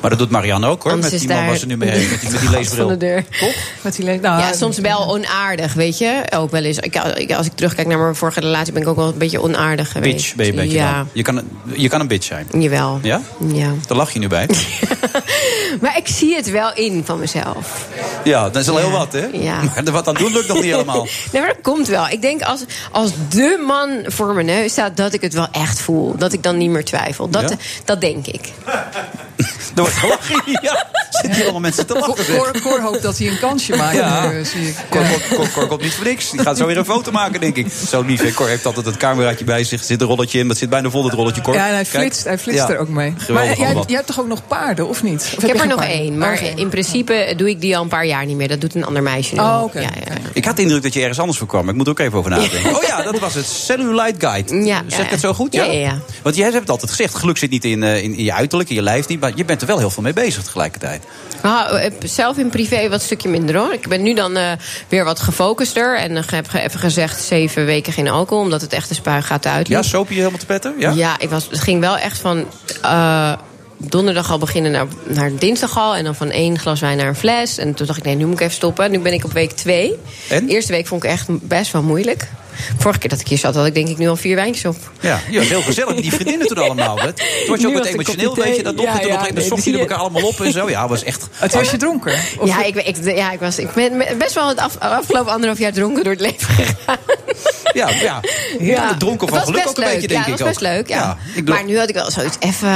Maar 0.00 0.10
dat 0.10 0.18
doet 0.18 0.30
Marianne 0.30 0.66
ook 0.66 0.82
hoor. 0.82 0.92
Anders 0.92 1.12
Met 1.12 1.20
is 1.20 1.26
die 1.26 1.36
man 1.36 1.46
waar 1.46 1.56
ze 1.56 1.66
nu 1.66 1.76
mee 1.76 1.90
heeft. 1.90 2.10
Met 2.10 2.20
die, 2.20 2.30
met 2.30 2.40
die 2.40 2.48
gat 2.48 2.56
leesbril. 2.58 2.88
van 2.88 2.98
de 2.98 3.06
deur. 3.06 3.24
Toch? 3.40 3.54
Met 3.80 3.96
die 3.96 4.04
le- 4.04 4.16
nou, 4.16 4.40
ja, 4.40 4.52
soms 4.52 4.78
wel 4.78 5.08
onaardig, 5.14 5.72
weet 5.74 5.98
je. 5.98 6.22
Ook 6.34 6.50
wel 6.50 6.62
eens. 6.62 6.78
Ik, 6.78 7.32
als 7.36 7.46
ik 7.46 7.52
terugkijk 7.54 7.86
naar 7.88 7.98
mijn 7.98 8.14
vorige 8.14 8.40
relatie, 8.40 8.72
ben 8.72 8.82
ik 8.82 8.88
ook 8.88 8.96
wel 8.96 9.08
een 9.08 9.18
beetje 9.18 9.42
onaardig 9.42 9.92
geweest. 9.92 10.14
Bitch 10.16 10.34
ben 10.34 10.46
je 10.46 10.52
een 10.52 10.58
beetje 10.58 10.76
Ja, 10.76 10.96
dan. 10.96 11.08
Je 11.12 11.22
kan, 11.22 11.42
je 11.72 11.88
kan 11.88 12.00
een 12.00 12.06
bitch 12.08 12.26
zijn. 12.26 12.46
jawel. 12.58 12.98
Ja? 13.02 13.20
Ja. 13.52 13.70
Daar 13.86 13.96
lach 13.96 14.10
je 14.12 14.18
nu 14.18 14.28
bij. 14.28 14.48
Maar 15.80 15.96
ik 15.96 16.08
zie 16.08 16.34
het 16.34 16.50
wel 16.50 16.74
in 16.74 17.02
van 17.04 17.18
mezelf. 17.18 17.86
Ja, 18.24 18.42
dat 18.50 18.62
is 18.62 18.68
al 18.68 18.76
heel 18.76 18.90
wat 18.90 19.12
hè? 19.12 19.26
Ja. 19.32 19.60
Maar 19.74 19.84
er 19.84 19.92
wat 19.92 20.08
aan 20.08 20.14
doen 20.14 20.32
lukt 20.32 20.48
nog 20.48 20.56
niet 20.56 20.70
helemaal. 20.72 21.06
Nee, 21.32 21.42
maar 21.42 21.50
dat 21.54 21.62
komt 21.62 21.88
wel. 21.88 22.08
Ik 22.08 22.22
denk 22.22 22.42
als, 22.42 22.64
als 22.92 23.10
de 23.28 23.64
man 23.66 24.12
voor 24.12 24.34
mijn 24.34 24.46
neus 24.46 24.72
staat, 24.72 24.96
dat 24.96 25.12
ik 25.12 25.20
het 25.20 25.34
wel 25.34 25.48
echt 25.52 25.80
voel. 25.80 26.16
Dat 26.16 26.32
ik 26.32 26.42
dan 26.42 26.56
niet 26.56 26.70
meer 26.70 26.84
twijfel. 26.84 27.28
Dat, 27.30 27.50
Ja? 27.50 27.56
dat 27.84 28.00
denk 28.00 28.26
ik. 28.26 28.40
Er 29.88 29.94
gelachen. 30.00 30.42
Ja, 30.62 30.86
zitten 31.10 31.32
hier 31.32 31.42
allemaal 31.42 31.60
mensen 31.60 31.86
te 31.86 31.94
lachen. 31.94 32.34
Cor, 32.36 32.60
Cor 32.62 32.80
hoopt 32.80 33.02
dat 33.02 33.18
hij 33.18 33.28
een 33.28 33.38
kansje 33.38 33.76
maakt. 33.76 33.94
Ja. 33.96 34.32
eh, 34.32 34.44
zie 34.44 34.68
ik. 34.68 34.74
Cor, 34.90 35.02
Cor, 35.28 35.36
Cor, 35.36 35.48
Cor 35.54 35.66
komt 35.66 35.82
niet 35.82 35.94
voor 35.94 36.04
niks. 36.04 36.30
Die 36.30 36.40
gaat 36.40 36.56
zo 36.56 36.66
weer 36.66 36.76
een 36.76 36.84
foto 36.84 37.10
maken, 37.10 37.40
denk 37.40 37.56
ik. 37.56 37.66
Zo 37.88 38.02
lief, 38.02 38.20
hè? 38.22 38.32
Cor 38.32 38.48
heeft 38.48 38.66
altijd 38.66 38.86
het 38.86 38.96
cameraatje 38.96 39.44
bij 39.44 39.64
zich. 39.64 39.80
Er 39.80 39.86
zit 39.86 40.00
een 40.00 40.06
rolletje 40.06 40.38
in, 40.38 40.48
het 40.48 40.58
zit 40.58 40.70
bijna 40.70 40.90
vol, 40.90 41.04
het 41.04 41.12
rolletje, 41.14 41.40
Cor. 41.42 41.54
Ja, 41.54 41.66
en 41.68 41.74
hij 41.74 41.84
flitst, 41.86 42.24
hij 42.24 42.38
flitst 42.38 42.66
Ja. 42.68 42.74
er 42.74 42.78
ook 42.78 42.88
mee. 42.88 43.14
Geweldig 43.16 43.34
maar 43.48 43.56
jij, 43.56 43.64
allemaal. 43.66 43.84
jij 43.86 43.94
hebt 43.96 44.06
toch 44.06 44.20
ook 44.20 44.26
nog 44.26 44.46
paarden, 44.46 44.88
of 44.88 45.02
niet? 45.02 45.32
Of 45.36 45.42
Ik 45.42 45.48
heb 45.48 45.60
er 45.60 45.66
nog 45.66 45.78
paarden? 45.78 45.96
één, 45.96 46.18
maar 46.18 46.32
Oké. 46.32 46.52
in 46.56 46.68
principe 46.68 47.34
doe 47.36 47.48
ik 47.48 47.60
die 47.60 47.76
al 47.76 47.82
een 47.82 47.88
paar 47.88 48.06
jaar 48.06 48.26
niet 48.26 48.36
meer. 48.36 48.48
Dat 48.48 48.60
doet 48.60 48.74
een 48.74 48.84
ander 48.84 49.02
meisje 49.02 49.34
nu. 49.34 49.40
Oh, 49.40 49.60
oké. 49.64 49.78
Ja, 49.80 49.88
ja, 49.94 50.12
ja. 50.12 50.14
Ik 50.32 50.44
had 50.44 50.56
de 50.56 50.62
indruk 50.62 50.82
dat 50.82 50.92
je 50.94 51.00
ergens 51.00 51.18
anders 51.18 51.38
voor 51.38 51.46
kwam. 51.46 51.60
maar 51.60 51.70
Ik 51.70 51.76
moet 51.76 51.86
er 51.86 51.92
ook 51.92 51.98
even 51.98 52.18
over 52.18 52.30
nadenken. 52.30 52.76
Oh 52.76 52.82
ja, 52.82 53.02
dat 53.02 53.18
was 53.18 53.34
het. 53.34 53.46
Cellulite 53.46 54.14
Guide. 54.26 54.54
Ja, 54.64 54.82
zeg 54.86 54.98
ja, 54.98 55.04
ik 55.04 55.10
het 55.10 55.20
zo 55.20 55.32
goed? 55.34 55.52
ja, 55.54 55.64
ja, 55.64 55.72
ja. 55.72 55.98
Want 56.22 56.34
jij 56.36 56.44
hebt 56.44 56.58
het 56.58 56.70
altijd 56.70 56.90
gezegd. 56.90 57.14
Geluk 57.14 57.38
zit 57.38 57.50
niet 57.50 57.64
in, 57.64 57.82
eh, 57.82 58.02
in, 58.02 58.14
in 58.14 58.24
je 58.24 58.32
uiterlijk, 58.32 58.68
in 58.68 58.74
je 58.74 58.82
lijf 58.82 59.08
niet. 59.08 59.20
Maar 59.20 59.32
je 59.34 59.44
bent 59.44 59.60
er 59.60 59.66
wel 59.66 59.77
heel 59.78 59.90
veel 59.90 60.02
mee 60.02 60.12
bezig 60.12 60.42
tegelijkertijd. 60.42 61.04
Ah, 61.40 61.84
eh, 61.84 61.92
zelf 62.04 62.38
in 62.38 62.50
privé 62.50 62.88
wat 62.88 63.02
stukje 63.02 63.28
minder 63.28 63.56
hoor. 63.56 63.72
Ik 63.72 63.88
ben 63.88 64.02
nu 64.02 64.14
dan 64.14 64.36
eh, 64.36 64.52
weer 64.88 65.04
wat 65.04 65.20
gefocuster. 65.20 65.98
En 65.98 66.16
ik 66.16 66.30
heb 66.30 66.52
even 66.52 66.80
gezegd 66.80 67.22
zeven 67.22 67.64
weken 67.64 67.92
geen 67.92 68.08
alcohol. 68.08 68.42
Omdat 68.42 68.60
het 68.60 68.72
echt 68.72 68.88
de 68.88 68.94
spuig 68.94 69.26
gaat 69.26 69.46
uit. 69.46 69.68
Ja, 69.68 69.82
soap 69.82 70.08
je 70.08 70.14
helemaal 70.14 70.38
te 70.38 70.46
petten? 70.46 70.74
Ja? 70.78 70.90
Ja, 70.90 71.18
ik 71.18 71.30
was, 71.30 71.48
het 71.50 71.60
ging 71.60 71.80
wel 71.80 71.98
echt 71.98 72.18
van 72.18 72.46
donderdag 73.78 74.30
al 74.30 74.38
beginnen 74.38 74.72
naar, 74.72 74.86
naar 75.06 75.30
dinsdag 75.38 75.78
al. 75.78 75.96
En 75.96 76.04
dan 76.04 76.14
van 76.14 76.30
één 76.30 76.58
glas 76.58 76.80
wijn 76.80 76.96
naar 76.96 77.08
een 77.08 77.14
fles. 77.14 77.58
En 77.58 77.74
toen 77.74 77.86
dacht 77.86 77.98
ik, 77.98 78.04
nee, 78.04 78.14
nu 78.14 78.24
moet 78.24 78.34
ik 78.34 78.40
even 78.40 78.54
stoppen. 78.54 78.90
Nu 78.90 78.98
ben 78.98 79.12
ik 79.12 79.24
op 79.24 79.32
week 79.32 79.52
twee. 79.52 79.98
En? 80.28 80.46
De 80.46 80.52
eerste 80.52 80.72
week 80.72 80.86
vond 80.86 81.04
ik 81.04 81.10
echt 81.10 81.48
best 81.48 81.72
wel 81.72 81.82
moeilijk. 81.82 82.28
Vorige 82.78 82.98
keer 82.98 83.10
dat 83.10 83.20
ik 83.20 83.28
hier 83.28 83.38
zat, 83.38 83.54
had 83.54 83.66
ik 83.66 83.74
denk 83.74 83.88
ik 83.88 83.98
nu 83.98 84.08
al 84.08 84.16
vier 84.16 84.34
wijntjes 84.34 84.64
op. 84.64 84.76
Ja, 85.00 85.20
was 85.30 85.48
heel 85.48 85.62
gezellig 85.62 86.00
die 86.00 86.12
vriendinnen 86.12 86.46
toen 86.46 86.58
allemaal. 86.58 86.98
Hè? 86.98 87.12
Toen 87.12 87.24
was 87.48 87.60
je 87.60 87.66
ook 87.66 87.74
wat 87.74 87.84
emotioneel, 87.84 88.34
weet 88.34 88.56
je 88.56 88.62
dat 88.62 88.74
nog? 88.74 88.84
Ja, 88.84 89.00
ja, 89.00 89.20
op 89.20 89.28
een 89.28 89.34
nee, 89.34 89.44
zochten 89.44 89.64
jullie 89.64 89.80
elkaar 89.80 89.98
allemaal 89.98 90.26
op 90.26 90.40
en 90.40 90.52
zo. 90.52 90.70
Ja, 90.70 90.88
was 90.88 91.04
echt... 91.04 91.26
Het 91.32 91.54
was 91.54 91.70
je 91.70 91.76
dronken? 91.76 92.12
Of 92.38 92.48
ja, 92.48 92.64
ik, 92.64 92.74
ik, 92.74 92.96
ja, 93.04 93.32
ik 93.32 93.40
was 93.40 93.58
ik 93.58 93.72
ben 93.72 93.98
best 94.18 94.34
wel 94.34 94.48
het 94.48 94.58
af, 94.58 94.78
afgelopen 94.78 95.32
anderhalf 95.32 95.58
jaar 95.58 95.72
dronken 95.72 96.04
door 96.04 96.12
het 96.12 96.22
leven 96.22 96.54
gegaan. 96.54 96.96
Ja, 97.72 97.88
ja. 97.88 98.20
Heerlijk 98.58 98.98
dronken 98.98 99.28
van 99.28 99.38
Het 99.38 99.46
geluk 99.46 99.68
ook 99.68 99.76
een 99.76 99.82
leuk. 99.82 99.92
beetje, 99.92 100.08
denk 100.08 100.20
ja, 100.20 100.26
ik 100.26 100.38
het 100.38 100.40
was 100.40 100.48
best 100.48 100.70
ook. 100.70 100.72
leuk, 100.76 100.88
ja. 100.88 101.16
maar 101.44 101.64
nu 101.64 101.78
had 101.78 101.88
ik 101.88 101.94
wel 101.94 102.10
zoiets 102.10 102.36
even 102.38 102.68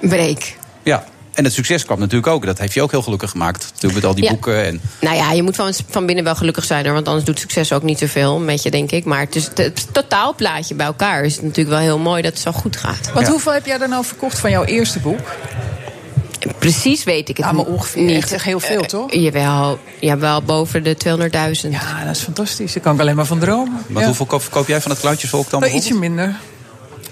een 0.00 0.08
break. 0.08 0.42
Ja, 0.82 1.04
en 1.34 1.44
het 1.44 1.52
succes 1.52 1.84
kwam 1.84 1.98
natuurlijk 1.98 2.26
ook. 2.26 2.46
Dat 2.46 2.58
heeft 2.58 2.72
je 2.74 2.82
ook 2.82 2.90
heel 2.90 3.02
gelukkig 3.02 3.30
gemaakt. 3.30 3.62
Natuurlijk 3.74 3.94
met 3.94 4.04
al 4.04 4.14
die 4.14 4.24
Ja. 4.24 4.30
boeken. 4.30 4.64
En, 4.64 4.80
Nou 5.00 5.16
ja, 5.16 5.32
je 5.32 5.42
moet 5.42 5.56
van, 5.56 5.72
van 5.90 6.06
binnen 6.06 6.24
wel 6.24 6.34
gelukkig 6.34 6.64
zijn. 6.64 6.84
hoor, 6.84 6.94
Want 6.94 7.06
anders 7.08 7.24
doet 7.26 7.38
succes 7.38 7.72
ook 7.72 7.82
niet 7.82 7.98
zoveel 7.98 8.38
met 8.38 8.62
je, 8.62 8.70
denk 8.70 8.90
ik. 8.90 9.04
Maar 9.04 9.20
het, 9.20 9.36
is, 9.36 9.48
het 9.54 9.86
totaalplaatje 9.92 10.74
bij 10.74 10.86
elkaar 10.86 11.24
is 11.24 11.34
het 11.34 11.42
natuurlijk 11.44 11.68
wel 11.76 11.78
heel 11.84 11.98
mooi 11.98 12.22
dat 12.22 12.32
het 12.32 12.40
zo 12.42 12.52
goed 12.52 12.76
gaat. 12.76 13.10
Want 13.14 13.28
hoeveel 13.28 13.52
heb 13.52 13.66
jij 13.66 13.78
er 13.80 13.88
nou 13.88 14.04
verkocht 14.04 14.38
van 14.38 14.50
jouw 14.50 14.64
eerste 14.64 14.98
boek? 14.98 15.18
Precies 16.58 17.04
weet 17.04 17.28
ik 17.28 17.36
het 17.36 17.46
Ja, 17.46 17.52
maar 17.52 17.64
niet. 17.64 17.74
ongeveer 17.74 18.02
niet. 18.02 18.32
echt 18.32 18.42
heel 18.42 18.60
veel, 18.60 18.80
Eh, 18.80 18.86
toch? 18.86 19.12
jawel, 19.14 19.78
jawel, 20.00 20.42
boven 20.42 20.82
de 20.82 20.96
200.000. 20.96 21.72
Ja, 21.72 22.04
dat 22.04 22.16
is 22.16 22.22
fantastisch. 22.22 22.72
Daar 22.72 22.82
kan 22.82 22.94
ik 22.94 23.00
alleen 23.00 23.16
maar 23.16 23.26
van 23.26 23.38
dromen. 23.38 23.82
maar 23.88 24.00
Ja. 24.00 24.06
hoeveel 24.08 24.26
koop, 24.26 24.42
verkoop 24.42 24.66
jij 24.68 24.80
van 24.80 24.90
het 24.90 25.00
Kluitjesvolk 25.00 25.50
dan 25.50 25.60
Nou, 25.60 25.72
ietsje 25.72 25.94
minder. 25.94 26.36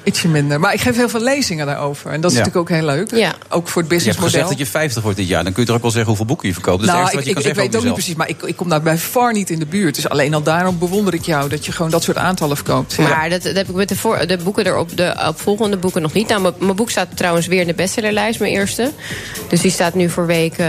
Ietsje 0.08 0.28
minder. 0.28 0.60
Maar 0.60 0.72
ik 0.74 0.80
geef 0.80 0.96
heel 0.96 1.08
veel 1.08 1.20
lezingen 1.22 1.66
daarover. 1.66 2.10
En 2.10 2.20
dat 2.20 2.30
is 2.30 2.36
Ja. 2.36 2.42
natuurlijk 2.44 2.70
ook 2.70 2.76
heel 2.78 2.86
leuk. 2.86 3.10
Ja. 3.14 3.34
Ook 3.48 3.68
voor 3.68 3.82
het 3.82 3.90
Je 3.90 3.96
hebt 3.96 4.06
gezegd 4.06 4.18
businessmodel. 4.18 4.48
dat 4.48 4.58
je 4.58 4.66
50 4.66 5.02
wordt 5.02 5.18
dit 5.18 5.28
jaar. 5.28 5.44
Dan 5.44 5.52
kun 5.52 5.60
je 5.62 5.66
toch 5.68 5.76
ook 5.76 5.82
wel 5.82 5.90
zeggen 5.90 6.08
hoeveel 6.08 6.26
boeken 6.26 6.48
je 6.48 6.54
verkoopt. 6.54 6.78
Dat 6.78 6.86
is 6.88 6.92
nou, 6.94 7.04
het 7.04 7.12
ik, 7.12 7.18
wat 7.18 7.24
je 7.24 7.30
ik, 7.30 7.36
kan 7.36 7.44
ik 7.50 7.56
zeggen 7.56 7.70
weet 7.72 7.80
ook 7.80 7.86
niet 7.86 7.98
precies, 8.04 8.14
maar 8.14 8.28
ik, 8.28 8.42
ik 8.42 8.56
kom 8.56 8.68
daar 8.68 8.82
bij 8.82 8.98
far 8.98 9.32
niet 9.32 9.50
in 9.50 9.58
de 9.58 9.66
buurt. 9.66 9.94
Dus 9.94 10.08
alleen 10.08 10.34
al 10.34 10.42
daarom 10.42 10.78
bewonder 10.78 11.14
ik 11.14 11.22
jou 11.24 11.48
dat 11.48 11.66
je 11.66 11.72
gewoon 11.72 11.90
dat 11.90 12.02
soort 12.02 12.16
aantallen 12.16 12.56
verkoopt. 12.56 12.94
Ja. 12.94 13.08
Maar 13.08 13.30
dat, 13.30 13.42
dat 13.42 13.54
heb 13.56 13.68
ik 13.68 13.74
met 13.74 13.88
de, 13.88 13.96
voor, 13.96 14.26
de 14.26 14.36
boeken 14.36 14.66
erop, 14.66 14.96
de 14.96 15.14
opvolgende 15.28 15.76
boeken 15.76 16.02
nog 16.02 16.12
niet. 16.12 16.28
Nou, 16.28 16.40
mijn- 16.40 16.54
mijn 16.58 16.76
boek 16.76 16.90
staat 16.90 17.08
trouwens 17.16 17.46
weer 17.46 17.60
in 17.60 17.66
de 17.66 17.74
bestsellerlijst, 17.74 18.40
mijn 18.40 18.52
eerste. 18.52 18.90
Dus 19.48 19.60
die 19.60 19.70
staat 19.70 19.94
nu 19.94 20.08
voor 20.10 20.26
week 20.26 20.58
eh, 20.58 20.66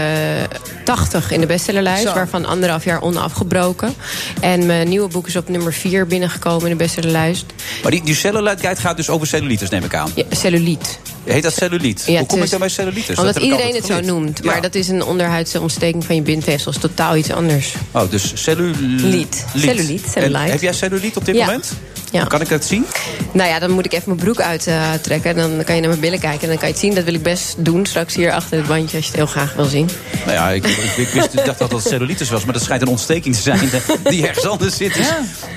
80 0.84 1.30
in 1.30 1.40
de 1.40 1.46
bestsellerlijst. 1.46 2.02
Zo. 2.02 2.14
Waarvan 2.14 2.44
anderhalf 2.46 2.84
jaar 2.84 3.02
onafgebroken. 3.02 3.94
En 4.40 4.66
mijn 4.66 4.88
nieuwe 4.88 5.08
boek 5.08 5.26
is 5.26 5.36
op 5.36 5.48
nummer 5.48 5.72
4 5.72 6.06
binnengekomen 6.06 6.64
in 6.64 6.70
de 6.70 6.76
bestsellerlijst. 6.82 7.44
Maar 7.82 7.90
die, 7.90 8.02
die 8.04 8.14
Cellulite 8.14 8.62
Guide 8.62 8.80
gaat 8.80 8.96
dus 8.96 9.10
over 9.10 9.26
cellulitis, 9.30 9.68
neem 9.68 9.84
ik 9.84 9.94
aan. 9.94 10.10
Ja, 10.14 10.24
celluliet. 10.30 10.98
Heet 11.24 11.42
dat 11.42 11.52
celluliet? 11.54 12.02
Ja, 12.06 12.18
Hoe 12.18 12.26
kom 12.26 12.42
ik 12.42 12.50
dan 12.50 12.58
bij 12.58 12.68
cellulitis? 12.68 13.18
Omdat 13.18 13.34
Dat 13.34 13.42
iedereen 13.42 13.74
het 13.74 13.86
zo 13.86 14.00
noemt. 14.00 14.44
Maar 14.44 14.54
Ja. 14.54 14.60
dat 14.60 14.74
is 14.74 14.88
een 14.88 15.04
onderhuidse 15.04 15.60
ontsteking 15.60 16.04
van 16.04 16.14
je 16.14 16.22
bindweefsels. 16.22 16.78
Totaal 16.78 17.16
iets 17.16 17.30
anders. 17.30 17.74
Oh, 17.90 18.10
dus 18.10 18.32
celluliet. 18.34 19.44
Celluliet, 19.56 20.04
En 20.04 20.10
cellulite. 20.10 20.50
Heb 20.50 20.60
jij 20.60 20.72
celluliet 20.72 21.16
op 21.16 21.24
dit 21.24 21.34
moment? 21.34 21.72
Ja. 22.10 22.24
Kan 22.24 22.40
ik 22.40 22.48
dat 22.48 22.64
zien? 22.64 22.86
Nou 23.32 23.48
ja, 23.48 23.58
dan 23.58 23.70
moet 23.70 23.84
ik 23.84 23.92
even 23.92 24.02
mijn 24.06 24.18
broek 24.18 24.40
uittrekken. 24.40 25.36
dan 25.36 25.64
kan 25.64 25.74
je 25.74 25.80
naar 25.80 25.88
mijn 25.90 26.00
billen 26.00 26.18
kijken 26.18 26.40
en 26.42 26.48
dan 26.48 26.56
kan 26.58 26.66
je 26.66 26.72
het 26.74 26.82
zien. 26.82 26.94
Dat 26.94 27.04
wil 27.04 27.14
ik 27.14 27.22
best 27.22 27.54
doen 27.64 27.86
straks 27.86 28.14
hier 28.14 28.32
achter 28.32 28.56
het 28.58 28.66
bandje 28.66 28.96
als 28.96 29.04
je 29.06 29.10
het 29.10 29.16
heel 29.20 29.26
graag 29.26 29.54
wil 29.54 29.64
zien. 29.64 29.88
Nou 30.24 30.32
ja, 30.36 30.50
ik, 30.50 30.66
ik, 30.66 30.96
ik 30.96 31.08
wist, 31.08 31.34
ik 31.34 31.44
dacht 31.44 31.58
dat 31.58 31.70
dat 31.70 31.82
cellulitis 31.82 32.30
was, 32.30 32.44
maar 32.44 32.52
dat 32.52 32.62
schijnt 32.62 32.82
een 32.82 32.88
ontsteking 32.88 33.34
te 33.34 33.40
zijn 33.42 33.70
die 34.04 34.26
ergens 34.26 34.46
anders 34.46 34.76
zit. 34.76 34.94
Dus 34.94 35.06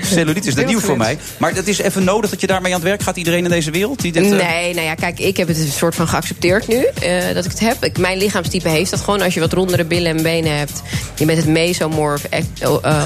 cellulitis 0.02 0.46
is 0.46 0.54
dat 0.54 0.66
nieuw 0.66 0.80
voor 0.80 0.96
mij. 0.96 1.18
Maar 1.36 1.54
het 1.54 1.68
is 1.68 1.78
even 1.78 2.04
nodig 2.04 2.30
dat 2.30 2.40
je 2.40 2.46
daarmee 2.46 2.72
aan 2.74 2.80
het 2.80 2.88
werk 2.88 3.02
gaat, 3.02 3.16
iedereen 3.16 3.44
in 3.44 3.50
deze 3.50 3.70
wereld? 3.70 4.00
Die 4.00 4.12
dit, 4.12 4.22
eh, 4.32 4.48
Nee, 4.48 4.74
nou 4.74 4.86
ja, 4.86 4.94
kijk, 4.94 5.18
ik 5.18 5.36
heb 5.36 5.48
het 5.48 5.58
een 5.58 5.68
soort 5.72 5.94
van 5.94 6.08
geaccepteerd 6.08 6.68
nu. 6.68 6.84
eh, 7.00 7.34
dat 7.34 7.44
ik 7.44 7.50
het 7.50 7.60
heb. 7.60 7.84
Ik, 7.84 7.98
mijn 7.98 8.18
lichaamstype 8.18 8.68
heeft 8.68 8.90
dat 8.90 9.00
gewoon. 9.00 9.20
Als 9.22 9.34
je 9.34 9.40
wat 9.40 9.52
rondere 9.52 9.84
billen 9.84 10.16
en 10.16 10.22
benen 10.22 10.58
hebt. 10.58 10.82
Je 11.14 11.24
bent 11.24 11.38
het 11.38 11.46
mesomorf 11.48 12.24
eh, 12.24 12.40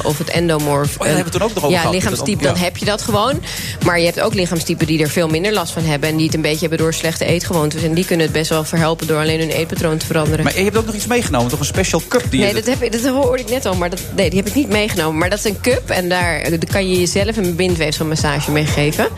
of 0.03 0.19
het 0.19 0.31
endomorf. 0.31 0.93
Oh, 0.93 0.99
daar 0.99 1.07
hebben 1.07 1.17
we 1.17 1.31
het 1.31 1.33
toen 1.33 1.43
ook 1.43 1.55
nog 1.55 1.65
over 1.65 1.71
Ja, 1.71 1.79
gehad. 1.81 1.95
lichaamstype, 1.95 2.43
Ja. 2.45 2.53
dan 2.53 2.57
heb 2.63 2.77
je 2.77 2.85
dat 2.85 3.03
gewoon. 3.03 3.38
Maar 3.85 3.99
je 3.99 4.05
hebt 4.05 4.21
ook 4.21 4.35
lichaamstypen 4.35 4.87
die 4.87 5.03
er 5.03 5.09
veel 5.09 5.29
minder 5.29 5.53
last 5.53 5.73
van 5.73 5.83
hebben... 5.83 6.09
en 6.09 6.17
die 6.17 6.27
het 6.27 6.35
een 6.35 6.43
beetje 6.43 6.61
hebben 6.61 6.79
door 6.79 6.95
slechte 6.95 7.25
eetgewoontes. 7.25 7.83
En 7.83 7.95
die 7.95 8.05
kunnen 8.05 8.27
het 8.27 8.35
best 8.35 8.51
wel 8.51 8.65
verhelpen 8.65 9.07
door 9.07 9.19
alleen 9.21 9.39
hun 9.39 9.51
eetpatroon 9.51 9.99
te 9.99 10.07
veranderen. 10.07 10.45
Maar 10.45 10.57
je 10.57 10.65
hebt 10.65 10.77
ook 10.77 10.87
nog 10.87 10.95
iets 10.95 11.07
meegenomen, 11.07 11.49
toch 11.51 11.59
een 11.59 11.65
special 11.65 12.03
cup? 12.09 12.25
Die 12.31 12.41
Nee, 12.41 12.55
dat, 12.55 12.67
heb 12.67 12.83
ik, 12.83 12.93
dat 12.93 13.05
hoorde 13.05 13.43
ik 13.43 13.51
net 13.51 13.67
al, 13.67 13.75
maar 13.75 13.91
dat, 13.91 14.01
nee, 14.17 14.31
die 14.31 14.39
heb 14.39 14.49
ik 14.49 14.55
niet 14.55 14.69
meegenomen. 14.69 15.19
Maar 15.19 15.31
dat 15.31 15.39
is 15.39 15.45
een 15.45 15.61
cup 15.61 15.91
en 15.91 16.09
daar, 16.09 16.51
daar 16.51 16.59
kan 16.71 16.89
je 16.89 16.99
jezelf 16.99 17.37
een 17.37 17.57
bindweefselmassage 17.57 18.51
mee 18.51 18.67
geven. 18.67 19.09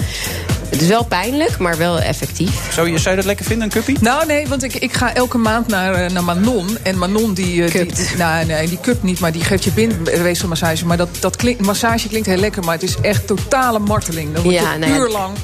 Het 0.71 0.81
is 0.81 0.89
wel 0.89 1.05
pijnlijk, 1.05 1.59
maar 1.59 1.77
wel 1.77 1.99
effectief. 2.01 2.73
Zou 2.73 2.91
je, 2.91 2.99
zou 2.99 3.11
je 3.11 3.17
dat 3.17 3.25
lekker 3.25 3.45
vinden, 3.45 3.65
een 3.67 3.73
cuppie? 3.73 3.97
Nou 4.01 4.27
nee, 4.27 4.49
want 4.49 4.63
ik, 4.63 4.75
ik 4.75 4.93
ga 4.93 5.15
elke 5.15 5.39
maand 5.39 5.67
naar, 5.67 5.95
eh, 5.95 6.11
naar 6.11 6.25
Manon. 6.25 6.79
En 6.83 6.99
Manon 6.99 7.35
die... 7.35 7.65
eh, 7.65 7.71
die, 7.73 7.87
die- 7.95 8.17
nou, 8.17 8.45
nee, 8.47 8.69
die 8.69 8.79
cup 8.81 9.03
niet, 9.03 9.21
maar 9.21 9.33
die 9.33 9.45
geeft 9.45 9.65
je 9.65 9.71
bindweefselmassage. 9.71 10.87
Maar 10.87 10.97
dat, 10.97 11.09
dat 11.21 11.37
klinkt, 11.37 11.61
massage 11.63 12.09
klinkt 12.09 12.27
heel 12.27 12.37
lekker, 12.37 12.65
maar 12.65 12.75
het 12.75 12.83
is 12.83 12.95
echt 13.03 13.27
totale 13.27 13.79
marteling. 13.79 14.33
Dan 14.35 14.43
word 14.43 14.55
je 14.55 14.61
Ja, 14.61 14.75
ja. 14.75 14.87
puur 14.97 15.09
lang 15.09 15.35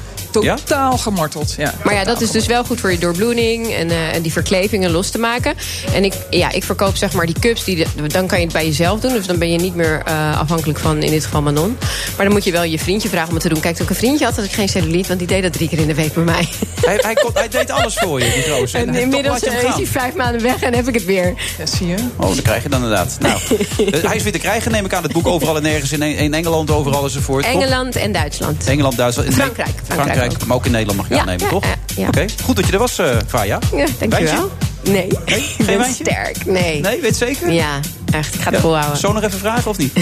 totaal 0.43 0.97
gemarteld. 0.97 1.53
Ja. 1.57 1.73
Maar 1.83 1.93
ja, 1.93 2.03
dat 2.03 2.21
is 2.21 2.31
dus 2.31 2.45
wel 2.45 2.63
goed 2.63 2.79
voor 2.79 2.91
je 2.91 2.97
doorbloeding 2.97 3.73
en, 3.73 3.89
eh, 3.89 4.15
en 4.15 4.21
die 4.21 4.31
verklevingen 4.31 4.91
los 4.91 5.09
te 5.09 5.17
maken. 5.19 5.53
En 5.93 6.03
ik, 6.03 6.13
ja, 6.29 6.51
ik 6.51 6.63
verkoop 6.63 6.95
zeg 6.95 7.13
maar 7.13 7.25
die 7.25 7.39
cups, 7.39 7.63
die 7.63 7.75
de- 7.75 8.07
dan 8.07 8.27
kan 8.27 8.37
je 8.39 8.43
het 8.43 8.53
bij 8.53 8.65
jezelf 8.65 8.99
doen. 8.99 9.13
Dus 9.13 9.25
dan 9.27 9.37
ben 9.37 9.51
je 9.51 9.57
niet 9.57 9.75
meer 9.75 10.01
eh, 10.05 10.39
afhankelijk 10.39 10.79
van 10.79 11.03
in 11.03 11.11
dit 11.11 11.23
geval 11.23 11.41
Manon. 11.41 11.77
Maar 12.15 12.25
dan 12.25 12.33
moet 12.33 12.43
je 12.43 12.51
wel 12.51 12.63
je 12.63 12.79
vriendje 12.79 13.09
vragen 13.09 13.27
om 13.27 13.33
het 13.33 13.43
te 13.43 13.49
doen. 13.49 13.59
Kijk, 13.59 13.75
toen 13.75 13.83
ik 13.85 13.89
een 13.89 13.95
vriendje 13.97 14.25
had, 14.25 14.35
had 14.35 14.45
ik 14.45 14.51
geen 14.51 14.69
cellulite, 14.69 15.07
want 15.07 15.19
die 15.19 15.27
deed 15.27 15.41
dat 15.43 15.53
drie 15.53 15.69
keer 15.69 15.79
in 15.79 15.87
de 15.87 15.93
week 15.95 16.13
bij 16.13 16.23
mij. 16.23 16.47
Hij, 16.81 16.97
hij, 17.01 17.13
kon- 17.13 17.31
hij 17.33 17.47
deed 17.49 17.71
alles 17.71 17.93
voor 17.93 18.19
je, 18.23 18.31
die 18.33 18.53
gozer. 18.53 18.79
En 18.79 18.89
hij- 18.89 19.01
inmiddels 19.01 19.43
eh, 19.43 19.63
is 19.63 19.73
hij 19.75 19.85
vijf 19.85 20.15
maanden 20.15 20.41
weg 20.41 20.61
en 20.61 20.73
heb 20.73 20.87
ik 20.87 20.93
het 20.93 21.05
weer. 21.05 21.33
Ja, 21.57 21.65
zie 21.65 21.87
je. 21.87 21.95
Oh, 22.15 22.27
dat 22.27 22.41
krijg 22.41 22.63
je 22.63 22.69
dan 22.69 22.83
inderdaad. 22.83 23.17
Nou, 23.19 23.39
hij 24.07 24.15
is 24.15 24.23
weer 24.23 24.31
te 24.31 24.37
krijgen, 24.39 24.71
neem 24.71 24.85
ik 24.85 24.93
aan. 24.93 25.03
Het 25.03 25.11
boek 25.11 25.27
overal 25.27 25.55
en 25.55 25.61
nergens. 25.63 25.91
In, 25.91 26.01
in 26.01 26.33
Engeland, 26.33 26.71
overal 26.71 27.03
enzovoort. 27.03 27.45
Engeland 27.45 27.95
en 27.95 28.11
Duitsland. 28.11 28.65
Engeland, 28.67 28.97
Duitsland. 28.97 29.29
in- 29.29 29.35
Frankrijk, 29.35 29.69
Frankrijk 29.87 30.26
ook. 30.29 30.45
maar 30.45 30.55
ook 30.57 30.65
in 30.65 30.71
Nederland 30.71 30.97
mag 30.99 31.09
je 31.09 31.19
aannemen, 31.19 31.49
toch? 31.49 31.63
Oké, 32.07 32.25
goed 32.43 32.55
dat 32.55 32.65
je 32.65 32.71
er 32.71 32.79
was, 32.79 32.97
eh 32.99 33.17
Faya. 33.27 33.59
Ja, 33.75 33.85
dankjewel. 33.99 34.51
Nee. 34.83 34.93
Nee? 34.93 35.07
Ik 35.37 35.43
Geen 35.57 35.65
ben 35.65 35.77
wijntje? 35.77 36.03
sterk. 36.03 36.45
Nee. 36.45 36.81
Nee, 36.81 37.01
weet 37.01 37.15
zeker? 37.17 37.51
Ja, 37.51 37.79
echt. 38.11 38.33
Ik 38.35 38.39
ga 38.41 38.45
het 38.45 38.55
Ja. 38.55 38.61
volhouden. 38.61 38.97
Zo 38.97 39.13
nog 39.13 39.23
even 39.23 39.39
vragen 39.39 39.69
of 39.71 39.77
niet? 39.77 39.93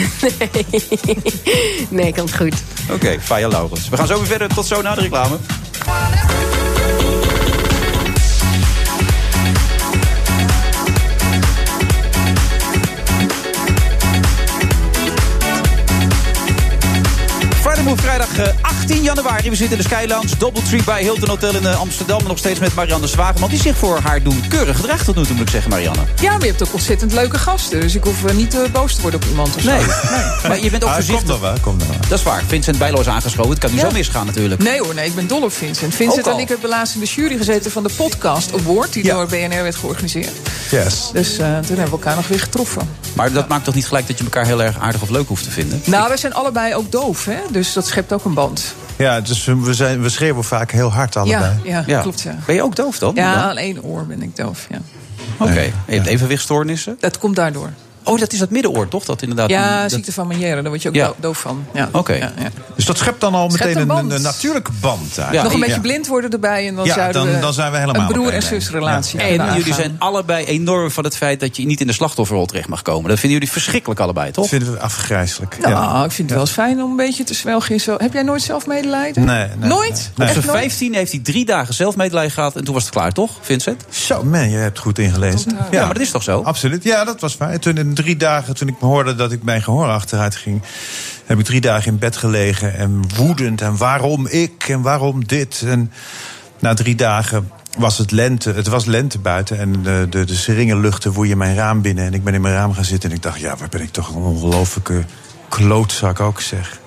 Nee, 1.89 2.11
kan 2.13 2.25
het 2.25 2.35
goed. 2.35 2.53
Oké, 2.91 3.17
Faya 3.21 3.47
Laurens. 3.47 3.89
We 3.89 3.97
gaan 3.97 4.07
zo 4.07 4.17
weer 4.17 4.27
verder. 4.27 4.47
Tot 4.53 4.65
zo 4.65 4.81
na 4.81 4.95
de 4.95 5.01
reclame. 5.01 5.37
Friday 17.61 17.83
Move 17.83 18.01
vrijdag 18.01 18.37
eh, 18.37 18.47
18 18.85 19.03
januari. 19.03 19.49
We 19.49 19.55
zitten 19.55 19.77
in 19.77 19.83
de 19.83 19.89
Sky 19.89 20.05
Lounge, 20.07 20.37
Doubletree 20.37 20.83
bij 20.83 21.01
Hilton 21.01 21.29
Hotel 21.29 21.55
in 21.55 21.65
eh, 21.65 21.79
Amsterdam. 21.79 22.23
Nog 22.27 22.37
steeds 22.37 22.59
met 22.59 22.75
Marianne 22.75 23.07
Zwageman. 23.07 23.49
Die 23.49 23.59
zich 23.59 23.77
voor 23.77 23.99
haar 23.99 24.23
doen 24.23 24.43
keurig 24.49 24.75
gedraagt 24.75 25.05
tot 25.05 25.15
nu 25.15 25.23
toe, 25.23 25.33
moet 25.33 25.41
ik 25.45 25.49
zeggen, 25.49 25.69
Marianne. 25.71 26.01
Ja, 26.21 26.31
maar 26.31 26.39
je 26.41 26.47
hebt 26.47 26.63
ook 26.63 26.73
ontzettend 26.73 27.13
leuke 27.13 27.37
gasten. 27.37 27.79
Dus 27.81 27.95
ik 27.95 28.03
hoef 28.03 28.25
eh, 28.25 28.35
niet 28.35 28.53
eh, 28.55 28.71
boos 28.71 28.95
te 28.95 29.01
worden 29.01 29.19
op 29.23 29.27
iemand 29.29 29.55
of 29.55 29.61
zo. 29.61 29.69
Nee, 29.69 29.85
maar 30.47 30.59
je 30.59 30.69
bent 30.69 30.83
ook 30.83 30.89
Ah, 30.89 30.95
voorzichtig. 30.95 31.27
Komt 31.27 31.41
nog 31.41 31.49
wel, 31.51 31.59
komt 31.61 31.77
nog 31.77 31.87
wel. 31.87 31.97
Dat 32.07 32.17
is 32.19 32.23
waar. 32.23 32.43
Vincent 32.47 32.77
Bijlo 32.77 32.99
is 32.99 33.07
aangeschoven. 33.07 33.49
Het 33.51 33.59
kan 33.59 33.71
niet 33.71 33.79
Ja. 33.81 33.87
zo 33.89 33.93
misgaan 33.95 34.25
natuurlijk. 34.25 34.63
Nee 34.63 34.79
hoor, 34.79 34.93
nee, 34.93 35.05
ik 35.05 35.15
ben 35.15 35.27
dol 35.27 35.43
op 35.43 35.53
Vincent. 35.53 35.95
Vincent 35.95 36.27
en 36.27 36.39
ik 36.39 36.47
hebben 36.49 36.69
laatst 36.69 36.93
in 36.93 36.99
de 36.99 37.05
jury 37.15 37.37
gezeten 37.37 37.71
van 37.71 37.83
de 37.83 37.89
Podcast 37.95 38.53
Award... 38.53 38.93
die 38.93 39.03
door 39.03 39.25
BNR 39.27 39.63
werd 39.63 39.75
georganiseerd. 39.75 40.31
Yes. 40.71 41.09
Dus 41.13 41.37
eh, 41.37 41.45
toen 41.45 41.53
hebben 41.65 41.85
we 41.85 41.91
elkaar 41.91 42.15
nog 42.15 42.27
weer 42.27 42.39
getroffen. 42.39 42.89
Maar 43.13 43.31
dat 43.31 43.47
maakt 43.47 43.63
toch 43.65 43.75
niet 43.75 43.87
gelijk 43.87 44.07
dat 44.07 44.17
je 44.17 44.23
elkaar 44.23 44.45
heel 44.45 44.63
erg 44.63 44.79
aardig 44.79 45.01
of 45.01 45.09
leuk 45.09 45.27
hoeft 45.27 45.43
te 45.43 45.51
vinden? 45.51 45.81
Nou, 45.85 46.07
wij 46.07 46.17
zijn 46.17 46.33
allebei 46.33 46.75
ook 46.75 46.91
doof, 46.91 47.25
hè? 47.25 47.37
Dus 47.51 47.73
dat 47.73 47.87
schept 47.87 48.13
ook 48.13 48.25
een 48.25 48.33
band. 48.33 48.74
Ja, 48.97 49.21
dus 49.21 49.45
we, 49.45 49.73
zijn, 49.73 50.01
we 50.01 50.09
schreeuwen 50.09 50.43
vaak 50.43 50.71
heel 50.71 50.91
hard 50.91 51.15
allebei. 51.15 51.53
Ja, 51.63 51.83
ja, 51.87 52.01
klopt, 52.01 52.21
ja. 52.21 52.37
Ben 52.45 52.55
je 52.55 52.63
ook 52.63 52.75
doof 52.75 52.99
dan? 52.99 53.15
Ja, 53.15 53.33
Dan? 53.33 53.43
aan 53.43 53.57
één 53.57 53.83
oor 53.83 54.05
ben 54.05 54.21
ik 54.21 54.35
doof, 54.35 54.67
ja. 54.69 54.79
Oké. 55.37 55.59
En 55.59 55.71
Je 55.85 55.93
hebt 55.95 56.07
evenwichtstoornissen? 56.07 56.97
Dat 56.99 57.17
komt 57.17 57.35
daardoor. 57.35 57.69
Oh, 58.05 58.19
dat 58.19 58.33
is 58.33 58.39
dat 58.39 58.49
middenoor, 58.49 58.87
toch? 58.87 59.05
Dat 59.05 59.21
inderdaad. 59.21 59.49
Ja, 59.49 59.81
dat- 59.81 59.91
ziekte 59.91 60.11
van 60.13 60.27
Meniere, 60.27 60.61
daar 60.61 60.69
word 60.69 60.81
je 60.81 60.89
ook 60.89 60.95
Ja. 60.95 61.13
doof 61.19 61.37
van. 61.37 61.65
Ja. 61.73 61.89
Oké. 61.91 62.13
Ja, 62.13 62.31
ja. 62.39 62.49
Dus 62.75 62.85
dat 62.85 62.97
schept 62.97 63.21
dan 63.21 63.33
al 63.33 63.49
Schept 63.49 63.63
meteen 63.63 63.75
een 63.75 63.89
een, 63.89 63.95
band. 63.95 64.11
een, 64.11 64.21
natuurlijke 64.21 64.71
band 64.81 64.99
eigenlijk. 65.17 65.43
Nog 65.43 65.53
een 65.53 65.59
beetje 65.59 65.79
blind 65.81 66.07
worden 66.07 66.29
erbij 66.29 66.67
en 66.67 66.75
dan 66.75 66.85
Ja, 66.85 66.93
zouden 66.93 67.23
dan- 67.23 67.33
we 67.33 67.39
dan 67.39 67.53
zijn 67.53 67.71
we 67.71 67.77
helemaal 67.77 68.01
een 68.01 68.07
broer- 68.13 68.25
op 68.27 68.31
en 68.31 68.41
zusrelatie 68.41 69.19
En 69.19 69.53
jullie 69.57 69.73
zijn 69.73 69.95
allebei 69.99 70.45
enorm 70.45 70.91
van 70.91 71.03
het 71.03 71.17
feit 71.17 71.39
dat 71.39 71.57
je 71.57 71.65
niet 71.65 71.81
in 71.81 71.87
de 71.87 71.93
slachtofferrol 71.93 72.45
terecht 72.45 72.67
mag 72.67 72.81
komen. 72.81 73.09
Dat 73.09 73.19
vinden 73.19 73.37
jullie 73.39 73.53
verschrikkelijk 73.53 73.99
allebei, 73.99 74.31
toch? 74.31 74.35
Dat 74.49 74.59
vinden 74.59 74.71
we 74.73 74.79
afgrijzelijk. 74.79 75.57
Nou, 75.59 75.73
ja. 75.73 76.03
ik 76.03 76.11
vind 76.11 76.17
het 76.29 76.37
wel 76.37 76.39
eens 76.47 76.51
fijn 76.55 76.83
om 76.83 76.89
een 76.89 76.95
beetje 76.97 77.23
te 77.23 77.33
zwelgen. 77.33 77.63
Heb 77.97 78.13
jij 78.13 78.23
nooit 78.23 78.41
zelf 78.41 78.67
medelijden? 78.67 79.25
Nee, 79.25 79.47
nee, 79.59 79.69
Nooit? 79.69 80.11
Op 80.17 80.23
zijn 80.27 80.45
nooit? 80.45 80.57
15 80.59 80.93
heeft 80.93 81.11
hij 81.11 81.19
drie 81.23 81.45
dagen 81.45 81.73
zelfmedelijden 81.73 82.31
gehad 82.31 82.55
en 82.55 82.63
toen 82.63 82.73
was 82.73 82.83
het 82.83 82.91
klaar, 82.93 83.11
toch, 83.11 83.31
Vincent? 83.41 83.85
Zo, 83.89 84.23
man, 84.23 84.49
je 84.49 84.57
hebt 84.57 84.79
goed 84.79 84.99
ingelezen. 84.99 85.57
Ja, 85.71 85.85
maar 85.85 85.93
dat 85.93 86.01
is 86.03 86.11
toch 86.11 86.23
zo? 86.23 86.41
Absoluut, 86.41 86.83
ja, 86.83 87.03
dat 87.03 87.21
was 87.21 87.37
waar. 87.37 87.59
Toen 87.59 87.77
in 87.77 87.94
drie 87.95 88.15
dagen, 88.15 88.55
toen 88.55 88.67
ik 88.67 88.75
hoorde 88.79 89.15
dat 89.15 89.31
ik 89.31 89.43
mijn 89.43 89.61
gehoor 89.61 89.87
achteruit 89.87 90.35
ging... 90.35 90.61
heb 91.25 91.39
ik 91.39 91.45
drie 91.45 91.61
dagen 91.61 91.91
in 91.91 91.97
bed 91.97 92.17
gelegen 92.17 92.75
en 92.75 93.01
woedend. 93.15 93.61
En 93.61 93.77
waarom 93.77 94.27
ik 94.27 94.69
en 94.69 94.81
waarom 94.81 95.25
dit? 95.25 95.63
En 95.65 95.91
na 96.59 96.73
drie 96.73 96.95
dagen 96.95 97.51
was 97.77 97.97
het 97.97 98.11
lente. 98.11 98.53
Het 98.53 98.67
was 98.67 98.85
lente 98.85 99.19
buiten 99.19 99.59
en 99.59 99.83
de, 99.83 100.07
de, 100.09 100.25
de 100.99 101.11
woeien 101.11 101.37
mijn 101.37 101.55
raam 101.55 101.81
binnen. 101.81 102.05
En 102.05 102.13
ik 102.13 102.23
ben 102.23 102.33
in 102.33 102.41
mijn 102.41 102.53
raam 102.53 102.73
gaan 102.73 102.85
zitten 102.85 103.09
en 103.09 103.15
ik 103.15 103.21
dacht... 103.21 103.39
ja, 103.39 103.55
waar 103.57 103.69
ben 103.69 103.81
ik 103.81 103.91
toch 103.91 104.09
een 104.09 104.21
ongelofelijke 104.21 105.03
klootzak 105.49 106.19
ook, 106.19 106.41
zeg. 106.41 106.79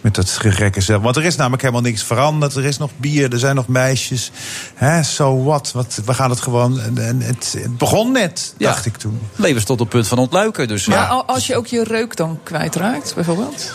Met 0.00 0.14
dat 0.14 0.30
gerekken 0.30 0.82
zelf. 0.82 1.02
Want 1.02 1.16
er 1.16 1.24
is 1.24 1.36
namelijk 1.36 1.62
helemaal 1.62 1.82
niks 1.82 2.02
veranderd. 2.02 2.54
Er 2.54 2.64
is 2.64 2.78
nog 2.78 2.90
bier, 2.96 3.32
er 3.32 3.38
zijn 3.38 3.54
nog 3.54 3.68
meisjes. 3.68 4.30
Hè, 4.74 5.02
so 5.02 5.42
what? 5.44 5.72
wat? 5.72 6.00
We 6.04 6.14
gaan 6.14 6.30
het 6.30 6.40
gewoon... 6.40 6.80
En, 6.80 7.06
en 7.06 7.20
het, 7.20 7.54
het 7.58 7.78
begon 7.78 8.12
net, 8.12 8.54
Ja. 8.58 8.68
dacht 8.70 8.86
ik 8.86 8.96
toen. 8.96 9.20
Leven 9.36 9.64
tot 9.64 9.78
het 9.78 9.88
punt 9.88 10.08
van 10.08 10.18
ontluiken. 10.18 10.68
Dus, 10.68 10.86
Maar 10.86 10.98
ja. 10.98 11.06
al- 11.06 11.24
als 11.24 11.46
je 11.46 11.56
ook 11.56 11.66
je 11.66 11.84
reuk 11.84 12.16
dan 12.16 12.38
kwijtraakt, 12.42 13.14
bijvoorbeeld? 13.14 13.72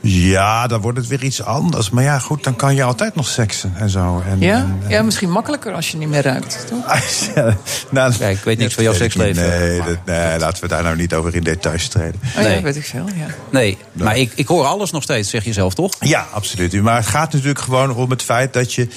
Ja, 0.00 0.66
dan 0.66 0.80
wordt 0.80 0.98
het 0.98 1.06
weer 1.06 1.22
iets 1.24 1.42
anders. 1.42 1.90
Maar 1.90 2.02
ja, 2.04 2.18
goed, 2.18 2.44
dan 2.44 2.56
kan 2.56 2.74
je 2.74 2.82
altijd 2.82 3.14
nog 3.14 3.28
seksen 3.28 3.72
en 3.76 3.90
zo. 3.90 4.22
En, 4.28 4.40
Ja? 4.40 4.54
en- 4.56 4.82
ja, 4.88 5.02
misschien 5.02 5.30
makkelijker 5.30 5.72
als 5.72 5.90
je 5.90 5.96
niet 5.96 6.08
meer 6.08 6.22
ruikt, 6.22 6.66
toch? 6.68 6.86
nou, 7.90 8.12
Ja, 8.18 8.26
ik 8.26 8.38
weet 8.44 8.58
niks 8.58 8.74
van 8.74 8.82
jouw 8.84 8.92
seksleven. 8.92 9.48
Nee, 9.48 9.78
dat, 9.78 9.96
nee, 10.04 10.38
laten 10.38 10.62
we 10.62 10.68
daar 10.68 10.82
nou 10.82 10.96
niet 10.96 11.14
over 11.14 11.34
in 11.34 11.42
details 11.42 11.88
treden. 11.88 12.20
Oh, 12.36 12.42
Nee. 12.42 12.54
ja, 12.56 12.62
weet 12.62 12.76
ik 12.76 12.84
veel, 12.84 13.06
ja. 13.16 13.26
Nee, 13.50 13.78
maar 13.92 14.16
ik, 14.16 14.32
ik 14.34 14.48
hoor 14.48 14.64
alles 14.64 14.90
nog 14.90 15.02
steeds, 15.02 15.30
zeg 15.30 15.44
je 15.44 15.52
zelf, 15.52 15.74
toch? 15.74 15.92
Ja, 16.00 16.26
absoluut. 16.32 16.82
Maar 16.82 16.96
het 16.96 17.06
gaat 17.06 17.32
natuurlijk 17.32 17.60
gewoon 17.60 17.94
om 17.94 18.10
het 18.10 18.22
feit 18.22 18.52
dat 18.52 18.74
je 18.74 18.88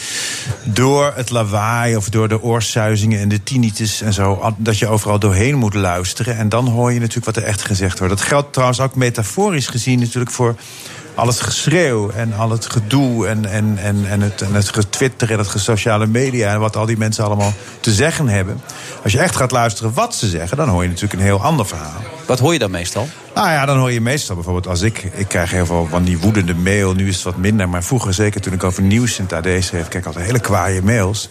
door 0.64 1.14
het 1.16 1.30
lawaai 1.30 1.96
of 1.96 2.10
door 2.10 2.28
de 2.28 2.42
oorsuizingen 2.42 3.20
en 3.20 3.30
de 3.30 3.44
tinnitus 3.44 4.02
en 4.02 4.14
zo, 4.14 4.54
dat 4.58 4.78
je 4.78 4.88
overal 4.88 5.20
doorheen 5.20 5.56
moet 5.56 5.74
luisteren. 5.74 6.38
En 6.38 6.50
dan 6.50 6.68
hoor 6.68 6.92
je 6.94 7.00
natuurlijk 7.00 7.26
wat 7.26 7.36
er 7.38 7.44
echt 7.44 7.62
gezegd 7.66 8.00
wordt. 8.00 8.14
Dat 8.18 8.24
geldt 8.28 8.54
trouwens 8.54 8.80
ook 8.80 8.96
metaforisch 8.96 9.68
gezien 9.68 10.00
natuurlijk 10.00 10.32
voor 10.32 10.56
al 11.16 11.28
het 11.28 11.42
geschreeuw 11.42 12.10
en 12.10 12.34
al 12.34 12.50
het 12.50 12.66
gedoe 12.66 13.28
en, 13.28 13.46
en, 13.46 13.78
en, 13.78 14.06
en, 14.10 14.22
het, 14.22 14.42
en 14.42 14.54
het 14.54 14.70
getwitter 14.70 15.32
en 15.32 15.38
het 15.38 15.54
sociale 15.56 16.08
media 16.08 16.54
en 16.54 16.60
wat 16.60 16.76
al 16.76 16.86
die 16.86 16.98
mensen 16.98 17.24
allemaal 17.24 17.54
te 17.80 17.92
zeggen 17.92 18.28
hebben. 18.28 18.62
Als 19.04 19.12
je 19.12 19.20
echt 19.20 19.36
gaat 19.36 19.52
luisteren 19.52 19.94
wat 19.94 20.16
ze 20.16 20.28
zeggen, 20.28 20.58
dan 20.58 20.70
hoor 20.70 20.82
je 20.84 20.88
natuurlijk 20.88 21.20
een 21.20 21.26
heel 21.26 21.42
ander 21.42 21.68
verhaal. 21.68 22.02
Wat 22.26 22.40
hoor 22.40 22.54
je 22.54 22.60
dan 22.60 22.72
meestal? 22.72 23.08
Nou 23.36 23.50
ja, 23.50 23.66
dan 23.66 23.78
hoor 23.78 23.92
je 23.92 24.02
meestal 24.02 24.36
bijvoorbeeld 24.36 24.68
als 24.68 24.82
ik... 24.82 25.04
Ik 25.14 25.28
krijg 25.28 25.52
heel 25.52 25.66
veel 25.66 25.88
van 25.90 26.04
die 26.04 26.20
woedende 26.20 26.54
mail, 26.54 26.94
nu 26.94 27.08
is 27.08 27.16
het 27.16 27.24
wat 27.24 27.38
minder. 27.38 27.70
Maar 27.70 27.84
vroeger, 27.84 28.14
zeker 28.14 28.42
toen 28.42 28.54
ik 28.54 28.64
over 28.64 28.84
nieuws 28.84 29.20
in 29.20 29.24
het 29.30 29.34
AD 29.34 29.64
schreef... 29.64 29.88
kreeg 29.88 30.02
ik 30.02 30.06
altijd 30.06 30.26
hele 30.26 30.40
kwaaie 30.40 30.82
mails. 30.82 31.30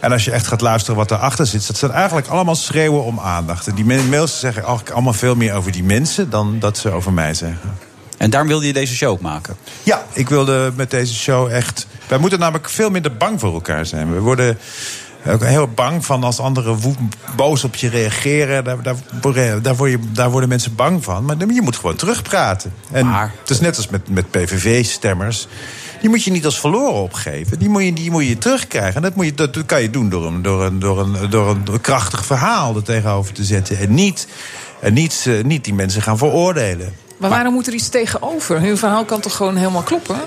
En 0.00 0.12
als 0.12 0.24
je 0.24 0.30
echt 0.30 0.46
gaat 0.46 0.60
luisteren 0.60 0.96
wat 0.96 1.10
erachter 1.10 1.46
zit... 1.46 1.66
dat 1.66 1.76
zijn 1.76 1.90
eigenlijk 1.90 2.26
allemaal 2.26 2.54
schreeuwen 2.54 3.04
om 3.04 3.20
aandacht. 3.20 3.66
En 3.66 3.74
die 3.74 3.84
ma- 3.84 4.02
mails 4.10 4.40
zeggen 4.40 4.62
eigenlijk 4.62 4.94
allemaal 4.94 5.12
veel 5.12 5.34
meer 5.34 5.54
over 5.54 5.72
die 5.72 5.84
mensen... 5.84 6.30
dan 6.30 6.58
dat 6.58 6.78
ze 6.78 6.90
over 6.90 7.12
mij 7.12 7.34
zeggen. 7.34 7.78
En 8.16 8.30
daarom 8.30 8.48
wilde 8.48 8.66
je 8.66 8.72
deze 8.72 8.94
show 8.94 9.10
ook 9.10 9.20
maken. 9.20 9.56
Ja, 9.82 10.04
ik 10.12 10.28
wilde 10.28 10.72
met 10.76 10.90
deze 10.90 11.14
show 11.14 11.50
echt... 11.52 11.86
Wij 12.08 12.18
moeten 12.18 12.38
namelijk 12.38 12.68
veel 12.68 12.90
minder 12.90 13.16
bang 13.16 13.40
voor 13.40 13.52
elkaar 13.52 13.86
zijn. 13.86 14.12
We 14.12 14.20
worden 14.20 14.58
ook 15.26 15.44
heel 15.44 15.68
bang 15.68 16.04
van 16.04 16.24
als 16.24 16.38
anderen 16.38 16.78
boos 17.36 17.64
op 17.64 17.74
je 17.74 17.88
reageren. 17.88 18.64
Daar, 18.64 18.82
daar, 18.82 18.94
worden- 19.20 19.62
daar, 19.62 19.76
word 19.76 19.90
je, 19.90 19.98
daar 20.12 20.30
worden 20.30 20.48
mensen 20.48 20.74
bang 20.74 21.04
van. 21.04 21.24
Maar 21.24 21.36
je 21.38 21.62
moet 21.62 21.76
gewoon 21.76 21.96
terugpraten. 21.96 22.72
En 22.92 23.06
Maar- 23.06 23.32
het 23.40 23.50
is 23.50 23.60
net 23.60 23.76
als 23.76 23.88
met, 23.88 24.08
met 24.08 24.30
PVV-stemmers. 24.30 25.46
Die 26.00 26.08
moet 26.08 26.24
je 26.24 26.30
niet 26.30 26.44
als 26.44 26.60
verloren 26.60 27.02
opgeven. 27.02 27.58
Die 27.58 27.68
moet 27.68 27.82
je, 27.84 27.92
die 27.92 28.10
moet 28.10 28.26
je 28.26 28.38
terugkrijgen. 28.38 28.94
En 28.94 29.02
dat, 29.02 29.14
moet 29.14 29.24
je, 29.24 29.34
dat 29.34 29.66
kan 29.66 29.82
je 29.82 29.90
doen 29.90 30.08
door 30.08 30.26
een, 30.26 30.42
door, 30.42 30.64
een, 30.64 30.78
door, 30.78 31.00
een, 31.00 31.30
door 31.30 31.48
een 31.48 31.80
krachtig 31.80 32.24
verhaal 32.26 32.76
er 32.76 32.82
tegenover 32.82 33.32
te 33.34 33.44
zetten. 33.44 33.78
En 33.78 33.94
niet, 33.94 34.26
en 34.80 34.92
niet, 34.92 35.24
eh, 35.28 35.44
niet 35.44 35.64
die 35.64 35.74
mensen 35.74 36.02
gaan 36.02 36.18
veroordelen. 36.18 36.94
Maar 37.16 37.30
waarom 37.30 37.54
moet 37.54 37.66
er 37.66 37.72
iets 37.72 37.88
tegenover? 37.88 38.60
Hun 38.60 38.78
verhaal 38.78 39.04
kan 39.04 39.20
toch 39.20 39.36
gewoon 39.36 39.56
helemaal 39.56 39.82
kloppen? 39.82 40.20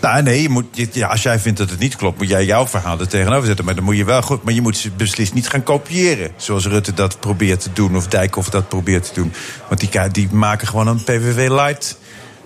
Nou, 0.00 0.22
nee, 0.22 0.42
je 0.42 0.48
moet, 0.48 0.66
ja, 0.92 1.08
als 1.08 1.22
jij 1.22 1.38
vindt 1.38 1.58
dat 1.58 1.70
het 1.70 1.78
niet 1.78 1.96
klopt, 1.96 2.18
moet 2.18 2.28
jij 2.28 2.44
jouw 2.44 2.66
verhaal 2.66 3.00
er 3.00 3.08
tegenover 3.08 3.46
zetten. 3.46 3.64
Maar 3.64 3.74
dan 3.74 3.84
moet 3.84 3.96
je 3.96 4.04
wel 4.04 4.22
goed. 4.22 4.42
Maar 4.42 4.54
je 4.54 4.60
moet 4.60 4.76
ze 4.76 4.90
beslist 4.90 5.34
niet 5.34 5.48
gaan 5.48 5.62
kopiëren. 5.62 6.30
Zoals 6.36 6.66
Rutte 6.66 6.94
dat 6.94 7.20
probeert 7.20 7.60
te 7.60 7.72
doen, 7.72 7.96
of 7.96 8.06
Dijkhoff 8.06 8.48
dat 8.50 8.68
probeert 8.68 9.04
te 9.04 9.14
doen. 9.14 9.32
Want 9.68 9.80
die, 9.80 10.10
die 10.10 10.28
maken 10.32 10.68
gewoon 10.68 10.86
een 10.86 11.04
PVV-light 11.04 11.98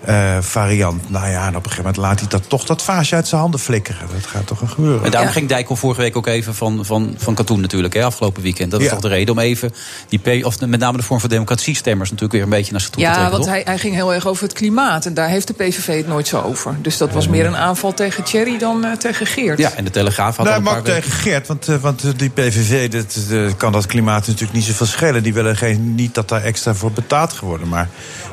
eh, 0.05 0.37
variant. 0.41 1.09
Nou 1.09 1.29
ja, 1.29 1.41
en 1.41 1.47
op 1.47 1.55
een 1.55 1.71
gegeven 1.71 1.77
moment 1.83 1.97
laat 1.97 2.19
hij 2.19 2.29
dat 2.29 2.49
toch 2.49 2.63
dat 2.65 2.81
vaasje 2.83 3.15
uit 3.15 3.27
zijn 3.27 3.41
handen 3.41 3.59
flikkeren. 3.59 4.07
Dat 4.13 4.25
gaat 4.27 4.47
toch 4.47 4.61
een 4.61 4.69
gebeuren. 4.69 5.03
En 5.05 5.11
daarom 5.11 5.29
ging 5.31 5.47
Dijkhoff 5.49 5.79
vorige 5.81 6.01
week 6.01 6.15
ook 6.17 6.27
even 6.27 6.55
van, 6.55 6.85
van, 6.85 7.13
van 7.17 7.33
katoen 7.35 7.61
natuurlijk, 7.61 7.93
hè, 7.93 8.03
afgelopen 8.03 8.41
weekend. 8.41 8.71
Dat 8.71 8.79
is 8.79 8.85
Ja. 8.85 8.91
toch 8.91 9.01
de 9.01 9.07
reden 9.07 9.33
om 9.33 9.39
even 9.39 9.73
die 10.09 10.19
P, 10.19 10.45
of 10.45 10.59
met 10.59 10.79
name 10.79 10.97
de 10.97 11.03
vorm 11.03 11.19
van 11.19 11.29
democratie-stemmers 11.29 12.09
natuurlijk 12.09 12.33
weer 12.35 12.43
een 12.43 12.57
beetje 12.57 12.71
naar 12.71 12.81
zich 12.81 12.89
toe 12.89 13.01
te 13.03 13.07
Ja, 13.07 13.13
trekken. 13.13 13.31
want 13.37 13.43
toch? 13.43 13.53
hij, 13.53 13.61
hij 13.65 13.77
ging 13.77 13.93
heel 13.95 14.13
erg 14.13 14.27
over 14.27 14.43
het 14.43 14.53
klimaat. 14.53 15.05
En 15.05 15.13
daar 15.13 15.29
heeft 15.29 15.47
de 15.47 15.53
PVV 15.53 15.97
het 15.97 16.07
nooit 16.07 16.27
zo 16.27 16.41
over. 16.41 16.75
Dus 16.81 16.97
dat 16.97 17.11
was 17.11 17.27
meer 17.27 17.45
een 17.45 17.57
aanval 17.57 17.93
tegen 17.93 18.23
Thierry 18.23 18.57
dan 18.57 18.85
eh, 18.85 18.91
tegen 18.91 19.25
Geert. 19.25 19.57
Ja, 19.59 19.71
en 19.71 19.83
de 19.83 19.89
Telegraaf 19.91 20.35
had 20.35 20.45
Nee, 20.45 20.53
al 20.53 20.59
een 20.59 20.65
maar 20.65 20.77
ook 20.77 20.85
tegen 20.85 21.11
Geert, 21.11 21.47
want, 21.47 21.67
eh, 21.67 21.75
want 21.75 22.19
die 22.19 22.29
PVV 22.29 22.89
dat, 22.91 23.17
kan 23.57 23.71
dat 23.71 23.85
klimaat 23.85 24.27
natuurlijk 24.27 24.53
niet 24.53 24.63
zoveel 24.63 24.85
schelen. 24.85 25.23
Die 25.23 25.33
willen 25.33 25.55
geen, 25.57 25.95
niet 25.95 26.13
dat 26.15 26.29
daar 26.29 26.43
extra 26.43 26.73
voor 26.73 26.91
betaald 26.91 27.31
gaat 27.33 27.39
worden. 27.39 27.67
Maar 27.67 27.89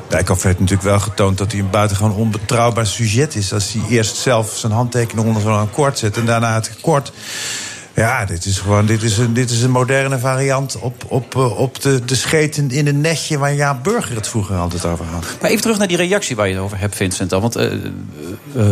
Dijkhoff 0.07 0.43
heeft 0.43 0.59
natuurlijk 0.59 0.87
wel 0.87 0.99
getoond 0.99 1.37
dat 1.37 1.51
hij 1.51 1.61
een 1.61 1.69
buitengewoon 1.69 2.15
onbetrouwbaar 2.15 2.85
sujet 2.85 3.35
is. 3.35 3.53
Als 3.53 3.73
hij 3.73 3.81
eerst 3.89 4.15
zelf 4.15 4.53
zijn 4.55 4.71
handtekening 4.71 5.27
onder 5.27 5.41
zo'n 5.41 5.59
akkoord 5.59 5.97
zet 5.97 6.17
en 6.17 6.25
daarna 6.25 6.53
het 6.53 6.71
akkoord. 6.77 7.11
Ja, 7.95 8.25
dit 8.25 8.45
is 8.45 8.59
gewoon 8.59 8.85
dit 8.85 9.03
is 9.03 9.17
een, 9.17 9.33
dit 9.33 9.49
is 9.49 9.61
een 9.61 9.71
moderne 9.71 10.19
variant 10.19 10.77
op, 10.79 11.03
op, 11.07 11.35
eh, 11.35 11.59
op 11.59 11.81
de, 11.81 12.05
de 12.05 12.15
scheten 12.15 12.69
in 12.71 12.87
een 12.87 13.01
netje 13.01 13.37
waar 13.37 13.53
Jaap 13.53 13.83
Burger 13.83 14.15
het 14.15 14.27
vroeger 14.27 14.55
altijd 14.55 14.85
over 14.85 15.05
had. 15.05 15.25
Maar 15.41 15.49
even 15.49 15.61
terug 15.61 15.77
naar 15.77 15.87
die 15.87 15.97
reactie 15.97 16.35
waar 16.35 16.47
je 16.47 16.53
het 16.53 16.63
over 16.63 16.79
hebt, 16.79 16.95
Vincent. 16.95 17.33
al. 17.33 17.41
Want 17.41 17.55
eh, 17.55 17.71
eh, 17.73 17.81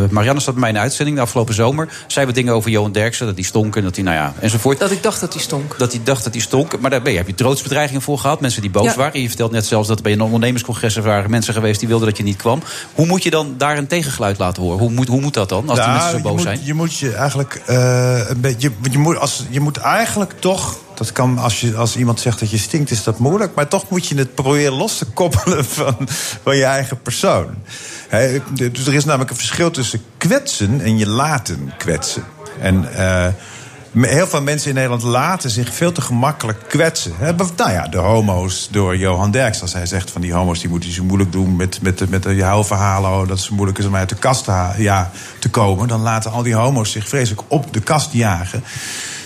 Marianne 0.10 0.42
staat 0.42 0.54
bij 0.54 0.60
mij 0.62 0.70
in 0.70 0.76
de 0.76 0.82
uitzending 0.82 1.18
de 1.18 1.24
afgelopen 1.24 1.54
zomer. 1.54 1.90
Zei 2.08 2.26
wat 2.26 2.36
dingen 2.36 2.54
over 2.54 2.70
Johan 2.72 2.92
Derksen, 2.92 3.26
dat 3.26 3.36
hij 3.36 3.44
stonk 3.44 3.76
en 3.76 3.84
dat 3.84 3.96
hij, 3.96 4.04
nou 4.04 4.16
ja, 4.18 4.34
enzovoort. 4.40 4.80
Dat 4.80 4.92
ik 4.92 5.04
dacht 5.04 5.20
dat 5.22 5.34
hij 5.34 5.42
stonk. 5.42 5.76
Dat 5.78 5.92
hij 5.92 6.02
dacht 6.04 6.24
dat 6.24 6.34
hij 6.34 6.42
stonk. 6.42 6.80
Maar 6.80 6.90
daar 6.90 7.02
ben 7.02 7.12
je, 7.12 7.18
heb 7.18 7.28
je 7.28 7.36
doodsbedreigingen 7.36 8.02
voor 8.02 8.18
gehad. 8.20 8.42
Mensen 8.42 8.62
die 8.62 8.72
boos 8.72 8.86
Ja. 8.86 8.96
waren. 8.96 9.14
En 9.14 9.22
je 9.22 9.28
vertelt 9.28 9.52
net 9.52 9.66
zelfs 9.66 9.88
dat 9.88 9.98
er 9.98 10.04
bij 10.04 10.12
een 10.12 10.22
ondernemerscongres 10.22 10.96
er 10.96 11.04
waren 11.04 11.30
mensen 11.30 11.54
geweest 11.54 11.80
die 11.80 11.88
wilden 11.88 12.08
dat 12.08 12.18
je 12.18 12.24
niet 12.24 12.36
kwam. 12.38 12.62
Hoe 12.94 13.06
moet 13.06 13.24
je 13.24 13.30
dan 13.30 13.54
daar 13.58 13.78
een 13.78 13.88
tegengeluid 13.88 14.38
laten 14.38 14.64
horen? 14.64 14.80
Hoe 14.80 14.92
moet, 14.92 15.08
hoe 15.08 15.22
moet 15.22 15.34
dat 15.34 15.50
dan, 15.50 15.70
als 15.70 15.78
die 15.80 15.88
Nou, 15.88 16.00
mensen 16.00 16.18
zo 16.22 16.24
boos 16.30 16.38
je 16.38 16.42
zijn? 16.42 16.58
moet, 16.58 16.66
Je 16.68 16.74
moet 16.74 16.98
je 16.98 17.12
eigenlijk 17.14 17.62
eh, 17.66 18.30
een 18.30 18.42
beetje. 18.42 18.72
Je, 18.82 18.92
je, 18.92 18.98
als, 19.18 19.46
je 19.50 19.60
moet 19.60 19.78
eigenlijk 19.78 20.40
toch. 20.40 20.78
Dat 20.96 21.12
kan 21.12 21.38
als, 21.38 21.62
je, 21.62 21.76
als 21.76 21.96
iemand 21.96 22.20
zegt 22.20 22.40
dat 22.40 22.52
je 22.52 22.58
stinkt, 22.58 22.92
is 22.92 23.04
dat 23.04 23.20
moeilijk. 23.20 23.56
Maar 23.56 23.68
toch 23.68 23.90
moet 23.90 24.08
je 24.08 24.16
het 24.16 24.36
proberen 24.36 24.74
los 24.74 24.98
te 24.98 25.06
koppelen 25.06 25.66
van, 25.80 25.98
van 26.44 26.56
je 26.56 26.64
eigen 26.64 27.02
persoon. 27.02 27.56
Dus 28.54 28.88
er 28.88 28.94
is 28.94 29.06
namelijk 29.06 29.30
een 29.30 29.38
verschil 29.38 29.72
tussen 29.72 30.02
kwetsen 30.18 30.82
en 30.82 30.98
je 30.98 31.08
laten 31.08 31.74
kwetsen. 31.78 32.24
En. 32.60 32.94
eh, 32.94 33.34
Heel 33.92 34.28
veel 34.28 34.42
mensen 34.42 34.70
in 34.70 34.76
Nederland 34.76 35.04
laten 35.04 35.50
zich 35.50 35.74
veel 35.74 35.92
te 35.92 36.02
gemakkelijk 36.02 36.60
kwetsen. 36.68 37.12
Bev- 37.38 37.50
Nou 37.58 37.72
ja, 37.72 37.88
de 37.88 37.98
homo's 37.98 38.68
door 38.72 38.98
Johan 38.98 39.32
Derks. 39.32 39.62
Als 39.62 39.74
hij 39.74 39.86
zegt 39.86 40.12
van 40.12 40.22
die 40.22 40.34
homo's 40.34 40.60
die 40.60 40.70
moeten 40.70 40.92
zo 40.92 41.04
moeilijk 41.04 41.32
doen 41.32 41.56
met, 41.56 41.82
met, 41.82 42.10
met 42.10 42.24
de 42.24 42.44
huilverhalen. 42.44 43.10
oh, 43.12 43.28
Dat 43.28 43.40
zo 43.40 43.54
moeilijk 43.56 43.78
is 43.80 43.86
om 43.86 43.96
uit 43.96 44.10
de 44.10 44.16
kast 44.16 44.44
te, 44.44 44.70
ja, 44.78 45.12
te 45.40 45.50
komen. 45.50 45.88
Dan 45.88 46.02
laten 46.02 46.32
al 46.32 46.44
die 46.44 46.54
homo's 46.56 46.92
zich 46.92 47.08
vreselijk 47.08 47.42
op 47.48 47.74
de 47.74 47.80
kast 47.82 48.12
jagen. 48.14 48.64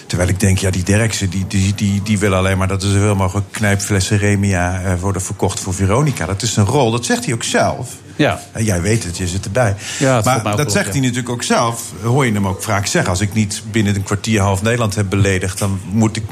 Terwijl 0.08 0.30
ik 0.30 0.40
denk, 0.40 0.58
ja, 0.58 0.70
die 0.70 0.84
Derksen 0.84 1.30
die, 1.30 1.48
die, 1.48 1.76
die, 1.76 2.02
die 2.04 2.20
willen 2.20 2.38
alleen 2.38 2.58
maar 2.58 2.68
dat 2.68 2.84
er 2.84 2.90
zoveel 2.92 3.16
mogelijk 3.16 3.52
knijpflessen 3.52 4.18
Remia 4.18 4.82
eh, 4.82 4.94
worden 5.00 5.22
verkocht 5.22 5.60
voor 5.60 5.74
Veronica. 5.74 6.26
Dat 6.26 6.42
is 6.42 6.56
een 6.56 6.66
rol, 6.66 6.92
dat 6.92 7.06
zegt 7.06 7.26
hij 7.26 7.34
ook 7.34 7.44
zelf. 7.44 7.90
Ja. 8.16 8.42
En 8.52 8.64
jij 8.64 8.82
weet 8.82 9.04
het, 9.04 9.18
je 9.18 9.28
zit 9.28 9.46
erbij. 9.46 9.76
Ja, 10.00 10.22
maar 10.24 10.56
dat 10.56 10.72
zegt 10.72 10.86
ja. 10.86 10.92
hij 10.92 11.02
natuurlijk 11.02 11.30
ook 11.30 11.44
zelf. 11.44 11.84
Hoor 12.04 12.26
je 12.26 12.32
hem 12.32 12.48
ook 12.48 12.64
vaak 12.64 12.86
zeggen. 12.86 13.12
Als 13.12 13.22
ik 13.22 13.34
niet 13.34 13.62
binnen 13.72 13.96
een 13.96 14.04
kwartier 14.04 14.42
half 14.42 14.62
Nederland 14.62 14.96
heb 14.96 15.10
beledigd... 15.10 15.60
dan 15.60 15.80
moet 15.92 16.16
ik, 16.16 16.24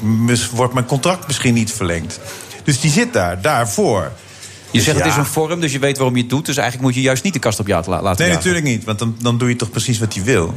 wordt 0.51 0.73
mijn 0.73 0.85
contract 0.85 1.27
misschien 1.27 1.53
niet 1.53 1.71
verlengd. 1.71 2.19
Dus 2.63 2.79
die 2.79 2.91
zit 2.91 3.13
daar, 3.13 3.41
daarvoor. 3.41 4.01
Je 4.01 4.79
Dus 4.79 4.83
zegt 4.83 4.97
het 4.97 5.05
ja. 5.05 5.11
is 5.11 5.17
een 5.17 5.25
vorm, 5.25 5.59
dus 5.59 5.71
je 5.71 5.79
weet 5.79 5.97
waarom 5.97 6.15
je 6.15 6.21
het 6.21 6.29
doet. 6.29 6.45
Dus 6.45 6.57
eigenlijk 6.57 6.87
moet 6.87 6.95
je 6.95 7.01
juist 7.01 7.23
niet 7.23 7.33
de 7.33 7.39
kast 7.39 7.59
op 7.59 7.67
jou 7.67 7.89
laten 7.89 8.03
Nee, 8.03 8.13
jagen. 8.15 8.33
natuurlijk 8.33 8.65
niet. 8.65 8.83
Want 8.83 8.99
dan, 8.99 9.15
dan 9.21 9.37
doe 9.37 9.49
je 9.49 9.55
toch 9.55 9.69
precies 9.69 9.99
wat 9.99 10.13
hij 10.13 10.23
wil. 10.23 10.53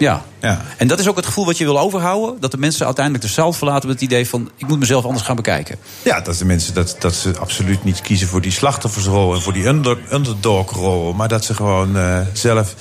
Ja. 0.00 0.22
Ja. 0.40 0.60
En 0.76 0.86
dat 0.88 0.98
is 0.98 1.08
ook 1.08 1.16
het 1.16 1.26
gevoel 1.26 1.44
wat 1.46 1.58
je 1.58 1.64
wil 1.64 1.78
overhouden. 1.80 2.40
Dat 2.40 2.50
de 2.50 2.58
mensen 2.58 2.86
uiteindelijk 2.86 3.24
de 3.24 3.30
zaal 3.30 3.52
verlaten 3.52 3.88
met 3.88 4.00
het 4.00 4.10
idee 4.10 4.28
van... 4.28 4.50
ik 4.56 4.66
moet 4.68 4.78
mezelf 4.78 5.04
anders 5.04 5.24
gaan 5.24 5.36
bekijken. 5.36 5.76
Ja, 6.02 6.20
dat 6.20 6.36
de 6.38 6.44
mensen 6.44 6.74
dat, 6.74 6.96
dat 6.98 7.14
ze 7.14 7.32
absoluut 7.38 7.84
niet 7.84 8.00
kiezen 8.00 8.28
voor 8.28 8.40
die 8.40 8.52
slachtoffersrol 8.52 9.34
en 9.34 9.40
voor 9.42 9.52
die 9.52 9.66
under, 9.66 9.98
underdog-rol. 10.12 11.12
Maar 11.12 11.28
dat 11.28 11.44
ze 11.44 11.54
gewoon 11.54 11.96
eh, 11.96 12.18
zelf. 12.32 12.74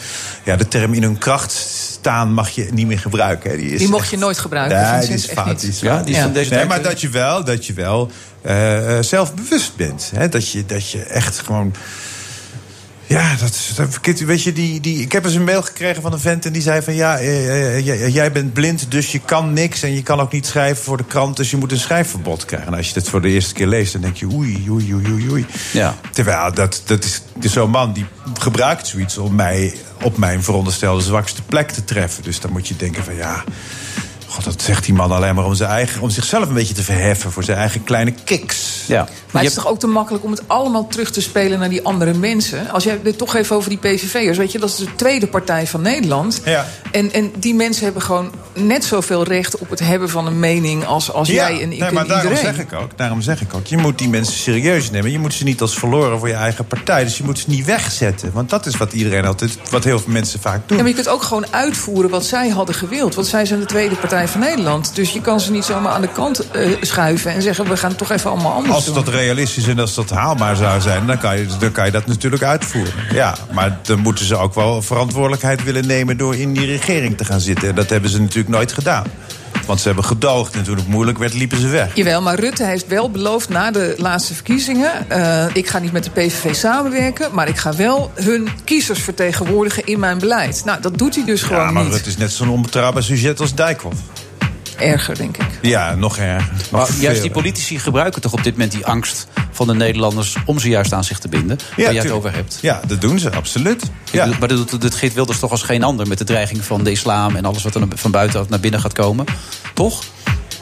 Ja, 0.44 0.56
de 0.56 0.68
term 0.68 0.94
in 0.94 1.04
hun 1.04 1.18
kracht 1.18 1.52
staan 1.52 2.34
mag 2.34 2.50
je 2.50 2.68
niet 2.72 2.88
meer 2.88 3.00
gebruiken. 3.00 3.50
Hè. 3.52 3.58
Die, 3.58 3.72
is 3.72 3.80
Die 3.80 3.88
mocht 3.90 4.02
echt- 4.02 4.12
je 4.12 4.18
nooit 4.18 4.38
gebruiken, 4.40 4.82
Nee, 4.92 5.02
die 5.06 5.10
is 5.16 5.24
echt 5.28 5.34
fout. 5.34 5.48
niet. 5.48 5.60
Die 5.60 5.70
is 5.70 5.80
Ja, 5.80 5.94
fout. 5.94 6.06
die 6.06 6.16
is 6.16 6.22
van 6.22 6.34
deze 6.34 6.50
nee, 6.50 6.58
tijd, 6.58 6.70
maar 6.70 6.82
dat 6.82 7.02
je 7.02 7.10
wel, 7.10 7.44
dat 7.44 7.66
je 7.66 7.74
wel 7.74 8.12
eh, 8.42 8.98
eh, 8.98 9.04
zelfbewust 9.04 9.76
bent. 9.76 10.12
Hè. 10.16 10.30
Dat, 10.30 10.50
je, 10.50 10.66
dat 10.66 10.90
je 10.90 11.04
echt 11.04 11.40
gewoon. 11.40 11.74
Ja, 13.10 13.36
dat, 13.39 13.49
is- 13.49 13.74
dat, 13.76 13.99
weet 14.26 14.43
je, 14.43 14.53
die, 14.53 14.80
die, 14.80 15.01
ik 15.01 15.12
heb 15.12 15.26
eens 15.26 15.34
een 15.34 15.43
mail 15.43 15.62
gekregen 15.62 16.01
van 16.01 16.14
een 16.14 16.20
vent 16.20 16.45
en 16.45 16.53
die 16.53 16.62
zei 16.62 16.82
van 16.82 16.93
ja, 16.93 17.18
eh, 17.18 17.76
eh, 17.78 17.86
jij, 17.86 18.10
jij 18.10 18.32
bent 18.32 18.53
blind, 18.53 18.91
dus 18.91 19.12
je 19.12 19.20
kan 19.20 19.53
niks 19.53 19.84
en 19.84 19.93
je 19.93 20.03
kan 20.03 20.20
ook 20.20 20.32
niet 20.32 20.45
schrijven 20.45 20.84
voor 20.84 20.97
de 20.97 21.03
krant, 21.05 21.38
dus 21.38 21.51
je 21.51 21.57
moet 21.57 21.72
een 21.72 21.80
schrijfverbod 21.80 22.45
krijgen. 22.45 22.68
En 22.72 22.78
als 22.78 22.88
je 22.88 22.93
dat 22.93 23.07
voor 23.10 23.22
de 23.22 23.30
eerste 23.30 23.53
keer 23.53 23.68
leest, 23.68 23.91
dan 23.93 24.01
denk 24.01 24.16
je 24.16 24.28
oei, 24.34 24.66
oei, 24.70 24.93
oei, 24.93 25.12
oei, 25.12 25.30
oei. 25.30 25.45
Ja. 25.74 25.95
Terwijl 26.12 26.53
dat, 26.53 26.82
dat 26.86 27.03
is, 27.03 27.22
is 27.41 27.51
zo'n 27.53 27.70
man 27.70 27.93
die 27.93 28.05
gebruikt 28.39 28.88
zoiets 28.88 29.18
om 29.18 29.36
mij 29.36 29.74
op 30.03 30.18
mijn 30.18 30.43
veronderstelde 30.43 31.01
zwakste 31.03 31.41
plek 31.41 31.72
te 31.72 31.84
treffen. 31.84 32.24
Dus 32.24 32.39
dan 32.39 32.51
moet 32.51 32.68
je 32.68 32.76
denken 32.76 33.03
van 33.03 33.16
ja. 33.16 33.43
God, 34.30 34.44
dat 34.44 34.62
zegt 34.62 34.86
die 34.86 34.94
man 34.94 35.12
alleen 35.12 35.36
maar 35.36 35.46
om, 35.46 35.56
zijn 35.56 35.70
eigen, 35.70 36.02
om 36.02 36.10
zichzelf 36.10 36.48
een 36.48 36.54
beetje 36.54 36.74
te 36.74 36.84
verheffen 36.84 37.32
voor 37.32 37.44
zijn 37.44 37.58
eigen 37.58 37.84
kleine 37.84 38.14
kiks. 38.24 38.84
Ja. 38.88 39.08
Maar 39.32 39.42
het 39.42 39.52
is 39.52 39.58
toch 39.58 39.68
ook 39.68 39.80
te 39.80 39.88
makkelijk 39.88 40.24
om 40.24 40.32
het 40.32 40.42
allemaal 40.48 40.88
terug 40.88 41.12
te 41.12 41.22
spelen 41.22 41.60
naar 41.60 41.70
die 41.70 41.86
andere 41.86 42.14
mensen? 42.14 42.70
Als 42.70 42.84
jij 42.84 43.00
dit 43.04 43.18
toch 43.18 43.36
even 43.36 43.56
over 43.56 43.70
die 43.70 43.78
PVV'ers, 43.78 44.38
weet 44.38 44.52
je, 44.52 44.60
dat 44.60 44.70
is 44.70 44.76
de 44.76 44.96
tweede 44.96 45.28
partij 45.28 45.68
van 45.68 45.82
Nederland. 45.82 46.42
Ja. 46.46 46.66
En, 46.92 47.12
en 47.12 47.32
die 47.40 47.54
mensen 47.54 47.84
hebben 47.84 48.02
gewoon 48.02 48.32
net 48.54 48.84
zoveel 48.84 49.24
recht 49.24 49.58
op 49.58 49.70
het 49.70 49.80
hebben 49.80 50.10
van 50.10 50.28
een 50.28 50.40
mening 50.40 50.86
als, 50.86 51.12
als 51.12 51.28
jij 51.28 51.62
en 51.62 51.72
ik 51.72 51.80
nee, 51.80 51.92
maar 51.92 52.04
en 52.04 52.10
daarom 52.10 52.32
iedereen. 52.32 52.56
zeg 52.56 52.66
ik 52.66 52.74
ook. 52.74 52.98
Daarom 52.98 53.22
zeg 53.22 53.42
ik 53.42 53.54
ook. 53.54 53.66
Je 53.66 53.78
moet 53.78 53.98
die 53.98 54.10
mensen 54.10 54.34
serieus 54.34 54.92
nemen. 54.92 55.12
Je 55.12 55.20
moet 55.20 55.34
ze 55.34 55.44
niet 55.44 55.62
als 55.62 55.80
verloren 55.80 56.20
voor 56.20 56.28
je 56.28 56.34
eigen 56.34 56.66
partij. 56.66 57.04
Dus 57.04 57.18
je 57.18 57.24
moet 57.24 57.40
ze 57.40 57.50
niet 57.50 57.66
wegzetten. 57.66 58.32
Want 58.34 58.50
dat 58.50 58.66
is 58.66 58.78
wat 58.78 58.94
iedereen 58.94 59.26
altijd, 59.26 59.58
wat 59.70 59.84
heel 59.84 60.00
veel 60.00 60.12
mensen 60.12 60.40
vaak 60.40 60.68
doen. 60.68 60.78
Ja, 60.78 60.84
maar 60.84 60.92
je 60.92 60.98
kunt 60.98 61.10
ook 61.10 61.24
gewoon 61.24 61.46
uitvoeren 61.50 62.10
wat 62.10 62.26
zij 62.26 62.50
hadden 62.50 62.76
gewild. 62.76 63.16
Want 63.16 63.28
zij 63.28 63.46
zijn 63.46 63.60
de 63.60 63.66
tweede 63.66 63.96
partij 63.96 64.19
van 64.28 64.40
Nederland. 64.40 64.96
Dus 64.96 65.12
je 65.14 65.22
kan 65.22 65.40
ze 65.40 65.52
niet 65.52 65.64
zomaar 65.66 65.92
aan 65.92 66.02
de 66.02 66.08
kant 66.08 66.52
eh, 66.52 66.70
schuiven 66.82 67.32
en 67.32 67.42
zeggen: 67.42 67.68
we 67.68 67.78
gaan 67.78 67.96
toch 67.96 68.12
even 68.12 68.30
allemaal 68.32 68.54
anders 68.54 68.76
Als 68.76 68.86
doen. 68.86 68.94
dat 68.94 69.08
realistisch 69.08 69.68
en 69.68 69.80
als 69.80 69.96
dat 69.96 70.10
haalbaar 70.10 70.56
zou 70.56 70.82
zijn, 70.82 71.06
dan 71.08 71.18
kan, 71.18 71.38
je, 71.38 71.48
dan 71.60 71.72
kan 71.72 71.86
je 71.86 71.92
dat 71.92 72.08
natuurlijk 72.08 72.44
uitvoeren. 72.44 72.94
Ja, 73.14 73.36
maar 73.52 73.80
dan 73.82 74.00
moeten 74.00 74.26
ze 74.26 74.36
ook 74.36 74.54
wel 74.54 74.82
verantwoordelijkheid 74.82 75.64
willen 75.64 75.88
nemen 75.88 76.18
door 76.18 76.36
in 76.36 76.54
die 76.54 76.66
regering 76.66 77.18
te 77.18 77.26
gaan 77.26 77.40
zitten. 77.40 77.70
En 77.70 77.76
dat 77.76 77.90
hebben 77.90 78.10
ze 78.10 78.22
natuurlijk 78.22 78.50
nooit 78.50 78.74
gedaan. 78.74 79.04
Want 79.70 79.82
ze 79.82 79.88
hebben 79.88 80.06
gedoogd 80.06 80.56
en 80.56 80.64
toen 80.64 80.76
het 80.76 80.88
moeilijk 80.88 81.18
werd, 81.18 81.34
liepen 81.34 81.60
ze 81.60 81.68
weg. 81.68 81.96
Jawel, 81.96 82.22
maar 82.22 82.40
Rutte 82.40 82.64
heeft 82.64 82.88
wel 82.88 83.10
beloofd 83.12 83.50
na 83.50 83.72
de 83.72 83.96
laatste 83.98 84.34
verkiezingen... 84.34 85.10
eh, 85.10 85.46
ik 85.54 85.68
ga 85.68 85.80
niet 85.80 85.92
met 85.92 86.04
de 86.04 86.10
PVV 86.10 86.56
samenwerken... 86.56 87.30
maar 87.34 87.48
ik 87.48 87.58
ga 87.58 87.76
wel 87.76 88.12
hun 88.16 88.48
kiezers 88.64 89.00
vertegenwoordigen 89.00 89.86
in 89.86 90.00
mijn 90.00 90.18
beleid. 90.18 90.62
Nou, 90.66 90.82
dat 90.82 90.98
doet 90.98 91.16
hij 91.16 91.26
dus 91.26 91.42
gewoon 91.42 91.62
Ja, 91.64 91.72
maar 91.72 91.84
niet. 91.84 91.94
Rutte 91.94 92.10
is 92.10 92.18
net 92.18 92.32
zo'n 92.32 92.50
onbetrouwbaar 92.50 93.04
sujet 93.04 93.40
als 93.40 93.56
Dijkhoff. 93.56 93.96
Erger, 94.80 95.18
denk 95.18 95.38
ik. 95.38 95.46
Ja, 95.62 95.96
nog 95.96 96.18
erger. 96.18 96.52
Maar 96.72 96.80
Nog 96.80 96.90
juist 96.90 97.04
veel. 97.20 97.22
die 97.22 97.32
politici 97.32 97.80
gebruiken 97.80 98.22
toch 98.22 98.34
op 98.34 98.44
dit 98.44 98.54
moment 98.54 98.72
die 98.72 98.86
angst 98.86 99.28
van 99.52 99.68
de 99.68 99.74
Nederlanders... 99.74 100.36
om 100.46 100.60
ze 100.60 100.70
juist 100.70 100.94
aan 100.94 101.04
zich 101.04 101.20
te 101.20 101.28
binden, 101.28 101.58
waar 101.78 101.94
jij 101.94 102.04
het 102.04 102.12
over 102.12 102.34
hebt. 102.34 102.58
Ja, 102.62 102.82
dat 102.88 103.02
doen 103.02 103.20
ze, 103.20 103.32
absoluut. 103.32 103.84
Ja. 104.12 104.24
bedoel, 104.24 104.40
Maar 104.40 104.48
dat 104.48 104.70
doet 104.70 104.82
dit 104.82 104.96
Geert 104.96 105.14
Wilders 105.14 105.40
toch 105.40 105.52
als 105.52 105.62
geen 105.62 105.84
ander... 105.84 106.08
met 106.08 106.18
de 106.18 106.24
dreiging 106.24 106.64
van 106.64 106.84
de 106.84 106.92
islam 106.92 107.36
en 107.36 107.46
alles 107.46 107.64
wat 107.64 107.76
er 107.76 107.88
van 107.96 108.12
buitenaf 108.12 108.50
naar 108.50 108.60
binnen 108.60 108.80
gaat 108.80 108.94
komen. 108.94 109.26
Toch? 109.74 110.04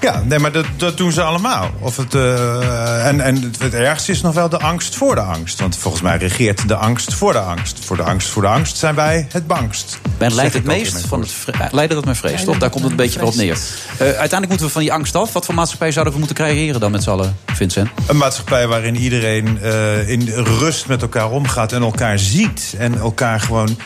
Ja, 0.02 0.24
nee, 0.26 0.40
maar 0.40 0.52
dat, 0.52 0.66
dat 0.78 0.98
doen 0.98 1.12
ze 1.12 1.22
allemaal. 1.22 1.70
Of 1.80 1.98
het, 1.98 2.16
eh, 2.16 3.06
en 3.08 3.22
en 3.22 3.54
het, 3.60 3.74
ergste 3.74 4.12
is 4.12 4.22
nog 4.22 4.34
wel 4.34 4.50
de 4.50 4.60
angst 4.60 4.96
voor 4.96 5.16
de 5.16 5.22
angst. 5.22 5.60
Want 5.60 5.78
volgens 5.78 6.04
mij 6.04 6.18
regeert 6.18 6.68
de 6.68 6.76
angst 6.76 7.14
voor 7.14 7.34
de 7.34 7.40
angst. 7.40 7.86
Voor 7.86 7.98
de 7.98 8.04
angst 8.04 8.28
voor 8.28 8.42
de 8.42 8.48
angst 8.48 8.78
zijn 8.78 8.96
wij 8.96 9.28
het 9.32 9.48
bangst. 9.48 10.00
Men 10.18 10.30
Zeg 10.30 10.40
leidt 10.40 10.54
het 10.54 10.64
meest 10.64 10.94
mijn 10.94 11.06
van 11.08 11.20
het 11.20 11.32
eh, 11.52 11.68
lijden 11.72 11.96
dat 11.96 12.06
men 12.06 12.16
vreest, 12.16 12.46
toch? 12.46 12.58
Daar 12.58 12.70
komt 12.70 12.84
het 12.84 12.92
een 12.92 12.98
beetje 12.98 13.20
wel 13.20 13.28
op 13.28 13.36
neer. 13.36 13.58
Eh, 13.98 13.98
uiteindelijk 13.98 14.48
moeten 14.48 14.66
we 14.66 14.72
van 14.72 14.82
die 14.82 14.94
angst 14.94 15.16
af. 15.16 15.34
Wat 15.34 15.46
voor 15.46 15.56
maatschappij 15.56 15.92
zouden 15.92 16.14
we 16.14 16.20
moeten 16.20 16.38
creëren 16.38 16.80
dan 16.80 16.92
met 16.92 17.04
z'n 17.04 17.10
allen, 17.10 17.38
Vincent? 17.46 17.90
Een 18.08 18.18
maatschappij 18.18 18.68
waarin 18.68 18.96
iedereen 18.96 19.62
eh, 19.62 20.10
in 20.10 20.28
rust 20.34 20.88
met 20.88 21.02
elkaar 21.02 21.32
omgaat 21.32 21.72
en 21.72 21.82
elkaar 21.82 22.20
ziet. 22.20 22.76
En 22.78 22.98
elkaar 22.98 23.40
gewoon. 23.40 23.78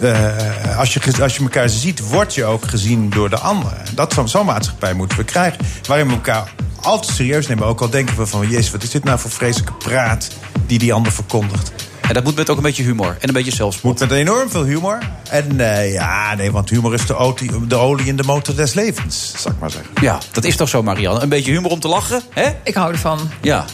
eh, 0.00 0.78
als, 0.78 0.94
je, 0.94 1.00
als 1.22 1.36
je 1.36 1.42
elkaar 1.42 1.68
ziet, 1.68 2.08
word 2.08 2.34
je 2.34 2.44
ook 2.44 2.68
gezien 2.68 3.10
door 3.10 3.30
de 3.30 3.38
ander. 3.38 3.72
Dat, 3.94 4.12
zo'n 4.12 4.28
zo'n 4.28 4.46
maatschappij 4.46 4.94
moeten 4.94 5.18
we 5.18 5.24
krijgen. 5.24 5.58
Waarin 5.86 6.06
we 6.06 6.12
elkaar 6.12 6.52
altijd 6.80 7.14
serieus 7.14 7.46
nemen. 7.46 7.66
Ook 7.66 7.80
al 7.80 7.90
denken 7.90 8.16
we 8.16 8.26
van: 8.26 8.48
Jezus, 8.48 8.70
wat 8.70 8.82
is 8.82 8.90
dit 8.90 9.04
nou 9.04 9.18
voor 9.18 9.30
vreselijke 9.30 9.72
praat 9.72 10.30
die 10.66 10.78
die 10.78 10.92
ander 10.92 11.12
verkondigt. 11.12 11.72
En 12.10 12.16
dat 12.16 12.24
moet 12.24 12.36
met 12.36 12.50
ook 12.50 12.56
een 12.56 12.62
beetje 12.62 12.82
humor 12.82 13.16
en 13.20 13.28
een 13.28 13.34
beetje 13.34 13.54
zelfspot. 13.54 13.90
Moet 13.90 14.00
met 14.00 14.18
enorm 14.18 14.50
veel 14.50 14.64
humor. 14.64 14.98
En 15.28 15.60
eh, 15.60 15.92
ja, 15.92 16.34
nee, 16.34 16.50
want 16.50 16.70
humor 16.70 16.94
is 16.94 17.06
de 17.06 17.16
olie, 17.16 17.66
de 17.66 17.76
olie 17.76 18.06
in 18.06 18.16
de 18.16 18.22
motor 18.22 18.54
des 18.54 18.74
levens, 18.74 19.32
zal 19.36 19.50
ik 19.50 19.58
maar 19.58 19.70
zeggen. 19.70 19.90
Ja, 20.00 20.18
dat 20.32 20.44
is 20.44 20.56
toch 20.56 20.68
zo, 20.68 20.82
Marianne? 20.82 21.20
Een 21.20 21.28
beetje 21.28 21.52
humor 21.52 21.70
om 21.70 21.80
te 21.80 21.88
lachen, 21.88 22.22
hè? 22.30 22.48
Ik 22.64 22.74
hou 22.74 22.92
ervan. 22.92 23.30
Ja. 23.40 23.64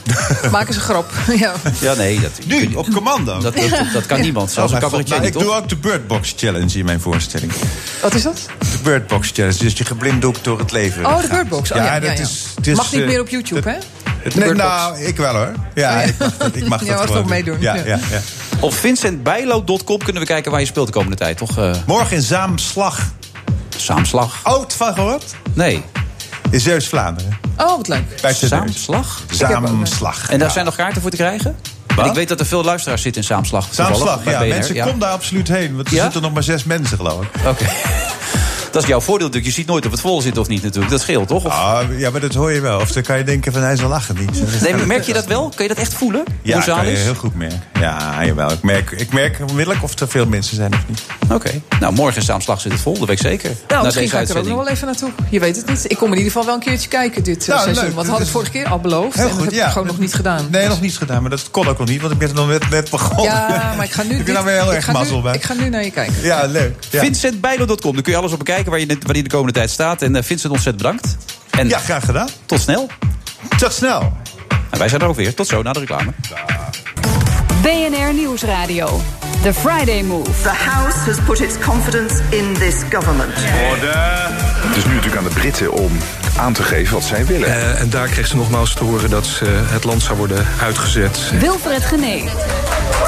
Maak 0.51 0.66
eens 0.66 0.76
een 0.76 0.82
grap. 0.82 1.12
ja. 1.39 1.53
Ja, 1.80 1.95
nee. 1.95 2.20
Dat, 2.20 2.30
Nu, 2.47 2.74
op 2.74 2.91
commando. 2.93 3.41
Dat, 3.41 3.57
dat, 3.57 3.70
dat 3.93 4.07
kan 4.07 4.20
niemand, 4.20 4.51
zelfs 4.51 4.72
Oh, 4.72 4.76
een 4.76 4.84
cabaretier 4.84 5.14
Nou, 5.14 5.26
niet, 5.26 5.34
ik 5.34 5.43
doe 5.43 5.53
ook 5.55 5.68
de 5.68 5.76
Birdbox 5.76 6.34
Challenge 6.37 6.78
in 6.78 6.84
mijn 6.84 7.01
voorstelling. 7.01 7.53
Wat 8.03 8.14
is 8.14 8.22
dat? 8.22 8.47
De 8.59 8.78
Birdbox 8.82 9.30
Challenge, 9.34 9.59
dus 9.59 9.72
je 9.72 9.84
geblinddoekt 9.84 10.45
door 10.45 10.59
het 10.59 10.72
leven. 10.72 11.07
Oh, 11.07 11.16
de 11.16 11.22
gaat. 11.22 11.30
Birdbox. 11.30 11.72
Oh, 11.72 11.76
ja, 11.76 11.84
ja, 11.84 12.01
dat 12.01 12.16
ja. 12.16 12.24
is... 12.24 12.45
het 12.57 12.66
is, 12.66 12.76
Mag 12.76 12.93
niet 12.93 13.01
eh, 13.01 13.07
meer 13.07 13.20
op 13.20 13.28
YouTube, 13.28 13.70
hè? 13.70 13.76
Nee, 14.35 14.53
nou, 14.55 14.99
ik 15.01 15.16
wel 15.16 15.35
hoor. 15.35 15.53
Ja, 15.74 15.91
Oh, 15.91 15.95
ja. 15.97 16.01
ik 16.03 16.18
mag, 16.18 16.37
dat- 16.37 16.57
ik 16.57 16.68
mag 16.68 16.85
Ja, 16.87 16.97
dat 16.97 17.07
gewoon 17.07 17.29
meedoen, 17.29 17.57
Ja, 17.61 17.74
ja. 17.74 17.83
ja. 17.85 17.99
Ja, 18.11 18.20
Op 18.61 18.74
vincentbijlo.com 18.74 19.99
kunnen 19.99 20.22
we 20.22 20.29
kijken 20.29 20.51
waar 20.51 20.61
je 20.61 20.66
speelt 20.66 20.87
de 20.87 20.93
komende 20.93 21.16
tijd, 21.16 21.37
toch? 21.37 21.59
eh 21.59 21.70
Morgen 21.87 22.16
in 22.16 22.22
Zaamslag. 22.22 22.99
Saamslag? 23.77 24.39
Oud 24.43 24.72
van 24.74 24.95
gehoord? 24.95 25.35
Nee. 25.53 25.83
In 26.51 26.61
Zeeuws-Vlaanderen. 26.61 27.39
Oh, 27.57 27.77
wat 27.77 27.89
leuk. 27.89 28.03
Bij 28.22 28.35
Teneus. 28.35 28.49
Saamslag? 28.49 29.22
Zaamslag. 29.31 30.31
En 30.31 30.39
daar 30.39 30.47
ja. 30.49 30.53
zijn 30.55 30.64
nog 30.64 30.77
kaarten 30.77 31.03
voor 31.03 31.11
te 31.11 31.16
krijgen? 31.16 31.57
En 31.97 32.05
ik 32.05 32.12
weet 32.14 32.29
dat 32.29 32.41
er 32.41 32.47
veel 32.47 32.64
luisteraars 32.64 33.03
zitten 33.03 33.20
in 33.22 33.27
Saamslag. 33.29 33.66
Zaamslag, 33.70 34.22
bij 34.22 34.33
ja. 34.33 34.39
BNR, 34.39 34.49
Mensen, 34.49 34.81
kom 34.81 34.99
daar 34.99 35.11
absoluut 35.12 35.49
heen. 35.49 35.77
Want 35.77 35.89
er 35.89 35.95
Ja? 35.95 36.03
zitten 36.03 36.22
nog 36.22 36.33
maar 36.33 36.43
zes 36.43 36.64
mensen, 36.64 36.97
geloof 36.97 37.22
ik. 37.22 37.29
Oké. 37.47 37.64
Dat 38.77 38.85
is 38.85 38.91
jouw 38.91 39.01
voordeel 39.01 39.27
natuurlijk. 39.27 39.55
Je 39.55 39.61
ziet 39.61 39.70
nooit 39.70 39.85
of 39.87 39.91
het 39.91 40.01
vol 40.01 40.20
zit 40.20 40.39
of 40.39 40.49
niet 40.49 40.62
natuurlijk. 40.62 40.91
Dat 40.93 41.01
scheelt, 41.01 41.29
toch? 41.29 41.45
Of... 41.45 41.53
Ah, 41.53 41.99
ja, 41.99 42.11
maar 42.11 42.20
dat 42.20 42.35
hoor 42.35 42.53
je 42.53 42.61
wel. 42.61 42.81
Of 42.81 42.93
dan 42.93 43.03
kan 43.03 43.18
je 43.18 43.24
denken 43.24 43.53
van 43.53 43.62
hij 43.62 43.77
zal 43.77 43.89
lachen 43.89 44.16
niet. 44.18 44.61
Nee, 44.62 44.74
merk 44.74 45.03
je 45.03 45.12
dat 45.12 45.27
wel? 45.27 45.53
Kun 45.55 45.62
je 45.64 45.74
dat 45.74 45.79
echt 45.83 45.95
voelen? 45.95 46.24
Ja, 46.43 46.55
Hoe 46.55 46.62
zaal 46.62 46.77
kan 46.77 46.87
je 46.87 46.93
is? 46.93 47.03
heel 47.03 47.14
goed 47.14 47.35
merken. 47.35 47.62
Ja, 47.81 48.24
jawel. 48.24 48.51
Ik 48.51 48.62
merk, 48.62 48.91
ik 48.91 49.12
merk 49.12 49.39
onmiddellijk 49.49 49.83
of 49.85 49.99
er 50.01 50.09
veel 50.09 50.27
mensen 50.27 50.57
zijn 50.57 50.72
of 50.72 50.81
niet. 50.89 51.03
Oké. 51.33 51.51
Nou, 51.81 51.93
morgen 51.93 52.16
in 52.16 52.22
Saamslag 52.22 52.61
zit 52.61 52.72
het 52.72 52.81
vol. 52.81 52.99
Dat 52.99 53.09
weet 53.09 53.18
ik 53.24 53.27
zeker. 53.27 53.51
Nou, 53.68 53.85
misschien 53.85 54.09
ga 54.09 54.20
ik 54.20 54.29
er 54.29 54.39
ook 54.39 54.47
nog 54.47 54.57
wel 54.57 54.68
even 54.68 54.87
naartoe. 54.87 55.11
Je 55.31 55.41
weet 55.41 55.57
het 55.57 55.66
niet. 55.68 55.91
Ik 55.91 55.97
kom 55.97 56.09
in 56.12 56.16
ieder 56.16 56.33
geval 56.33 56.45
wel 56.47 56.55
een 56.55 56.61
keertje 56.61 56.89
kijken 56.89 57.22
dit 57.24 57.43
eh, 57.43 57.49
Nou, 57.49 57.61
seizoen. 57.61 57.85
leuk. 57.85 57.95
Want 57.95 58.09
had 58.09 58.20
ik 58.20 58.27
vorige 58.27 58.51
keer 58.51 58.68
al 58.68 58.79
beloofd. 58.79 59.16
Heel 59.16 59.29
en 59.29 59.35
dat 59.37 59.45
heb 59.45 59.53
ja. 59.53 59.66
ik 59.66 59.72
gewoon 59.72 59.87
nog 59.87 59.99
niet 59.99 60.14
gedaan. 60.14 60.47
Nee, 60.51 60.68
nog 60.68 60.81
niet 60.81 60.97
gedaan. 60.99 61.20
Maar 61.20 61.31
dat 61.31 61.51
kon 61.51 61.68
ook 61.68 61.79
nog 61.79 61.89
niet, 61.89 62.01
want 62.01 62.12
ik 62.12 62.18
ben 62.18 62.29
er 62.29 62.35
nog 62.35 62.49
net, 62.49 62.70
net 62.70 62.91
begonnen. 62.91 63.24
Ja, 63.24 63.72
maar 63.77 63.85
ik 63.85 63.93
ga 63.93 64.03
nu... 64.03 64.09
Ik 64.16 64.16
ben 64.16 64.24
dit- 64.24 64.35
daar 64.35 64.45
weer 64.45 64.55
heel 64.55 64.70
ik 64.70 64.77
erg 64.77 64.85
ga 64.85 64.93
nu- 64.93 64.99
mazzel 64.99 65.22
bij. 65.22 65.35
Ik 65.35 65.43
ga 65.45 65.55
nu 65.55 65.68
naar 65.68 65.85
je 65.85 65.91
kijken. 65.91 66.14
Ja, 66.22 66.45
leuk. 66.47 66.74
Ja. 66.91 67.01
Vincentbijlo.com. 67.01 67.93
Daar 67.93 68.03
kun 68.03 68.12
je 68.12 68.18
alles 68.18 68.33
op 68.33 68.39
bekijken 68.39 68.66
waar 68.71 68.81
je, 68.81 68.99
waar 69.07 69.17
je 69.17 69.23
de 69.23 69.29
komende 69.29 69.53
tijd 69.53 69.71
staat. 69.71 70.03
En 70.03 70.17
eh, 70.17 70.23
Vincent, 70.23 70.53
ontzettend 70.53 70.83
bedankt. 70.83 71.17
En 71.51 71.69
ja, 71.69 71.79
graag 71.79 72.05
gedaan. 72.05 72.29
tot 72.47 72.61
snel. 72.61 72.91
Tot 73.59 73.73
snel. 73.73 74.17
En 74.71 74.79
wij 74.79 74.89
zijn 74.89 75.01
er 75.01 75.09
ook 75.09 75.17
weer. 75.17 75.35
Tot 75.35 75.47
zo, 75.47 75.62
na 75.62 75.73
de 75.73 75.79
reclame. 75.79 76.12
BNR 77.67 78.14
Nieuwsradio. 78.14 79.01
The 79.43 79.55
Friday 79.55 80.03
Move. 80.03 80.31
The 80.43 80.49
House 80.49 80.99
has 80.99 81.21
put 81.21 81.41
its 81.41 81.59
confidence 81.59 82.23
in 82.31 82.55
this 82.55 82.75
government. 82.91 83.33
Het 83.35 84.77
is 84.77 84.85
nu 84.85 84.95
natuurlijk 84.95 85.17
aan 85.17 85.29
de 85.29 85.35
Britten 85.35 85.73
om 85.73 85.91
aan 86.37 86.53
te 86.53 86.62
geven 86.62 86.95
wat 86.95 87.05
zij 87.05 87.27
willen. 87.27 87.49
Eh, 87.49 87.81
en 87.81 87.91
daar 87.91 88.09
kreeg 88.09 88.27
ze 88.27 88.37
nogmaals 88.37 88.75
te 88.75 88.85
horen 88.85 89.11
dat 89.11 89.27
ze 89.27 89.45
het 89.47 89.85
land 89.85 90.03
zou 90.03 90.19
worden 90.19 90.47
uitgezet. 90.62 91.19
Wilfred 91.39 91.85
Genee. 91.85 92.29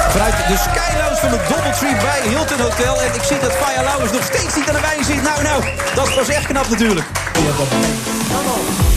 Vanuit 0.09 0.33
de 0.47 0.57
Sky 0.57 0.97
Lounge 0.97 1.15
van 1.15 1.29
het 1.29 1.49
Doubletree 1.49 1.95
bij 1.95 2.21
Hilton 2.29 2.59
Hotel. 2.59 3.01
En 3.01 3.13
ik 3.13 3.23
zie 3.23 3.39
dat 3.39 3.51
Faya 3.51 3.81
Lauwers 3.83 4.11
nog 4.11 4.23
steeds 4.23 4.55
niet 4.55 4.67
aan 4.67 4.75
de 4.75 4.81
wijn 4.81 5.03
zit. 5.03 5.23
Nou, 5.23 5.43
nou, 5.43 5.63
dat 5.95 6.15
was 6.15 6.27
echt 6.27 6.45
knap 6.45 6.69
natuurlijk. 6.69 7.07
Ja, 7.33 8.88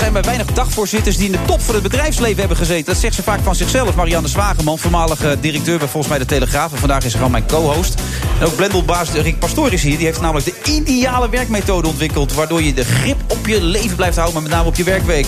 zijn 0.00 0.12
maar 0.12 0.22
weinig 0.22 0.46
dagvoorzitters 0.46 1.16
die 1.16 1.26
in 1.26 1.32
de 1.32 1.42
top 1.46 1.60
van 1.60 1.74
het 1.74 1.82
bedrijfsleven 1.82 2.38
hebben 2.38 2.56
gezeten. 2.56 2.84
Dat 2.84 2.96
zegt 2.96 3.14
ze 3.14 3.22
vaak 3.22 3.40
van 3.42 3.54
zichzelf. 3.54 3.94
Marianne 3.94 4.28
Zwageman, 4.28 4.78
voormalige 4.78 5.36
directeur 5.40 5.78
bij 5.78 5.88
volgens 5.88 6.08
mij 6.08 6.18
de 6.18 6.24
Telegraaf. 6.24 6.72
En 6.72 6.78
vandaag 6.78 7.04
is 7.04 7.14
gewoon 7.14 7.30
mijn 7.30 7.46
co-host. 7.46 8.00
En 8.40 8.46
ook 8.46 8.56
Blendelbaas 8.56 9.10
Rick 9.10 9.38
Pastoor 9.38 9.72
is 9.72 9.82
hier. 9.82 9.96
Die 9.96 10.06
heeft 10.06 10.20
namelijk 10.20 10.46
de 10.46 10.70
ideale 10.72 11.28
werkmethode 11.28 11.88
ontwikkeld. 11.88 12.34
Waardoor 12.34 12.62
je 12.62 12.74
de 12.74 12.84
grip 12.84 13.16
op 13.28 13.46
je 13.46 13.62
leven 13.62 13.96
blijft 13.96 14.16
houden, 14.16 14.34
maar 14.34 14.48
met 14.48 14.52
name 14.52 14.68
op 14.68 14.76
je 14.76 14.84
werkweek. 14.84 15.26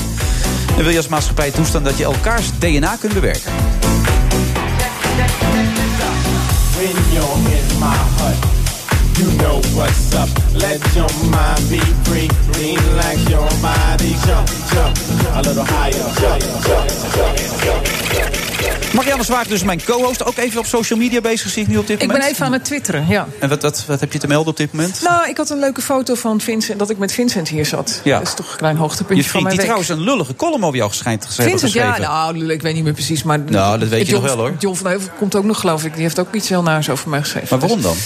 En 0.77 0.83
wil 0.83 0.91
je 0.91 0.97
als 0.97 1.09
maatschappij 1.09 1.51
toestaan 1.51 1.83
dat 1.83 1.99
je 1.99 2.05
elkaars 2.05 2.47
DNA 2.59 2.97
kunt 3.01 3.15
bewerken. 3.15 3.53
In 6.79 8.52
know 9.53 9.61
what's 9.75 10.15
up. 10.15 10.29
Let 10.55 10.81
your 10.95 11.11
mind 11.31 11.69
be 11.69 11.81
free, 12.03 12.29
relax 12.59 13.17
your 13.29 13.51
body, 13.61 14.15
jump, 14.27 14.49
jump, 14.73 14.97
a 15.35 15.41
little 15.41 15.65
higher, 15.65 16.07
jump, 16.21 16.43
jump, 16.67 16.91
jump. 17.65 18.95
Marianne 18.95 19.25
Zwaag, 19.25 19.47
dus 19.47 19.63
mijn 19.63 19.85
co-host. 19.85 20.25
Ook 20.25 20.37
even 20.37 20.59
op 20.61 20.67
social 20.67 20.99
media 20.99 21.21
bezig, 21.21 21.51
zie 21.51 21.63
ik 21.63 21.69
nu 21.69 21.77
op 21.77 21.87
dit 21.87 21.97
Ik 22.03 22.07
moment. 22.07 22.25
ben 22.25 22.33
even 22.35 22.47
aan 22.47 22.53
het 22.53 22.65
twitteren, 22.65 23.07
ja. 23.09 23.27
En 23.39 23.49
wat, 23.49 23.63
wat, 23.63 23.85
wat 23.87 24.01
heb 24.01 24.13
je 24.13 24.19
te 24.19 24.27
melden 24.27 24.51
op 24.53 24.57
dit 24.57 24.73
moment? 24.73 25.01
Nou, 25.03 25.29
ik 25.29 25.37
had 25.37 25.51
een 25.51 25.59
leuke 25.59 25.81
foto 25.81 26.15
van 26.15 26.41
Vincent, 26.41 26.79
dat 26.79 26.91
ik 26.91 26.99
met 26.99 27.13
Vincent 27.13 27.49
hier 27.49 27.67
zat. 27.67 28.01
Ja. 28.05 28.19
Dat 28.19 28.27
is 28.29 28.35
toch 28.35 28.51
een 28.51 28.57
klein 28.57 28.77
hoogtepuntje 28.77 29.25
Je 29.25 29.31
van 29.31 29.43
mijn 29.43 29.57
die 29.57 29.67
week. 29.67 29.77
trouwens 29.77 29.89
een 29.89 30.11
lullige 30.13 30.37
column 30.37 30.65
over 30.65 30.77
jou 30.77 30.93
schijnt 30.93 31.21
te 31.21 31.27
hebben 31.27 31.45
Vincent, 31.59 31.73
ja, 31.73 31.93
geschreven. 31.93 32.13
nou, 32.13 32.53
ik 32.53 32.63
weet 32.63 32.75
niet 32.75 32.85
meer 32.85 32.93
precies, 32.93 33.23
maar... 33.23 33.39
Nou, 33.41 33.79
dat 33.79 33.89
weet 33.89 34.07
je 34.07 34.13
John, 34.13 34.25
nog 34.25 34.35
wel, 34.35 34.45
hoor. 34.45 34.55
John 34.59 34.77
van 34.77 34.87
Heuvel 34.91 35.09
komt 35.19 35.35
ook 35.35 35.45
nog, 35.45 35.61
geloof 35.61 35.85
ik. 35.85 35.93
Die 35.95 36.03
heeft 36.03 36.19
ook 36.21 36.35
iets 36.35 36.49
heel 36.49 36.63
naars 36.63 36.91
over 36.91 37.09
mij 37.09 37.21
geschreven. 37.21 37.49
Maar 37.51 37.59
waarom 37.59 37.83
dan? 37.83 37.97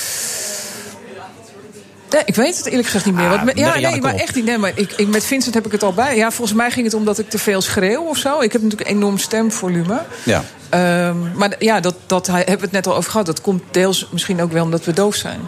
Nee, 2.11 2.23
ik 2.25 2.35
weet 2.35 2.57
het 2.57 2.67
eerlijk 2.67 2.85
gezegd 2.85 3.05
niet 3.05 3.15
meer. 3.15 3.29
Ah, 3.29 3.45
Want 3.45 3.59
ja, 3.59 3.79
nee, 3.79 4.01
maar 4.01 4.15
echt 4.15 4.35
niet. 4.35 4.45
Nee, 4.45 4.59
maar 4.59 4.73
ik, 4.75 4.93
ik, 4.93 5.09
met 5.09 5.25
Vincent 5.25 5.55
heb 5.55 5.67
ik 5.67 5.73
het 5.73 5.83
al 5.83 5.93
bij. 5.93 6.17
Ja, 6.17 6.31
volgens 6.31 6.57
mij 6.57 6.71
ging 6.71 6.85
het 6.85 6.95
omdat 6.95 7.19
ik 7.19 7.31
te 7.31 7.39
veel 7.39 7.61
schreeuw 7.61 8.03
of 8.03 8.17
zo. 8.17 8.41
Ik 8.41 8.53
heb 8.53 8.63
natuurlijk 8.63 8.91
een 8.91 8.97
enorm 8.97 9.19
stemvolume. 9.19 10.03
Ja. 10.23 10.45
Ehm, 10.69 11.37
maar 11.37 11.55
ja, 11.59 11.81
dat, 11.81 11.95
dat 12.07 12.27
hebben 12.27 12.45
we 12.57 12.61
het 12.61 12.73
net 12.73 12.87
al 12.87 12.97
over 12.97 13.11
gehad. 13.11 13.27
Dat 13.27 13.41
komt 13.41 13.63
deels 13.71 14.09
misschien 14.11 14.41
ook 14.43 14.53
wel 14.53 14.65
omdat 14.65 14.85
we 14.85 14.93
doof 14.93 15.15
zijn. 15.15 15.41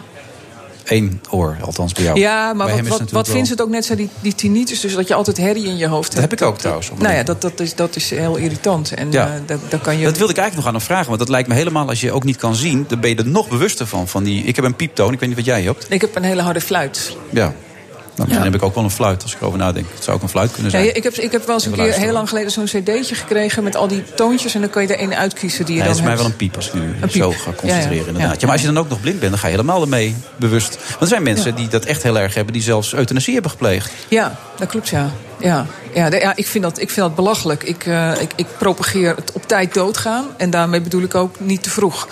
Eén 0.89 1.21
oor, 1.29 1.57
althans 1.61 1.93
bij 1.93 2.03
jou. 2.03 2.19
Ja, 2.19 2.53
maar 2.53 2.67
Bij 2.67 2.75
wat, 2.75 2.87
wat, 2.87 2.99
het 2.99 3.11
wat 3.11 3.11
natuurlijk 3.11 3.35
Vincent 3.37 3.61
ook 3.61 3.69
net 3.69 3.85
zei, 3.85 3.97
die, 3.97 4.09
die 4.19 4.35
tinnitus, 4.35 4.79
dus 4.79 4.95
dat 4.95 5.07
je 5.07 5.13
altijd 5.13 5.37
herrie 5.37 5.65
in 5.65 5.77
je 5.77 5.87
hoofd 5.87 6.11
Dat 6.11 6.19
hebt. 6.19 6.31
heb 6.31 6.41
ik 6.41 6.47
ook 6.47 6.57
trouwens. 6.57 6.91
Nou 6.97 7.13
ja, 7.15 7.23
dat, 7.23 7.41
dat, 7.41 7.59
is, 7.59 7.75
dat 7.75 7.95
is 7.95 8.09
heel 8.09 8.35
irritant. 8.35 8.93
En 8.93 9.11
Ja. 9.11 9.25
eh, 9.27 9.31
daar, 9.45 9.57
daar 9.69 9.79
kan 9.79 9.97
je... 9.97 10.03
Dat 10.03 10.17
wilde 10.17 10.31
ik 10.33 10.37
eigenlijk 10.39 10.55
nog 10.55 10.65
aan 10.65 10.73
hem 10.79 10.89
vragen. 10.89 11.07
Want 11.07 11.19
dat 11.19 11.29
lijkt 11.29 11.47
me 11.47 11.53
helemaal, 11.53 11.87
als 11.87 12.01
je 12.01 12.11
ook 12.11 12.23
niet 12.23 12.37
kan 12.37 12.55
zien... 12.55 12.85
dan 12.87 12.99
ben 12.99 13.09
je 13.09 13.15
er 13.15 13.27
nog 13.27 13.47
bewuster 13.49 13.87
van. 13.87 14.07
van 14.07 14.23
die, 14.23 14.43
ik 14.43 14.55
heb 14.55 14.65
een 14.65 14.75
pieptoon, 14.75 15.13
ik 15.13 15.19
weet 15.19 15.29
niet 15.29 15.37
wat 15.37 15.47
jij 15.47 15.61
hebt. 15.61 15.85
Ik 15.89 16.01
heb 16.01 16.15
een 16.15 16.23
hele 16.23 16.41
harde 16.41 16.61
fluit. 16.61 17.15
Ja. 17.29 17.53
Nou, 18.19 18.31
misschien 18.31 18.51
heb 18.51 18.61
ik 18.61 18.67
ook 18.67 18.75
wel 18.75 18.83
een 18.83 18.91
fluit, 18.91 19.23
als 19.23 19.33
ik 19.33 19.41
erover 19.41 19.59
nadenk. 19.59 19.85
Het 19.93 20.03
zou 20.03 20.17
ook 20.17 20.23
een 20.23 20.29
fluit 20.29 20.51
kunnen 20.51 20.71
Ja, 20.71 20.77
zijn. 20.79 20.95
ik, 20.95 21.03
heb, 21.03 21.13
ik 21.13 21.31
heb 21.31 21.45
wel 21.45 21.55
eens 21.55 21.65
een 21.65 21.71
keer 21.71 21.93
heel 21.93 22.11
lang 22.13 22.29
geleden 22.29 22.51
zo'n 22.51 22.65
cd'tje 22.65 23.15
gekregen 23.15 23.63
met 23.63 23.75
al 23.75 23.87
die 23.87 24.03
toontjes. 24.15 24.55
En 24.55 24.61
dan 24.61 24.69
kan 24.69 24.81
je 24.81 24.87
er 24.87 24.99
één 24.99 25.17
uitkiezen 25.17 25.65
die 25.65 25.75
je 25.75 25.79
Nee, 25.81 25.89
het 25.89 25.97
dan 25.97 26.07
is 26.07 26.15
mij 26.15 26.23
wel 26.23 26.31
een 26.31 26.37
piep 26.37 26.55
als 26.55 26.67
ik 26.67 26.73
nu 26.73 26.95
zo 27.09 27.31
ga 27.31 27.51
concentreren. 27.51 27.89
Ja, 27.95 28.01
ja. 28.01 28.07
Inderdaad. 28.07 28.39
Ja, 28.39 28.45
maar 28.45 28.51
als 28.55 28.61
je 28.61 28.67
dan 28.73 28.77
ook 28.77 28.89
nog 28.89 29.01
blind 29.01 29.19
bent, 29.19 29.31
dan 29.31 29.39
ga 29.39 29.47
je 29.47 29.51
helemaal 29.53 29.81
ermee 29.81 30.15
bewust. 30.35 30.77
Want 30.87 31.01
er 31.01 31.07
zijn 31.07 31.23
mensen 31.23 31.55
die 31.55 31.67
dat 31.67 31.85
echt 31.85 32.03
heel 32.03 32.19
erg 32.19 32.33
hebben... 32.33 32.53
die 32.53 32.61
zelfs 32.63 32.93
euthanasie 32.93 33.33
hebben 33.33 33.51
gepleegd. 33.51 33.91
Ja, 34.07 34.39
dat 34.57 34.67
klopt, 34.67 34.89
ja. 34.89 35.11
Ja, 35.39 35.65
ja, 35.93 36.09
de- 36.09 36.17
ja 36.19 36.35
ik, 36.35 36.47
vind 36.47 36.63
dat, 36.63 36.79
ik 36.79 36.89
vind 36.89 37.05
dat 37.07 37.15
belachelijk. 37.15 37.63
Ik, 37.63 37.85
eh, 37.85 38.11
ik, 38.21 38.31
ik 38.35 38.45
propageer 38.57 39.15
het 39.15 39.31
op 39.31 39.47
tijd 39.47 39.73
doodgaan. 39.73 40.25
En 40.37 40.49
daarmee 40.49 40.81
bedoel 40.81 41.01
ik 41.01 41.15
ook 41.15 41.39
niet 41.39 41.63
te 41.63 41.69
vroeg. 41.69 42.07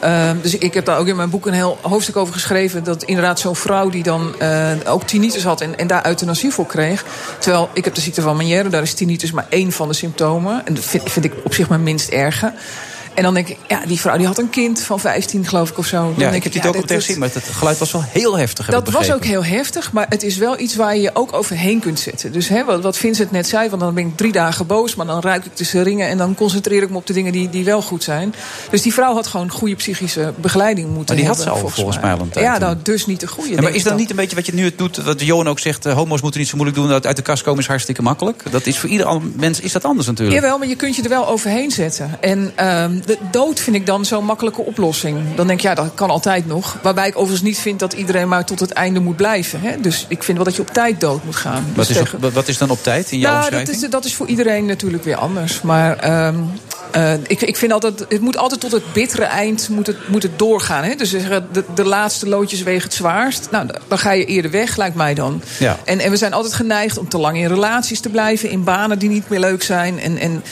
Eh, 0.00 0.30
dus 0.42 0.58
ik, 0.58 0.74
heb 0.74 0.84
daar 0.84 0.98
ook 0.98 1.06
in 1.06 1.16
mijn 1.16 1.30
boek 1.30 1.46
een 1.46 1.52
heel 1.52 1.78
hoofdstuk 1.82 2.16
over 2.16 2.34
geschreven. 2.34 2.84
Dat 2.84 3.02
inderdaad 3.02 3.40
zo'n 3.40 3.56
vrouw 3.56 3.88
die 3.88 4.02
dan 4.02 4.34
eh, 4.38 4.70
ook 4.86 5.02
tinnitus 5.02 5.44
had 5.44 5.60
en, 5.60 5.78
en 5.78 5.86
daar 5.86 6.06
euthanasie 6.06 6.50
voor 6.50 6.66
kreeg. 6.66 7.04
Terwijl 7.38 7.70
ik 7.72 7.84
heb 7.84 7.94
de 7.94 8.00
ziekte 8.00 8.22
van 8.22 8.36
Meniere, 8.36 8.68
daar 8.68 8.82
is 8.82 8.94
tinnitus 8.94 9.30
maar 9.30 9.46
één 9.48 9.72
van 9.72 9.88
de 9.88 9.94
symptomen. 9.94 10.66
En 10.66 10.74
dat 10.74 10.84
vind, 10.84 11.10
vind 11.10 11.24
ik 11.24 11.32
op 11.44 11.54
zich 11.54 11.68
mijn 11.68 11.82
minst 11.82 12.08
erge. 12.08 12.52
En 13.16 13.22
dan 13.22 13.34
denk 13.34 13.48
ik, 13.48 13.56
ja, 13.68 13.80
die 13.86 14.00
vrouw 14.00 14.16
die 14.16 14.26
had 14.26 14.38
een 14.38 14.50
kind 14.50 14.80
van 14.82 15.00
15, 15.00 15.46
geloof 15.46 15.70
ik, 15.70 15.78
of 15.78 15.86
zo. 15.86 15.96
Dan 15.96 16.12
Ja, 16.16 16.18
denk 16.18 16.34
ik 16.34 16.42
heb 16.42 16.52
die 16.52 16.62
ja, 16.62 16.68
ook 16.68 16.74
op 16.74 16.80
dit- 16.80 16.88
tegen 16.88 17.04
gezien, 17.04 17.20
maar 17.20 17.30
het 17.32 17.44
geluid 17.44 17.78
was 17.78 17.92
wel 17.92 18.04
heel 18.08 18.38
heftig. 18.38 18.66
dat 18.66 18.90
was 18.90 19.12
ook 19.12 19.24
heel 19.24 19.44
heftig, 19.44 19.92
maar 19.92 20.06
het 20.08 20.22
is 20.22 20.36
wel 20.36 20.58
iets 20.60 20.76
waar 20.76 20.94
je 20.94 21.00
je 21.00 21.10
ook 21.14 21.32
overheen 21.32 21.80
kunt 21.80 22.00
zetten. 22.00 22.32
Dus 22.32 22.48
hè, 22.48 22.64
wat, 22.64 22.82
wat 22.82 22.96
Vincent 22.96 23.30
net 23.30 23.48
zei, 23.48 23.68
want 23.68 23.80
dan 23.82 23.94
ben 23.94 24.06
ik 24.06 24.16
drie 24.16 24.32
dagen 24.32 24.66
boos... 24.66 24.94
maar 24.94 25.06
dan 25.06 25.20
ruik 25.20 25.44
ik 25.44 25.54
tussen 25.54 25.82
ringen 25.82 26.08
en 26.08 26.18
dan 26.18 26.34
concentreer 26.34 26.82
ik 26.82 26.90
me 26.90 26.96
op 26.96 27.06
de 27.06 27.12
dingen 27.12 27.32
die, 27.32 27.50
die 27.50 27.64
wel 27.64 27.82
goed 27.82 28.02
zijn. 28.04 28.34
Dus 28.70 28.82
die 28.82 28.92
vrouw 28.92 29.14
had 29.14 29.26
gewoon 29.26 29.50
goede 29.50 29.74
psychische 29.74 30.32
begeleiding 30.36 30.88
moeten 30.88 31.14
Maar 31.14 31.16
die 31.24 31.26
had 31.26 31.42
ze 31.42 31.50
al 31.50 31.68
volgens 31.68 32.00
mij 32.00 32.12
al 32.12 32.20
een 32.20 32.28
tijd. 32.28 32.44
Ja, 32.44 32.58
nou, 32.58 32.76
dus 32.82 33.06
niet 33.06 33.20
de 33.20 33.26
goede. 33.26 33.54
Ja, 33.54 33.60
maar 33.60 33.74
is 33.74 33.82
dat 33.82 33.96
niet 33.96 34.10
een 34.10 34.16
beetje 34.16 34.36
wat 34.36 34.46
je 34.46 34.54
nu 34.54 34.64
het 34.64 34.78
doet, 34.78 34.96
wat 34.96 35.20
Johan 35.20 35.48
ook 35.48 35.58
zegt... 35.58 35.86
eh, 35.86 35.94
homo's 35.94 36.20
moeten 36.20 36.40
niet 36.40 36.48
zo 36.48 36.56
moeilijk 36.56 36.78
doen, 36.80 36.90
uit 36.92 37.06
uit 37.06 37.16
de 37.16 37.22
kast 37.22 37.42
komen 37.42 37.60
is 37.60 37.66
hartstikke 37.66 38.02
makkelijk? 38.02 38.42
Dat 38.50 38.66
is 38.66 38.78
voor 38.78 38.88
ieder 38.88 39.20
mens 39.36 39.60
is 39.60 39.72
dat 39.72 39.84
anders 39.84 40.06
natuurlijk. 40.06 40.40
Jawel, 40.40 40.58
maar 40.58 40.68
je 40.68 40.76
kunt 40.76 40.96
je 40.96 41.02
er 41.02 41.08
wel 41.08 41.28
overheen 41.28 41.70
zetten. 41.70 42.10
En 42.20 42.52
ehm, 42.56 43.00
de 43.06 43.18
dood 43.30 43.60
vind 43.60 43.76
ik 43.76 43.86
dan 43.86 44.04
zo'n 44.04 44.24
makkelijke 44.24 44.60
oplossing. 44.62 45.34
Dan 45.34 45.46
denk 45.46 45.58
ik, 45.58 45.64
ja, 45.64 45.74
dat 45.74 45.90
kan 45.94 46.10
altijd 46.10 46.46
nog. 46.46 46.76
Waarbij 46.82 47.08
ik 47.08 47.14
overigens 47.16 47.42
niet 47.42 47.58
vind 47.58 47.78
dat 47.78 47.92
iedereen 47.92 48.28
maar 48.28 48.44
tot 48.44 48.60
het 48.60 48.70
einde 48.70 49.00
moet 49.00 49.16
blijven. 49.16 49.60
Hè? 49.60 49.80
Dus 49.80 50.04
ik 50.08 50.22
vind 50.22 50.36
wel 50.36 50.46
dat 50.46 50.56
je 50.56 50.62
op 50.62 50.70
tijd 50.70 51.00
dood 51.00 51.24
moet 51.24 51.36
gaan. 51.36 51.64
Wat 51.74 51.86
Dus 51.86 51.96
is, 51.96 52.02
tegen- 52.02 52.32
wat 52.32 52.48
is 52.48 52.58
dan 52.58 52.70
op 52.70 52.82
tijd 52.82 53.10
in 53.12 53.18
jouw 53.18 53.38
nou, 53.38 53.50
dat 53.50 53.68
is, 53.68 53.80
dat 53.80 54.04
is 54.04 54.14
voor 54.14 54.26
iedereen 54.26 54.66
natuurlijk 54.66 55.04
weer 55.04 55.16
anders. 55.16 55.60
Maar 55.62 55.96
ehm, 55.98 56.36
Eh, 56.90 57.12
ik, 57.26 57.42
ik 57.42 57.56
vind 57.56 57.72
altijd, 57.72 58.04
het 58.08 58.20
moet 58.20 58.36
altijd 58.36 58.60
tot 58.60 58.72
het 58.72 58.92
bittere 58.92 59.24
eind 59.24 59.68
moet 59.68 59.86
het, 59.86 60.08
moet 60.08 60.22
het 60.22 60.38
doorgaan. 60.38 60.84
Hè? 60.84 60.94
Dus 60.94 61.10
zeggen, 61.10 61.48
de, 61.52 61.64
de 61.74 61.84
laatste 61.84 62.28
loodjes 62.28 62.62
wegen 62.62 62.82
het 62.82 62.94
zwaarst. 62.94 63.48
Nou, 63.50 63.66
dan 63.88 63.98
ga 63.98 64.10
je 64.12 64.24
eerder 64.24 64.50
weg, 64.50 64.76
lijkt 64.76 64.96
mij 64.96 65.14
dan. 65.14 65.42
Ja. 65.58 65.78
En, 65.84 66.00
en 66.00 66.10
we 66.10 66.16
zijn 66.16 66.32
altijd 66.32 66.54
geneigd 66.54 66.98
om 66.98 67.08
te 67.08 67.18
lang 67.18 67.36
in 67.36 67.46
relaties 67.46 68.00
te 68.00 68.08
blijven, 68.08 68.50
in 68.50 68.64
banen 68.64 68.98
die 68.98 69.08
niet 69.08 69.28
meer 69.28 69.40
leuk 69.40 69.62
zijn. 69.62 70.00
En, 70.00 70.18
en 70.18 70.42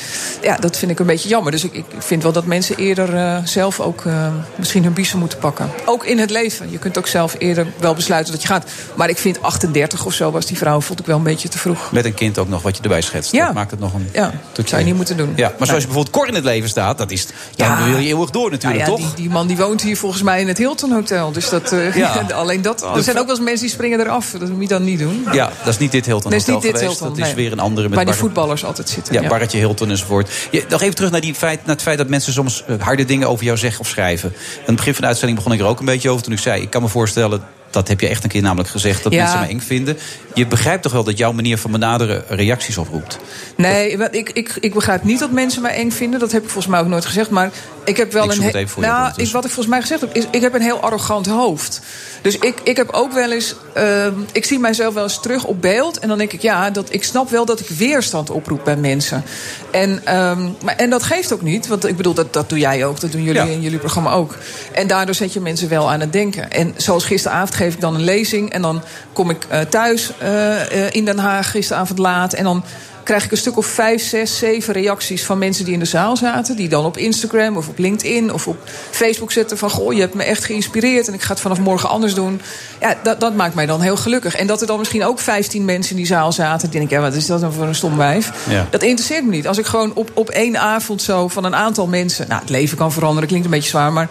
ja, 0.43 0.57
dat 0.57 0.77
vind 0.77 0.91
ik 0.91 0.99
een 0.99 1.07
beetje 1.07 1.29
jammer. 1.29 1.53
Dus 1.53 1.65
ik, 1.65 1.75
ik 1.75 1.85
vind 1.99 2.23
wel 2.23 2.33
dat 2.33 2.43
mensen 2.47 2.76
eerder 2.76 3.14
eh, 3.16 3.36
zelf 3.45 3.80
ook 3.80 4.05
eh, 4.05 4.26
misschien 4.57 4.82
hun 4.84 4.92
biezen 4.92 5.18
moeten 5.18 5.38
pakken. 5.38 5.70
Ook 5.84 6.05
in 6.05 6.18
het 6.18 6.30
leven. 6.30 6.70
Je 6.70 6.78
kunt 6.78 6.99
ook 6.99 7.07
zelf 7.07 7.34
eerder 7.38 7.66
wel 7.76 7.95
besluiten 7.95 8.32
dat 8.32 8.42
je 8.42 8.49
gaat. 8.49 8.70
Maar 8.95 9.09
ik 9.09 9.18
vind 9.18 9.42
38 9.42 10.07
of 10.07 10.12
zo 10.12 10.30
was 10.30 10.47
die 10.47 10.57
vrouw, 10.57 10.80
vond 10.80 11.01
ik 11.01 11.07
wel 11.07 11.16
een 11.16 11.22
beetje 11.22 11.49
te 11.49 11.59
vroeg. 11.59 11.92
Met 11.92 12.05
een 12.05 12.14
kind 12.14 12.38
ook 12.38 12.49
nog 12.49 12.62
wat 12.62 12.76
je 12.76 12.82
erbij 12.82 13.01
schetst. 13.01 13.32
Ja. 13.32 13.45
Dat 13.45 13.55
maakt 13.55 13.70
het 13.70 13.80
nog 13.80 13.95
een... 13.95 14.09
Ja, 14.12 14.32
dat 14.53 14.68
zou 14.68 14.80
je 14.80 14.86
niet 14.86 14.97
moeten 14.97 15.16
doen. 15.16 15.32
Ja, 15.36 15.53
maar 15.59 15.66
zoals 15.66 15.82
je 15.82 15.88
bijvoorbeeld 15.88 16.16
Cor 16.16 16.28
in 16.28 16.34
het 16.34 16.45
leven 16.45 16.68
staat, 16.68 16.99
dat 16.99 17.11
is, 17.11 17.26
dan 17.26 17.68
Ja. 17.68 17.84
wil 17.84 17.97
je 17.97 18.07
eeuwig 18.07 18.30
door 18.30 18.51
natuurlijk, 18.51 18.86
Nou 18.86 18.99
ja, 19.01 19.05
toch? 19.05 19.14
Die, 19.14 19.22
die 19.24 19.32
man 19.32 19.47
die 19.47 19.57
woont 19.57 19.82
hier 19.82 19.97
volgens 19.97 20.22
mij 20.22 20.40
in 20.40 20.49
het 20.49 20.59
Hilton 20.59 20.92
Hotel. 20.92 21.32
Dus 21.32 21.49
dat, 21.49 21.72
eh, 21.72 21.97
Ja. 21.97 22.12
alleen 22.34 22.62
dat. 22.62 22.82
Er 22.82 23.03
zijn 23.03 23.18
ook 23.18 23.26
wel 23.26 23.36
eens 23.36 23.45
mensen 23.45 23.66
die 23.66 23.74
springen 23.74 24.01
eraf. 24.01 24.30
Dat 24.30 24.49
moet 24.49 24.62
je 24.62 24.68
dan 24.68 24.84
niet 24.84 24.99
doen. 24.99 25.26
Ja, 25.32 25.53
dat 25.64 25.72
is 25.72 25.78
niet 25.78 25.92
dit 25.92 26.07
Hilton 26.07 26.30
Nee, 26.30 26.38
is 26.40 26.47
Hotel 26.47 26.61
niet 26.62 26.70
dit 26.72 26.80
geweest. 26.80 26.99
Hilton, 27.01 27.18
dat 27.18 27.26
is 27.28 27.34
weer 27.34 27.53
een 27.53 27.61
andere 27.61 27.88
met 27.88 27.97
Waar 27.97 28.05
die 28.07 28.14
voetballers 28.14 28.64
altijd 28.64 28.88
zitten. 28.88 29.14
Ja, 29.14 29.28
Barretje 29.28 29.59
Hilton 29.59 29.90
enzovoort. 29.90 30.30
Je, 30.51 30.64
nog 30.68 30.82
even 30.82 30.95
terug 30.95 31.11
naar, 31.11 31.20
die 31.20 31.34
feit, 31.34 31.59
naar 31.66 31.74
het 31.74 31.82
feit 31.84 31.99
dat 31.99 32.09
mensen 32.09 32.32
soms 32.35 32.64
eh, 32.66 32.80
harde 32.80 33.05
dingen 33.05 33.28
over 33.28 33.45
jou 33.45 33.59
zeggen 33.59 33.80
of 33.80 33.89
schrijven. 33.89 34.32
Aan 34.59 34.64
het 34.66 34.76
begin 34.76 34.93
van 34.93 35.03
de 35.03 35.09
uitzending 35.09 35.39
begon 35.39 35.53
ik 35.53 35.61
er 35.61 35.66
ook 35.66 35.78
een 35.78 35.85
beetje 35.85 36.11
over 36.11 36.24
toen 36.24 36.32
ik 36.32 36.39
zei... 36.39 36.62
ik 36.62 36.70
kan 36.70 36.82
me 36.82 36.89
voorstellen, 36.89 37.45
dat 37.75 37.89
heb 37.89 38.01
je 38.01 38.09
echt 38.09 38.22
een 38.25 38.31
keer 38.31 38.43
namelijk 38.43 38.68
gezegd... 38.68 39.03
dat 39.03 39.12
Ja. 39.12 39.18
mensen 39.22 39.41
mij 39.41 39.49
eng 39.49 39.61
vinden. 39.61 39.99
Je 40.35 40.47
begrijpt 40.47 40.83
toch 40.83 40.93
wel 40.93 41.05
dat 41.05 41.18
jouw 41.18 41.33
manier 41.33 41.59
van 41.59 41.70
benaderen 41.70 42.25
reacties 42.29 42.79
oproept? 42.79 43.18
Nee, 43.57 43.91
ik, 44.11 44.31
ik, 44.31 44.57
ik 44.61 44.75
begrijp 44.75 45.05
niet 45.05 45.18
dat 45.18 45.31
mensen 45.31 45.62
mij 45.62 45.75
eng 45.75 45.91
vinden. 45.91 46.20
Dat 46.20 46.33
heb 46.33 46.43
ik 46.43 46.49
volgens 46.49 46.72
mij 46.72 46.81
ook 46.83 46.87
nooit 46.89 47.05
gezegd. 47.05 47.31
Maar 47.31 47.51
ik 47.85 47.97
heb 47.97 48.12
wel 48.12 48.25
Ik 48.25 48.31
een. 48.31 48.43
he- 48.43 48.64
nou, 48.81 49.12
ik, 49.16 49.29
wat 49.33 49.45
ik 49.45 49.51
volgens 49.51 49.66
mij 49.66 49.81
gezegd 49.81 50.01
heb, 50.01 50.14
is: 50.14 50.25
ik 50.31 50.41
heb 50.41 50.55
een 50.55 50.62
heel 50.62 50.81
arrogant 50.81 51.27
hoofd. 51.27 51.81
Dus 52.22 52.39
ik, 52.39 52.55
ik 52.62 52.77
heb 52.77 52.91
ook 52.91 53.12
wel 53.12 53.33
eens. 53.33 53.55
ehm, 53.75 54.12
ik 54.33 54.45
zie 54.45 54.59
mijzelf 54.59 54.95
wel 54.95 55.03
eens 55.03 55.20
terug 55.20 55.45
op 55.45 55.62
beeld. 55.62 55.99
En 55.99 56.09
dan 56.09 56.18
denk 56.18 56.33
ik, 56.33 56.43
ja, 56.43 56.70
dat, 56.70 56.93
ik 56.93 57.05
snap 57.05 57.31
wel 57.31 57.45
dat 57.45 57.61
ik 57.61 57.68
weerstand 57.68 58.31
oproep 58.31 58.64
bij 58.64 58.77
mensen. 58.77 59.25
En, 59.70 60.01
ehm, 60.05 60.43
maar, 60.64 60.77
en 60.77 60.91
dat 60.91 61.03
geeft 61.03 61.33
ook 61.33 61.43
niet. 61.43 61.66
Want 61.66 61.87
ik 61.89 61.97
bedoel, 61.97 62.14
dat, 62.14 62.33
dat 62.33 62.49
doe 62.49 62.59
jij 62.59 62.85
ook. 62.85 63.01
Dat 63.01 63.12
doen 63.12 63.22
jullie 63.22 63.43
Ja. 63.43 63.49
in 63.49 63.61
jullie 63.61 63.79
programma 63.79 64.11
ook. 64.12 64.37
En 64.72 64.87
daardoor 64.87 65.14
zet 65.14 65.33
je 65.33 65.41
mensen 65.41 65.68
wel 65.68 65.91
aan 65.91 66.01
het 66.01 66.12
denken. 66.12 66.51
En 66.51 66.75
zoals 66.77 67.05
gisteravond 67.05 67.55
geef 67.65 67.75
ik 67.75 67.81
dan 67.81 67.95
een 67.95 68.05
lezing. 68.05 68.53
En 68.53 68.62
dan 68.62 68.83
kom 69.12 69.31
ik 69.31 69.45
eh, 69.49 69.61
thuis 69.61 70.11
eh, 70.19 70.87
eh, 70.87 70.95
in 70.95 71.05
Den 71.05 71.19
Haag 71.19 71.51
gisteravond 71.51 71.99
laat. 71.99 72.33
En 72.33 72.45
dan 72.45 72.65
krijg 73.03 73.25
ik 73.25 73.31
een 73.31 73.37
stuk 73.37 73.57
of 73.57 73.67
vijf, 73.67 74.03
zes, 74.03 74.39
zeven 74.39 74.75
reacties 74.75 75.25
van 75.25 75.39
mensen 75.39 75.65
die 75.65 75.75
in 75.75 75.79
de 75.79 75.85
zaal 75.85 76.17
zaten. 76.17 76.57
Die 76.57 76.69
dan 76.69 76.85
op 76.85 76.97
Instagram 76.97 77.57
of 77.57 77.69
op 77.69 77.79
LinkedIn 77.79 78.33
of 78.33 78.49
op 78.49 78.57
Facebook 78.91 79.33
zetten 79.33 79.59
van... 79.59 79.71
goh, 79.71 79.93
je 79.93 80.01
hebt 80.01 80.15
me 80.15 80.23
echt 80.23 80.45
geïnspireerd 80.45 81.09
en 81.09 81.15
ik 81.15 81.23
ga 81.23 81.31
het 81.33 81.41
vanaf 81.41 81.59
morgen 81.59 81.89
anders 81.89 82.15
doen. 82.15 82.41
Ja, 82.81 82.97
dat, 83.03 83.21
dat 83.21 83.35
maakt 83.35 83.55
mij 83.55 83.67
dan 83.67 83.81
heel 83.81 83.97
gelukkig. 83.97 84.35
En 84.35 84.47
dat 84.47 84.61
er 84.61 84.67
dan 84.67 84.79
misschien 84.79 85.05
ook 85.05 85.19
15 85.19 85.65
mensen 85.65 85.91
in 85.91 85.97
die 85.97 86.07
zaal 86.07 86.33
zaten... 86.33 86.71
denk 86.71 86.85
ik, 86.85 86.91
ja, 86.91 87.01
wat 87.01 87.15
is 87.15 87.27
dat 87.27 87.41
dan 87.41 87.53
voor 87.53 87.67
een 87.67 87.75
stom 87.75 87.97
wijf? 87.97 88.31
Ja. 88.49 88.67
Dat 88.71 88.83
interesseert 88.83 89.25
me 89.25 89.31
niet. 89.31 89.49
Als 89.49 89.59
ik 89.59 89.67
gewoon 89.67 89.95
op, 89.95 90.11
op 90.15 90.31
één 90.31 90.59
avond 90.59 91.03
zo 91.03 91.29
van 91.29 91.45
een 91.45 91.55
aantal 91.55 91.87
mensen... 91.87 92.29
nou, 92.29 92.41
het 92.41 92.51
leven 92.51 92.77
kan 92.77 92.93
veranderen, 92.93 93.29
klinkt 93.29 93.47
een 93.47 93.53
beetje 93.53 93.71
zwaar... 93.71 93.93
maar 93.93 94.09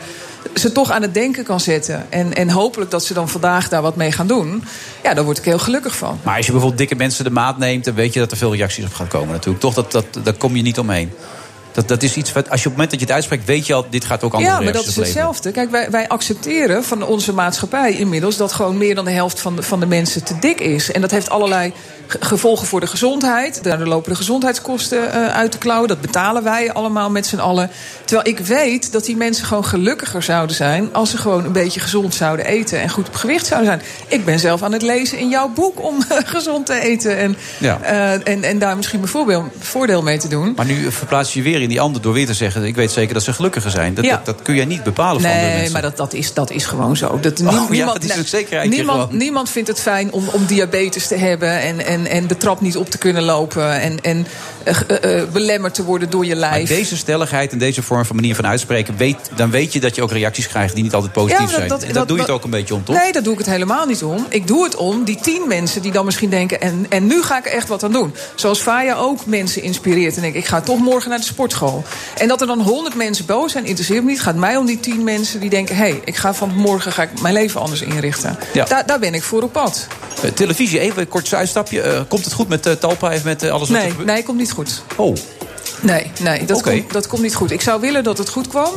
ze 0.55 0.71
toch 0.71 0.91
aan 0.91 1.01
het 1.01 1.13
denken 1.13 1.43
kan 1.43 1.59
zetten. 1.59 2.11
En, 2.11 2.33
en 2.33 2.49
hopelijk 2.49 2.91
dat 2.91 3.03
ze 3.03 3.13
dan 3.13 3.29
vandaag 3.29 3.69
daar 3.69 3.81
wat 3.81 3.95
mee 3.95 4.11
gaan 4.11 4.27
doen. 4.27 4.63
Ja, 5.03 5.13
daar 5.13 5.23
word 5.23 5.37
ik 5.37 5.45
heel 5.45 5.59
gelukkig 5.59 5.95
van. 5.95 6.19
Maar 6.23 6.35
als 6.35 6.45
je 6.45 6.51
bijvoorbeeld 6.51 6.81
dikke 6.81 6.95
mensen 6.95 7.23
de 7.23 7.29
maat 7.29 7.57
neemt... 7.57 7.85
dan 7.85 7.93
weet 7.93 8.13
je 8.13 8.19
dat 8.19 8.31
er 8.31 8.37
veel 8.37 8.55
reacties 8.55 8.85
op 8.85 8.93
gaan 8.93 9.07
komen 9.07 9.31
natuurlijk. 9.31 9.59
Toch, 9.59 9.73
dat, 9.73 9.91
dat, 9.91 10.05
daar 10.23 10.33
kom 10.33 10.55
je 10.55 10.61
niet 10.61 10.79
omheen. 10.79 11.11
Dat, 11.73 11.87
dat 11.87 12.03
is 12.03 12.15
iets 12.15 12.33
wat, 12.33 12.49
als 12.49 12.61
je 12.63 12.69
op 12.69 12.75
het 12.75 12.81
moment 12.83 12.89
dat 12.89 12.99
je 12.99 13.05
het 13.05 13.15
uitspreekt... 13.15 13.45
weet 13.45 13.67
je 13.67 13.73
al, 13.73 13.85
dit 13.89 14.05
gaat 14.05 14.23
ook 14.23 14.33
andere 14.33 14.51
Ja, 14.53 14.59
maar 14.61 14.73
dat 14.73 14.85
is 14.85 14.95
hetzelfde. 14.95 15.51
Kijk, 15.51 15.71
wij, 15.71 15.89
wij 15.89 16.07
accepteren 16.07 16.83
van 16.83 17.03
onze 17.03 17.33
maatschappij 17.33 17.93
inmiddels 17.93 18.37
dat 18.37 18.51
gewoon 18.51 18.77
meer 18.77 18.95
dan 18.95 19.05
de 19.05 19.11
helft 19.11 19.39
van 19.39 19.55
de, 19.55 19.63
van 19.63 19.79
de 19.79 19.85
mensen 19.85 20.23
te 20.23 20.39
dik 20.39 20.59
is. 20.59 20.91
En 20.91 21.01
dat 21.01 21.11
heeft 21.11 21.29
allerlei 21.29 21.73
ge- 22.07 22.17
gevolgen 22.21 22.67
voor 22.67 22.79
de 22.79 22.87
gezondheid. 22.87 23.63
Daardoor 23.63 23.87
lopen 23.87 24.09
de 24.11 24.17
gezondheidskosten 24.17 25.11
eh, 25.13 25.27
uit 25.27 25.51
de 25.51 25.57
klauwen. 25.57 25.87
Dat 25.87 26.01
betalen 26.01 26.43
wij 26.43 26.73
allemaal 26.73 27.09
met 27.09 27.25
z'n 27.25 27.37
allen. 27.37 27.69
Terwijl 28.05 28.27
ik 28.27 28.39
weet 28.39 28.91
dat 28.91 29.05
die 29.05 29.15
mensen 29.17 29.45
gewoon 29.45 29.65
gelukkiger 29.65 30.23
zouden 30.23 30.55
zijn 30.55 30.93
als 30.93 31.09
ze 31.09 31.17
gewoon 31.17 31.45
een 31.45 31.51
beetje 31.51 31.79
gezond 31.79 32.13
zouden 32.15 32.45
eten 32.45 32.81
en 32.81 32.89
goed 32.89 33.07
op 33.07 33.15
gewicht 33.15 33.45
zouden 33.45 33.69
zijn. 33.69 33.81
Ik 34.07 34.25
ben 34.25 34.39
zelf 34.39 34.63
aan 34.63 34.71
het 34.73 34.81
lezen 34.81 35.17
in 35.17 35.29
jouw 35.29 35.49
boek 35.49 35.83
om 35.83 35.95
gezond 36.35 36.65
te 36.65 36.79
eten 36.79 37.17
en, 37.17 37.37
Ja. 37.57 37.79
eh, 37.81 38.11
en, 38.33 38.43
en 38.43 38.59
daar 38.59 38.75
misschien 38.75 38.99
mijn 38.99 39.51
voordeel 39.59 40.01
mee 40.01 40.17
te 40.17 40.27
doen. 40.27 40.53
Maar 40.55 40.65
nu 40.65 40.91
verplaats 40.91 41.33
je 41.33 41.41
weer 41.41 41.61
in 41.63 41.69
die 41.69 41.81
ander 41.81 42.01
door 42.01 42.13
weer 42.13 42.25
te 42.25 42.33
zeggen... 42.33 42.63
ik 42.63 42.75
weet 42.75 42.91
zeker 42.91 43.13
dat 43.13 43.23
ze 43.23 43.33
gelukkiger 43.33 43.71
zijn. 43.71 43.93
Dat, 43.93 44.05
Ja. 44.05 44.15
dat, 44.15 44.25
dat 44.25 44.41
kun 44.41 44.55
jij 44.55 44.65
niet 44.65 44.83
bepalen 44.83 45.21
van 45.21 45.29
de 45.31 45.35
Nee, 45.37 45.53
mensen. 45.53 45.71
maar 45.73 45.81
dat, 45.81 45.97
dat, 45.97 46.13
is, 46.13 46.33
dat 46.33 46.51
is 46.51 46.65
gewoon 46.65 46.97
zo. 46.97 47.19
Dat, 47.19 47.41
Oh, 47.41 47.67
ja, 47.73 47.85
dat 47.85 48.03
is 48.03 48.29
zekerheidje 48.29 48.75
niemand, 48.77 49.11
niemand 49.11 49.49
vindt 49.49 49.67
het 49.69 49.79
fijn 49.79 50.11
om, 50.11 50.27
om 50.31 50.45
diabetes 50.45 51.07
te 51.07 51.15
hebben... 51.15 51.59
En, 51.61 51.85
en, 51.85 52.07
en 52.07 52.27
de 52.27 52.37
trap 52.37 52.61
niet 52.61 52.77
op 52.77 52.89
te 52.89 52.97
kunnen 52.97 53.23
lopen... 53.23 53.79
en, 53.81 54.01
en 54.01 54.27
eh, 54.63 54.75
eh, 54.87 55.19
eh, 55.21 55.29
belemmerd 55.29 55.73
te 55.73 55.83
worden 55.83 56.09
door 56.09 56.25
je 56.25 56.35
Maar 56.35 56.49
lijf. 56.49 56.67
deze 56.69 56.97
stelligheid 56.97 57.51
en 57.51 57.57
deze 57.57 57.81
vorm 57.81 58.05
van 58.05 58.15
manier 58.15 58.35
van 58.35 58.47
uitspreken... 58.47 58.97
Weet, 58.97 59.17
dan 59.35 59.49
weet 59.51 59.73
je 59.73 59.79
dat 59.79 59.95
je 59.95 60.01
ook 60.01 60.11
reacties 60.11 60.47
krijgt 60.47 60.73
die 60.75 60.83
niet 60.83 60.93
altijd 60.93 61.11
positief 61.13 61.49
Ja, 61.49 61.55
zijn. 61.55 61.67
dat- 61.67 61.83
en 61.83 61.93
dat- 61.93 62.07
doe 62.07 62.17
je 62.17 62.23
het 62.23 62.31
ook 62.31 62.43
een 62.43 62.49
beetje 62.49 62.73
om, 62.75 62.83
toch? 62.83 62.95
Nee, 62.95 63.11
dat 63.11 63.23
doe 63.23 63.33
ik 63.33 63.39
het 63.39 63.47
helemaal 63.49 63.85
niet 63.85 64.03
om. 64.03 64.25
Ik 64.29 64.47
doe 64.47 64.63
het 64.63 64.75
om 64.75 65.03
die 65.03 65.19
tien 65.21 65.41
mensen 65.47 65.81
die 65.81 65.91
dan 65.91 66.05
misschien 66.05 66.29
denken... 66.29 66.61
en, 66.61 66.85
en 66.89 67.07
nu 67.07 67.21
ga 67.21 67.37
ik 67.37 67.45
er 67.45 67.51
echt 67.51 67.67
wat 67.67 67.83
aan 67.83 67.91
doen. 67.91 68.13
Zoals 68.35 68.59
Faya 68.59 68.95
ook 68.95 69.25
mensen 69.25 69.61
inspireert. 69.61 70.15
En 70.15 70.21
denk 70.21 70.35
ik, 70.35 70.45
ga 70.45 70.61
toch 70.61 70.79
morgen 70.79 71.09
naar 71.09 71.19
de 71.19 71.25
sportschool. 71.53 71.83
En 72.17 72.27
dat 72.27 72.41
er 72.41 72.47
dan 72.47 72.61
honderd 72.61 72.95
mensen 72.95 73.25
boos 73.25 73.51
zijn, 73.51 73.65
interesseert 73.65 74.03
me 74.03 74.07
niet. 74.09 74.17
Het 74.17 74.25
gaat 74.25 74.35
mij 74.35 74.57
om 74.57 74.65
die 74.65 74.79
tien 74.79 75.03
mensen 75.03 75.39
die 75.39 75.49
denken... 75.49 75.75
hé, 75.75 75.81
hey, 75.81 76.01
ik 76.05 76.15
ga 76.15 76.33
van 76.33 76.55
morgen 76.55 76.91
ga 76.91 77.03
ik 77.03 77.21
mijn 77.21 77.33
leven 77.33 77.61
anders 77.61 77.81
inrichten. 77.81 78.37
Ja. 78.53 78.65
Daar, 78.65 78.85
daar 78.85 78.99
ben 78.99 79.13
ik 79.13 79.23
voor 79.23 79.41
op 79.41 79.51
pad. 79.51 79.87
Eh, 80.21 80.31
televisie, 80.31 80.79
even 80.79 81.01
een 81.01 81.07
kort 81.07 81.33
uitstapje. 81.33 81.81
Eh, 81.81 82.01
komt 82.07 82.23
het 82.25 82.33
goed 82.33 82.47
met 82.47 82.65
eh, 82.65 82.73
Talpa 82.73 83.11
en 83.11 83.21
met 83.23 83.43
alles 83.49 83.69
wat 83.69 83.77
er 83.77 83.83
Nee, 83.83 83.89
gebeurt? 83.89 84.07
nee, 84.07 84.23
komt 84.23 84.37
niet 84.37 84.51
goed. 84.51 84.81
Oh, 84.95 85.15
Nee, 85.81 86.11
nee 86.21 86.45
dat, 86.45 86.61
komt, 86.61 86.93
dat 86.93 87.07
komt 87.07 87.21
niet 87.21 87.35
goed. 87.35 87.51
Ik 87.51 87.61
zou 87.61 87.81
willen 87.81 88.03
dat 88.03 88.17
het 88.17 88.29
goed 88.29 88.47
kwam. 88.47 88.71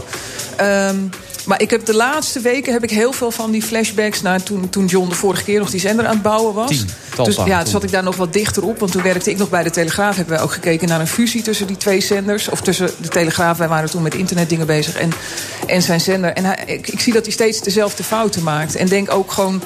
Ehm, 0.57 0.97
maar 1.45 1.61
ik 1.62 1.70
heb 1.70 1.87
de 1.87 1.95
laatste 1.95 2.41
weken 2.41 2.72
heb 2.72 2.83
ik 2.83 2.91
heel 2.91 3.12
veel 3.12 3.31
van 3.31 3.51
die 3.51 3.62
flashbacks 3.62 4.22
naar 4.22 4.43
toen, 4.43 4.68
toen 4.70 4.87
John 4.87 5.09
de 5.09 5.14
vorige 5.14 5.45
keer 5.45 5.59
nog 5.59 5.70
die 5.70 5.81
zender 5.81 6.07
aan 6.07 6.12
het 6.12 6.22
bouwen 6.22 6.55
was. 6.55 6.68
Tien, 6.68 6.89
dus 7.25 7.37
ja, 7.45 7.62
toen. 7.62 7.71
zat 7.71 7.83
ik 7.83 7.91
daar 7.91 8.03
nog 8.03 8.17
wat 8.17 8.33
dichter 8.33 8.64
op. 8.64 8.79
Want 8.79 8.93
toen 8.93 9.03
werkte 9.03 9.31
ik 9.31 9.39
nog 9.39 9.49
bij 9.49 9.62
de 9.62 9.71
Telegraaf. 9.71 10.17
Hebben 10.17 10.35
wij 10.35 10.45
ook 10.45 10.53
gekeken 10.53 10.89
naar 10.89 11.01
een 11.01 11.07
fusie 11.07 11.43
tussen 11.43 11.67
die 11.67 11.77
twee 11.77 12.01
zenders. 12.01 12.49
Of 12.49 12.61
tussen 12.61 12.91
de 13.01 13.09
Telegraaf, 13.09 13.59
wij 13.59 13.69
waren 13.69 13.91
toen 13.91 14.03
met 14.03 14.14
internetdingen 14.14 14.67
bezig. 14.67 14.97
En, 14.97 15.11
en 15.67 15.83
zijn 15.83 16.01
zender. 16.01 16.33
En 16.33 16.45
hij, 16.45 16.62
ik, 16.67 16.89
ik 16.89 17.01
zie 17.01 17.12
dat 17.12 17.25
hij 17.25 17.33
steeds 17.33 17.61
dezelfde 17.61 18.03
fouten 18.05 18.43
maakt. 18.43 18.77
En 18.77 18.87
denk 18.87 19.12
ook 19.12 19.33
gewoon. 19.33 19.62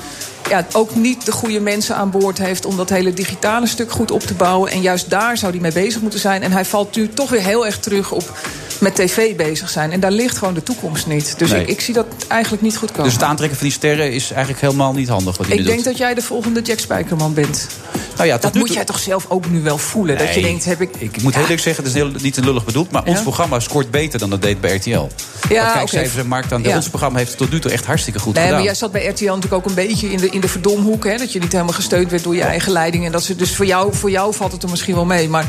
Ja, 0.49 0.67
ook 0.73 0.95
niet 0.95 1.25
de 1.25 1.33
goede 1.33 1.61
mensen 1.61 1.97
aan 1.97 2.11
boord 2.11 2.39
heeft 2.39 2.65
om 2.65 2.77
dat 2.77 2.89
hele 2.89 3.15
digitale 3.15 3.67
stuk 3.67 3.93
goed 3.93 4.11
op 4.11 4.21
te 4.21 4.35
bouwen. 4.35 4.71
En 4.71 4.81
juist 4.81 5.11
daar 5.11 5.37
zou 5.37 5.53
hij 5.53 5.61
mee 5.61 5.73
bezig 5.73 6.01
moeten 6.01 6.21
zijn. 6.21 6.43
En 6.43 6.53
hij 6.53 6.65
valt 6.65 6.97
nu 6.97 7.09
toch 7.09 7.31
weer 7.31 7.43
heel 7.43 7.67
erg 7.67 7.79
terug 7.79 8.13
op 8.13 8.33
met 8.81 8.95
tv 8.95 9.37
bezig 9.37 9.71
zijn. 9.71 9.93
En 9.93 10.01
daar 10.01 10.11
ligt 10.11 10.39
gewoon 10.39 10.55
de 10.55 10.63
toekomst 10.63 11.07
niet. 11.07 11.35
Dus 11.39 11.51
Nee. 11.51 11.61
ik, 11.61 11.69
ik 11.69 11.81
zie 11.81 11.95
dat 11.95 12.07
eigenlijk 12.29 12.63
niet 12.63 12.77
goed 12.77 12.89
komen. 12.91 13.05
dus 13.05 13.13
het 13.13 13.23
aantrekken 13.23 13.59
van 13.59 13.67
die 13.67 13.77
sterren 13.77 14.13
is 14.13 14.31
eigenlijk 14.31 14.61
helemaal 14.61 14.93
niet 14.93 15.09
handig 15.09 15.37
wat 15.37 15.49
ik 15.49 15.65
denk 15.65 15.77
doet. 15.77 15.85
dat 15.85 15.97
jij 15.99 16.15
de 16.15 16.23
volgende 16.23 16.63
Jack 16.63 16.79
Spijkerman 16.79 17.35
bent. 17.35 17.67
Nou 18.17 18.29
ja, 18.29 18.39
dat 18.39 18.55
moet 18.55 18.67
toe- 18.67 18.75
jij 18.77 18.85
toch 18.85 18.99
zelf 18.99 19.27
ook 19.29 19.51
nu 19.51 19.61
wel 19.63 19.79
voelen. 19.79 20.19
dat 20.19 20.35
je 20.35 20.41
denkt, 20.43 20.65
heb 20.65 20.81
ik... 20.81 20.91
Ik 20.99 21.23
moet 21.23 21.33
heel 21.35 21.43
eerlijk 21.43 21.61
zeggen, 21.63 21.85
het 21.85 21.93
is 21.95 21.99
heel, 22.03 22.11
niet 22.23 22.35
te 22.35 22.41
lullig 22.41 22.65
bedoeld... 22.65 22.91
maar 22.91 23.05
ons 23.05 23.23
programma 23.23 23.61
scoort 23.61 23.91
beter 23.91 24.19
dan 24.19 24.31
dat 24.31 24.43
deed 24.43 24.61
bij 24.61 24.77
RTL. 24.77 25.09
Ja, 25.49 25.73
kijkcijfers 25.73 26.11
oké. 26.13 26.21
en 26.21 26.27
markt 26.27 26.53
aan. 26.53 26.67
Ons 26.67 26.89
programma 26.89 27.19
heeft 27.19 27.31
het 27.31 27.39
tot 27.39 27.51
nu 27.51 27.61
toe 27.61 27.71
echt 27.71 27.87
hartstikke 27.87 28.19
goed 28.19 28.35
Nee, 28.35 28.43
gedaan. 28.43 28.59
maar 28.59 28.67
jij 28.67 28.75
zat 28.77 28.93
bij 28.93 29.07
RTL 29.07 29.25
natuurlijk 29.25 29.53
ook 29.53 29.67
een 29.67 29.75
beetje 29.75 30.13
in 30.13 30.19
de, 30.19 30.29
in 30.31 30.41
de 30.41 30.49
verdomhoek. 30.49 31.05
Hè? 31.05 31.17
Dat 31.17 31.33
je 31.33 31.41
niet 31.41 31.53
helemaal 31.53 31.73
gesteund 31.75 32.11
werd 32.11 32.23
door 32.23 32.35
je 32.35 32.43
eigen 32.43 32.73
leiding. 32.73 33.07
En 33.07 33.13
dat 33.13 33.23
ze, 33.25 33.37
dus 33.37 33.55
voor 33.57 33.67
jou, 33.67 33.95
voor 33.95 34.11
jou 34.11 34.35
valt 34.35 34.53
het 34.53 34.63
er 34.63 34.69
misschien 34.71 34.95
wel 34.95 35.05
mee. 35.05 35.29
Maar 35.29 35.47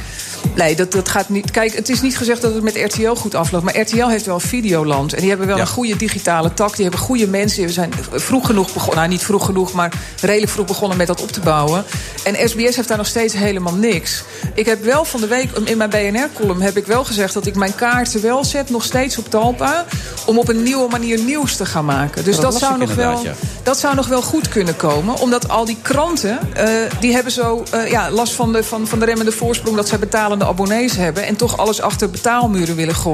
nee, 0.55 0.75
dat, 0.75 0.91
dat 0.91 1.09
gaat 1.09 1.29
niet. 1.29 1.51
Kijk, 1.51 1.75
het 1.75 1.89
is 1.89 2.01
niet 2.01 2.17
gezegd 2.17 2.41
dat 2.41 2.53
het 2.53 2.63
met 2.63 2.75
RTL 2.75 3.13
goed 3.21 3.35
afloopt. 3.35 3.63
Maar 3.63 3.79
RTL 3.79 4.07
heeft 4.07 4.25
wel 4.25 4.39
Videoland. 4.39 5.13
En 5.13 5.19
die 5.19 5.29
hebben 5.29 5.47
wel 5.47 5.55
Ja. 5.55 5.61
een 5.61 5.67
goede 5.67 5.95
digitale 5.95 6.53
tak. 6.53 6.75
Die 6.75 6.81
hebben 6.85 7.01
goede 7.01 7.27
mensen. 7.27 7.63
We 7.65 7.71
zijn 7.71 7.93
vroeg 8.11 8.45
genoeg 8.45 8.73
begonnen. 8.73 8.95
Nou, 8.97 9.09
niet 9.09 9.23
vroeg 9.23 9.45
genoeg, 9.45 9.73
maar 9.73 9.91
redelijk 10.21 10.51
vroeg 10.51 10.65
begonnen 10.65 10.97
met 10.97 11.07
dat 11.07 11.21
op 11.21 11.31
te 11.31 11.39
bouwen. 11.39 11.83
En 12.23 12.49
SBS 12.49 12.75
heeft 12.75 12.87
daar 12.87 12.97
nog 12.97 13.07
steeds 13.07 13.33
helemaal 13.33 13.73
niks. 13.73 14.23
Ik 14.53 14.65
heb 14.65 14.83
wel 14.83 15.05
van 15.05 15.21
de 15.21 15.27
week 15.27 15.49
in 15.51 15.77
mijn 15.77 15.89
BNR-column 15.89 16.61
heb 16.61 16.77
ik 16.77 16.85
wel 16.85 17.03
gezegd 17.03 17.33
dat 17.33 17.45
ik 17.45 17.55
mijn 17.55 17.75
kaarten 17.75 18.21
wel 18.21 18.43
zet, 18.45 18.69
nog 18.69 18.83
steeds 18.83 19.17
op 19.17 19.29
Talpa. 19.29 19.85
Om 20.25 20.37
op 20.39 20.49
een 20.49 20.63
nieuwe 20.63 20.89
manier 20.89 21.19
nieuws 21.19 21.55
te 21.55 21.65
gaan 21.65 21.85
maken. 21.85 22.23
Dus 22.23 22.35
Ja, 22.35 22.41
dat, 22.41 22.55
zou 22.57 22.77
nog 22.77 22.93
wel. 22.95 23.23
ja. 23.23 23.33
Dat 23.63 23.77
zou 23.79 23.95
nog 23.95 24.07
wel 24.07 24.21
goed 24.21 24.49
kunnen 24.49 24.75
komen. 24.75 25.19
Omdat 25.19 25.49
al 25.49 25.65
die 25.65 25.77
kranten, 25.81 26.39
eh, 26.53 26.67
die 26.99 27.13
hebben 27.13 27.31
zo 27.31 27.63
eh, 27.71 27.89
ja, 27.91 28.11
last 28.11 28.33
van 28.33 28.53
de, 28.53 28.63
van, 28.63 28.87
van 28.87 28.99
de 28.99 29.05
remmende 29.05 29.31
voorsprong... 29.31 29.75
dat 29.75 29.87
zij 29.87 29.99
betalende 29.99 30.45
abonnees 30.45 30.95
hebben... 30.95 31.25
en 31.25 31.35
toch 31.35 31.57
alles 31.57 31.81
achter 31.81 32.09
betaalmuren 32.09 32.75
willen 32.75 32.95
gooien. 32.95 33.10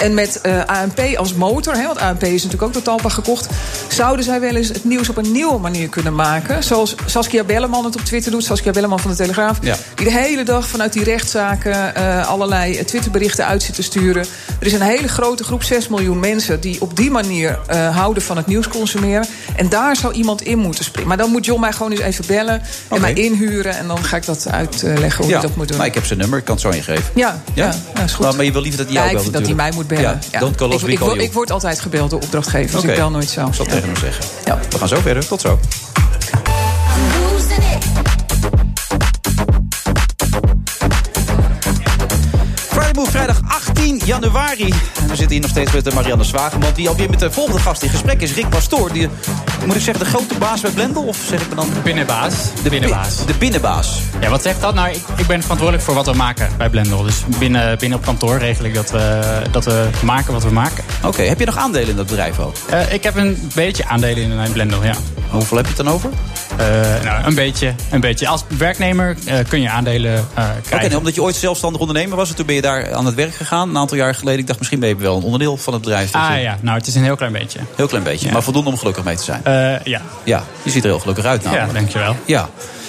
En 0.00 0.14
met 0.14 0.40
eh, 0.40 0.64
ANP 0.64 1.16
als 1.16 1.34
motor, 1.34 1.74
hè, 1.76 1.86
want 1.86 1.98
ANP 1.98 2.22
is 2.22 2.30
natuurlijk 2.32 2.62
ook 2.62 2.72
door 2.72 2.82
Talpa 2.82 3.08
gekocht... 3.08 3.48
zouden 3.88 4.24
zij 4.24 4.40
wel 4.40 4.54
eens 4.54 4.68
het 4.68 4.84
nieuws 4.84 5.08
op 5.08 5.16
een 5.16 5.32
nieuwe 5.32 5.58
manier 5.58 5.88
kunnen 5.88 6.14
maken. 6.14 6.62
Zoals 6.62 6.94
Saskia 7.06 7.44
Belleman 7.44 7.84
het 7.84 7.96
op 7.96 8.04
Twitter 8.04 8.32
doet, 8.32 8.44
Saskia 8.44 8.72
Belleman 8.72 9.00
van 9.00 9.10
de 9.10 9.16
Telegraaf. 9.16 9.58
Ja. 9.62 9.76
Die 9.94 10.06
de 10.06 10.12
hele 10.12 10.42
dag 10.42 10.68
vanuit 10.68 10.92
die 10.92 11.04
rechtszaken 11.04 11.94
eh, 11.94 12.28
allerlei 12.28 12.76
eh, 12.76 12.84
Twitterberichten 12.84 13.46
uit 13.46 13.62
zit 13.62 13.74
te 13.74 13.82
sturen. 13.82 14.24
Er 14.60 14.66
is 14.66 14.72
een 14.72 14.80
hele 14.80 15.08
grote 15.08 15.44
groep, 15.44 15.62
6 15.62 15.88
miljoen 15.88 16.20
mensen, 16.20 16.60
die 16.60 16.80
op 16.80 16.96
die 16.96 17.10
manier 17.10 17.58
houden 17.92 18.22
van 18.22 18.36
het 18.36 18.46
nieuws 18.46 18.68
consumeren. 18.68 19.26
En 19.56 19.68
daar 19.68 19.96
zou 19.96 20.12
iemand 20.12 20.42
in 20.42 20.58
moeten 20.58 20.84
springen. 20.84 21.08
Maar 21.08 21.16
dan 21.16 21.30
moet 21.30 21.44
John 21.44 21.60
mij 21.60 21.72
gewoon 21.72 21.90
eens 21.90 22.00
even 22.00 22.26
bellen 22.26 22.62
en 22.88 23.00
mij 23.00 23.12
inhuren. 23.12 23.76
En 23.76 23.88
dan 23.88 24.04
ga 24.04 24.16
ik 24.16 24.24
dat 24.24 24.48
uitleggen 24.50 25.24
hoe 25.24 25.32
ja, 25.32 25.40
je 25.40 25.46
dat 25.46 25.56
moet 25.56 25.68
doen. 25.68 25.76
maar 25.76 25.86
ik 25.86 25.94
heb 25.94 26.06
zijn 26.06 26.18
nummer, 26.18 26.38
ik 26.38 26.44
kan 26.44 26.54
het 26.54 26.64
zo 26.64 26.70
ingeven. 26.70 27.04
Ja, 27.14 27.42
ja? 27.54 27.74
ja, 27.94 28.02
is 28.02 28.12
goed. 28.12 28.24
Maar, 28.24 28.34
maar 28.34 28.44
je 28.44 28.52
wil 28.52 28.62
liever 28.62 28.78
dat 28.78 28.94
hij 28.94 29.02
jou 29.02 29.09
ik 29.10 29.20
vind 29.20 29.32
dat 29.32 29.46
hij 29.46 29.54
mij 29.54 29.72
moet 29.74 29.86
bellen. 29.86 30.02
Ja, 30.02 30.40
ik, 30.40 30.50
ik, 30.86 30.98
word- 30.98 31.14
you. 31.14 31.18
ik 31.18 31.32
word 31.32 31.50
altijd 31.50 31.80
gebeld 31.80 32.10
door 32.10 32.20
opdrachtgevers, 32.20 32.82
ik 32.84 32.94
bel 32.94 33.10
nooit 33.10 33.28
zo. 33.28 33.46
Ik 33.46 33.54
zal 33.54 33.64
tegen 33.66 33.82
hem 33.88 33.96
zeggen. 33.96 34.24
We 34.70 34.78
gaan 34.78 34.88
zo 34.88 35.00
verder, 35.00 35.26
tot 35.26 35.40
zo. 35.40 35.58
Move, 42.94 43.10
vrijdag 43.10 43.40
18 43.46 44.00
januari. 44.04 44.68
En 45.00 45.08
we 45.08 45.16
zitten 45.16 45.30
hier 45.30 45.40
nog 45.40 45.50
steeds 45.50 45.72
met 45.72 45.86
eh, 45.86 45.94
Marianne 45.94 46.24
Zwageman... 46.24 46.72
die 46.74 46.88
alweer 46.88 47.10
met 47.10 47.18
de 47.18 47.30
volgende 47.30 47.60
gast 47.60 47.82
in 47.82 47.88
gesprek 47.88 48.20
is, 48.20 48.34
Rick 48.34 48.48
Pastoor. 48.48 48.92
Die, 48.92 49.08
moet 49.66 49.74
ik 49.74 49.82
zeggen, 49.82 50.04
de 50.04 50.10
grote 50.10 50.34
baas 50.38 50.60
bij 50.60 50.70
Blendel? 50.70 51.02
Of 51.02 51.18
zeg 51.28 51.40
ik 51.42 51.48
me 51.48 51.54
dan... 51.54 51.68
Binnenbaas. 51.84 52.34
De 52.62 52.70
binnenbaas. 52.70 53.26
De 53.26 53.34
binnenbaas. 53.38 54.00
Ja, 54.20 54.30
wat 54.30 54.42
zegt 54.42 54.60
dat? 54.60 54.74
Nou, 54.74 54.88
ik, 54.88 55.02
ik 55.16 55.26
ben 55.26 55.40
verantwoordelijk 55.40 55.84
voor 55.86 55.94
wat 55.94 56.06
we 56.06 56.12
maken 56.12 56.48
bij 56.56 56.68
Blendel. 56.68 57.02
Dus 57.02 57.24
binnen, 57.38 57.78
binnen 57.78 57.98
op 57.98 58.04
kantoor 58.04 58.38
regel 58.38 58.64
ik 58.64 58.74
dat 58.74 58.90
we, 58.90 59.42
dat 59.50 59.64
we 59.64 59.88
maken 60.04 60.32
wat 60.32 60.42
we 60.42 60.50
maken. 60.50 60.84
Oké, 61.04 61.22
heb 61.22 61.38
je 61.38 61.46
nog 61.46 61.56
aandelen 61.56 61.88
in 61.88 61.96
dat 61.96 62.06
bedrijf 62.06 62.38
ook? 62.38 62.56
Eh, 62.70 62.92
ik 62.92 63.02
heb 63.02 63.16
een 63.16 63.50
beetje 63.54 63.86
aandelen 63.86 64.40
in 64.40 64.52
Blendel, 64.52 64.84
ja. 64.84 64.94
Hoeveel 65.30 65.56
heb 65.56 65.66
je 65.66 65.72
het 65.72 65.84
dan 65.84 65.94
over? 65.94 66.10
Eh, 66.60 67.04
nou, 67.04 67.24
een 67.26 67.34
beetje, 67.34 67.74
een 67.90 68.00
beetje. 68.00 68.28
Als 68.28 68.44
werknemer 68.58 69.16
eh, 69.26 69.38
kun 69.48 69.60
je 69.60 69.70
aandelen 69.70 70.14
eh, 70.14 70.20
Oké, 70.44 70.60
krijgen. 70.66 70.88
nee, 70.88 70.98
omdat 70.98 71.14
je 71.14 71.22
ooit 71.22 71.34
zelfstandig 71.36 71.80
ondernemer 71.80 72.16
was... 72.16 72.28
en 72.28 72.34
toen 72.36 72.46
ben 72.46 72.54
je 72.54 72.60
daar 72.60 72.94
aan 72.94 73.06
het 73.06 73.14
werk 73.14 73.34
gegaan, 73.34 73.68
een 73.68 73.76
aantal 73.78 73.96
jaar 73.96 74.14
geleden. 74.14 74.40
Ik 74.40 74.46
dacht, 74.46 74.58
misschien 74.58 74.80
ben 74.80 74.88
je 74.88 74.96
wel 74.96 75.16
een 75.16 75.22
onderdeel 75.22 75.56
van 75.56 75.72
het 75.72 75.82
bedrijf. 75.82 76.14
Ah 76.14 76.30
je- 76.34 76.40
ja, 76.40 76.58
nou, 76.60 76.78
het 76.78 76.86
is 76.86 76.94
een 76.94 77.02
heel 77.04 77.16
klein 77.16 77.32
beetje. 77.32 77.58
Heel 77.76 77.86
klein 77.86 78.04
beetje, 78.04 78.32
maar 78.32 78.42
voldoende 78.42 78.70
om 78.70 78.78
gelukkig 78.78 79.04
mee 79.04 79.16
te 79.16 79.22
zijn. 79.22 79.40
Eh, 79.44 79.84
ja. 79.84 80.02
Ja, 80.24 80.44
je 80.62 80.70
ziet 80.70 80.82
er 80.84 80.90
heel 80.90 80.98
gelukkig 80.98 81.24
uit 81.24 81.42
namelijk. 81.44 81.66
Ja, 81.72 81.72
dankjewel. 81.78 82.16
Ja. 82.24 82.48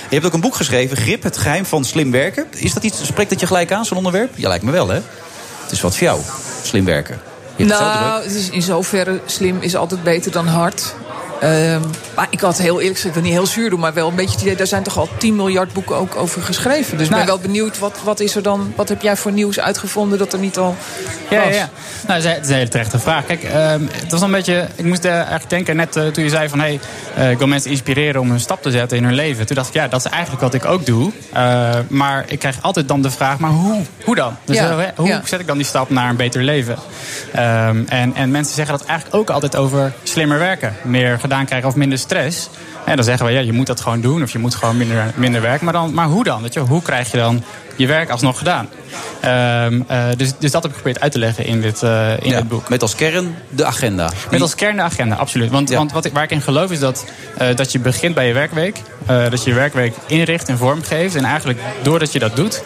Je 0.10 0.18
hebt 0.18 0.26
ook 0.26 0.34
een 0.34 0.42
boek 0.42 0.56
geschreven, 0.56 0.98
Grip, 0.98 1.24
het 1.24 1.38
geheim 1.38 1.66
van 1.66 1.84
slim 1.86 2.12
werken. 2.12 2.46
Is 2.50 2.74
dat 2.74 2.84
iets, 2.84 3.06
spreekt 3.06 3.30
dat 3.30 3.40
je 3.40 3.48
gelijk 3.48 3.72
aan, 3.72 3.86
zo'n 3.86 3.98
onderwerp? 3.98 4.32
Ja, 4.36 4.48
lijkt 4.48 4.64
me 4.64 4.72
wel, 4.72 4.88
hè? 4.88 5.00
Het 5.64 5.72
is 5.72 5.82
wat 5.82 5.96
voor 5.96 6.08
jou, 6.08 6.22
slim 6.64 6.86
werken. 6.86 7.20
Nou, 7.58 8.24
het 8.24 8.32
is 8.36 8.50
in 8.50 8.62
zoverre 8.62 9.20
slim 9.26 9.58
is 9.60 9.76
altijd 9.76 10.04
beter 10.04 10.32
dan 10.32 10.48
hard. 10.48 10.94
Ehm, 11.42 11.82
maar 12.16 12.28
ik 12.30 12.40
had 12.40 12.58
heel 12.58 12.80
eerlijk 12.80 12.96
gezegd, 12.96 13.06
ik 13.16 13.22
wil 13.22 13.32
niet 13.32 13.40
heel 13.40 13.46
zuur 13.48 13.70
doen, 13.70 13.80
maar 13.80 13.94
wel 13.94 14.08
een 14.10 14.16
beetje 14.16 14.32
het 14.34 14.42
idee, 14.42 14.56
daar 14.56 14.68
zijn 14.68 14.84
toch 14.84 14.98
al 14.98 15.10
10 15.18 15.36
miljard 15.36 15.74
boeken 15.74 15.96
ook 15.96 16.16
over 16.16 16.42
geschreven. 16.42 16.98
Dus 16.98 17.08
ik 17.08 17.14
ben 17.16 17.26
Nou. 17.26 17.26
wel 17.26 17.40
benieuwd, 17.40 17.80
wat, 17.80 17.98
wat 18.04 18.20
is 18.20 18.36
er 18.36 18.44
dan, 18.44 18.74
wat 18.76 18.90
heb 18.90 19.02
jij 19.02 19.16
voor 19.18 19.32
nieuws 19.32 19.60
uitgevonden 19.60 20.18
dat 20.18 20.34
er 20.34 20.40
niet 20.40 20.58
al 20.58 20.76
Ja, 21.30 21.38
was? 21.38 21.48
ja, 21.48 21.54
ja. 21.56 21.70
Nou, 22.08 22.22
het 22.22 22.42
is 22.44 22.50
een 22.50 22.56
hele 22.56 22.68
terechte 22.70 23.00
vraag. 23.00 23.26
Kijk, 23.26 23.44
ehm, 23.44 23.82
het 23.92 24.12
was 24.12 24.22
een 24.22 24.32
beetje. 24.32 24.68
Ik 24.76 24.86
moest 24.86 25.06
eh, 25.06 25.14
eigenlijk 25.14 25.50
denken 25.50 25.76
net 25.76 25.96
eh, 25.96 26.08
toen 26.08 26.24
je 26.24 26.30
zei 26.30 26.50
van 26.50 26.60
hé, 26.60 26.80
hey, 27.14 27.32
ik 27.32 27.38
wil 27.38 27.48
mensen 27.48 27.72
inspireren 27.72 28.22
om 28.22 28.32
een 28.32 28.40
stap 28.40 28.62
te 28.62 28.72
zetten 28.72 28.98
in 28.98 29.04
hun 29.04 29.14
leven. 29.14 29.46
Toen 29.46 29.56
dacht 29.56 29.68
ik, 29.68 29.74
ja, 29.74 29.88
dat 29.88 30.06
is 30.06 30.12
eigenlijk 30.12 30.42
wat 30.42 30.54
ik 30.54 30.66
ook 30.66 30.86
doe. 30.86 31.12
Eh, 31.34 31.70
maar 31.88 32.24
ik 32.28 32.40
krijg 32.40 32.58
altijd 32.62 32.88
dan 32.88 33.02
de 33.02 33.12
vraag, 33.12 33.38
maar 33.38 33.52
hoe, 33.52 33.82
hoe 34.04 34.16
dan? 34.16 34.36
Dus 34.46 34.56
Ja, 34.58 34.70
eh, 34.80 34.86
hoe 34.96 35.08
ja. 35.08 35.22
zet 35.26 35.40
ik 35.40 35.48
dan 35.48 35.58
die 35.58 35.66
stap 35.66 35.90
naar 35.90 36.10
een 36.10 36.16
beter 36.16 36.44
leven? 36.44 36.76
Ehm, 37.34 37.84
en, 37.88 38.16
en 38.16 38.32
mensen 38.32 38.56
zeggen 38.56 38.78
dat 38.78 38.88
eigenlijk 38.88 39.20
ook 39.20 39.30
altijd 39.30 39.56
over 39.56 39.94
slimmer 40.04 40.40
werken. 40.40 40.76
Meer 40.84 41.20
gedaan 41.32 41.46
krijgen 41.46 41.70
of 41.70 41.76
minder 41.76 41.98
stress. 41.98 42.50
En 42.86 42.96
dan 42.96 43.06
zeggen 43.06 43.26
we, 43.26 43.32
ja, 43.32 43.40
je 43.40 43.54
moet 43.54 43.68
dat 43.68 43.82
gewoon 43.82 44.02
doen. 44.02 44.22
Of 44.24 44.32
je 44.32 44.40
moet 44.40 44.56
gewoon 44.56 44.78
minder, 44.78 45.12
minder 45.16 45.42
werken. 45.42 45.64
Maar, 45.64 45.74
dan, 45.74 45.94
maar 45.94 46.08
hoe 46.08 46.24
dan? 46.24 46.42
Weet 46.42 46.54
je? 46.54 46.60
Hoe 46.60 46.82
krijg 46.82 47.12
je 47.12 47.18
dan 47.18 47.44
je 47.76 47.88
werk 47.88 48.10
alsnog 48.10 48.38
gedaan? 48.38 48.70
Ehm, 49.22 49.82
eh, 49.88 50.06
dus, 50.18 50.32
dus 50.40 50.52
dat 50.52 50.64
heb 50.64 50.72
ik 50.72 50.78
geprobeerd 50.78 51.00
uit 51.00 51.12
te 51.12 51.20
leggen 51.20 51.46
in 51.46 51.62
dit, 51.62 51.84
eh, 51.84 52.12
in 52.20 52.30
Ja, 52.30 52.38
dit 52.38 52.48
boek. 52.48 52.70
Met 52.70 52.82
als 52.82 52.96
kern 52.96 53.36
de 53.50 53.66
agenda. 53.66 54.12
Met 54.32 54.42
als 54.42 54.56
kern 54.56 54.76
de 54.76 54.82
agenda, 54.82 55.16
absoluut. 55.16 55.50
Want, 55.50 55.70
want 55.70 55.92
wat 55.92 56.06
ik, 56.06 56.14
waar 56.14 56.24
ik 56.24 56.32
in 56.32 56.42
geloof 56.42 56.72
is 56.72 56.80
dat, 56.80 57.06
eh, 57.38 57.56
dat 57.56 57.72
je 57.72 57.80
begint 57.80 58.16
bij 58.16 58.28
je 58.28 58.34
werkweek. 58.34 58.82
dat 59.06 59.44
je 59.44 59.50
je 59.50 59.56
werkweek 59.56 59.94
inricht 60.08 60.50
en 60.50 60.58
vormgeeft. 60.58 61.16
En 61.16 61.26
eigenlijk 61.26 61.60
doordat 61.82 62.12
je 62.12 62.20
dat 62.20 62.36
doet... 62.36 62.62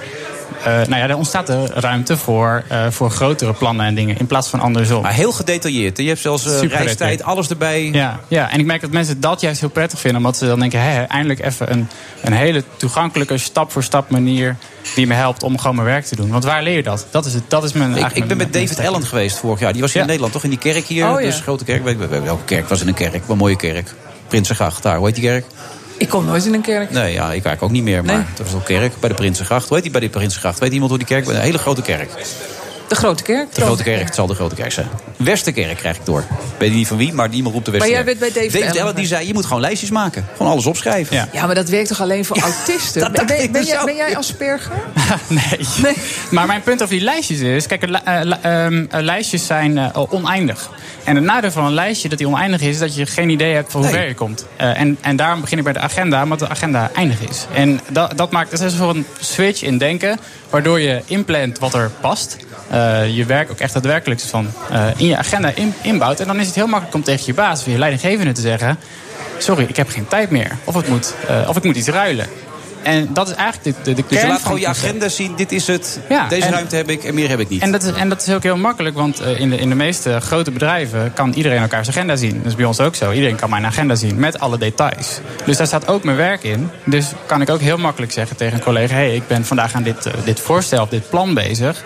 eh, 0.65 0.73
nou 0.73 0.95
ja, 0.95 1.09
er 1.09 1.15
ontstaat 1.15 1.49
er 1.49 1.71
ruimte 1.73 2.17
voor, 2.17 2.63
eh, 2.69 2.89
voor 2.89 3.11
grotere 3.11 3.53
plannen 3.53 3.85
en 3.85 3.95
dingen. 3.95 4.17
In 4.17 4.25
plaats 4.25 4.47
van 4.47 4.59
andersom. 4.59 5.01
Maar 5.01 5.13
heel 5.13 5.31
gedetailleerd. 5.31 5.97
Je 5.97 6.07
hebt 6.07 6.19
zelfs 6.19 6.45
eh, 6.45 6.69
reistijd, 6.69 7.23
alles 7.23 7.49
erbij. 7.49 7.89
Ja, 7.91 8.19
ja, 8.27 8.51
en 8.51 8.59
ik 8.59 8.65
merk 8.65 8.81
dat 8.81 8.91
mensen 8.91 9.19
dat 9.19 9.41
juist 9.41 9.59
heel 9.59 9.69
prettig 9.69 9.99
vinden. 9.99 10.19
Omdat 10.19 10.37
ze 10.37 10.45
dan 10.45 10.59
denken, 10.59 10.81
hé, 10.81 11.01
eindelijk 11.01 11.45
even 11.45 11.71
een, 11.71 11.87
een 12.21 12.33
hele 12.33 12.63
toegankelijke 12.77 13.37
stap-voor-stap 13.37 14.09
manier... 14.09 14.55
die 14.95 15.07
me 15.07 15.13
helpt 15.13 15.43
om 15.43 15.57
gewoon 15.57 15.75
mijn 15.75 15.87
werk 15.87 16.05
te 16.05 16.15
doen. 16.15 16.29
Want 16.29 16.43
waar 16.43 16.63
leer 16.63 16.75
je 16.75 16.83
dat? 16.83 17.07
Dat 17.11 17.25
is, 17.25 17.33
het, 17.33 17.49
dat 17.49 17.63
is 17.63 17.73
mijn... 17.73 17.95
Ik, 18.13 18.27
ben 18.27 18.37
met 18.37 18.53
David 18.53 18.79
Allen 18.79 19.05
geweest 19.05 19.37
vorig 19.37 19.59
jaar. 19.59 19.73
Die 19.73 19.81
was 19.81 19.91
hier 19.91 20.01
in 20.01 20.07
Nederland, 20.07 20.33
toch? 20.33 20.43
In 20.43 20.49
die 20.49 20.59
kerk 20.59 20.85
hier. 20.85 21.09
Oh, 21.09 21.19
ja. 21.19 21.25
Dus 21.25 21.39
grote 21.39 21.63
kerk. 21.63 21.83
Welke 22.09 22.45
kerk 22.45 22.69
was 22.69 22.81
in 22.81 22.87
een 22.87 22.93
kerk? 22.93 23.21
Een 23.27 23.37
mooie 23.37 23.55
kerk. 23.55 23.93
Prinsengracht, 24.27 24.83
daar. 24.83 24.97
Hoe 24.97 25.05
heet 25.05 25.15
die 25.15 25.23
kerk? 25.23 25.45
Ik 25.97 26.09
kom 26.09 26.25
nooit 26.25 26.45
in 26.45 26.53
een 26.53 26.61
kerk. 26.61 26.91
Nee, 26.91 27.13
ja, 27.13 27.23
ik 27.23 27.29
eigenlijk 27.31 27.61
ook 27.61 27.71
niet 27.71 27.83
meer. 27.83 28.05
Maar 28.05 28.15
Nee. 28.15 28.25
dat 28.35 28.45
was 28.45 28.55
ook 28.55 28.65
kerk 28.65 28.99
bij 28.99 29.09
de 29.09 29.15
Prinsengracht. 29.15 29.65
Hoe 29.67 29.73
heet 29.73 29.83
die 29.83 29.91
bij 29.91 30.01
de 30.01 30.09
Prinsengracht? 30.09 30.59
Weet 30.59 30.71
iemand 30.73 30.89
hoe 30.89 30.99
die 30.99 31.07
kerk... 31.07 31.27
Een 31.27 31.35
hele 31.39 31.57
grote 31.57 31.81
kerk. 31.81 32.09
De 32.87 32.95
grote 32.95 33.23
kerk? 33.23 33.55
De 33.55 33.61
grote 33.61 33.83
kerk, 33.83 34.05
het 34.05 34.15
zal 34.15 34.27
de 34.27 34.33
grote 34.33 34.55
kerk 34.55 34.71
zijn. 34.71 34.87
Westerkerk 35.17 35.77
krijg 35.77 35.95
ik 35.95 36.05
door. 36.05 36.23
Weet 36.57 36.73
niet 36.73 36.87
van 36.87 36.97
wie, 36.97 37.13
maar 37.13 37.29
iemand 37.29 37.53
roept 37.53 37.65
de 37.65 37.71
Maar 37.71 37.79
Westerkerk. 37.79 38.19
jij 38.19 38.31
bent 38.31 38.33
bij 38.33 38.61
David 38.61 38.81
Allen 38.81 38.95
die 38.95 39.05
zei, 39.07 39.27
je 39.27 39.33
moet 39.33 39.45
gewoon 39.45 39.61
lijstjes 39.61 39.89
maken. 39.89 40.25
Gewoon 40.37 40.51
alles 40.51 40.65
opschrijven. 40.65 41.29
Ja, 41.31 41.45
maar 41.45 41.55
dat 41.55 41.69
werkt 41.69 41.87
toch 41.87 42.01
alleen 42.01 42.25
voor 42.25 42.37
autisten? 42.37 43.01
dat 43.01 43.15
dacht 43.15 43.27
ben, 43.27 43.43
ik 43.43 43.51
ben, 43.51 43.61
dus 43.61 43.71
jij, 43.71 43.85
ben 43.85 43.95
jij 43.95 44.17
Asperger? 44.17 44.71
nee. 45.27 45.95
Maar 46.31 46.47
mijn 46.47 46.61
punt 46.61 46.81
over 46.81 46.95
die 46.95 47.03
lijstjes 47.03 47.39
is... 47.39 47.67
Kijk, 47.67 47.83
eh, 47.83 48.21
ehm, 48.41 48.85
eh, 48.89 49.01
lijstjes 49.01 49.45
zijn 49.45 49.77
eh, 49.77 50.13
oneindig. 50.13 50.69
En 51.03 51.15
het 51.15 51.25
nadeel 51.25 51.51
van 51.51 51.65
een 51.65 51.73
lijstje 51.73 52.09
dat 52.09 52.17
die 52.17 52.27
oneindig 52.27 52.61
is... 52.61 52.67
is 52.67 52.77
dat 52.77 52.95
je 52.95 53.05
geen 53.05 53.29
idee 53.29 53.53
hebt 53.53 53.71
van 53.71 53.81
hoe 53.81 53.89
Nee. 53.89 53.99
ver 53.99 54.07
je 54.09 54.15
komt. 54.15 54.45
Eh, 54.57 54.79
en, 54.79 54.97
en 55.01 55.15
daarom 55.15 55.41
begin 55.41 55.57
ik 55.57 55.63
bij 55.63 55.73
de 55.73 55.79
agenda, 55.79 56.23
omdat 56.23 56.39
de 56.39 56.49
agenda 56.49 56.91
eindig 56.95 57.21
is. 57.29 57.45
En 57.53 57.79
dat, 57.91 58.17
dat 58.17 58.31
maakt... 58.31 58.51
Dat 58.51 58.61
is 58.61 58.75
voor 58.75 58.89
een 58.89 59.05
switch 59.19 59.63
in 59.63 59.77
denken... 59.77 60.19
waardoor 60.49 60.79
je 60.79 61.01
inplant 61.05 61.59
wat 61.59 61.73
er 61.73 61.91
past... 62.01 62.37
eh, 62.69 63.15
je 63.15 63.25
werk 63.25 63.51
ook 63.51 63.59
echt 63.59 63.73
daadwerkelijk 63.73 64.21
van 64.21 64.47
eh, 64.71 64.87
in 64.97 65.07
je 65.07 65.17
agenda 65.17 65.51
in- 65.55 65.73
inbouwt. 65.81 66.19
En 66.19 66.27
dan 66.27 66.39
is 66.39 66.45
het 66.45 66.55
heel 66.55 66.67
makkelijk 66.67 66.95
om 66.95 67.03
tegen 67.03 67.25
je 67.25 67.33
baas 67.33 67.59
of 67.59 67.65
je 67.65 67.77
leidinggevende 67.77 68.31
te 68.31 68.41
zeggen... 68.41 68.77
sorry, 69.37 69.65
ik 69.67 69.75
heb 69.75 69.89
geen 69.89 70.07
tijd 70.07 70.29
meer. 70.29 70.51
Of, 70.63 70.75
het 70.75 70.87
moet, 70.87 71.13
eh, 71.27 71.49
of 71.49 71.57
ik 71.57 71.63
moet 71.63 71.75
iets 71.75 71.87
ruilen. 71.87 72.27
En 72.83 73.09
dat 73.13 73.29
is 73.29 73.35
eigenlijk 73.35 73.77
de, 73.77 73.83
de, 73.83 73.93
de 73.95 74.01
Dus 74.01 74.09
je 74.09 74.15
kern 74.15 74.27
laat 74.27 74.37
van 74.37 74.45
gewoon 74.45 74.59
je 74.59 74.67
agenda 74.67 75.09
zien. 75.09 75.35
Dit 75.35 75.51
is 75.51 75.67
het. 75.67 75.99
Ja, 76.09 76.27
Deze 76.27 76.45
en- 76.45 76.51
ruimte 76.53 76.75
heb 76.75 76.89
ik 76.89 77.03
en 77.03 77.13
meer 77.13 77.29
heb 77.29 77.39
ik 77.39 77.49
niet. 77.49 77.61
En 77.61 77.71
dat, 77.71 77.83
is, 77.83 77.91
en 77.91 78.09
dat 78.09 78.27
is 78.27 78.33
ook 78.33 78.43
heel 78.43 78.57
makkelijk, 78.57 78.95
want 78.95 79.21
in, 79.21 79.49
de, 79.49 79.57
in 79.57 79.69
de 79.69 79.75
meeste 79.75 80.19
grote 80.19 80.51
bedrijven 80.51 81.13
kan 81.13 81.33
iedereen 81.33 81.61
elkaars 81.61 81.87
agenda 81.87 82.15
zien. 82.15 82.37
Dat 82.37 82.45
is 82.45 82.55
bij 82.55 82.65
ons 82.65 82.79
ook 82.79 82.95
zo. 82.95 83.11
Iedereen 83.11 83.35
kan 83.35 83.49
mijn 83.49 83.65
agenda 83.65 83.95
zien 83.95 84.19
met 84.19 84.39
alle 84.39 84.57
details. 84.57 85.19
Dus 85.45 85.57
daar 85.57 85.67
staat 85.67 85.87
ook 85.87 86.03
mijn 86.03 86.17
werk 86.17 86.43
in. 86.43 86.69
Dus 86.83 87.05
kan 87.25 87.41
ik 87.41 87.49
ook 87.49 87.59
heel 87.61 87.77
makkelijk 87.77 88.11
zeggen 88.11 88.35
tegen 88.37 88.53
een 88.57 88.63
collega: 88.63 88.93
hé, 88.95 88.99
hey, 89.05 89.15
ik 89.15 89.27
ben 89.27 89.45
vandaag 89.45 89.73
aan 89.73 89.83
dit, 89.83 90.09
dit 90.23 90.39
voorstel 90.39 90.81
of 90.83 90.89
dit 90.89 91.09
plan 91.09 91.33
bezig. 91.33 91.83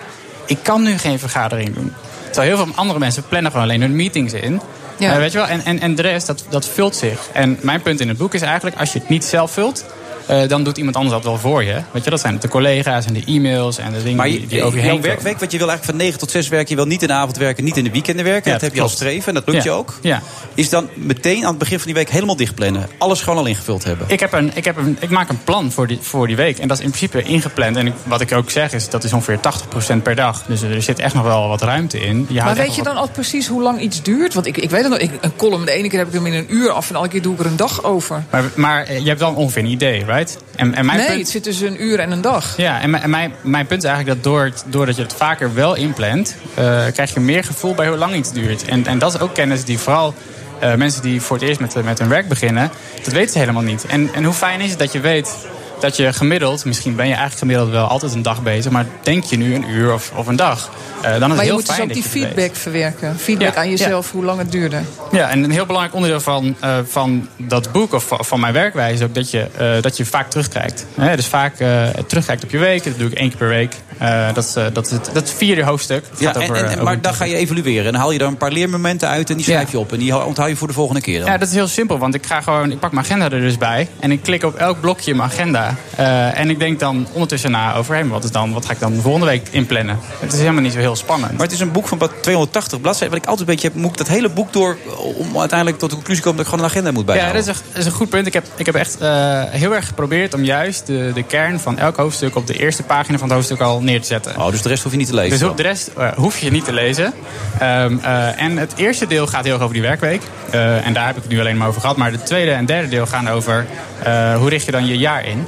Ik 0.50 0.58
kan 0.64 0.84
nu 0.84 0.97
geen 0.97 1.20
vergadering 1.20 1.76
doen. 1.76 1.93
Terwijl 2.26 2.56
heel 2.56 2.66
veel 2.66 2.76
andere 2.76 3.00
mensen 3.00 3.24
plannen 3.30 3.52
gewoon 3.52 3.66
alleen 3.66 3.82
hun 3.82 3.95
meetings 3.95 4.34
in. 4.34 4.62
Ja. 4.97 5.12
Eh, 5.12 5.18
weet 5.18 5.32
je 5.32 5.38
wel? 5.38 5.47
En, 5.47 5.66
en, 5.66 5.80
en 5.80 5.95
de 5.95 6.02
rest, 6.02 6.28
dat, 6.28 6.43
dat 6.50 6.68
vult 6.68 6.95
zich. 6.95 7.30
En 7.34 7.58
mijn 7.62 7.82
punt 7.82 8.00
in 8.00 8.08
het 8.08 8.18
boek 8.18 8.34
is 8.34 8.41
eigenlijk: 8.41 8.76
als 8.78 8.93
je 8.93 9.00
het 9.00 9.10
niet 9.10 9.26
zelf 9.26 9.52
vult. 9.52 9.86
Eh, 10.30 10.48
dan 10.48 10.64
doet 10.64 10.78
iemand 10.78 10.96
anders 10.96 11.16
dat 11.16 11.24
wel 11.24 11.38
voor 11.38 11.64
je. 11.64 11.82
Weet 11.92 12.04
je, 12.04 12.10
dat 12.10 12.20
zijn 12.20 12.40
de 12.40 12.48
collega's 12.48 13.06
en 13.06 13.14
de 13.14 13.24
e-mails 13.26 13.78
en 13.78 13.92
de 13.92 13.98
dingen 14.04 14.16
Maar 14.18 14.28
die, 14.28 14.42
je, 14.42 14.48
die 14.48 14.64
over 14.64 14.76
je 14.78 14.82
heen 14.84 14.92
komen. 14.92 15.06
werkweek, 15.08 15.40
want 15.40 15.52
je 15.52 15.58
wil 15.58 15.68
eigenlijk 15.70 15.98
van 15.98 16.06
9 16.08 16.20
tot 16.20 16.32
6 16.32 16.48
werken. 16.48 16.70
Je 16.70 16.76
wil 16.76 16.86
niet 16.86 17.02
in 17.02 17.08
de 17.08 17.14
avond 17.14 17.38
werken, 17.38 17.64
niet 17.64 17.78
in 17.78 17.84
de 17.84 17.92
weekenden 17.92 18.26
werken. 18.26 18.46
Ja, 18.52 18.52
dat 18.58 18.62
heb 18.62 18.74
je 18.76 18.82
als 18.82 18.96
klopt. 18.96 19.04
streven 19.10 19.28
en 19.28 19.34
dat 19.44 19.54
lukt 19.54 19.64
Ja. 19.64 19.72
je 19.72 19.78
ook. 19.78 19.98
Ja. 20.02 20.22
Is 20.54 20.70
dan 20.70 20.90
meteen 20.94 21.44
aan 21.44 21.50
het 21.50 21.58
begin 21.58 21.78
van 21.78 21.86
die 21.86 21.96
week 21.96 22.10
helemaal 22.10 22.36
dichtplannen. 22.36 22.88
Alles 22.98 23.22
gewoon 23.22 23.40
al 23.40 23.46
ingevuld 23.46 23.84
hebben. 23.84 24.06
Ik, 24.10 24.20
heb 24.20 24.34
een, 24.34 24.52
ik, 24.54 24.66
heb 24.66 24.78
een, 24.78 24.98
ik 25.00 25.10
maak 25.10 25.30
een 25.30 25.44
plan 25.44 25.72
voor 25.72 25.88
die, 25.88 25.98
voor 26.02 26.28
die 26.28 26.36
week. 26.36 26.58
En 26.60 26.68
dat 26.68 26.78
is 26.78 26.84
in 26.84 26.90
principe 26.92 27.22
ingepland. 27.24 27.76
En 27.78 27.88
ik- 27.88 27.94
wat 28.04 28.22
ik 28.22 28.32
ook 28.34 28.50
zeg 28.50 28.74
is, 28.74 28.90
dat 28.90 29.04
is 29.04 29.14
ongeveer 29.14 29.40
80% 29.40 30.04
per 30.04 30.16
dag. 30.16 30.44
Dus 30.48 30.62
er 30.62 30.82
zit 30.82 31.00
echt 31.00 31.14
nog 31.14 31.24
wel 31.24 31.48
wat 31.48 31.62
ruimte 31.62 32.00
in. 32.00 32.26
Je 32.30 32.42
Maar 32.44 32.56
weet 32.56 32.76
je 32.76 32.84
dan 32.84 32.96
al 32.96 33.10
precies 33.10 33.48
hoe 33.48 33.62
lang 33.62 33.82
iets 33.82 34.02
duurt? 34.02 34.34
Want 34.34 34.46
ik, 34.46 34.58
ik 34.58 34.70
weet 34.70 34.82
het 34.82 34.90
nog, 34.90 35.00
ik, 35.00 35.12
een 35.22 35.36
column, 35.36 35.66
de 35.66 35.72
ene 35.72 35.88
keer 35.90 36.00
heb 36.00 36.08
ik 36.08 36.14
hem 36.14 36.26
in 36.26 36.34
een 36.34 36.46
uur 36.56 36.70
af... 36.72 36.82
en 36.88 36.88
de 36.88 36.94
andere 36.96 37.14
keer 37.14 37.22
doe 37.22 37.34
ik 37.34 37.40
er 37.40 37.46
een 37.46 37.56
dag 37.56 37.84
over. 37.84 38.24
Maar, 38.30 38.44
maar 38.56 38.84
eh, 38.84 39.00
je 39.00 39.08
hebt 39.08 39.20
wel 39.20 39.34
ongeveer 39.34 39.64
een 39.64 39.70
idee, 39.70 40.06
right? 40.06 40.19
En, 40.56 40.74
en 40.74 40.86
mijn 40.86 40.98
nee, 40.98 41.08
punt, 41.08 41.20
het 41.20 41.30
zit 41.30 41.44
tussen 41.44 41.68
een 41.68 41.84
uur 41.84 42.00
en 42.00 42.12
een 42.12 42.22
dag. 42.22 42.58
Ja, 42.58 42.82
en 42.82 42.90
mijn, 42.90 43.04
en 43.04 43.10
mijn, 43.10 43.34
mijn 43.42 43.66
punt 43.66 43.84
is 43.84 43.90
eigenlijk 43.90 44.24
dat 44.24 44.32
door 44.32 44.44
het, 44.44 44.64
doordat 44.66 44.96
je 44.96 45.02
het 45.02 45.14
vaker 45.14 45.54
wel 45.54 45.76
inplant... 45.76 46.36
eh, 46.54 46.86
krijg 46.94 47.14
je 47.14 47.20
meer 47.20 47.44
gevoel 47.44 47.76
bij 47.76 47.88
hoe 47.88 47.98
lang 47.98 48.16
iets 48.16 48.32
duurt. 48.32 48.66
En, 48.66 48.86
en 48.86 49.00
dat 49.00 49.14
is 49.14 49.20
ook 49.20 49.34
kennis 49.34 49.64
die 49.64 49.80
vooral 49.80 50.14
eh, 50.60 50.76
mensen 50.76 51.02
die 51.02 51.22
voor 51.22 51.38
het 51.38 51.46
eerst 51.46 51.60
met, 51.60 51.84
met 51.84 52.00
hun 52.00 52.10
werk 52.10 52.28
beginnen... 52.28 52.72
dat 53.04 53.14
weten 53.14 53.32
ze 53.32 53.40
helemaal 53.40 53.64
niet. 53.64 53.86
En, 53.86 54.10
en 54.14 54.24
hoe 54.24 54.34
fijn 54.34 54.62
is 54.62 54.70
het 54.70 54.80
dat 54.80 54.92
je 54.92 55.00
weet 55.00 55.36
dat 55.82 55.96
je 55.98 56.14
gemiddeld, 56.14 56.66
misschien 56.66 56.96
ben 56.96 57.06
je 57.06 57.12
eigenlijk 57.14 57.40
gemiddeld 57.40 57.70
wel 57.70 57.86
altijd 57.88 58.14
een 58.14 58.22
dag 58.22 58.44
bezig, 58.44 58.72
maar 58.72 58.86
denk 59.02 59.24
je 59.24 59.38
nu 59.38 59.56
een 59.56 59.70
uur 59.70 59.94
of, 59.94 60.12
of 60.16 60.28
een 60.28 60.36
dag. 60.36 60.70
Eh, 61.02 61.04
dan 61.04 61.14
is 61.14 61.20
het 61.22 61.28
maar 61.28 61.36
je 61.38 61.42
heel 61.44 61.54
moet 61.54 61.68
dus 61.68 61.80
ook 61.80 61.88
die 61.88 61.96
je 61.98 62.04
het 62.04 62.14
weet. 62.14 62.24
feedback 62.24 62.56
verwerken. 62.56 63.16
Feedback 63.20 63.54
Ja, 63.54 63.60
aan 63.60 63.70
jezelf, 63.70 64.12
hoe 64.12 64.24
lang 64.24 64.40
het 64.40 64.52
duurde. 64.52 64.78
Ja, 65.12 65.30
en 65.30 65.44
een 65.44 65.52
heel 65.52 65.66
belangrijk 65.66 65.96
onderdeel 65.96 66.22
van, 66.22 66.56
eh, 66.60 66.78
van 66.88 67.28
dat 67.38 67.72
boek 67.72 67.94
of 67.94 68.04
van- 68.08 68.26
van 68.26 68.40
mijn 68.40 68.54
werkwijze 68.54 68.94
is 68.94 69.02
ook 69.04 69.16
dat 69.16 69.32
je, 69.32 69.48
eh, 69.58 69.82
dat 69.82 69.98
je 69.98 70.06
vaak 70.06 70.30
terugkijkt. 70.30 70.86
Hè, 70.96 71.16
dus 71.16 71.26
vaak 71.26 71.60
eh, 71.60 71.88
terugkijkt 72.08 72.44
op 72.44 72.50
je 72.52 72.58
week. 72.58 72.84
Dat 72.84 72.98
doe 72.98 73.10
ik 73.10 73.18
één 73.18 73.30
keer 73.30 73.38
per 73.38 73.48
week. 73.48 73.74
Eh, 73.98 74.34
dat, 74.34 74.46
is, 74.46 74.54
dat, 74.54 74.86
is 74.86 74.92
het, 74.92 75.06
dat 75.14 75.24
is 75.24 75.30
het 75.30 75.38
vierde 75.38 75.64
hoofdstuk. 75.64 76.04
Het 76.10 76.20
Ja, 76.20 76.32
gaat 76.32 76.42
en, 76.42 76.50
over, 76.52 76.64
en- 76.66 76.84
maar 76.84 77.02
dan 77.02 77.14
ga 77.14 77.26
je 77.26 77.36
evalueren. 77.36 77.86
En 77.86 77.92
dan 77.92 78.02
haal 78.02 78.12
je 78.12 78.20
er 78.20 78.26
een 78.26 78.38
paar 78.38 78.52
leermomenten 78.52 79.08
uit 79.08 79.30
en 79.30 79.36
die 79.36 79.46
schrijf 79.46 79.72
je 79.72 79.80
op. 79.80 79.92
En 79.92 80.00
die 80.00 80.26
onthoud 80.26 80.50
je 80.50 80.56
voor 80.56 80.68
de 80.68 80.74
volgende 80.74 81.02
keer. 81.02 81.20
Dan. 81.20 81.32
Ja, 81.32 81.38
dat 81.38 81.48
is 81.48 81.54
heel 81.54 81.68
simpel, 81.68 81.98
want 81.98 82.16
ik 82.16 82.26
ga 82.26 82.42
gewoon, 82.42 82.72
ik 82.72 82.80
pak 82.80 82.92
mijn 82.92 83.06
agenda 83.06 83.26
er 83.26 83.42
dus 83.42 83.58
bij 83.58 83.88
en 84.00 84.12
ik 84.12 84.22
klik 84.22 84.44
op 84.44 84.56
elk 84.56 84.80
blokje 84.82 85.12
in 85.12 85.18
mijn 85.18 85.30
agenda. 85.30 85.69
Eh, 85.96 86.40
en 86.40 86.50
ik 86.50 86.60
denk 86.60 86.80
dan 86.80 87.08
ondertussen 87.12 87.52
na 87.52 87.76
over, 87.76 87.96
hé, 87.96 88.02
maar 88.04 88.12
wat, 88.12 88.24
is 88.24 88.32
dan, 88.32 88.54
wat 88.54 88.66
ga 88.66 88.72
ik 88.72 88.80
dan 88.80 88.94
de 88.94 89.02
volgende 89.02 89.28
week 89.28 89.48
inplannen? 89.52 90.00
Het 90.20 90.34
is 90.34 90.40
helemaal 90.40 90.62
niet 90.62 90.74
zo 90.74 90.80
heel 90.80 90.96
spannend. 90.96 91.32
Maar 91.32 91.42
het 91.42 91.52
is 91.52 91.60
een 91.60 91.72
boek 91.72 91.88
van 91.88 91.98
wat 91.98 92.12
280 92.22 92.82
bladzijden. 92.82 93.10
Wat 93.10 93.24
ik 93.24 93.30
altijd 93.30 93.48
een 93.48 93.54
beetje 93.56 93.68
heb, 93.68 93.78
moet 93.78 93.92
ik 93.92 93.98
dat 93.98 94.08
hele 94.08 94.30
boek 94.30 94.54
door... 94.54 94.78
om 95.18 95.40
uiteindelijk 95.40 95.80
tot 95.80 95.90
de 95.90 95.96
conclusie 95.96 96.24
te 96.24 96.30
komen 96.30 96.44
dat 96.44 96.54
ik 96.54 96.60
gewoon 96.60 96.66
een 96.66 96.72
agenda 96.72 96.92
moet 96.92 97.08
Ja, 97.08 97.14
bijhouden. 97.14 97.46
dat 97.46 97.56
is, 97.56 97.62
een, 97.62 97.68
dat 97.70 97.78
is 97.82 97.86
een 97.86 97.92
goed 97.98 98.10
punt. 98.10 98.28
Ik 98.28 98.34
heb, 98.34 98.46
ik 98.56 98.66
heb 98.66 98.76
echt 98.76 98.98
eh, 99.00 99.44
heel 99.50 99.76
erg 99.76 99.88
geprobeerd 99.88 100.34
om 100.34 100.44
juist 100.44 100.86
de, 100.88 101.12
de 101.14 101.24
kern 101.24 101.60
van 101.60 101.78
elk 101.78 101.96
hoofdstuk 101.98 102.36
op 102.36 102.48
de 102.48 102.54
eerste 102.60 102.84
pagina 102.84 103.18
van 103.18 103.28
het 103.28 103.36
hoofdstuk 103.38 103.60
al 103.62 103.82
neer 103.82 104.02
te 104.02 104.08
zetten. 104.08 104.38
Oh, 104.38 104.52
dus 104.52 104.62
de 104.62 104.70
rest 104.70 104.84
hoef 104.84 104.92
je 104.92 104.98
niet 104.98 105.08
te 105.08 105.14
lezen? 105.16 105.40
Dus 105.48 105.56
de 105.56 105.62
rest 105.64 105.88
eh, 105.98 106.12
hoef 106.16 106.38
je 106.38 106.52
niet 106.52 106.66
te 106.66 106.74
lezen. 106.74 107.14
Ehm, 107.60 107.98
eh, 108.02 108.42
en 108.42 108.58
het 108.58 108.74
eerste 108.76 109.08
deel 109.08 109.28
gaat 109.28 109.44
heel 109.44 109.54
erg 109.54 109.62
over 109.62 109.74
die 109.74 109.84
werkweek. 109.84 110.22
Eh, 110.52 110.86
en 110.86 110.94
daar 110.94 111.06
heb 111.06 111.16
ik 111.16 111.22
het 111.22 111.32
nu 111.32 111.40
alleen 111.40 111.58
maar 111.58 111.68
over 111.68 111.82
gehad. 111.82 111.98
Maar 111.98 112.12
het 112.12 112.26
tweede 112.26 112.52
en 112.52 112.66
derde 112.66 112.88
deel 112.88 113.06
gaan 113.06 113.30
over 113.30 113.66
eh, 114.04 114.36
hoe 114.36 114.50
richt 114.50 114.66
je 114.66 114.72
dan 114.72 114.86
je 114.86 114.98
jaar 114.98 115.26
in. 115.26 115.48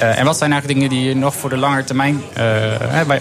Eh, 0.00 0.18
en 0.18 0.24
wat 0.24 0.38
zijn 0.38 0.52
eigenlijk 0.52 0.80
dingen 0.80 0.96
die 0.96 1.08
je 1.08 1.16
nog 1.16 1.34
voor 1.34 1.50
de 1.50 1.56
lange 1.56 1.84
termijn, 1.84 2.22
eh, 2.32 2.42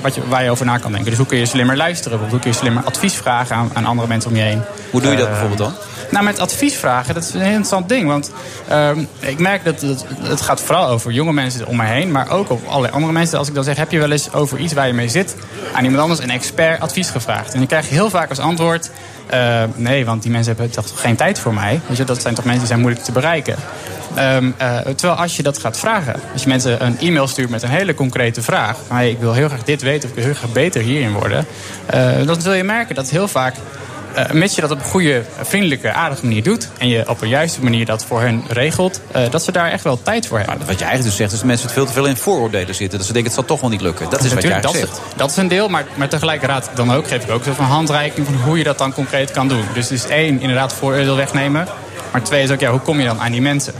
wat 0.01 0.15
je, 0.15 0.21
waar 0.27 0.43
je 0.43 0.49
over 0.49 0.65
na 0.65 0.77
kan 0.77 0.91
denken. 0.91 1.09
Dus 1.09 1.19
hoe 1.19 1.27
kun 1.27 1.37
je 1.37 1.45
slimmer 1.45 1.77
luisteren? 1.77 2.19
Hoe 2.29 2.39
kun 2.39 2.51
je 2.51 2.57
slimmer 2.57 2.83
advies 2.83 3.13
vragen 3.13 3.55
aan, 3.55 3.69
aan 3.73 3.85
andere 3.85 4.07
mensen 4.07 4.29
om 4.29 4.35
je 4.35 4.43
heen? 4.43 4.61
Hoe 4.91 5.01
doe 5.01 5.11
je 5.11 5.17
dat 5.17 5.25
Eh, 5.25 5.31
bijvoorbeeld 5.31 5.59
dan? 5.59 5.73
Nou, 6.11 6.25
met 6.25 6.39
advies 6.39 6.75
vragen, 6.75 7.13
dat 7.13 7.23
is 7.23 7.29
een 7.33 7.39
heel 7.39 7.47
interessant 7.47 7.89
ding. 7.89 8.07
Want 8.07 8.31
ehm, 8.67 8.99
ik 9.19 9.39
merk 9.39 9.63
dat 9.63 9.81
het, 9.81 10.05
het 10.21 10.41
gaat 10.41 10.61
vooral 10.61 10.87
over 10.87 11.11
jonge 11.11 11.33
mensen 11.33 11.67
om 11.67 11.75
me 11.75 11.85
heen. 11.85 12.11
Maar 12.11 12.29
ook 12.29 12.51
over 12.51 12.67
allerlei 12.67 12.93
andere 12.93 13.13
mensen. 13.13 13.37
Als 13.37 13.47
ik 13.47 13.53
dan 13.53 13.63
zeg, 13.63 13.77
heb 13.77 13.91
je 13.91 13.99
wel 13.99 14.11
eens 14.11 14.33
over 14.33 14.59
iets 14.59 14.73
waar 14.73 14.87
je 14.87 14.93
mee 14.93 15.09
zit... 15.09 15.35
aan 15.73 15.83
iemand 15.83 16.01
anders, 16.01 16.19
een 16.21 16.29
expert, 16.29 16.81
advies 16.81 17.09
gevraagd? 17.09 17.53
En 17.53 17.57
dan 17.57 17.67
krijg 17.67 17.87
je 17.87 17.93
heel 17.93 18.09
vaak 18.09 18.29
als 18.29 18.39
antwoord... 18.39 18.89
eh, 19.29 19.63
nee, 19.75 20.05
want 20.05 20.21
die 20.21 20.31
mensen 20.31 20.55
hebben 20.55 20.75
toch 20.75 21.01
geen 21.01 21.15
tijd 21.15 21.39
voor 21.39 21.53
mij. 21.53 21.79
Weet 21.87 21.97
je, 21.97 22.03
dat 22.03 22.21
zijn 22.21 22.33
toch 22.33 22.43
mensen 22.43 22.61
die 22.61 22.69
zijn 22.69 22.79
moeilijk 22.79 23.05
te 23.05 23.11
bereiken. 23.11 23.55
Ehm, 24.15 24.51
eh, 24.57 24.77
terwijl 24.77 25.19
als 25.19 25.35
je 25.37 25.43
dat 25.43 25.57
gaat 25.57 25.77
vragen, 25.77 26.15
als 26.33 26.43
je 26.43 26.47
mensen 26.47 26.85
een 26.85 26.99
e-mail 26.99 27.27
stuurt 27.27 27.49
met 27.49 27.63
een 27.63 27.69
hele 27.69 27.93
concrete 27.93 28.41
vraag, 28.41 28.77
hey, 28.87 29.09
ik 29.09 29.19
wil 29.19 29.33
heel 29.33 29.47
graag 29.47 29.63
dit 29.63 29.81
weten 29.81 30.03
of 30.03 30.09
ik 30.09 30.15
wil 30.15 30.25
heel 30.25 30.33
graag 30.33 30.51
beter 30.51 30.81
hierin 30.81 31.11
worden, 31.11 31.45
eh, 31.85 32.25
dan 32.25 32.41
zul 32.41 32.53
je 32.53 32.63
merken 32.63 32.95
dat 32.95 33.09
heel 33.09 33.27
vaak, 33.27 33.55
eh 34.13 34.31
mits 34.31 34.55
je 34.55 34.61
dat 34.61 34.71
op 34.71 34.77
een 34.77 34.83
goede, 34.83 35.23
vriendelijke, 35.41 35.91
aardige 35.91 36.25
manier 36.25 36.43
doet 36.43 36.69
en 36.77 36.87
je 36.87 37.09
op 37.09 37.21
een 37.21 37.29
juiste 37.29 37.63
manier 37.63 37.85
dat 37.85 38.05
voor 38.05 38.21
hen 38.21 38.43
regelt, 38.47 39.01
eh, 39.11 39.29
dat 39.29 39.43
ze 39.43 39.51
daar 39.51 39.71
echt 39.71 39.83
wel 39.83 40.01
tijd 40.01 40.27
voor 40.27 40.37
hebben. 40.37 40.57
Wat 40.57 40.79
je 40.79 40.85
eigenlijk 40.85 41.03
dus 41.03 41.15
zegt, 41.15 41.31
is 41.31 41.37
dat 41.37 41.47
mensen 41.47 41.65
het 41.65 41.75
veel 41.75 41.85
te 41.85 41.93
veel 41.93 42.05
in 42.05 42.17
vooroordelen 42.17 42.75
zitten. 42.75 42.97
Dat 42.97 43.07
ze 43.07 43.13
denken, 43.13 43.31
het 43.31 43.39
zal 43.39 43.49
toch 43.49 43.61
wel 43.61 43.69
niet 43.69 43.81
lukken. 43.81 44.09
Dat 44.09 44.23
is 44.23 44.33
wat 44.33 44.43
je 44.43 44.49
Natuurlijk, 44.49 44.63
eigenlijk 44.75 44.91
dat, 44.91 44.99
zegt. 44.99 45.13
is, 45.13 45.19
dat 45.19 45.29
is 45.29 45.37
een 45.37 45.47
deel, 45.47 45.67
maar, 45.67 45.85
maar 45.95 46.09
tegelijkertijd 46.09 46.69
dan 46.73 46.93
ook, 46.93 47.07
geef 47.07 47.23
ik 47.23 47.31
ook 47.31 47.45
een 47.45 47.53
handreiking 47.53 48.25
van 48.25 48.35
hoe 48.35 48.57
je 48.57 48.63
dat 48.63 48.77
dan 48.77 48.93
concreet 48.93 49.31
kan 49.31 49.47
doen. 49.47 49.63
Dus 49.73 49.91
is 49.91 50.05
één, 50.05 50.39
inderdaad 50.41 50.73
vooroordeel 50.73 51.15
wegnemen. 51.15 51.67
Maar 52.11 52.23
twee 52.23 52.43
is 52.43 52.51
ook, 52.51 52.59
ja, 52.59 52.71
hoe 52.71 52.79
kom 52.79 52.99
je 52.99 53.05
dan 53.05 53.19
aan 53.19 53.31
die 53.31 53.41
mensen? 53.41 53.73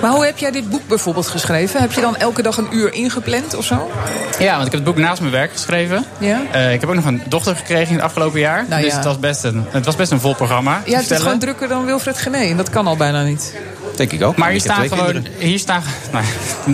Maar 0.00 0.10
hoe 0.10 0.24
heb 0.24 0.38
jij 0.38 0.50
dit 0.50 0.70
boek 0.70 0.88
bijvoorbeeld 0.88 1.26
geschreven? 1.26 1.80
Heb 1.80 1.92
je 1.92 2.00
dan 2.00 2.16
elke 2.16 2.42
dag 2.42 2.56
een 2.56 2.68
uur 2.70 2.92
ingepland 2.94 3.54
of 3.54 3.64
zo? 3.64 3.90
Ja, 4.38 4.52
want 4.54 4.66
ik 4.66 4.72
heb 4.72 4.84
het 4.84 4.94
boek 4.94 4.96
naast 4.96 5.20
mijn 5.20 5.32
werk 5.32 5.52
geschreven. 5.52 6.04
Ja? 6.18 6.40
Eh, 6.52 6.72
ik 6.72 6.80
heb 6.80 6.88
ook 6.88 6.94
nog 6.94 7.04
een 7.04 7.22
dochter 7.28 7.56
gekregen 7.56 7.88
in 7.88 7.94
het 7.94 8.04
afgelopen 8.04 8.40
jaar. 8.40 8.64
Nou 8.68 8.82
dus 8.82 8.90
ja. 8.90 8.96
het, 8.96 9.04
was 9.04 9.18
best 9.18 9.44
een, 9.44 9.64
het 9.70 9.84
was 9.84 9.96
best 9.96 10.10
een 10.10 10.20
vol 10.20 10.34
programma. 10.34 10.70
Jij 10.70 10.78
hebt 10.80 10.90
het 10.90 10.98
vertellen. 10.98 11.22
gewoon 11.22 11.38
drukker 11.38 11.68
dan 11.68 11.84
Wilfred 11.84 12.18
Gené. 12.18 12.38
En 12.38 12.56
dat 12.56 12.70
kan 12.70 12.86
al 12.86 12.96
bijna 12.96 13.22
niet. 13.22 13.54
Denk 13.96 14.12
ik 14.12 14.22
ook. 14.22 14.36
Maar 14.36 14.50
hier 14.50 14.60
staan, 14.60 14.88
gewoon, 14.88 15.26
hier, 15.38 15.58
staan, 15.58 15.82
nou, 16.12 16.24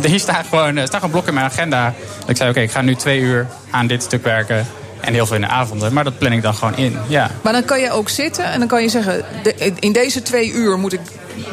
hier 0.07 0.21
staan 0.21 0.45
gewoon, 0.45 0.77
er 0.77 0.87
staan 0.87 1.01
gewoon 1.01 1.11
blokken 1.11 1.33
in 1.33 1.39
mijn 1.39 1.51
agenda. 1.51 1.95
Dat 2.21 2.29
ik 2.29 2.37
zei, 2.37 2.51
oké, 2.51 2.61
ik 2.61 2.71
ga 2.71 2.81
nu 2.81 2.95
twee 2.95 3.21
uur 3.21 3.47
aan 3.71 3.87
dit 3.87 4.03
stuk 4.03 4.25
werken. 4.25 4.67
En 5.01 5.13
heel 5.13 5.27
veel 5.27 5.35
in 5.37 5.43
de 5.43 5.49
avonden. 5.49 5.93
Maar 5.93 6.05
dat 6.05 6.19
plan 6.19 6.33
ik 6.33 6.43
dan 6.43 6.55
gewoon 6.55 6.77
in. 6.77 6.99
Ja. 7.09 7.31
Maar 7.43 7.53
dan 7.53 7.65
kan 7.65 7.81
je 7.81 7.91
ook 7.91 8.09
zitten 8.09 8.45
en 8.45 8.59
dan 8.59 8.69
kan 8.69 8.83
je 8.83 8.89
zeggen... 8.89 9.25
de- 9.43 9.73
in 9.79 9.93
deze 9.93 10.23
twee 10.23 10.53
uur 10.53 10.79
moet 10.79 10.93
ik 10.93 11.01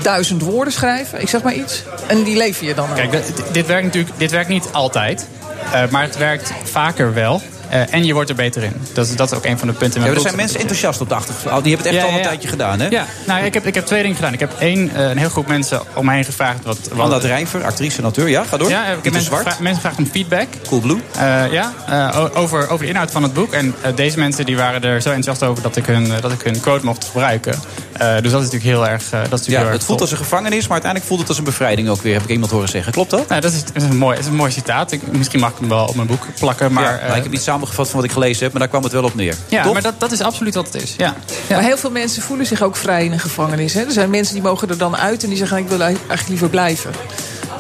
duizend 0.02 0.42
woorden 0.42 0.74
schrijven. 0.74 1.22
Ik 1.22 1.30
zeg 1.30 1.42
maar 1.42 1.54
iets. 1.54 1.84
En 2.08 2.24
die 2.24 2.38
lever 2.38 2.66
je 2.66 2.74
dan. 2.74 2.94
Kijk, 2.94 3.12
dit, 3.12 3.44
dit 3.52 3.66
werkt 3.66 3.86
natuurlijk 3.86 4.20
dit 4.20 4.32
werkt 4.32 4.50
niet 4.50 4.70
altijd. 4.72 5.28
Eh, 5.72 5.90
maar 5.90 6.04
het 6.04 6.18
werkt 6.18 6.54
vaker 6.64 7.14
wel. 7.14 7.42
Eh, 7.70 7.94
en 7.94 8.06
je 8.06 8.14
wordt 8.14 8.30
er 8.30 8.36
beter 8.36 8.64
in. 8.64 8.74
Dat 8.94 9.08
is, 9.08 9.16
dat 9.16 9.32
is 9.32 9.38
ook 9.38 9.46
een 9.46 9.58
van 9.58 9.68
de 9.68 9.74
punten. 9.74 10.02
in 10.02 10.08
Ja, 10.08 10.14
er 10.14 10.20
zijn 10.20 10.36
mensen 10.36 10.60
enthousiast 10.60 11.02
op 11.02 11.10
de 11.10 11.16
achtergrond. 11.16 11.58
Oh, 11.58 11.64
die 11.64 11.74
hebben 11.74 11.92
het 11.92 11.96
echt 11.96 12.06
Ja, 12.06 12.12
al 12.12 12.18
een 12.18 12.24
ja, 12.24 12.30
tijdje 12.30 12.48
gedaan, 12.48 12.80
hè? 12.80 12.88
Ja, 12.88 13.06
nou, 13.26 13.46
ik 13.46 13.54
heb, 13.54 13.66
ik 13.66 13.76
heb 13.76 13.86
twee 13.86 14.02
dingen 14.02 14.16
gedaan. 14.16 14.34
Ik 14.34 14.40
heb 14.40 14.54
één, 14.60 14.96
eh, 14.96 15.10
een 15.10 15.18
heel 15.18 15.30
groep 15.30 15.48
mensen 15.48 15.82
om 15.94 16.06
me 16.06 16.14
heen 16.14 16.26
gevraagd. 16.26 16.64
Wat, 16.64 16.78
wat, 16.90 16.98
Wanda 16.98 17.20
Drijver, 17.20 17.64
actrice 17.64 17.98
en 17.98 18.04
auteur. 18.04 18.30
Ja, 18.30 18.44
ga 18.44 18.58
door. 18.58 18.70
Ja, 18.70 18.86
ik 18.86 18.88
heb 18.88 19.04
mensen 19.04 19.22
Zwart. 19.22 19.42
gevraagd, 19.42 19.60
mensen 19.60 19.82
gevraagd 19.82 19.98
om 19.98 20.12
feedback. 20.12 20.48
Cool 20.68 20.82
Blue. 20.82 21.02
Eh, 21.18 21.52
ja, 21.52 21.74
over, 22.34 22.70
over 22.70 22.86
de 22.86 22.92
inhoud 22.92 23.12
van 23.12 23.24
het 23.24 23.34
boek. 23.34 23.54
En 23.54 23.76
deze 23.96 24.20
mensen 24.20 24.46
die 24.46 24.58
waren 24.58 24.84
er 24.84 25.02
zo 25.02 25.10
enthousiast 25.10 25.44
over 25.44 25.64
dat 25.64 25.76
ik 25.76 25.86
hun, 25.86 26.12
dat 26.22 26.32
ik 26.32 26.42
hun 26.42 26.60
quote 26.60 26.86
mocht 26.86 27.06
gebruiken. 27.06 27.60
Dus 27.98 28.32
dat 28.32 28.42
is 28.42 28.52
natuurlijk 28.52 28.64
heel 28.64 28.88
erg. 28.88 29.10
dat 29.10 29.22
is 29.24 29.30
natuurlijk 29.30 29.48
Ja, 29.48 29.58
heel 29.58 29.66
erg 29.66 29.74
het 29.74 29.84
voelt 29.84 30.02
als 30.02 30.12
een 30.12 30.18
gevangenis, 30.18 30.62
maar 30.62 30.72
uiteindelijk 30.72 31.06
voelt 31.06 31.20
het 31.20 31.30
als 31.30 31.38
een 31.38 31.44
bevrijding 31.44 31.90
ook 31.90 32.02
weer, 32.02 32.14
heb 32.14 32.24
ik 32.24 32.30
iemand 32.30 32.52
horen 32.52 32.70
zeggen. 32.70 32.92
Klopt 32.92 33.10
dat? 33.10 33.28
Nou, 33.28 33.42
dat 33.42 33.52
is, 33.52 33.64
dat 33.64 33.76
is 33.76 33.84
een 33.84 33.98
mooi, 33.98 34.16
dat 34.16 34.24
is 34.26 34.32
een 34.32 34.38
mooi 34.38 34.52
citaat. 34.52 34.92
Ik, 34.92 35.02
misschien 35.12 35.40
mag 35.40 35.50
ik 35.50 35.56
hem 35.60 35.70
wel 35.70 35.86
op 35.86 35.96
mijn 35.96 36.08
boek 36.08 36.26
plakken. 36.40 36.74
Maar, 36.74 37.08
ja, 37.08 37.16
ik 37.16 37.24
heb 37.24 37.32
samengevat 37.58 37.90
van 37.90 37.96
wat 37.96 38.10
ik 38.10 38.12
gelezen 38.12 38.44
heb, 38.44 38.52
maar 38.52 38.62
daar 38.62 38.70
kwam 38.70 38.84
het 38.84 38.92
wel 38.92 39.04
op 39.04 39.16
neer. 39.16 39.36
ja, 39.48 39.72
maar 39.74 39.82
dat, 39.82 40.00
dat 40.00 40.12
is 40.12 40.22
absoluut 40.22 40.56
wat 40.56 40.66
het 40.66 40.84
is. 40.84 40.94
Ja. 40.98 41.16
Maar 41.50 41.62
heel 41.62 41.78
veel 41.78 41.92
mensen 41.92 42.22
voelen 42.22 42.46
zich 42.46 42.62
ook 42.62 42.76
vrij 42.76 43.06
in 43.06 43.12
een 43.12 43.20
gevangenis. 43.20 43.74
Hè? 43.74 43.82
Er 43.82 43.92
zijn 43.92 44.10
mensen 44.10 44.34
die 44.34 44.44
mogen 44.44 44.70
er 44.70 44.78
dan 44.78 44.98
uit 44.98 45.24
en 45.24 45.30
die 45.30 45.38
zeggen... 45.38 45.58
ik 45.58 45.68
wil 45.68 45.82
eigenlijk 45.82 46.28
liever 46.28 46.50
blijven. 46.50 46.92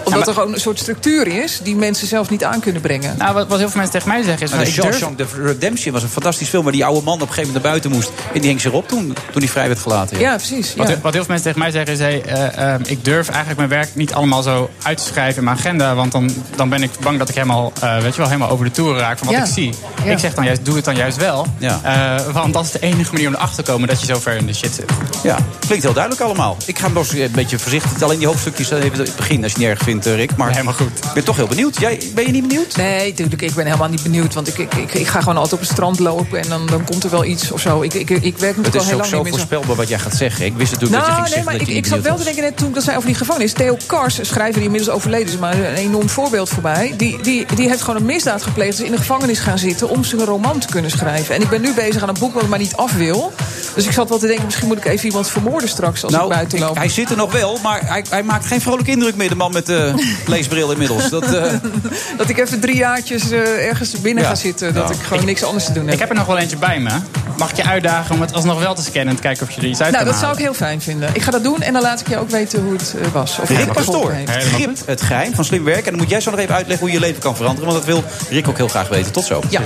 Omdat 0.08 0.20
maar- 0.20 0.28
er 0.36 0.42
gewoon 0.42 0.54
een 0.54 0.60
soort 0.60 0.80
structuur 0.80 1.28
is... 1.44 1.60
die 1.64 1.76
mensen 1.76 2.08
zelf 2.08 2.30
niet 2.30 2.44
aan 2.44 2.60
kunnen 2.60 2.82
brengen. 2.82 3.16
Nou, 3.18 3.34
wat, 3.34 3.48
wat 3.48 3.58
heel 3.58 3.70
veel 3.70 3.80
mensen 3.82 4.00
tegen 4.00 4.08
mij 4.14 4.24
zeggen 4.24 4.46
is... 4.46 4.52
Maar 4.52 4.94
van, 5.00 5.10
de 5.10 5.16
durf- 5.16 5.36
Redemption 5.44 5.94
was 5.94 6.04
een 6.04 6.10
fantastisch 6.10 6.50
film... 6.50 6.64
waar 6.64 6.72
die 6.72 6.86
oude 6.86 7.02
man 7.04 7.14
op 7.14 7.22
een 7.22 7.28
gegeven 7.28 7.46
moment 7.48 7.64
naar 7.64 7.72
buiten 7.72 7.92
moest. 7.92 8.10
En 8.34 8.40
die 8.40 8.50
hing 8.50 8.62
zich 8.62 8.72
op 8.72 8.88
toen, 8.88 9.06
toen 9.32 9.42
hij 9.42 9.48
vrij 9.48 9.68
werd 9.68 9.80
gelaten. 9.80 10.20
Ja, 10.20 10.36
precies. 10.36 10.76
Wat, 10.76 10.88
Ja. 10.88 10.94
wat 11.02 11.14
heel 11.14 11.24
veel 11.24 11.34
mensen 11.34 11.54
tegen 11.54 11.60
mij 11.60 11.72
zeggen 11.72 11.94
is... 11.94 12.00
Hey, 12.00 12.22
eh, 12.22 12.74
eh, 12.74 12.80
ik 12.86 13.06
durf 13.06 13.28
eigenlijk 13.28 13.58
mijn 13.58 13.70
werk 13.70 13.90
niet 13.96 14.14
allemaal 14.14 14.42
zo 14.42 14.70
uit 14.84 14.98
te 14.98 15.04
schrijven 15.04 15.38
in 15.38 15.44
mijn 15.44 15.58
agenda... 15.58 15.96
want 15.96 16.12
dan, 16.12 16.30
dan 16.56 16.70
ben 16.70 16.84
ik 16.84 16.92
bang 17.00 17.18
dat 17.18 17.30
ik 17.30 17.36
helemaal, 17.36 17.74
eh, 17.82 17.98
weet 18.00 18.12
je 18.12 18.18
wel, 18.18 18.28
helemaal 18.28 18.50
over 18.50 18.66
de 18.66 18.72
toeren 18.72 19.00
raak 19.00 19.18
van 19.18 19.28
wat 19.28 19.36
Ja. 19.36 19.44
ik 19.44 19.52
zie. 19.54 19.74
Ja. 20.06 20.12
Ik 20.12 20.20
zeg 20.20 20.34
dan 20.34 20.46
juist, 20.46 20.66
doe 20.66 20.76
het 20.76 20.86
dan 20.86 20.96
juist 20.96 21.18
wel. 21.18 21.48
Ja. 21.58 21.80
Eh, 21.84 22.34
want 22.34 22.54
dat 22.54 22.66
is 22.66 22.72
de 22.72 22.80
enige 22.80 23.12
manier 23.14 23.28
om 23.28 23.34
erachter 23.34 23.64
te 23.64 23.72
komen 23.72 23.88
dat 23.88 24.00
je 24.00 24.06
zo 24.06 24.20
ver 24.20 24.36
in 24.36 24.46
de 24.46 24.54
shit 24.54 24.74
zit. 24.74 24.86
Ja, 25.24 25.38
klinkt 25.60 25.84
heel 25.84 25.94
duidelijk 25.94 26.24
allemaal. 26.24 26.58
Ik 26.66 26.78
ga 26.78 26.86
hem 26.86 26.94
nog 26.94 27.04
eens 27.12 27.22
een 27.22 27.32
beetje 27.32 27.60
voorzichtig 27.60 28.02
alleen 28.04 28.18
die 28.18 28.28
hoofdstukjes 28.28 28.70
even 28.72 29.00
het 29.00 29.16
begin, 29.16 29.44
als 29.44 29.52
je 29.52 29.58
het 29.58 29.68
niet 29.68 29.68
erg 29.68 29.84
vindt, 29.84 29.97
eh, 30.06 30.16
Rick. 30.16 30.36
Maar 30.36 30.52
Helemaal 30.52 30.74
goed. 30.74 30.88
ik 31.06 31.14
ben 31.14 31.24
toch 31.24 31.36
heel 31.36 31.48
benieuwd. 31.48 31.80
Jij, 31.80 32.00
ben 32.16 32.26
je 32.26 32.32
niet 32.32 32.48
benieuwd? 32.48 32.76
Nee, 32.76 33.10
natuurlijk. 33.10 33.42
Ik 33.42 33.54
ben 33.54 33.66
helemaal 33.66 33.90
niet 33.90 34.04
benieuwd. 34.04 34.34
Want 34.34 34.48
ik, 34.48 34.58
ik, 34.58 34.74
ik, 34.76 34.94
ik 34.94 35.08
ga 35.08 35.20
gewoon 35.20 35.36
altijd 35.36 35.54
op 35.54 35.60
het 35.60 35.70
strand 35.70 36.00
lopen... 36.00 36.40
en 36.42 36.50
dan, 36.50 36.66
dan 36.68 36.84
komt 36.86 37.04
er 37.04 37.10
wel 37.10 37.26
iets 37.26 37.52
of 37.52 37.62
zo. 37.62 37.82
Ik, 37.82 37.94
ik, 37.94 38.10
ik 38.10 38.38
werk 38.38 38.56
Het 38.56 38.66
natuurlijk 38.66 38.74
al 38.76 38.82
is 38.82 38.88
heel 38.88 38.98
lang 38.98 39.10
zo 39.10 39.16
niet 39.16 39.24
meer 39.24 39.32
zo... 39.34 39.38
voorspelbaar 39.38 39.76
wat 39.76 39.88
jij 39.88 40.00
gaat 40.00 40.16
zeggen. 40.16 40.46
Ik 40.46 40.54
wist 40.58 40.72
natuurlijk 40.72 41.00
dat 41.02 41.10
je 41.10 41.16
Nou, 41.18 41.24
ging 41.24 41.36
nee, 41.36 41.44
zeggen 41.44 41.44
maar 41.52 41.60
dat 41.60 41.68
ik, 41.68 41.84
ik 41.84 41.86
zat 41.86 42.02
wel 42.02 42.18
te 42.18 42.24
denken 42.24 42.44
net 42.44 42.58
toen 42.58 42.68
ik 42.68 42.74
dat 42.74 42.84
zei 42.84 42.96
over 42.96 43.08
die 43.10 43.18
gevangenis. 43.18 43.54
Theo 43.54 43.78
Kars, 43.86 44.20
schrijver 44.22 44.54
die 44.56 44.64
inmiddels 44.64 44.96
overleden 44.96 45.28
is, 45.28 45.38
maar 45.38 45.58
een 45.60 45.74
enorm 45.76 46.10
voorbeeld 46.10 46.50
voor 46.50 46.64
mij. 46.64 46.94
Die, 46.98 47.22
die, 47.22 47.46
die 47.56 47.70
heeft 47.70 47.82
gewoon 47.82 47.96
een 47.96 48.06
misdaad 48.06 48.44
gepleegd. 48.44 48.80
Is 48.80 48.86
in 48.86 48.92
de 48.92 48.98
gevangenis 48.98 49.40
gaan 49.40 49.58
zitten 49.58 49.90
om 49.90 50.04
zijn 50.04 50.26
roman 50.26 50.60
te 50.60 50.68
kunnen 50.68 50.92
schrijven. 50.92 51.36
En 51.36 51.42
ik 51.42 51.50
ben 51.50 51.62
nu 51.62 51.74
bezig 51.74 52.02
aan 52.02 52.10
een 52.10 52.16
boek 52.20 52.34
wat 52.34 52.44
ik 52.44 52.50
maar 52.50 52.60
niet 52.60 52.76
af 52.76 52.94
wil. 52.94 53.34
Dus 53.76 53.86
ik 53.86 53.92
zat 53.92 54.10
wel 54.10 54.18
te 54.18 54.28
denken, 54.28 54.46
misschien 54.46 54.68
moet 54.68 54.78
ik 54.78 54.86
even 54.86 55.06
iemand 55.08 55.30
vermoorden 55.30 55.70
straks 55.70 56.04
als 56.04 56.12
ik 56.12 56.18
Nou, 56.18 56.30
buiten 56.32 56.58
ik- 56.58 56.64
loop. 56.64 56.76
hij 56.76 56.90
zit 56.90 57.10
er 57.10 57.18
nog 57.18 57.32
wel, 57.32 57.60
maar 57.64 57.82
hij, 57.86 58.06
hij 58.10 58.24
maakt 58.24 58.46
geen 58.46 58.62
vrolijke 58.62 58.92
indruk 58.92 59.16
meer, 59.16 59.30
de 59.30 59.36
man 59.36 59.52
met 59.52 59.66
de 59.66 59.87
leesbril 60.26 60.72
inmiddels. 60.72 61.10
Dat, 61.10 61.34
eh, 61.34 61.44
Dat 62.18 62.30
ik 62.30 62.38
even 62.38 62.60
drie 62.60 62.76
jaartjes 62.76 63.32
eh, 63.32 63.68
ergens 63.68 64.02
binnen 64.02 64.24
Ja. 64.24 64.30
ga 64.30 64.36
zitten. 64.36 64.74
Dat 64.74 64.90
Ja. 64.90 64.96
ik 64.96 65.02
gewoon 65.02 65.26
niks 65.26 65.44
anders 65.44 65.66
te 65.66 65.72
doen 65.72 65.84
heb. 65.86 65.94
Ik 65.94 66.00
heb 66.00 66.10
er 66.10 66.16
nog 66.16 66.26
wel 66.26 66.38
eentje 66.38 66.58
bij 66.58 66.80
me. 66.80 66.90
Mag 67.38 67.50
ik 67.50 67.56
je 67.56 67.64
uitdagen 67.64 68.16
om 68.16 68.22
het 68.22 68.34
alsnog 68.34 68.60
wel 68.60 68.76
te 68.76 68.82
scannen... 68.82 69.08
en 69.10 69.16
te 69.16 69.22
kijken 69.22 69.48
of 69.48 69.52
je 69.54 69.62
er 69.62 69.68
iets 69.68 69.82
uit 69.82 69.92
nou, 69.92 70.04
kan 70.04 70.14
dat 70.14 70.22
zou 70.22 70.34
ik 70.34 70.40
heel 70.40 70.54
fijn 70.54 70.82
vinden. 70.82 71.10
Ik 71.14 71.22
ga 71.22 71.32
dat 71.32 71.44
doen 71.44 71.62
en 71.62 71.74
dan 71.74 71.82
laat 71.82 72.00
ik 72.00 72.08
je 72.08 72.18
ook 72.18 72.30
weten 72.30 72.62
hoe 72.64 72.74
het 72.74 72.96
eh, 73.02 73.12
was. 73.12 73.40
Of 73.40 73.48
het 73.48 73.58
Rick 73.58 73.74
Pastoor. 73.74 74.14
Grip, 74.54 74.78
het 74.86 75.02
geheim 75.02 75.34
van 75.36 75.46
slim 75.46 75.64
werken. 75.64 75.84
En 75.86 75.92
dan 75.92 76.00
moet 76.02 76.10
jij 76.10 76.22
zo 76.22 76.32
nog 76.32 76.40
even 76.40 76.56
uitleggen 76.56 76.86
hoe 76.86 76.96
je 76.96 77.02
leven 77.02 77.22
kan 77.22 77.36
veranderen. 77.36 77.70
Want 77.72 77.86
dat 77.86 77.94
wil 77.94 78.04
Rick 78.30 78.48
ook 78.48 78.58
heel 78.58 78.68
graag 78.68 78.88
weten. 78.88 79.12
Tot 79.12 79.26
zo. 79.26 79.42
Ja. 79.50 79.62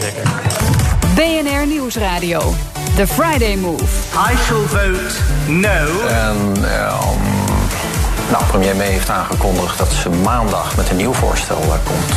BNR 1.15 1.67
Nieuwsradio. 1.67 2.53
The 2.95 3.07
Friday 3.07 3.55
Move. 3.55 3.83
I 4.13 4.35
shall 4.47 4.65
vote 4.67 5.13
no. 5.47 6.07
En 6.07 6.53
ehm, 6.63 7.50
nou, 8.31 8.43
premier 8.43 8.75
May 8.75 8.87
heeft 8.87 9.09
aangekondigd 9.09 9.77
dat 9.77 9.91
ze 9.91 10.09
maandag 10.09 10.75
met 10.75 10.89
een 10.89 10.95
nieuw 10.95 11.13
voorstel 11.13 11.57
eh, 11.57 11.73
komt. 11.83 12.13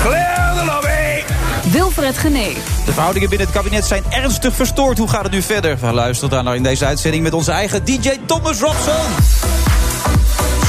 Clear 0.00 0.54
the 0.58 0.64
lobby! 0.64 1.32
Wilfred 1.70 2.18
Genee. 2.18 2.56
De 2.84 2.92
verhoudingen 2.92 3.28
binnen 3.28 3.46
het 3.46 3.56
kabinet 3.56 3.84
zijn 3.84 4.02
ernstig 4.10 4.54
verstoord. 4.54 4.98
Hoe 4.98 5.08
gaat 5.08 5.22
het 5.22 5.32
nu 5.32 5.42
verder? 5.42 5.78
We 5.80 5.92
luisteren 5.92 6.30
daar 6.30 6.42
naar 6.42 6.56
in 6.56 6.62
deze 6.62 6.84
uitzending 6.86 7.22
met 7.22 7.32
onze 7.32 7.50
eigen 7.50 7.84
DJ 7.84 8.10
Thomas 8.26 8.60
Robson. 8.60 8.94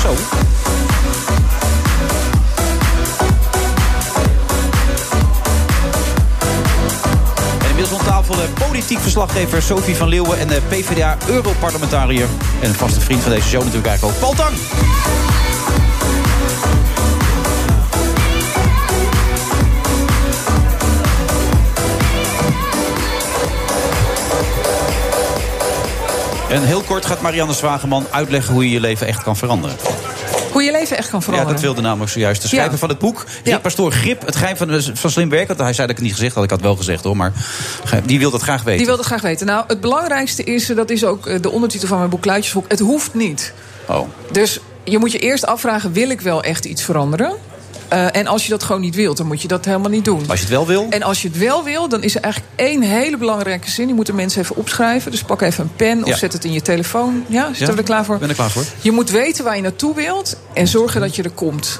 Zo. 0.02 0.14
Politiek 8.88 9.12
verslaggever 9.12 9.62
Sophie 9.62 9.96
van 9.96 10.08
Leeuwen... 10.08 10.40
en 10.40 10.48
de 10.48 10.62
PvdA-europarlementariër 10.68 12.28
en 12.62 12.70
een 12.70 12.76
vaste 12.76 13.00
vriend 13.00 13.22
van 13.22 13.32
deze 13.32 13.48
show 13.48 13.60
natuurlijk 13.60 13.88
eigenlijk 13.88 14.16
ook, 14.16 14.22
Paul 14.22 14.34
Tang. 14.34 14.56
En 26.50 26.64
heel 26.64 26.82
kort 26.82 27.06
gaat 27.06 27.22
Marianne 27.22 27.54
Zwageman 27.54 28.06
uitleggen 28.12 28.54
hoe 28.54 28.64
je 28.64 28.72
je 28.72 28.80
leven 28.80 29.08
echt 29.08 29.24
kan 29.24 29.36
veranderen. 29.36 29.78
Je 30.68 30.74
leven 30.74 30.97
echt 30.97 31.09
kan 31.09 31.20
Ja, 31.20 31.26
veranderen. 31.26 31.53
dat 31.53 31.61
wilde 31.63 31.82
namelijk 31.82 32.11
zojuist 32.11 32.41
de 32.41 32.47
schrijver 32.47 32.72
Ja. 32.72 32.78
van 32.78 32.89
het 32.89 32.99
boek. 32.99 33.26
Rick 33.43 33.61
Pastoor 33.61 33.91
Grip, 33.91 34.26
het 34.26 34.36
geheim 34.36 34.57
van, 34.57 34.82
van 34.93 35.09
slim 35.11 35.30
werken. 35.30 35.47
Want 35.47 35.59
hij 35.59 35.74
zei 35.74 35.88
dat 35.88 35.89
ik 35.89 35.95
het 35.95 36.05
niet 36.05 36.15
gezegd 36.15 36.36
had. 36.36 36.43
Ik 36.43 36.49
had 36.49 36.61
wel 36.61 36.76
gezegd 36.76 37.03
hoor, 37.03 37.18
maar 37.18 37.32
die 38.05 38.20
wil 38.20 38.32
dat 38.32 38.41
graag 38.41 38.63
weten. 38.63 38.78
Die 38.78 38.86
wil 38.88 38.97
het 38.97 39.05
graag 39.05 39.22
weten. 39.22 39.45
Nou, 39.45 39.63
het 39.68 39.82
belangrijkste 39.82 40.43
is, 40.43 40.70
eh, 40.70 40.76
dat 40.76 40.89
is 40.89 41.05
ook 41.05 41.28
eh, 41.28 41.41
de 41.41 41.49
ondertitel 41.51 41.88
van 41.88 41.97
mijn 41.97 42.09
boek 42.09 42.22
Kluitjeshoek... 42.22 42.65
het 42.68 42.80
hoeft 42.80 43.13
niet. 43.13 43.53
Oh. 43.88 44.07
Dus 44.32 44.59
je 44.84 44.97
moet 44.97 45.11
je 45.11 45.20
eerst 45.20 45.45
afvragen, 45.45 45.91
wil 45.91 46.09
ik 46.09 46.22
wel 46.22 46.43
echt 46.43 46.65
iets 46.65 46.84
veranderen? 46.84 47.34
Eh, 47.88 48.16
en 48.16 48.28
als 48.28 48.44
je 48.44 48.50
dat 48.50 48.64
gewoon 48.64 48.82
niet 48.82 48.96
wilt, 48.96 49.18
dan 49.18 49.28
moet 49.28 49.42
je 49.42 49.48
dat 49.48 49.66
helemaal 49.66 49.90
niet 49.90 50.06
doen. 50.06 50.20
Als 50.28 50.40
je 50.40 50.46
het 50.46 50.50
wel 50.54 50.66
wil? 50.68 50.88
En 50.90 51.04
als 51.04 51.22
je 51.22 51.28
het 51.28 51.38
wel 51.38 51.64
wil, 51.64 51.90
dan 51.90 52.04
is 52.04 52.16
er 52.16 52.22
eigenlijk 52.22 52.54
één 52.56 52.82
hele 52.82 53.18
belangrijke 53.18 53.70
zin. 53.70 53.86
Die 53.86 53.96
moeten 53.96 54.16
mensen 54.16 54.42
even 54.42 54.56
opschrijven. 54.56 55.12
Dus 55.12 55.24
pak 55.24 55.42
even 55.42 55.64
een 55.64 55.76
pen 55.76 56.04
of 56.04 56.10
Ja. 56.10 56.16
zet 56.18 56.34
het 56.34 56.44
in 56.46 56.52
je 56.54 56.62
telefoon. 56.62 57.24
Ja, 57.28 57.46
zitten 57.48 57.66
Ja, 57.66 57.72
we 57.72 57.78
er 57.78 57.84
klaar 57.84 58.06
voor? 58.06 58.14
Ik 58.16 58.20
ben 58.22 58.30
er 58.30 58.36
klaar 58.36 58.50
voor. 58.52 58.64
Je 58.82 58.92
moet 58.92 59.10
weten 59.10 59.44
waar 59.44 59.56
je 59.56 59.62
naartoe 59.62 59.96
wilt 59.96 60.38
en 60.54 60.68
zorgen 60.68 61.02
dat 61.02 61.16
je 61.16 61.24
er 61.24 61.30
komt. 61.32 61.80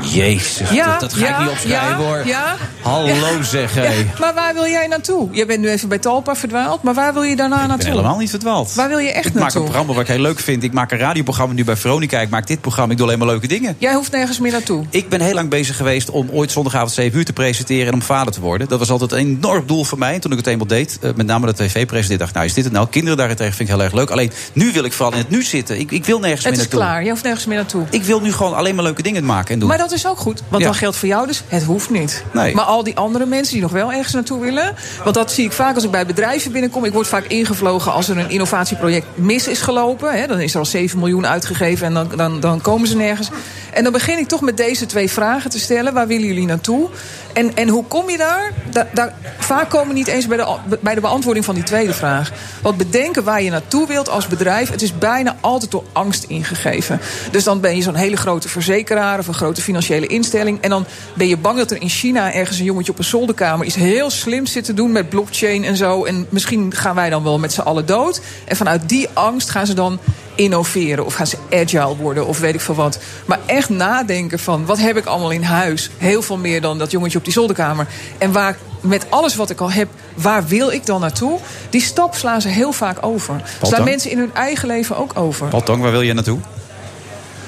Jezus, 0.00 0.70
Ja, 0.70 0.86
dat, 0.90 1.00
dat 1.00 1.12
ga 1.12 1.26
ja, 1.26 1.32
ik 1.34 1.38
niet 1.40 1.48
opschrijven 1.48 1.88
ja, 1.88 1.94
hoor. 1.96 2.26
ja. 2.26 2.56
Hallo 2.82 3.42
zeg 3.42 3.74
hé. 3.74 3.82
Ja, 3.82 3.92
maar 4.20 4.34
waar 4.34 4.54
wil 4.54 4.66
jij 4.66 4.86
naartoe? 4.86 5.28
Je 5.32 5.46
bent 5.46 5.60
nu 5.60 5.68
even 5.70 5.88
bij 5.88 5.98
Talpa 5.98 6.34
verdwaald, 6.36 6.82
maar 6.82 6.94
waar 6.94 7.12
wil 7.12 7.22
je 7.22 7.36
daarna 7.36 7.54
Ik 7.54 7.60
ben 7.60 7.68
naartoe? 7.68 7.90
helemaal 7.90 8.18
niet 8.18 8.30
verdwaald. 8.30 8.74
Waar 8.74 8.88
wil 8.88 8.98
je 8.98 9.12
echt 9.12 9.26
ik 9.26 9.32
maak 9.32 9.42
naartoe? 9.42 9.60
een 9.60 9.66
programma 9.66 9.92
wat 9.94 10.02
ik 10.02 10.08
heel 10.08 10.20
leuk 10.22 10.38
vind. 10.40 10.62
Ik 10.62 10.72
maak 10.72 10.92
een 10.92 10.98
radioprogramma 10.98 11.54
nu 11.54 11.64
bij 11.64 11.76
Veronica. 11.76 12.20
Ik 12.20 12.30
maak 12.30 12.46
dit 12.46 12.60
programma. 12.60 12.90
Ik 12.92 12.96
doe 12.98 13.06
alleen 13.06 13.18
maar 13.18 13.28
leuke 13.28 13.46
dingen. 13.46 13.76
Jij 13.78 13.94
hoeft 13.94 14.12
nergens 14.12 14.38
meer 14.38 14.52
naartoe. 14.52 14.84
Ik 14.90 15.08
ben 15.08 15.20
heel 15.20 15.34
lang 15.34 15.48
bezig 15.50 15.76
geweest 15.76 16.10
om 16.10 16.28
ooit 16.30 16.50
zondagavond 16.50 16.92
7 16.92 17.18
uur 17.18 17.24
te 17.24 17.32
presenteren 17.32 17.86
en 17.86 17.94
om 17.94 18.02
vader 18.02 18.32
te 18.32 18.40
worden. 18.40 18.68
Dat 18.68 18.78
was 18.78 18.90
altijd 18.90 19.12
een 19.12 19.18
enorm 19.18 19.66
doel 19.66 19.84
voor 19.84 19.98
mij. 19.98 20.14
En 20.14 20.20
toen 20.20 20.30
ik 20.32 20.36
het 20.38 20.46
eenmaal 20.46 20.66
deed, 20.66 20.98
eh, 21.02 21.10
met 21.16 21.26
name 21.26 21.46
de 21.46 21.52
tv-presentatie, 21.54 22.16
dacht 22.18 22.28
ik, 22.30 22.34
nou 22.36 22.46
is 22.46 22.54
dit 22.54 22.64
het 22.64 22.72
nou? 22.72 22.86
Kinderen 22.90 23.16
daarentegen 23.18 23.54
vind 23.54 23.68
ik 23.68 23.74
heel 23.74 23.84
erg 23.84 23.92
leuk. 23.94 24.10
Alleen 24.10 24.32
nu 24.52 24.72
wil 24.72 24.84
ik 24.84 24.92
vooral 24.92 25.12
in 25.12 25.18
het 25.18 25.30
nu 25.30 25.42
zitten. 25.42 25.78
Ik, 25.80 25.90
ik 25.90 26.04
wil 26.04 26.18
nergens 26.18 26.44
Het 26.44 26.52
meer 26.54 26.62
is 26.62 26.68
naartoe. 26.68 26.80
klaar, 26.88 27.02
je 27.04 27.10
hoeft 27.10 27.22
nergens 27.22 27.46
meer 27.46 27.56
naartoe. 27.56 27.84
Ik 27.90 28.02
wil 28.02 28.20
nu 28.20 28.32
gewoon 28.32 28.54
alleen 28.54 28.74
maar 28.74 28.84
leuke 28.84 29.02
dingen 29.02 29.24
maken 29.24 29.52
en 29.54 29.58
doen. 29.58 29.68
Maar 29.68 29.78
dat 29.88 29.92
is 29.92 30.06
ook 30.06 30.18
goed, 30.18 30.42
want 30.48 30.62
Ja. 30.62 30.68
dan 30.68 30.78
geldt 30.78 30.96
voor 30.96 31.08
jou 31.08 31.26
dus, 31.26 31.42
het 31.48 31.62
hoeft 31.62 31.90
niet. 31.90 32.24
Nee. 32.32 32.54
Maar 32.54 32.64
al 32.64 32.84
die 32.84 32.96
andere 32.96 33.26
mensen 33.26 33.52
die 33.52 33.62
nog 33.62 33.70
wel 33.72 33.92
ergens 33.92 34.12
naartoe 34.12 34.40
willen... 34.40 34.74
want 35.02 35.14
dat 35.14 35.32
zie 35.32 35.44
ik 35.44 35.52
vaak 35.52 35.74
als 35.74 35.84
ik 35.84 35.90
bij 35.90 36.06
bedrijven 36.06 36.52
binnenkom. 36.52 36.84
Ik 36.84 36.92
word 36.92 37.06
vaak 37.06 37.24
ingevlogen 37.24 37.92
als 37.92 38.08
er 38.08 38.18
een 38.18 38.30
innovatieproject 38.30 39.06
mis 39.14 39.48
is 39.48 39.60
gelopen. 39.60 40.12
Hè, 40.12 40.26
dan 40.26 40.40
is 40.40 40.52
er 40.52 40.58
al 40.58 40.66
7 40.66 40.98
miljoen 40.98 41.26
uitgegeven 41.26 41.86
en 41.86 41.94
dan, 41.94 42.08
dan, 42.16 42.40
dan 42.40 42.60
komen 42.60 42.88
ze 42.88 42.96
nergens. 42.96 43.28
En 43.72 43.82
dan 43.82 43.92
begin 43.92 44.18
ik 44.18 44.28
toch 44.28 44.40
met 44.40 44.56
deze 44.56 44.86
twee 44.86 45.10
vragen 45.10 45.50
te 45.50 45.58
stellen. 45.58 45.94
Waar 45.94 46.06
willen 46.06 46.26
jullie 46.26 46.46
naartoe? 46.46 46.88
En, 47.32 47.56
en 47.56 47.68
hoe 47.68 47.84
kom 47.84 48.10
je 48.10 48.16
daar? 48.16 48.52
Da- 48.70 48.88
daar? 48.92 49.14
Vaak 49.38 49.70
komen 49.70 49.88
we 49.88 49.94
niet 49.94 50.06
eens 50.06 50.26
bij 50.26 50.36
de, 50.36 50.78
bij 50.80 50.94
de 50.94 51.00
beantwoording 51.00 51.44
van 51.44 51.54
die 51.54 51.64
tweede 51.64 51.94
vraag. 51.94 52.32
Want 52.62 52.76
bedenken 52.76 53.24
waar 53.24 53.42
je 53.42 53.50
naartoe 53.50 53.86
wilt 53.86 54.08
als 54.08 54.26
bedrijf... 54.26 54.70
het 54.70 54.82
is 54.82 54.98
bijna 54.98 55.36
altijd 55.40 55.70
door 55.70 55.84
angst 55.92 56.24
ingegeven. 56.24 57.00
Dus 57.30 57.44
dan 57.44 57.60
ben 57.60 57.76
je 57.76 57.82
zo'n 57.82 57.94
hele 57.94 58.16
grote 58.16 58.48
verzekeraar... 58.48 59.18
of 59.18 59.26
een 59.26 59.34
grote 59.34 59.62
financiële 59.62 60.06
instelling. 60.06 60.60
En 60.60 60.70
dan 60.70 60.86
ben 61.14 61.28
je 61.28 61.36
bang 61.36 61.58
dat 61.58 61.70
er 61.70 61.80
in 61.80 61.88
China 61.88 62.32
ergens 62.32 62.58
een 62.58 62.64
jongetje 62.64 62.92
op 62.92 62.98
een 62.98 63.04
zolderkamer... 63.04 63.66
iets 63.66 63.74
heel 63.74 64.10
slims 64.10 64.52
zit 64.52 64.64
te 64.64 64.74
doen 64.74 64.92
met 64.92 65.08
blockchain 65.08 65.64
en 65.64 65.76
zo. 65.76 66.04
En 66.04 66.26
misschien 66.28 66.74
gaan 66.74 66.94
wij 66.94 67.10
dan 67.10 67.22
wel 67.22 67.38
met 67.38 67.52
z'n 67.52 67.60
allen 67.60 67.86
dood. 67.86 68.20
En 68.44 68.56
vanuit 68.56 68.88
die 68.88 69.08
angst 69.12 69.50
gaan 69.50 69.66
ze 69.66 69.74
dan 69.74 69.98
innoveren 70.42 71.04
of 71.04 71.14
gaan 71.14 71.26
ze 71.26 71.36
agile 71.50 71.96
worden 71.96 72.26
of 72.26 72.38
weet 72.38 72.54
ik 72.54 72.60
veel 72.60 72.74
wat. 72.74 72.98
Maar 73.24 73.38
echt 73.46 73.68
nadenken 73.68 74.38
van 74.38 74.66
wat 74.66 74.78
heb 74.78 74.96
ik 74.96 75.04
allemaal 75.04 75.30
in 75.30 75.42
huis? 75.42 75.90
Heel 75.98 76.22
veel 76.22 76.36
meer 76.36 76.60
dan 76.60 76.78
dat 76.78 76.90
jongetje 76.90 77.18
op 77.18 77.24
die 77.24 77.32
zolderkamer. 77.32 77.86
En 78.18 78.32
waar 78.32 78.56
met 78.80 79.06
alles 79.08 79.36
wat 79.36 79.50
ik 79.50 79.60
al 79.60 79.70
heb, 79.70 79.88
waar 80.14 80.46
wil 80.46 80.70
ik 80.70 80.86
dan 80.86 81.00
naartoe? 81.00 81.38
Die 81.70 81.80
stap 81.80 82.14
slaan 82.14 82.40
ze 82.40 82.48
heel 82.48 82.72
vaak 82.72 82.98
over. 83.00 83.42
Slaan 83.58 83.70
dan? 83.70 83.84
mensen 83.84 84.10
in 84.10 84.18
hun 84.18 84.34
eigen 84.34 84.68
leven 84.68 84.96
ook 84.96 85.18
over. 85.18 85.48
Paul 85.48 85.62
Tong, 85.62 85.82
waar 85.82 85.90
wil 85.90 86.00
je 86.00 86.12
naartoe? 86.12 86.38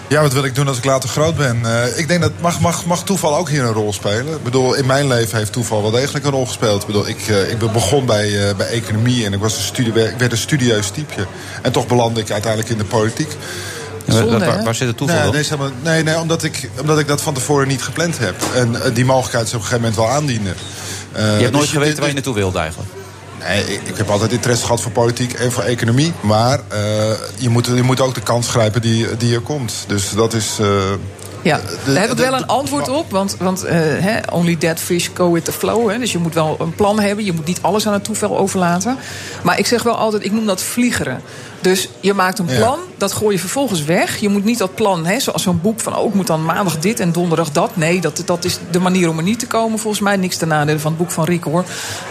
Ja, 0.08 0.20
wat 0.22 0.32
wil 0.32 0.44
ik 0.44 0.54
doen 0.54 0.68
als 0.68 0.78
ik 0.78 0.84
later 0.84 1.08
groot 1.08 1.36
ben? 1.36 1.60
Eh, 1.64 1.98
ik 1.98 2.08
denk 2.08 2.20
dat 2.20 2.32
mag, 2.40 2.60
mag, 2.60 2.84
mag 2.86 3.04
toeval 3.04 3.36
ook 3.36 3.48
hier 3.48 3.62
een 3.62 3.72
rol 3.72 3.92
spelen. 3.92 4.34
Ik 4.34 4.42
bedoel, 4.42 4.74
in 4.74 4.86
mijn 4.86 5.06
leven 5.08 5.38
heeft 5.38 5.52
toeval 5.52 5.82
wel 5.82 5.90
degelijk 5.90 6.24
een 6.24 6.30
rol 6.30 6.46
gespeeld. 6.46 6.80
Ik 6.80 6.86
bedoel, 6.86 7.08
ik, 7.08 7.28
eh, 7.28 7.50
ik 7.50 7.58
begon 7.58 8.06
bij, 8.06 8.48
eh, 8.48 8.56
bij 8.56 8.66
economie 8.66 9.24
en 9.26 9.32
ik, 9.32 9.40
was 9.40 9.56
een 9.56 9.62
studie, 9.62 9.92
ik 9.92 10.18
werd 10.18 10.32
een 10.32 10.38
studieus 10.38 10.88
typeje. 10.90 11.26
En 11.62 11.72
toch 11.72 11.86
belandde 11.86 12.20
ik 12.20 12.30
uiteindelijk 12.30 12.72
in 12.72 12.78
de 12.78 12.84
politiek. 12.84 13.32
Zonde, 14.06 14.38
waar, 14.38 14.64
waar 14.64 14.74
zit 14.74 14.88
het 14.88 14.96
toeval 14.96 15.16
nee, 15.16 15.24
dan? 15.24 15.34
nee, 15.34 15.44
zeg 15.44 15.58
maar- 15.58 15.70
nee, 15.82 16.02
nee 16.02 16.18
omdat, 16.18 16.42
ik, 16.42 16.70
omdat 16.80 16.98
ik 16.98 17.08
dat 17.08 17.20
van 17.22 17.34
tevoren 17.34 17.68
niet 17.68 17.82
gepland 17.82 18.18
heb. 18.18 18.34
En 18.54 18.76
die 18.94 19.04
mogelijkheid 19.04 19.46
is 19.46 19.54
op 19.54 19.60
een 19.60 19.66
gegeven 19.66 19.84
moment 19.90 19.96
wel 20.06 20.10
aandienen. 20.16 20.54
Je 21.14 21.20
hebt 21.20 21.40
nooit 21.40 21.52
dus 21.52 21.70
geweten 21.70 21.90
dit- 21.90 21.98
waar 21.98 22.08
je 22.08 22.14
naartoe 22.14 22.34
wilde 22.34 22.58
eigenlijk. 22.58 22.90
Nee, 23.48 23.80
ik, 23.84 23.96
heb 23.96 24.10
altijd 24.10 24.32
interesse 24.32 24.64
gehad 24.64 24.80
voor 24.80 24.92
politiek 24.92 25.32
en 25.32 25.52
voor 25.52 25.62
economie. 25.62 26.12
Maar 26.20 26.60
eh, 26.68 26.80
je, 27.36 27.48
moet, 27.48 27.66
je 27.66 27.82
moet 27.82 28.00
ook 28.00 28.14
de 28.14 28.20
kans 28.20 28.48
grijpen 28.48 28.80
die, 28.82 29.16
die 29.16 29.34
er 29.34 29.40
komt. 29.40 29.84
Dus 29.86 30.10
dat 30.10 30.32
is... 30.32 30.56
eh, 30.60 30.66
Ja, 31.42 31.56
de- 31.84 31.92
daar 31.92 32.02
heb 32.02 32.10
ik 32.10 32.18
wel 32.18 32.32
een 32.34 32.46
antwoord 32.46 32.88
op. 32.88 33.10
Want, 33.10 33.36
want 33.38 33.64
eh, 33.64 34.16
only 34.32 34.56
dead 34.58 34.78
fish 34.80 35.08
go 35.14 35.32
with 35.32 35.44
the 35.44 35.52
flow. 35.52 35.90
Hè, 35.90 35.98
dus 35.98 36.12
je 36.12 36.18
moet 36.18 36.34
wel 36.34 36.56
een 36.60 36.74
plan 36.74 37.00
hebben. 37.00 37.24
Je 37.24 37.32
moet 37.32 37.46
niet 37.46 37.58
alles 37.62 37.86
aan 37.86 37.92
het 37.92 38.04
toeval 38.04 38.38
overlaten. 38.38 38.96
Maar 39.42 39.58
ik 39.58 39.66
zeg 39.66 39.82
wel 39.82 39.96
altijd, 39.96 40.24
ik 40.24 40.32
noem 40.32 40.46
dat 40.46 40.62
vliegeren. 40.62 41.20
Dus 41.64 41.88
je 42.00 42.14
maakt 42.14 42.38
een 42.38 42.48
Ja. 42.48 42.56
plan, 42.56 42.78
dat 42.96 43.12
gooi 43.12 43.34
je 43.34 43.40
vervolgens 43.40 43.84
weg. 43.84 44.16
Je 44.16 44.28
moet 44.28 44.44
niet 44.44 44.58
dat 44.58 44.74
plan, 44.74 45.06
hè, 45.06 45.20
zoals 45.20 45.42
zo'n 45.42 45.60
boek 45.62 45.80
van... 45.80 45.96
oh, 45.96 46.08
ik 46.08 46.14
moet 46.14 46.26
dan 46.26 46.44
maandag 46.44 46.78
dit 46.78 47.00
en 47.00 47.12
donderdag 47.12 47.50
dat. 47.50 47.76
Nee, 47.76 48.00
dat, 48.00 48.22
dat 48.24 48.44
is 48.44 48.58
de 48.70 48.78
manier 48.78 49.08
om 49.08 49.16
er 49.18 49.22
niet 49.24 49.38
te 49.38 49.46
komen 49.46 49.78
volgens 49.78 50.02
mij. 50.02 50.16
Niks 50.16 50.36
ten 50.36 50.48
nadele 50.48 50.78
van 50.78 50.90
het 50.90 51.00
boek 51.00 51.10
van 51.10 51.24
Rick, 51.24 51.44
hoor. 51.44 51.64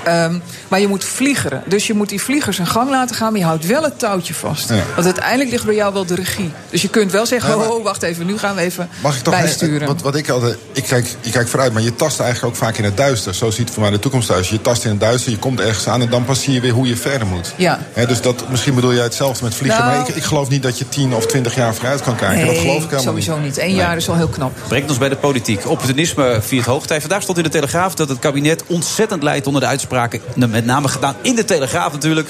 Ehm, 0.03 0.39
maar 0.67 0.79
je 0.79 0.87
moet 0.87 1.03
vliegeren. 1.03 1.63
Dus 1.65 1.87
je 1.87 1.93
moet 1.93 2.09
die 2.09 2.21
vliegers 2.21 2.55
zijn 2.55 2.67
gang 2.67 2.89
laten 2.89 3.15
gaan... 3.15 3.31
maar 3.31 3.39
je 3.39 3.45
houdt 3.45 3.65
wel 3.67 3.83
het 3.83 3.99
touwtje 3.99 4.33
vast. 4.33 4.69
Ja. 4.69 4.75
Want 4.95 5.05
uiteindelijk 5.05 5.49
ligt 5.49 5.65
bij 5.65 5.75
jou 5.75 5.93
wel 5.93 6.05
de 6.05 6.15
regie. 6.15 6.51
Dus 6.69 6.81
je 6.81 6.89
kunt 6.89 7.11
wel 7.11 7.25
zeggen, 7.25 7.49
Ja, 7.49 7.55
maar- 7.57 7.69
oh, 7.71 7.83
wacht 7.83 8.03
even, 8.03 8.25
nu 8.25 8.37
gaan 8.37 8.55
we 8.55 8.61
even 8.61 8.89
Mag 9.01 9.17
ik 9.17 9.23
toch 9.23 9.33
bijsturen. 9.33 9.87
Wat, 9.87 10.01
wat 10.01 10.15
ik 10.15 10.29
altijd. 10.29 10.57
Ik 10.71 10.83
kijk, 10.83 11.07
je 11.21 11.31
kijkt 11.31 11.49
vooruit, 11.49 11.73
maar 11.73 11.81
je 11.81 11.95
tast 11.95 12.19
eigenlijk 12.19 12.53
ook 12.55 12.61
vaak 12.61 12.77
in 12.77 12.83
het 12.83 12.97
duister. 12.97 13.33
Zo 13.35 13.49
ziet 13.51 13.69
voor 13.69 13.81
mij 13.81 13.91
de 13.91 13.99
toekomst 13.99 14.27
thuis. 14.27 14.49
Je 14.49 14.61
tast 14.61 14.83
in 14.83 14.89
het 14.89 14.99
duister, 14.99 15.31
je 15.31 15.37
komt 15.37 15.59
ergens 15.59 15.87
aan 15.87 16.01
en 16.01 16.09
dan 16.09 16.25
pas 16.25 16.41
zie 16.41 16.53
je 16.53 16.59
weer 16.59 16.71
hoe 16.73 16.87
je 16.87 16.95
verder 16.97 17.27
moet. 17.27 17.53
Ja. 17.55 17.79
Dus 18.07 18.21
dat, 18.21 18.49
misschien 18.49 18.75
bedoel 18.75 18.93
jij 18.93 19.03
hetzelfde 19.03 19.42
met 19.43 19.55
vliegen. 19.55 19.83
Nou- 19.83 19.97
maar 19.97 20.09
ik, 20.09 20.15
ik 20.15 20.23
geloof 20.23 20.49
niet 20.49 20.63
dat 20.63 20.77
je 20.77 20.89
10 20.89 21.15
of 21.15 21.25
20 21.25 21.55
jaar 21.55 21.75
vooruit 21.75 22.01
kan 22.01 22.15
kijken. 22.15 22.45
dat 22.45 22.57
geloof 22.57 22.75
ik 22.75 22.89
helemaal 22.89 23.01
sowieso 23.01 23.37
niet. 23.39 23.57
Eén 23.57 23.75
jaar 23.75 23.97
is 23.97 24.09
al 24.09 24.15
heel 24.15 24.27
knap. 24.27 24.51
Brengt 24.67 24.89
ons 24.89 24.97
bij 24.97 25.09
de 25.09 25.15
politiek. 25.15 25.67
Opportunisme 25.69 26.39
viert 26.41 26.65
hoogtij. 26.65 26.99
Vandaag 26.99 27.21
stond 27.21 27.37
in 27.37 27.43
de 27.43 27.49
Telegraaf 27.49 27.93
dat 27.95 28.09
het 28.09 28.19
kabinet 28.19 28.63
ontzettend 28.67 29.23
leidt 29.23 29.47
onder 29.47 29.61
de 29.61 29.67
uitspraken. 29.67 30.21
Met 30.35 30.65
name 30.65 30.87
gedaan 30.87 31.15
in 31.21 31.35
de 31.35 31.45
Telegraaf 31.45 31.91
natuurlijk. 31.91 32.29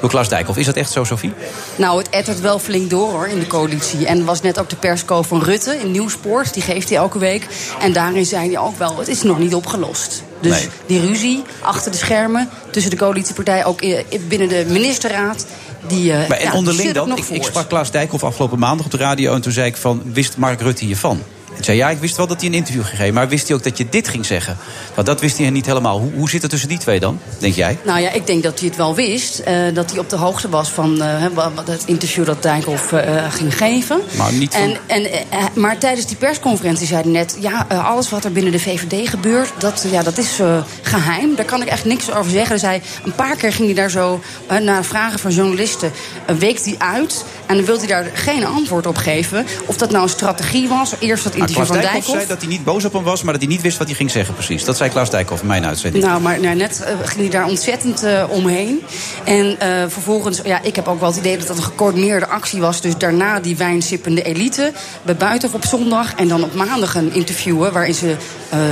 Door 0.00 0.10
Klaas 0.10 0.28
Dijkhoff. 0.28 0.58
Is 0.58 0.66
dat 0.66 0.74
echt 0.76 0.90
zo, 0.90 1.04
Sophie? 1.04 1.32
Nou, 1.76 1.98
het 1.98 2.08
ettert 2.08 2.40
wel 2.40 2.58
flink 2.58 2.90
door 2.90 3.10
hoor 3.10 3.26
in 3.28 3.38
de 3.38 3.46
coalitie. 3.46 4.06
En 4.06 4.24
was 4.24 4.40
net 4.42 4.58
ook 4.60 4.68
de 4.68 4.76
persco 4.76 5.22
van 5.22 5.42
Rutte 5.42 5.76
in 5.82 5.90
Nieuwspoort. 5.90 6.54
Die 6.54 6.62
geeft 6.62 6.88
hij 6.88 6.98
elke 6.98 7.18
week. 7.18 7.46
En 7.80 7.92
daarin 7.92 8.26
zei 8.26 8.48
hij 8.52 8.58
ook 8.58 8.78
wel, 8.78 8.98
het 8.98 9.08
is 9.08 9.22
nog 9.22 9.38
niet 9.38 9.54
opgelost. 9.54 10.22
Dus 10.40 10.52
Nee. 10.52 10.68
die 10.86 11.00
ruzie 11.00 11.42
achter 11.60 11.90
de 11.90 11.96
schermen 11.96 12.48
tussen 12.70 12.90
de 12.90 12.96
coalitiepartijen... 12.96 13.64
ook 13.64 13.80
binnen 14.28 14.48
de 14.48 14.64
ministerraad... 14.68 15.46
Die, 15.88 16.12
eh, 16.12 16.28
Maar 16.28 16.38
en 16.38 16.44
ja, 16.44 16.52
onderling 16.52 16.88
er 16.88 16.94
dan? 16.94 17.16
Ik, 17.16 17.24
ik 17.24 17.44
sprak 17.44 17.68
Klaas 17.68 17.90
Dijkhoff 17.90 18.24
afgelopen 18.24 18.58
maandag 18.58 18.86
op 18.86 18.90
de 18.92 18.96
radio. 18.96 19.34
En 19.34 19.40
toen 19.40 19.52
zei 19.52 19.66
ik 19.66 19.76
van, 19.76 20.02
wist 20.04 20.36
Mark 20.36 20.60
Rutte 20.60 20.84
hiervan? 20.84 21.22
Zei, 21.64 21.76
ja, 21.76 21.90
ik 21.90 21.98
wist 21.98 22.16
wel 22.16 22.26
dat 22.26 22.40
hij 22.40 22.48
een 22.48 22.54
interview 22.54 22.84
ging 22.84 22.96
geven. 22.96 23.14
Maar 23.14 23.28
wist 23.28 23.48
hij 23.48 23.56
ook 23.56 23.62
dat 23.62 23.78
je 23.78 23.88
dit 23.88 24.08
ging 24.08 24.26
zeggen? 24.26 24.56
Want 24.94 25.06
dat 25.06 25.20
wist 25.20 25.38
hij 25.38 25.50
niet 25.50 25.66
helemaal. 25.66 25.98
Hoe, 26.00 26.12
hoe 26.12 26.30
zit 26.30 26.42
het 26.42 26.50
tussen 26.50 26.68
die 26.68 26.78
twee 26.78 27.00
dan, 27.00 27.20
denk 27.38 27.54
jij? 27.54 27.78
Nou 27.84 28.00
ja, 28.00 28.10
ik 28.10 28.26
denk 28.26 28.42
dat 28.42 28.58
hij 28.58 28.68
het 28.68 28.76
wel 28.76 28.94
wist. 28.94 29.38
eh, 29.38 29.74
dat 29.74 29.90
hij 29.90 29.98
op 29.98 30.10
de 30.10 30.16
hoogte 30.16 30.48
was 30.48 30.70
van 30.70 31.02
wat 31.34 31.66
het 31.66 31.82
interview 31.86 32.24
dat 32.24 32.42
Dijkhoff 32.42 32.92
eh, 32.92 33.32
ging 33.32 33.56
geven. 33.56 34.00
Maar 34.16 34.32
niet. 34.32 34.54
En, 34.54 34.76
en, 34.86 35.08
maar 35.54 35.78
tijdens 35.78 36.06
die 36.06 36.16
persconferentie 36.16 36.86
zei 36.86 37.02
hij 37.02 37.10
net... 37.10 37.36
ja, 37.40 37.66
alles 37.68 38.10
wat 38.10 38.24
er 38.24 38.32
binnen 38.32 38.52
de 38.52 38.58
VVD 38.58 39.08
gebeurt, 39.08 39.52
dat, 39.58 39.86
ja, 39.90 40.02
dat 40.02 40.18
is 40.18 40.38
eh, 40.38 40.62
geheim. 40.82 41.34
Daar 41.34 41.44
kan 41.44 41.62
ik 41.62 41.68
echt 41.68 41.84
niks 41.84 42.12
over 42.12 42.30
zeggen. 42.30 42.52
Dus 42.52 42.62
hij, 42.62 42.82
een 43.04 43.14
paar 43.14 43.36
keer 43.36 43.52
ging 43.52 43.66
hij 43.66 43.76
daar 43.76 43.90
zo, 43.90 44.20
naar 44.62 44.84
vragen 44.84 45.18
van 45.18 45.30
journalisten... 45.30 45.92
week 46.38 46.60
hij 46.64 46.74
uit. 46.78 47.24
En 47.46 47.56
dan 47.56 47.64
wil 47.64 47.78
hij 47.78 47.86
daar 47.86 48.06
geen 48.14 48.46
antwoord 48.46 48.86
op 48.86 48.96
geven. 48.96 49.46
Of 49.66 49.76
dat 49.76 49.90
nou 49.90 50.02
een 50.02 50.08
strategie 50.08 50.68
was. 50.68 50.94
Eerst 50.98 51.24
dat 51.24 51.32
Nou, 51.32 51.40
interview 51.40 51.49
Klaas 51.54 51.66
van 51.66 51.76
Dijkhoff 51.76 51.92
Dijkhoff. 51.92 52.16
zei 52.16 52.28
dat 52.28 52.40
hij 52.40 52.50
niet 52.50 52.64
boos 52.64 52.84
op 52.84 52.92
hem 52.92 53.02
was, 53.02 53.22
maar 53.22 53.32
dat 53.32 53.42
hij 53.42 53.50
niet 53.50 53.62
wist 53.62 53.78
wat 53.78 53.86
hij 53.86 53.96
ging 53.96 54.10
zeggen 54.10 54.34
precies. 54.34 54.64
Dat 54.64 54.76
zei 54.76 54.90
Klaas 54.90 55.10
Dijkhoff 55.10 55.40
in 55.40 55.46
mijn 55.46 55.64
uitzending. 55.64 56.04
Nou, 56.04 56.20
maar 56.20 56.40
nou, 56.40 56.56
net 56.56 56.82
eh, 56.82 56.94
ging 57.04 57.20
hij 57.20 57.28
daar 57.28 57.46
ontzettend 57.46 58.02
eh, 58.02 58.24
omheen. 58.28 58.82
En 59.24 59.60
eh, 59.60 59.68
vervolgens, 59.88 60.40
ja, 60.44 60.62
ik 60.62 60.76
heb 60.76 60.88
ook 60.88 61.00
wel 61.00 61.08
het 61.08 61.18
idee 61.18 61.38
dat 61.38 61.46
dat 61.46 61.56
een 61.56 61.62
gecoördineerde 61.62 62.26
actie 62.26 62.60
was. 62.60 62.80
Dus 62.80 62.96
daarna 62.96 63.40
die 63.40 63.56
wijnsippende 63.56 64.22
elite 64.22 64.72
bij 65.02 65.16
Buitenhof 65.16 65.54
op 65.54 65.64
zondag. 65.64 66.14
En 66.14 66.28
dan 66.28 66.44
op 66.44 66.54
maandag 66.54 66.94
een 66.94 67.14
interviewen 67.14 67.72
waarin 67.72 67.94
ze 67.94 68.16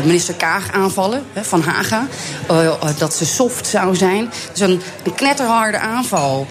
minister 0.05 0.35
Kaag 0.35 0.73
aanvallen 0.73 1.23
hè, 1.33 1.45
van 1.45 1.63
Haga. 1.63 2.07
Dat 2.99 3.15
ze 3.15 3.27
soft 3.27 3.67
zou 3.67 3.97
zijn. 3.97 4.31
Dus 4.53 4.61
een, 4.61 4.81
een 5.05 5.15
knetterharde 5.15 5.79
aanval 5.79 6.47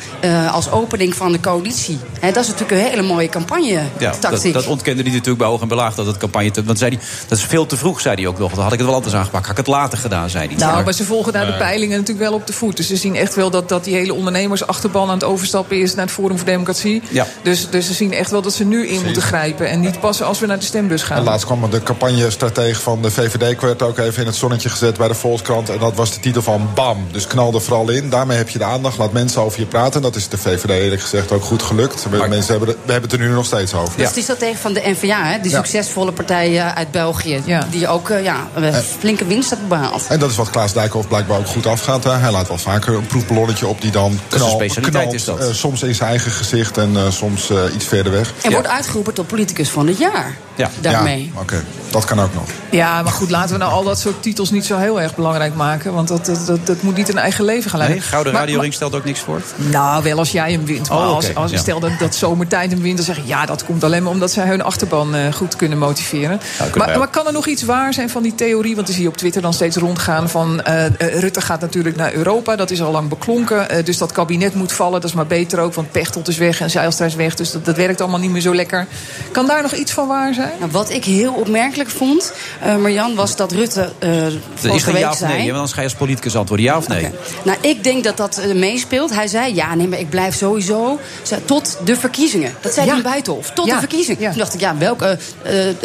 als 0.52 0.72
opening 0.72 1.16
van 1.16 1.32
de 1.32 1.40
coalitie. 1.40 2.00
Hè, 2.20 2.32
dat 2.32 2.44
is 2.44 2.50
natuurlijk 2.50 2.82
een 2.82 2.90
hele 2.90 3.02
mooie 3.02 3.30
campagne 3.30 3.82
Ja, 3.98 4.14
dat, 4.20 4.42
dat 4.52 4.66
ontkende 4.66 5.02
hij 5.02 5.12
natuurlijk 5.12 5.38
bij 5.38 5.48
hoog 5.48 5.62
en 5.62 5.68
belaag 5.68 5.96
dat 5.96 6.06
het 6.06 6.17
campagne... 6.18 6.52
Te, 6.52 6.64
want 6.64 6.78
zei 6.78 6.96
hij, 6.96 7.04
dat 7.28 7.38
is 7.38 7.44
veel 7.44 7.66
te 7.66 7.78
vroeg, 7.78 8.02
zei 8.02 8.16
hij 8.16 8.28
ook 8.28 8.40
nog. 8.40 8.54
Dan 8.54 8.64
had 8.64 8.72
ik 8.74 8.78
het 8.78 8.88
wel 8.88 8.96
anders 8.98 9.16
aangepakt. 9.16 9.42
Had 9.48 9.52
ik 9.52 9.66
het 9.66 9.76
later 9.76 9.98
gedaan, 9.98 10.30
zei 10.30 10.48
hij. 10.48 10.56
Nou, 10.56 10.84
maar 10.84 10.94
ze 10.94 11.04
volgen 11.04 11.34
daar 11.34 11.46
de 11.46 11.58
peilingen 11.58 11.98
natuurlijk 12.00 12.30
wel 12.30 12.38
op 12.38 12.48
de 12.48 12.54
voet. 12.54 12.78
Dus 12.78 12.88
ze 12.88 12.96
zien 12.96 13.16
echt 13.16 13.36
wel 13.36 13.50
dat, 13.50 13.70
dat 13.70 13.84
die 13.84 13.96
hele 13.96 14.14
ondernemersachterban 14.14 15.08
aan 15.08 15.14
het 15.14 15.24
overstappen 15.24 15.80
is 15.82 15.96
naar 15.96 16.06
het 16.06 16.14
Forum 16.14 16.38
voor 16.38 16.46
Democratie. 16.46 17.02
Ja. 17.10 17.28
Dus, 17.44 17.70
dus 17.70 17.86
ze 17.88 17.94
zien 17.94 18.14
echt 18.14 18.32
wel 18.32 18.42
dat 18.42 18.54
ze 18.54 18.64
nu 18.64 18.88
in 18.88 19.04
moeten 19.04 19.22
grijpen. 19.22 19.70
En 19.70 19.80
niet 19.80 20.00
pas 20.00 20.22
als 20.22 20.40
we 20.40 20.46
naar 20.46 20.60
de 20.60 20.66
stembus 20.66 21.04
gaan. 21.04 21.18
En 21.18 21.24
laatst 21.24 21.46
kwam 21.46 21.70
de 21.70 21.84
campagnestratege 21.84 22.82
van 22.82 23.02
de 23.02 23.12
VVD... 23.12 23.62
werd 23.62 23.82
ook 23.82 23.98
even 23.98 24.22
in 24.22 24.28
het 24.28 24.36
zonnetje 24.36 24.70
gezet 24.70 24.98
bij 24.98 25.08
de 25.08 25.14
Volkskrant. 25.14 25.70
En 25.70 25.80
dat 25.80 25.96
was 25.96 26.14
de 26.14 26.20
titel 26.20 26.42
van 26.42 26.70
BAM. 26.76 27.08
Dus 27.12 27.28
knal 27.28 27.54
er 27.54 27.62
vooral 27.62 27.90
in. 27.90 28.10
Daarmee 28.10 28.38
heb 28.38 28.50
je 28.50 28.58
de 28.58 28.64
aandacht. 28.64 28.98
Laat 28.98 29.12
mensen 29.12 29.42
over 29.42 29.60
je 29.60 29.66
praten. 29.66 30.02
Dat 30.02 30.16
is 30.16 30.28
de 30.30 30.38
VVD 30.38 30.70
eerlijk 30.70 31.02
gezegd 31.02 31.32
ook 31.32 31.44
goed 31.44 31.62
gelukt. 31.62 32.06
We, 32.10 32.26
mensen 32.30 32.52
hebben, 32.52 32.68
het- 32.70 32.78
we 32.86 32.92
hebben 32.92 33.10
het 33.10 33.20
er 33.20 33.26
nu 33.28 33.34
nog 33.34 33.46
steeds 33.46 33.74
over. 33.74 33.98
Dat 33.98 34.08
is 34.08 34.14
die 34.14 34.24
stratege 34.24 34.58
van 34.58 34.74
de 34.74 34.82
NVA, 34.84 35.24
hè? 35.24 35.40
die 35.40 35.52
Ja. 35.52 35.58
Succesvolle 35.98 36.12
partij 36.12 36.60
eh, 36.60 36.76
uit 36.76 36.92
België. 36.92 37.42
Die 37.70 37.88
ook 37.88 38.10
eh, 38.10 38.24
ja, 38.24 38.48
een 38.56 38.74
flinke 38.74 39.26
winst 39.26 39.50
heeft 39.50 39.68
behaald. 39.68 40.06
En 40.10 40.20
dat 40.20 40.30
is 40.30 40.36
wat 40.36 40.50
Klaas 40.50 40.74
Dijkhoff 40.74 41.08
blijkbaar 41.08 41.38
ook 41.38 41.48
goed 41.48 41.66
afgaat. 41.66 42.04
Hè. 42.04 42.12
Hij 42.12 42.32
laat 42.32 42.48
wel 42.48 42.58
vaker 42.58 42.94
een 42.96 43.06
proefballonnetje 43.08 43.68
op 43.68 43.82
die 43.82 43.92
dan 43.92 44.12
is 44.12 44.18
een 44.18 44.38
knal, 44.38 44.50
specialiteit, 44.50 44.92
knalt. 45.04 45.14
is 45.16 45.24
dat. 45.26 45.40
eh, 45.40 45.48
soms 45.52 45.84
in 45.84 45.96
zijn 45.96 46.10
eigen 46.10 46.32
gezicht 46.32 46.78
en 46.78 46.96
soms 47.14 47.52
iets 47.76 47.86
verder 47.86 48.12
weg. 48.12 48.34
En 48.42 48.52
wordt 48.52 48.68
uitgeroepen 48.68 49.14
tot 49.14 49.28
politicus 49.28 49.70
van 49.70 49.88
het 49.88 49.98
jaar. 49.98 50.36
Ja, 50.56 50.70
Daarmee. 50.82 51.32
Ja, 51.36 51.42
Oké, 51.42 51.64
dat 51.92 52.06
kan 52.06 52.22
ook 52.22 52.34
nog. 52.34 52.44
Ja, 52.72 53.02
maar 53.02 53.12
goed, 53.12 53.30
laten 53.30 53.52
we 53.52 53.58
nou 53.58 53.72
al 53.72 53.84
dat 53.84 54.00
soort 54.00 54.22
titels 54.24 54.52
niet 54.52 54.66
zo 54.66 54.78
heel 54.78 55.02
erg 55.02 55.16
belangrijk 55.16 55.56
maken. 55.56 55.94
Want 55.94 56.08
dat, 56.08 56.26
dat, 56.26 56.46
dat, 56.48 56.68
dat 56.68 56.82
moet 56.82 56.96
niet 56.96 57.10
een 57.10 57.18
eigen 57.18 57.46
leven 57.46 57.70
gaan 57.70 57.80
leiden. 57.80 58.00
Nee, 58.00 58.10
Gouden 58.10 58.34
Maar- 58.34 58.42
Radioring 58.42 58.74
stelt 58.74 58.96
ook 58.96 59.04
niks 59.06 59.20
voor. 59.20 59.42
Nou, 59.56 60.04
wel 60.04 60.18
als 60.18 60.32
jij 60.32 60.52
hem 60.52 60.66
wint. 60.66 60.90
Maar 60.90 60.98
Oh, 60.98 61.14
als, 61.16 61.36
als 61.36 61.52
ja. 61.52 61.58
stel 61.58 61.80
dat, 61.80 61.92
dat 62.00 62.16
zomertijd 62.16 62.72
hem 62.72 62.82
wint, 62.82 62.96
dan 62.98 63.06
zeg 63.06 63.18
ik 63.18 63.24
ja, 63.26 63.46
dat 63.46 63.66
komt 63.66 63.84
alleen 63.84 64.04
maar 64.04 64.12
omdat 64.12 64.32
zij 64.32 64.48
hun 64.48 64.62
achterban 64.64 65.34
goed 65.34 65.56
kunnen 65.56 65.78
motiveren. 65.88 66.40
wij 66.58 66.70
maar, 66.76 66.98
maar 66.98 67.08
kan 67.08 67.28
er 67.28 67.34
nog 67.34 67.48
iets 67.48 67.64
waar 67.64 67.94
zijn 67.94 68.10
van 68.10 68.24
die 68.24 68.36
theorie? 68.36 68.76
Want 68.76 68.88
die 68.88 68.96
zie 68.96 69.04
je 69.04 69.10
op 69.10 69.18
Twitter 69.18 69.42
dan 69.42 69.54
steeds 69.54 69.76
rondgaan 69.76 70.30
van 70.30 70.62
eh, 70.62 70.86
eh, 70.86 71.20
Rutte 71.20 71.42
gaat 71.42 71.62
natuurlijk 71.62 71.96
naar 71.96 72.14
Europa. 72.14 72.56
Dat 72.56 72.72
is 72.72 72.82
al 72.82 72.92
lang 72.92 73.10
beklonken. 73.10 73.70
Eh, 73.70 73.86
dus 73.86 73.98
dat 73.98 74.12
kabinet 74.12 74.54
moet 74.54 74.72
vallen. 74.72 75.02
Dat 75.02 75.10
is 75.10 75.16
maar 75.16 75.28
beter 75.28 75.60
ook, 75.60 75.74
want 75.74 75.92
Pechtold 75.92 76.28
is 76.28 76.38
weg 76.38 76.60
en 76.62 76.70
Zijlstra 76.70 77.06
is 77.06 77.16
weg. 77.16 77.36
Dus 77.36 77.52
dat, 77.52 77.66
dat 77.66 77.76
werkt 77.76 78.02
allemaal 78.02 78.20
niet 78.20 78.32
meer 78.32 78.42
zo 78.42 78.56
lekker. 78.56 78.88
Kan 79.32 79.48
daar 79.48 79.62
nog 79.62 79.74
iets 79.74 79.92
van 79.92 80.08
waar 80.08 80.34
zijn? 80.34 80.52
Nou, 80.60 80.72
wat 80.72 80.90
ik 80.90 81.06
heel 81.06 81.34
opmerkelijk 81.34 81.90
vond, 81.90 82.34
eh 82.62 82.76
Marjan, 82.76 83.16
was 83.16 83.36
dat 83.36 83.52
Rutte 83.52 83.90
eh 84.00 84.26
Is 84.74 84.86
er 84.86 84.94
week 84.94 85.02
ja 85.02 85.10
of 85.10 85.22
nee? 85.22 85.38
want 85.38 85.52
anders 85.52 85.72
ga 85.72 85.82
je 85.82 85.88
als 85.88 85.96
politicus 85.96 86.36
antwoorden 86.36 86.66
ja 86.66 86.78
of 86.78 86.88
nee. 86.88 87.10
Nou, 87.44 87.58
ik 87.62 87.84
denk 87.84 88.04
dat 88.04 88.18
dat 88.18 88.42
meespeelt. 88.54 89.14
Hij 89.14 89.28
zei, 89.28 89.56
ja, 89.56 89.76
nee, 89.76 89.88
maar 89.88 90.00
ik 90.00 90.10
blijf 90.10 90.36
sowieso 90.36 91.00
tot 91.46 91.78
de 91.84 91.96
verkiezingen. 91.96 92.54
Dat 92.62 92.74
zei 92.74 92.86
Ja. 92.86 92.92
hij 92.92 93.02
in 93.02 93.10
Buitenhof, 93.10 93.52
tot 93.52 93.66
Ja. 93.66 93.74
de 93.74 93.80
verkiezingen. 93.80 94.30
Toen 94.30 94.40
dacht 94.40 94.54
ik, 94.54 94.60
ja, 94.60 94.78
welke, 94.78 95.18
eh, 95.42 95.70
eh, 95.70 95.76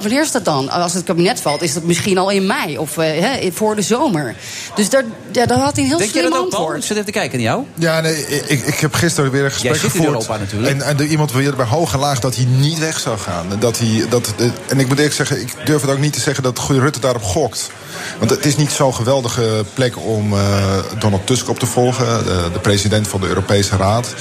wanneer 0.00 0.22
is 0.22 0.32
dat 0.32 0.44
dan? 0.44 0.70
Als 0.70 0.94
het 0.94 1.04
kabinet 1.04 1.40
valt, 1.40 1.62
is 1.62 1.74
dat 1.74 1.82
misschien 1.82 2.18
al 2.18 2.30
in 2.30 2.46
mei 2.46 2.78
of 2.78 2.98
eh, 2.98 3.20
hè, 3.20 3.50
voor 3.52 3.76
de 3.76 3.82
zomer. 3.82 4.34
Dus 4.74 4.90
daar, 4.90 5.04
ja, 5.32 5.46
daar 5.46 5.58
had 5.58 5.72
hij 5.72 5.82
een 5.82 5.88
heel 5.88 5.98
Denk 5.98 6.10
je 6.10 6.18
slim 6.18 6.30
dat 6.30 6.38
ook, 6.38 6.44
antwoord. 6.44 6.76
Ik 6.76 6.82
zit 6.82 6.90
even 6.90 7.04
te 7.04 7.12
kijken 7.12 7.38
naar 7.38 7.48
jou. 7.48 7.64
Ja, 7.74 8.00
nee, 8.00 8.26
ik, 8.46 8.66
ik 8.66 8.78
heb 8.78 8.94
gisteren 8.94 9.30
weer 9.30 9.44
een 9.44 9.50
gesprek 9.50 9.74
zit 9.74 9.84
in 9.84 9.90
gevoerd. 9.90 10.08
Europa 10.08 10.36
natuurlijk. 10.36 10.72
En, 10.72 10.82
en 10.82 10.98
er 10.98 11.06
iemand 11.06 11.32
weer 11.32 11.56
bij 11.56 11.66
hoog 11.66 11.92
en 11.92 11.98
laag 11.98 12.20
dat 12.20 12.36
hij 12.36 12.44
niet 12.44 12.78
weg 12.78 13.00
zou 13.00 13.18
gaan. 13.18 13.46
Dat 13.58 13.78
hij, 13.78 14.06
dat, 14.08 14.34
en 14.68 14.78
ik 14.78 14.88
moet 14.88 14.96
eerlijk 14.96 15.14
zeggen, 15.14 15.40
ik 15.40 15.54
durf 15.64 15.80
het 15.80 15.90
ook 15.90 15.98
niet 15.98 16.12
te 16.12 16.20
zeggen 16.20 16.42
dat 16.42 16.60
Rutte 16.68 17.00
daarop 17.00 17.22
gokt. 17.22 17.70
Want 18.18 18.30
het 18.30 18.46
is 18.46 18.56
niet 18.56 18.70
zo'n 18.70 18.94
geweldige 18.94 19.64
plek 19.74 19.98
om 19.98 20.32
eh, 20.32 20.78
Donald 20.98 21.26
Tusk 21.26 21.48
op 21.48 21.58
te 21.58 21.66
volgen, 21.66 22.24
de, 22.24 22.50
de 22.52 22.58
president 22.58 23.08
van 23.08 23.20
de 23.20 23.26
Europese 23.26 23.76
Raad. 23.76 24.14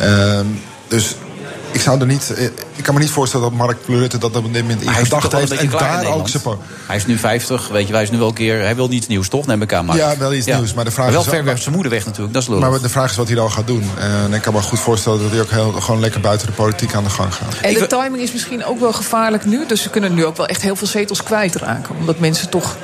Ehm, 0.00 0.46
dus 0.88 1.14
ik 1.72 1.80
zou 1.80 2.00
er 2.00 2.06
niet. 2.06 2.32
Ik 2.76 2.84
kan 2.84 2.94
me 2.94 3.00
niet 3.00 3.10
voorstellen 3.10 3.48
dat 3.48 3.58
Mark 3.58 3.76
Rutte 3.86 4.18
dat 4.18 4.36
op 4.36 4.52
dit 4.52 4.62
moment 4.62 4.82
in 4.82 4.88
gedachten 4.88 5.30
wel 5.30 5.40
een 5.40 5.48
heeft. 5.48 5.62
En 5.62 5.78
daar 5.78 6.06
ook 6.14 6.28
zijn. 6.28 6.42
Hij 6.86 6.96
is 6.96 7.06
nu 7.06 7.18
50, 7.18 7.68
weet 7.68 7.86
je, 7.86 7.92
hij 7.92 8.02
is 8.02 8.10
nu 8.10 8.18
wel 8.18 8.28
een 8.28 8.34
keer... 8.34 8.60
Hij 8.60 8.76
wil 8.76 8.88
niet 8.88 9.08
nieuws, 9.08 9.28
toch? 9.28 9.46
Neem 9.46 9.62
ik 9.62 9.72
aan, 9.72 9.84
maar. 9.84 9.96
Ja, 9.96 10.16
wel 10.18 10.32
iets 10.32 10.46
nieuws, 10.46 10.74
maar 10.74 10.84
de 10.84 10.90
vraag 10.90 11.10
wel 11.10 11.20
is- 11.20 11.26
ver 11.26 11.44
weg 11.44 11.62
zijn 11.62 11.74
moeder 11.74 11.92
weg 11.92 12.04
natuurlijk, 12.04 12.32
dat 12.34 12.42
is 12.42 12.48
lullig. 12.48 12.68
Maar 12.70 12.80
de 12.80 12.88
vraag 12.88 13.10
is 13.10 13.16
wat 13.16 13.26
hij 13.26 13.36
dan 13.36 13.50
gaat 13.52 13.66
doen. 13.66 13.84
En 13.98 14.34
ik 14.34 14.42
kan 14.42 14.52
me 14.52 14.60
goed 14.62 14.78
voorstellen 14.78 15.22
dat 15.22 15.30
hij 15.30 15.40
ook 15.40 15.50
heel, 15.50 15.72
gewoon 15.72 16.00
lekker 16.00 16.20
buiten 16.20 16.46
de 16.46 16.52
politiek 16.52 16.94
aan 16.94 17.04
de 17.04 17.10
gang 17.10 17.34
gaat. 17.34 17.54
En 17.62 17.74
de 17.74 17.86
timing 17.86 18.22
is 18.22 18.32
misschien 18.32 18.64
ook 18.64 18.80
wel 18.80 18.92
gevaarlijk 18.92 19.44
nu. 19.44 19.66
Dus 19.66 19.82
ze 19.82 19.90
kunnen 19.90 20.14
nu 20.14 20.24
ook 20.24 20.36
wel 20.36 20.46
echt 20.46 20.62
heel 20.62 20.76
veel 20.76 20.86
zetels 20.86 21.22
kwijtraken. 21.22 21.94
Omdat 21.98 22.18
mensen 22.18 22.48
toch 22.50 22.76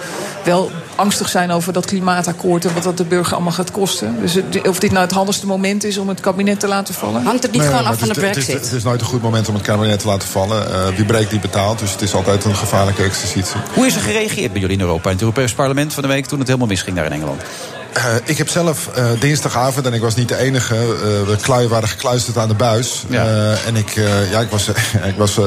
wel 0.44 0.70
angstig 0.96 1.28
zijn 1.28 1.50
over 1.50 1.72
dat 1.72 1.86
klimaatakkoord... 1.86 2.64
en 2.64 2.74
wat 2.74 2.82
dat 2.82 2.96
de 2.96 3.04
burger 3.04 3.34
allemaal 3.34 3.52
gaat 3.52 3.70
kosten. 3.70 4.16
Dus 4.20 4.34
het- 4.34 4.68
of 4.68 4.78
dit 4.78 4.90
nou 4.90 5.04
het 5.04 5.14
handigste 5.14 5.46
moment 5.46 5.84
is 5.84 5.98
om 5.98 6.08
het 6.08 6.20
kabinet 6.20 6.60
te 6.60 6.66
laten 6.68 6.94
vallen? 6.94 7.22
Hangt 7.24 7.42
het 7.42 7.52
niet 7.52 7.60
Nee, 7.60 7.70
gewoon 7.70 7.86
af 7.86 7.98
van 7.98 8.08
de 8.08 8.14
is- 8.14 8.20
het 8.26 8.36
is- 8.36 8.44
brexit? 8.44 8.64
Het 8.68 8.76
is 8.78 8.82
nooit 8.82 9.00
een 9.00 9.06
goed 9.06 9.22
moment 9.22 9.48
om 9.48 9.54
het 9.54 9.62
te 9.78 10.06
laten 10.06 10.28
vallen. 10.28 10.72
Eh, 10.72 10.96
wie 10.96 11.04
breekt, 11.04 11.30
die 11.30 11.40
betaalt. 11.40 11.78
Dus 11.78 11.92
het 11.92 12.02
is 12.02 12.14
altijd 12.14 12.44
een 12.44 12.56
gevaarlijke 12.56 13.02
exercitie. 13.02 13.60
Hoe 13.74 13.86
is 13.86 13.94
er 13.94 14.00
gereageerd 14.00 14.52
bij 14.52 14.60
jullie 14.60 14.76
in 14.76 14.82
Europa? 14.82 15.04
In 15.04 15.14
het 15.14 15.20
Europees 15.20 15.54
Parlement 15.54 15.94
van 15.94 16.02
de 16.02 16.08
week 16.08 16.26
toen 16.26 16.38
het 16.38 16.46
helemaal 16.46 16.68
misging 16.68 16.96
daar 16.96 17.06
in 17.06 17.12
Engeland? 17.12 17.42
Eh, 17.98 18.14
ik 18.24 18.38
heb 18.38 18.48
zelf 18.48 18.88
eh, 18.94 19.06
dinsdagavond, 19.20 19.86
en 19.86 19.92
ik 19.92 20.00
was 20.00 20.14
niet 20.14 20.28
de 20.28 20.36
enige, 20.36 20.74
eh, 20.74 20.80
we 21.28 21.36
klui 21.42 21.68
waren 21.68 21.88
gekluisterd 21.88 22.36
aan 22.38 22.48
de 22.48 22.54
buis. 22.54 23.04
En 23.66 23.76
ik, 23.76 23.90
ja, 24.30 24.40
ik 24.40 24.50
was, 24.50 24.68
ik 25.12 25.16
was 25.16 25.38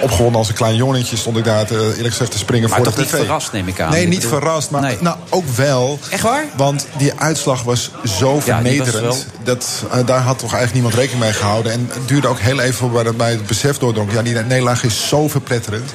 opgewonden 0.00 0.36
als 0.38 0.48
een 0.48 0.54
klein 0.54 0.76
jongetje, 0.76 1.16
stond 1.16 1.36
ik 1.36 1.44
daar 1.44 1.66
te, 1.66 1.74
eerlijk 1.96 2.08
gezegd 2.10 2.30
te 2.30 2.38
springen 2.38 2.68
Maar 2.68 2.76
voor 2.78 2.86
toch 2.86 2.94
de 2.94 3.00
niet 3.00 3.10
tv. 3.10 3.16
verrast, 3.18 3.52
neem 3.52 3.68
ik 3.68 3.80
aan. 3.80 3.90
Nee, 3.90 4.02
Ik 4.02 4.08
niet 4.08 4.20
bedoel- 4.20 4.38
verrast, 4.38 4.70
maar 4.70 4.80
Nee. 4.80 4.96
nou, 5.00 5.16
ook 5.28 5.48
wel. 5.56 5.98
Echt 6.10 6.22
waar? 6.22 6.44
Want 6.56 6.86
die 6.98 7.12
uitslag 7.16 7.62
was 7.62 7.90
zo 8.18 8.40
Ja, 8.44 8.60
die 8.62 8.78
was 8.78 8.88
vernederend. 8.88 9.26
dat, 9.44 9.66
daar 10.06 10.20
had 10.20 10.38
toch 10.38 10.52
eigenlijk 10.54 10.72
niemand 10.72 10.94
rekening 10.94 11.22
mee 11.24 11.32
gehouden. 11.32 11.72
En 11.72 11.88
het 11.92 12.08
duurde 12.08 12.28
ook 12.28 12.38
heel 12.38 12.60
even 12.60 12.90
voordat 12.90 13.16
mij 13.16 13.30
het 13.30 13.46
besef 13.46 13.78
doordrong. 13.78 14.12
Ja, 14.12 14.22
die 14.22 14.34
nederlaag 14.34 14.84
is 14.84 15.08
zo 15.08 15.28
verpletterend. 15.28 15.90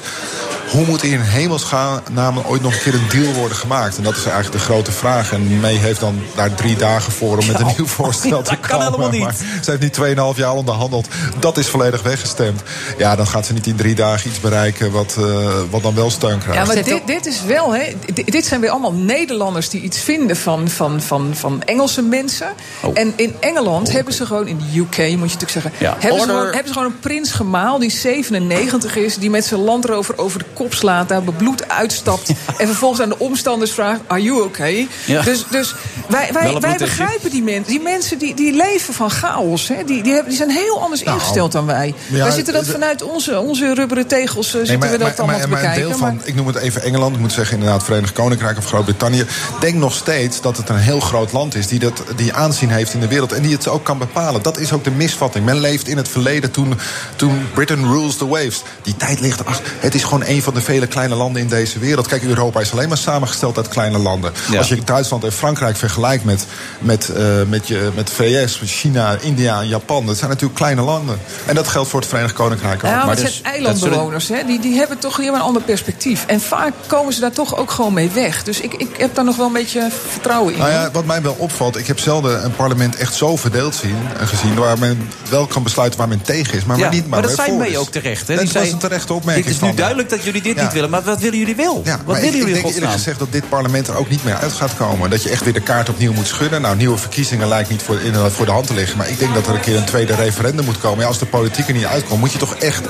Hoe 0.70 0.86
moet 0.86 1.02
in 1.02 1.20
hemelsnaam 1.20 2.38
ooit 2.46 2.62
nog 2.62 2.72
een 2.72 2.80
keer 2.80 2.94
een 2.94 3.08
deal 3.20 3.32
worden 3.32 3.56
gemaakt? 3.56 3.96
En 3.96 4.02
dat 4.02 4.16
is 4.16 4.24
eigenlijk 4.24 4.52
de 4.52 4.58
grote 4.58 4.92
vraag. 4.92 5.32
En 5.32 5.60
May 5.60 5.74
heeft 5.74 6.00
dan 6.00 6.20
daar 6.34 6.54
drie 6.54 6.76
dagen 6.76 7.12
voor 7.12 7.38
om 7.38 7.46
met 7.46 7.60
een 7.60 7.66
nieuw 7.76 7.86
voorstel 7.86 8.42
te 8.42 8.50
dat 8.54 8.60
kan 8.60 8.70
komen. 8.70 8.84
helemaal 8.84 9.10
niet. 9.10 9.22
Maar 9.22 9.34
ze 9.62 9.70
heeft 9.70 9.98
nu 9.98 10.14
2,5 10.34 10.36
jaar 10.38 10.52
onderhandeld. 10.54 11.08
Dat 11.38 11.56
is 11.58 11.68
volledig 11.68 12.02
weggestemd. 12.02 12.62
Ja, 12.98 13.16
dan 13.16 13.26
gaat 13.26 13.46
ze 13.46 13.52
niet 13.52 13.66
in 13.66 13.76
drie 13.76 13.94
dagen 13.94 14.30
iets 14.30 14.40
bereiken 14.40 14.90
wat, 14.92 15.16
eh, 15.18 15.48
wat 15.70 15.82
dan 15.82 15.94
wel 15.94 16.10
steun 16.10 16.38
krijgt. 16.38 16.60
Ja, 16.60 16.74
maar 16.74 16.84
dit, 16.84 17.06
dit 17.06 17.26
is 17.26 17.42
wel, 17.44 17.74
hè, 17.74 17.94
dit, 18.12 18.32
dit 18.32 18.46
zijn 18.46 18.60
weer 18.60 18.70
allemaal 18.70 18.92
Nederlanders 18.92 19.68
die 19.68 19.80
iets 19.80 19.98
vinden 19.98 20.36
van, 20.36 20.68
van, 20.68 21.02
van, 21.02 21.30
van 21.34 21.62
Engelse 21.62 22.02
mensen. 22.02 22.48
En 22.94 23.12
in 23.16 23.34
Engeland 23.40 23.92
hebben 23.92 24.14
ze 24.14 24.26
gewoon, 24.26 24.46
in 24.46 24.58
de 24.58 24.78
UK 24.78 24.96
moet 24.98 25.08
je 25.08 25.16
natuurlijk 25.16 25.50
zeggen, 25.50 25.72
Ja. 25.78 25.90
hebben, 25.98 26.02
ze 26.08 26.10
Order. 26.20 26.26
gewoon, 26.26 26.44
hebben 26.46 26.66
ze 26.66 26.72
gewoon 26.72 26.88
een 26.92 26.98
prins 27.00 27.30
gemaal 27.32 27.78
die 27.78 27.90
97 27.90 28.96
is, 28.96 29.16
die 29.16 29.30
met 29.30 29.44
zijn 29.44 29.60
landrover 29.60 30.18
over 30.18 30.38
de 30.38 30.44
kop 30.58 30.74
slaat, 30.74 31.08
daar 31.08 31.22
bebloed 31.22 31.68
uitstapt. 31.68 32.28
En 32.58 32.66
vervolgens 32.66 33.00
aan 33.00 33.08
de 33.08 33.18
omstanders 33.18 33.70
vraagt: 33.72 34.00
Are 34.06 34.22
you 34.22 34.42
okay? 34.42 34.88
Ja. 35.04 35.22
Dus, 35.22 35.44
dus 35.50 35.74
wij, 36.08 36.30
wij, 36.32 36.56
wij 36.60 36.76
begrijpen 36.76 37.30
die 37.30 37.42
mensen. 37.42 37.64
Die 37.64 37.80
mensen 37.80 38.18
die, 38.18 38.34
die 38.34 38.52
leven 38.52 38.94
van 38.94 39.10
chaos. 39.10 39.68
Hè? 39.68 39.84
Die, 39.84 40.02
die, 40.02 40.12
hebben, 40.12 40.28
die 40.28 40.38
zijn 40.38 40.50
heel 40.50 40.82
anders 40.82 41.02
Nou, 41.02 41.16
ingesteld 41.16 41.52
dan 41.52 41.66
wij. 41.66 41.94
ja, 42.06 42.22
wij 42.22 42.30
zitten 42.32 42.54
dat 42.54 42.66
vanuit 42.66 43.02
onze, 43.02 43.40
onze 43.40 43.74
rubberen 43.74 44.06
tegels 44.06 44.54
eh, 44.54 44.60
zitten 44.64 44.90
we 44.90 44.98
dat 44.98 45.18
allemaal 45.18 45.18
te 45.18 45.24
maar 45.26 45.42
een 45.42 45.50
bekijken. 45.50 45.80
deel 45.80 45.98
maar- 45.98 45.98
van, 45.98 46.20
ik 46.24 46.34
noem 46.34 46.46
het 46.46 46.56
even 46.56 46.82
Engeland, 46.82 47.14
ik 47.14 47.20
moet 47.20 47.32
zeggen 47.32 47.58
inderdaad 47.58 47.84
Verenigd 47.84 48.12
Koninkrijk 48.12 48.58
of 48.58 48.64
Groot-Brittannië. 48.66 49.24
Denk 49.60 49.74
nog 49.74 49.94
steeds 49.94 50.40
dat 50.40 50.56
het 50.56 50.68
een 50.68 50.76
heel 50.76 51.00
groot 51.00 51.32
land 51.32 51.54
is 51.54 51.66
die, 51.66 51.78
dat, 51.78 52.02
die 52.16 52.32
aanzien 52.32 52.70
heeft 52.70 52.94
in 52.94 53.00
de 53.00 53.08
wereld 53.08 53.32
en 53.32 53.42
die 53.42 53.52
het 53.52 53.68
ook 53.68 53.84
kan 53.84 53.98
bepalen. 53.98 54.42
Dat 54.42 54.58
is 54.58 54.72
ook 54.72 54.84
de 54.84 54.90
misvatting. 54.90 55.44
Men 55.44 55.60
leeft 55.60 55.88
in 55.88 55.96
het 55.96 56.08
verleden 56.08 56.50
toen, 56.50 56.74
toen 57.16 57.46
Britain 57.54 57.84
rules 57.92 58.16
the 58.16 58.26
waves. 58.26 58.62
Die 58.82 58.96
tijd 58.96 59.20
ligt 59.20 59.44
achter. 59.44 59.72
Het 59.78 59.94
is 59.94 60.04
gewoon 60.04 60.22
een 60.26 60.42
van 60.42 60.47
van 60.48 60.56
de 60.56 60.66
vele 60.66 60.86
kleine 60.86 61.14
landen 61.14 61.42
in 61.42 61.48
deze 61.48 61.78
wereld. 61.78 62.06
Kijk, 62.06 62.22
Europa 62.22 62.60
is 62.60 62.72
alleen 62.72 62.88
maar 62.88 62.98
samengesteld 62.98 63.56
uit 63.56 63.68
kleine 63.68 63.98
landen. 63.98 64.32
Ja. 64.50 64.58
Als 64.58 64.68
je 64.68 64.84
Duitsland 64.84 65.24
en 65.24 65.32
Frankrijk 65.32 65.76
vergelijkt 65.76 66.24
met, 66.24 66.46
met, 66.78 67.08
eh, 67.08 67.24
met, 67.48 67.68
je, 67.68 67.90
met 67.94 68.06
de 68.06 68.12
VS, 68.12 68.60
China, 68.64 69.16
India 69.20 69.60
en 69.60 69.68
Japan. 69.68 70.06
Dat 70.06 70.16
zijn 70.16 70.30
natuurlijk 70.30 70.58
kleine 70.58 70.82
landen. 70.82 71.18
En 71.46 71.54
dat 71.54 71.68
geldt 71.68 71.88
voor 71.88 72.00
het 72.00 72.08
Verenigd 72.08 72.34
Koninkrijk 72.34 72.84
ook. 72.84 72.90
Ja, 72.90 73.04
maar 73.04 73.14
het 73.16 73.24
dus- 73.24 73.40
zijn 73.42 73.54
eilandbewoners. 73.54 74.28
Hè? 74.28 74.44
Die, 74.46 74.60
die 74.60 74.76
hebben 74.76 74.98
toch 74.98 75.16
hier 75.16 75.32
een 75.32 75.40
ander 75.40 75.62
perspectief. 75.62 76.24
En 76.26 76.40
vaak 76.40 76.72
komen 76.86 77.12
ze 77.12 77.20
daar 77.20 77.32
toch 77.32 77.56
ook 77.56 77.70
gewoon 77.70 77.92
mee 77.92 78.10
weg. 78.10 78.42
Dus 78.44 78.60
ik, 78.60 78.74
ik 78.74 78.88
heb 78.96 79.14
daar 79.14 79.24
nog 79.24 79.36
wel 79.36 79.46
een 79.46 79.52
beetje 79.52 79.88
vertrouwen 80.10 80.52
in. 80.52 80.58
Nou 80.58 80.70
ja, 80.70 80.90
wat 80.92 81.04
mij 81.04 81.22
wel 81.22 81.36
opvalt, 81.38 81.76
ik 81.76 81.86
heb 81.86 81.98
zelden 81.98 82.44
een 82.44 82.56
parlement 82.56 82.96
echt 82.96 83.14
zo 83.14 83.36
verdeeld 83.36 83.74
zien, 83.74 83.96
en 84.18 84.28
gezien... 84.28 84.54
waar 84.54 84.78
men 84.78 85.08
wel 85.30 85.46
kan 85.46 85.62
besluiten 85.62 85.98
waar 85.98 86.08
men 86.08 86.22
tegen 86.22 86.54
is, 86.54 86.64
maar 86.64 86.76
Ja, 86.76 86.82
waar 86.82 86.92
niet 86.92 87.08
maar, 87.08 87.20
maar 87.20 87.28
dat 87.36 87.44
voor 87.44 87.54
mee 87.56 87.70
is. 87.70 87.76
ook 87.76 87.90
terecht. 87.90 88.28
Hè? 88.28 88.34
Dat 88.34 88.44
Die 88.44 88.52
was 88.52 88.62
zei, 88.62 88.72
een 88.72 88.78
terechte 88.78 89.12
opmerking 89.12 89.46
Het 89.46 89.54
is 89.54 89.60
nu 89.60 89.74
duidelijk 89.74 90.08
dat 90.08 90.22
jullie 90.24 90.37
dit 90.42 90.56
Ja. 90.56 90.62
niet 90.62 90.72
willen. 90.72 90.90
Maar 90.90 91.02
wat 91.02 91.20
willen 91.20 91.38
jullie 91.38 91.56
wel? 91.56 91.80
Ja, 91.84 91.98
wat 92.04 92.16
willen 92.16 92.30
ik, 92.30 92.34
jullie 92.34 92.54
ik 92.56 92.62
denk 92.62 92.74
eerlijk 92.74 92.92
gezegd 92.92 93.18
dat 93.18 93.32
dit 93.32 93.48
parlement 93.48 93.88
er 93.88 93.96
ook 93.96 94.08
niet 94.08 94.24
meer 94.24 94.34
uit 94.34 94.52
gaat 94.52 94.76
komen. 94.76 95.10
Dat 95.10 95.22
je 95.22 95.30
echt 95.30 95.44
weer 95.44 95.52
de 95.52 95.60
kaart 95.60 95.88
opnieuw 95.88 96.12
moet 96.12 96.26
schudden. 96.26 96.60
Nou, 96.60 96.76
nieuwe 96.76 96.98
verkiezingen 96.98 97.48
lijkt 97.48 97.70
niet 97.70 97.82
voor, 97.82 98.00
inderdaad 98.00 98.32
voor 98.32 98.46
de 98.46 98.52
hand 98.52 98.66
te 98.66 98.74
liggen. 98.74 98.98
Maar 98.98 99.08
ik 99.08 99.18
denk 99.18 99.34
dat 99.34 99.46
er 99.46 99.54
een 99.54 99.60
keer 99.60 99.76
een 99.76 99.84
tweede 99.84 100.14
referendum 100.14 100.64
moet 100.64 100.78
komen. 100.78 101.00
Ja, 101.00 101.06
als 101.06 101.18
de 101.18 101.26
politiek 101.26 101.68
er 101.68 101.74
niet 101.74 101.84
uitkomt, 101.84 102.20
moet 102.20 102.32
je 102.32 102.38
toch 102.38 102.54
echt 102.54 102.82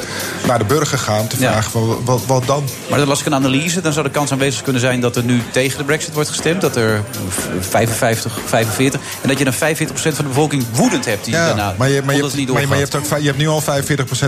naar 0.46 0.58
de 0.58 0.64
burger 0.64 0.98
gaan... 0.98 1.26
te 1.26 1.36
vragen, 1.36 1.70
van, 1.70 2.04
wat, 2.04 2.26
wat 2.26 2.46
dan? 2.46 2.64
Maar 2.90 2.98
dan 2.98 3.08
las 3.08 3.20
ik 3.20 3.26
een 3.26 3.34
analyse, 3.34 3.80
dan 3.80 3.92
zou 3.92 4.04
de 4.04 4.12
kans 4.12 4.32
aanwezig 4.32 4.62
kunnen 4.62 4.80
zijn 4.80 5.00
dat 5.00 5.16
er 5.16 5.24
nu 5.24 5.42
tegen 5.50 5.78
de 5.78 5.84
brexit 5.84 6.14
wordt 6.14 6.28
gestemd. 6.28 6.60
Dat 6.60 6.76
er 6.76 7.02
55, 7.60 8.38
45. 8.46 9.00
En 9.22 9.28
dat 9.28 9.38
je 9.38 9.44
dan 9.44 9.54
45% 9.54 9.56
van 9.94 10.12
de 10.16 10.22
bevolking 10.22 10.64
woedend 10.72 11.04
hebt 11.04 11.24
die 11.24 11.34
daarna. 11.34 11.74
maar 11.78 11.88
je, 11.88 12.02
maar 12.04 12.14
je, 12.14 12.22
maar, 12.22 12.30
je, 12.30 12.30
maar 12.30 12.40
je, 12.40 12.46
doorgaat. 12.46 12.78
hebt 12.78 12.94
ook, 12.94 13.18
je 13.18 13.26
hebt 13.26 13.38
nu 13.38 13.48
al 13.48 13.62
45% 13.62 13.64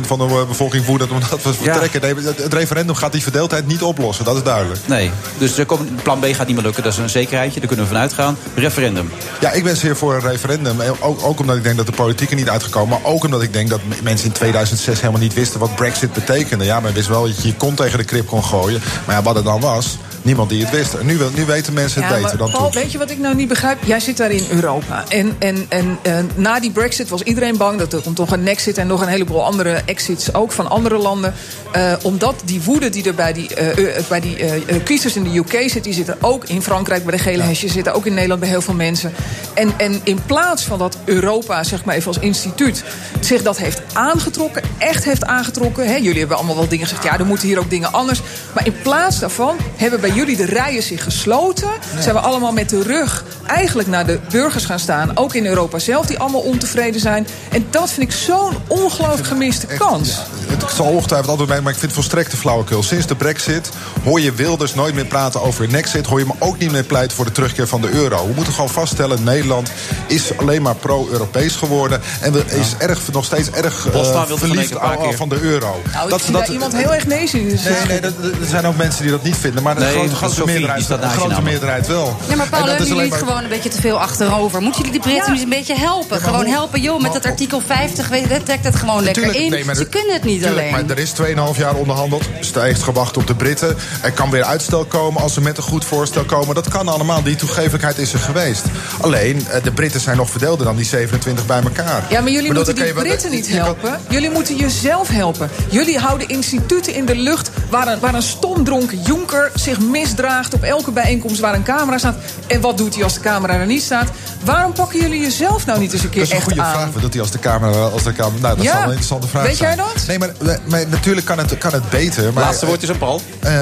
van 0.06 0.18
de 0.18 0.24
eh, 0.24 0.46
bevolking 0.46 0.84
woedend 0.84 1.10
omdat 1.10 1.42
we 1.42 1.52
vertrekken. 1.54 2.00
Nee, 2.00 2.14
het 2.36 2.52
referendum 2.52 2.94
gaat 2.94 3.09
die 3.12 3.22
verdeeldheid 3.22 3.66
niet 3.66 3.82
oplossen, 3.82 4.24
dat 4.24 4.36
is 4.36 4.42
duidelijk. 4.42 4.80
Nee, 4.86 5.10
dus 5.38 5.58
er 5.58 5.66
komt, 5.66 6.02
plan 6.02 6.20
B 6.20 6.24
gaat 6.24 6.46
niet 6.46 6.56
meer 6.56 6.64
lukken. 6.64 6.82
Dat 6.82 6.92
is 6.92 6.98
een 6.98 7.10
zekerheidje, 7.10 7.58
daar 7.58 7.68
kunnen 7.68 7.86
we 7.86 7.92
vanuit 7.92 8.12
gaan. 8.12 8.36
Referendum. 8.54 9.10
Ja, 9.40 9.52
ik 9.52 9.64
ben 9.64 9.76
zeer 9.76 9.96
voor 9.96 10.14
een 10.14 10.20
referendum. 10.20 10.80
En 10.80 11.00
Ook, 11.00 11.22
ook 11.22 11.40
omdat 11.40 11.56
ik 11.56 11.62
denk 11.62 11.76
dat 11.76 11.86
de 11.86 11.92
politiek 11.92 12.30
er 12.30 12.36
niet 12.36 12.48
uitgekomen. 12.48 12.88
Maar 12.88 13.12
ook 13.12 13.24
omdat 13.24 13.42
ik 13.42 13.52
denk 13.52 13.68
dat 13.68 13.80
mensen 14.02 14.26
in 14.26 14.32
2006 14.32 15.00
helemaal 15.00 15.20
niet 15.20 15.34
wisten 15.34 15.60
wat 15.60 15.76
Brexit 15.76 16.12
betekende. 16.12 16.64
Ja, 16.64 16.80
men 16.80 16.92
wist 16.92 17.08
wel 17.08 17.22
dat 17.26 17.42
je 17.42 17.48
je 17.48 17.54
kont 17.54 17.76
tegen 17.76 17.98
de 17.98 18.04
krip 18.04 18.26
kon 18.26 18.44
gooien. 18.44 18.82
Maar 19.06 19.16
ja, 19.16 19.22
wat 19.22 19.34
het 19.34 19.44
dan 19.44 19.60
was, 19.60 19.98
niemand 20.22 20.50
die 20.50 20.64
het 20.64 20.70
wist. 20.70 20.94
En 20.94 21.06
nu, 21.06 21.18
nu 21.34 21.44
weten 21.44 21.72
mensen 21.72 22.02
het 22.02 22.10
Ja, 22.10 22.22
beter 22.22 22.38
dan 22.38 22.50
Paul, 22.50 22.70
toen. 22.70 22.82
weet 22.82 22.92
je 22.92 22.98
wat 22.98 23.10
ik 23.10 23.18
nou 23.18 23.34
niet 23.34 23.48
begrijp? 23.48 23.78
Jij 23.84 24.00
zit 24.00 24.16
daar 24.16 24.30
in 24.30 24.46
Europa. 24.50 25.04
En, 25.08 25.36
en, 25.38 25.66
en 25.68 25.98
eh, 26.02 26.18
na 26.34 26.60
die 26.60 26.70
brexit 26.70 27.08
was 27.08 27.22
iedereen 27.22 27.56
bang 27.56 27.78
dat 27.78 27.92
er 27.92 28.00
komt 28.00 28.16
toch 28.16 28.30
een 28.30 28.48
exit... 28.48 28.78
en 28.78 28.86
nog 28.86 29.00
een 29.00 29.08
heleboel 29.08 29.44
andere 29.44 29.82
exits 29.84 30.34
ook 30.34 30.52
van 30.52 30.70
andere 30.70 30.96
landen. 30.96 31.34
Eh, 31.72 31.92
omdat 32.02 32.42
die 32.44 32.62
woede 32.62 32.88
die 32.88 33.04
er 33.04 33.14
bij 33.14 33.32
die, 33.32 33.54
eh, 33.54 34.02
bij 34.08 34.20
die 34.20 34.36
eh, 34.36 34.84
kiezers 34.84 35.16
in 35.16 35.24
de 35.24 35.38
UK 35.38 35.70
zit... 35.70 35.84
die 35.84 35.92
zitten 35.92 36.16
ook 36.20 36.44
in 36.44 36.62
Frankrijk 36.62 37.04
bij 37.04 37.16
de 37.16 37.22
gele 37.22 37.42
hesjes... 37.42 37.72
zitten 37.72 37.94
ook 37.94 38.06
in 38.06 38.14
Nederland 38.14 38.40
bij 38.40 38.48
heel 38.48 38.62
veel 38.62 38.74
mensen. 38.74 39.12
En, 39.54 39.72
en 39.76 40.00
in 40.04 40.20
plaats 40.26 40.64
van 40.64 40.78
dat 40.78 40.96
Europa, 41.04 41.64
zeg 41.64 41.84
maar 41.84 41.94
even 41.94 42.08
als 42.08 42.18
instituut... 42.18 42.84
zich 43.20 43.42
dat 43.42 43.58
heeft 43.58 43.82
aangetrokken, 43.92 44.62
echt 44.78 45.04
heeft 45.04 45.24
aangetrokken... 45.24 45.86
Hè, 45.86 45.96
jullie 45.96 46.18
hebben 46.18 46.36
allemaal 46.36 46.56
wel 46.56 46.68
dingen 46.68 46.86
gezegd... 46.86 47.04
ja, 47.04 47.18
er 47.18 47.26
moeten 47.26 47.48
hier 47.48 47.58
ook 47.58 47.70
dingen 47.70 47.92
anders. 47.92 48.22
Maar 48.54 48.66
in 48.66 48.74
plaats 48.82 49.18
daarvan 49.18 49.56
hebben 49.76 50.00
bij 50.00 50.09
jullie 50.14 50.36
de 50.36 50.44
rijen 50.44 50.82
zich 50.82 51.02
gesloten. 51.02 51.70
Zijn 51.98 52.14
we 52.14 52.20
allemaal 52.20 52.52
met 52.52 52.68
de 52.68 52.82
rug 52.82 53.24
eigenlijk 53.46 53.88
naar 53.88 54.06
de 54.06 54.18
burgers 54.30 54.64
gaan 54.64 54.78
staan. 54.78 55.16
Ook 55.16 55.34
in 55.34 55.46
Europa 55.46 55.78
zelf, 55.78 56.06
die 56.06 56.18
allemaal 56.18 56.40
ontevreden 56.40 57.00
zijn. 57.00 57.26
En 57.50 57.66
dat 57.70 57.90
vind 57.90 58.06
ik 58.06 58.16
zo'n 58.16 58.54
ongelooflijk 58.66 59.26
gemiste 59.26 59.66
kans. 59.66 60.18
Het 60.50 60.72
zal 60.76 60.86
ongetwijfeld 60.86 61.30
altijd 61.30 61.48
mee, 61.48 61.60
maar 61.60 61.72
ik 61.72 61.78
vind 61.78 61.92
het 61.92 62.00
volstrekt 62.00 62.30
te 62.30 62.36
flauwekul. 62.36 62.82
Sinds 62.82 63.06
de 63.06 63.14
brexit 63.16 63.68
hoor 64.04 64.20
je 64.20 64.32
Wilders 64.32 64.74
nooit 64.74 64.94
meer 64.94 65.04
praten 65.04 65.42
over 65.42 65.64
een 65.64 65.74
exit. 65.74 66.06
Hoor 66.06 66.18
je 66.18 66.24
me 66.26 66.32
ook 66.38 66.58
niet 66.58 66.70
meer 66.72 66.84
pleiten 66.84 67.16
voor 67.16 67.24
de 67.24 67.32
terugkeer 67.32 67.66
van 67.68 67.80
de 67.80 67.90
euro. 67.90 68.26
We 68.26 68.32
moeten 68.34 68.52
gewoon 68.52 68.68
vaststellen, 68.70 69.22
Nederland 69.24 69.70
is 70.06 70.36
alleen 70.38 70.62
maar 70.62 70.74
pro-Europees 70.74 71.56
geworden. 71.56 72.00
En 72.20 72.32
we 72.32 72.44
is 72.46 72.74
erg, 72.78 73.12
nog 73.12 73.24
steeds 73.24 73.50
erg 73.50 73.86
eh, 73.86 73.92
wilde 73.92 74.38
verliefd 74.38 74.68
van 74.72 74.80
aan- 74.80 75.28
de 75.28 75.40
euro. 75.40 75.82
Nou, 75.92 76.14
ik 76.14 76.20
zie 76.24 76.32
daar 76.32 76.50
iemand 76.50 76.72
heel 76.76 76.94
erg 76.94 77.06
nee 77.06 77.28
zien. 77.28 77.48
Dus 77.48 77.62
Nee, 77.62 77.74
nee, 77.88 78.00
dat- 78.00 78.22
dat- 78.22 78.32
er 78.32 78.46
zijn 78.48 78.66
ook 78.66 78.76
mensen 78.76 79.02
die 79.02 79.10
dat 79.10 79.22
niet 79.22 79.36
vinden. 79.36 79.62
Maar 79.62 79.74
de 79.74 79.80
Nee, 79.80 79.90
grote, 79.92 80.08
dat 80.08 80.18
grote, 80.18 80.44
meerderheid, 80.44 80.82
staat 80.84 81.02
de 81.02 81.08
grote 81.08 81.42
meerderheid 81.42 81.86
wel. 81.86 82.16
Ja, 82.28 82.36
maar 82.36 82.48
Paul, 82.48 82.64
dat 82.64 82.74
alleen 82.74 82.86
jullie 82.86 83.08
maar- 83.08 83.18
het 83.18 83.28
gewoon 83.28 83.42
een 83.42 83.48
beetje 83.48 83.68
te 83.68 83.80
veel 83.80 84.00
achterover? 84.00 84.60
Moeten 84.62 84.82
jullie 84.82 85.00
de 85.00 85.08
Britten 85.08 85.32
niet 85.32 85.42
een 85.42 85.48
beetje 85.48 85.76
helpen? 85.76 86.20
gewoon 86.20 86.46
helpen, 86.46 86.80
joh, 86.80 87.00
met 87.00 87.12
dat 87.12 87.24
artikel 87.26 87.62
50, 87.66 88.08
weet 88.08 88.28
je, 88.28 88.42
trek 88.42 88.62
dat 88.62 88.76
gewoon 88.76 89.02
lekker 89.02 89.34
in. 89.34 89.74
Ze 89.76 89.86
kunnen 89.86 90.12
het 90.14 90.24
niet 90.24 90.39
Alleen. 90.48 90.70
Maar 90.70 90.82
er 90.88 90.98
is 90.98 91.12
2,5 91.12 91.58
jaar 91.58 91.74
onderhandeld. 91.74 92.22
Er 92.54 92.62
heeft 92.62 92.82
gewacht 92.82 93.16
op 93.16 93.26
de 93.26 93.34
Britten. 93.34 93.76
Er 94.02 94.12
kan 94.12 94.30
weer 94.30 94.44
uitstel 94.44 94.84
komen 94.84 95.22
als 95.22 95.34
ze 95.34 95.40
met 95.40 95.56
een 95.56 95.62
goed 95.62 95.84
voorstel 95.84 96.24
komen. 96.24 96.54
Dat 96.54 96.68
kan 96.68 96.88
allemaal. 96.88 97.22
Die 97.22 97.36
toegevelijkheid 97.36 97.98
is 97.98 98.12
er 98.12 98.18
geweest. 98.18 98.64
Alleen, 99.00 99.46
eh, 99.48 99.62
de 99.62 99.72
Britten 99.72 100.00
zijn 100.00 100.16
nog 100.16 100.30
verdeelder 100.30 100.66
dan 100.66 100.76
die 100.76 100.84
27 100.84 101.46
bij 101.46 101.62
elkaar. 101.62 102.02
Ja, 102.08 102.20
maar 102.20 102.30
jullie 102.30 102.48
bedoel, 102.48 102.64
moeten 102.64 102.74
die 102.84 102.94
wel- 102.94 103.02
Britten 103.02 103.30
niet 103.30 103.48
helpen. 103.48 104.00
Jullie 104.08 104.30
moeten 104.30 104.56
jezelf 104.56 105.08
helpen. 105.08 105.50
Jullie 105.70 105.98
houden 105.98 106.28
instituten 106.28 106.94
in 106.94 107.04
de 107.06 107.16
lucht 107.16 107.50
waar 107.70 107.88
een, 107.88 107.98
waar 108.00 108.14
een 108.14 108.22
stomdronken 108.22 109.00
jonker 109.02 109.50
zich 109.54 109.80
misdraagt 109.80 110.54
op 110.54 110.62
elke 110.62 110.90
bijeenkomst 110.90 111.40
waar 111.40 111.54
een 111.54 111.62
camera 111.62 111.98
staat. 111.98 112.16
En 112.46 112.60
wat 112.60 112.78
doet 112.78 112.94
hij 112.94 113.04
als 113.04 113.14
de 113.14 113.20
camera 113.20 113.54
er 113.54 113.66
niet 113.66 113.82
staat? 113.82 114.08
Waarom 114.44 114.72
pakken 114.72 115.00
jullie 115.00 115.20
jezelf 115.20 115.66
nou 115.66 115.78
niet 115.78 115.92
eens 115.92 116.02
een 116.02 116.10
keer 116.10 116.18
Dat 116.18 116.28
is 116.28 116.30
een 116.30 116.36
echt 116.36 116.46
goede 116.46 116.62
aan? 116.62 116.72
vraag. 116.72 116.92
Wat 116.92 117.02
doet 117.02 117.12
hij 117.12 117.22
als 117.22 117.30
de 117.30 117.38
camera... 117.38 117.78
Als 117.80 118.02
de 118.02 118.12
camera 118.12 118.40
nou, 118.40 118.56
dat 118.56 118.64
Ja. 118.64 118.70
zal 118.72 118.80
een 118.80 118.86
interessante 118.86 119.28
vraag 119.28 119.42
Weet 119.46 119.56
zijn. 119.56 119.76
jij 119.76 119.84
dat? 119.94 120.06
Nee, 120.06 120.18
maar, 120.18 120.29
maar 120.64 120.88
natuurlijk 120.88 121.26
kan 121.26 121.38
het, 121.38 121.58
kan 121.58 121.72
het 121.72 121.90
beter. 121.90 122.32
Maar, 122.32 122.44
Laatste 122.44 122.66
woord 122.66 122.82
is 122.82 122.90
aan 122.90 122.98
Paul. 122.98 123.20
Eh, 123.40 123.52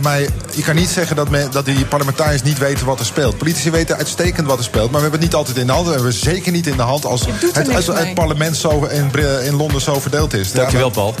maar 0.00 0.20
je 0.50 0.62
kan 0.64 0.74
niet 0.74 0.88
zeggen 0.88 1.16
dat, 1.16 1.30
men, 1.30 1.50
dat 1.50 1.64
die 1.64 1.84
parlementariërs 1.84 2.42
niet 2.42 2.58
weten 2.58 2.86
wat 2.86 3.00
er 3.00 3.06
speelt. 3.06 3.38
Politici 3.38 3.70
weten 3.70 3.96
uitstekend 3.96 4.46
wat 4.46 4.58
er 4.58 4.64
speelt, 4.64 4.90
maar 4.90 5.00
we 5.00 5.08
hebben 5.08 5.20
het 5.20 5.28
niet 5.28 5.34
altijd 5.34 5.56
in 5.56 5.66
de 5.66 5.72
hand. 5.72 5.86
We 5.86 5.92
hebben 5.92 6.10
het 6.10 6.20
zeker 6.20 6.52
niet 6.52 6.66
in 6.66 6.76
de 6.76 6.82
hand 6.82 7.04
als 7.04 7.22
het, 7.26 7.96
het, 7.98 8.14
parlement 8.14 8.56
zo 8.56 8.84
in, 8.84 9.10
in 9.44 9.56
Londen 9.56 9.80
zo 9.80 10.00
verdeeld 10.00 10.34
is. 10.34 10.52
Dankjewel, 10.52 10.90
Paul. 10.90 11.14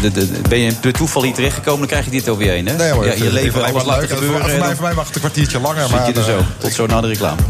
De, 0.00 0.10
de, 0.10 0.28
ben 0.48 0.58
je 0.58 0.72
door 0.80 0.92
toeval 0.92 1.22
hier 1.22 1.34
terechtgekomen, 1.34 1.78
dan 1.78 1.88
krijg 1.88 2.04
je 2.04 2.10
dit 2.10 2.28
over 2.28 2.44
je 2.44 2.50
heen. 2.50 2.66
Hè? 2.66 2.76
Nee, 2.76 2.90
hoor, 2.90 3.06
ja, 3.06 3.12
je 3.12 3.32
leven 3.32 3.64
alles 3.64 3.84
laten 3.84 4.08
gebeuren. 4.08 4.40
Voor, 4.50 4.58
mij, 4.58 4.74
voor 4.74 4.84
mij 4.84 4.94
mag 4.94 5.06
het 5.06 5.14
een 5.14 5.20
kwartiertje 5.20 5.60
langer. 5.60 5.82
zit 5.82 5.90
maar, 5.90 6.06
je 6.08 6.14
er 6.14 6.24
zo. 6.24 6.38
eh, 6.38 6.44
Tot 6.58 6.72
zo 6.72 6.86
na 6.86 7.00
de 7.00 7.06
reclame. 7.06 7.40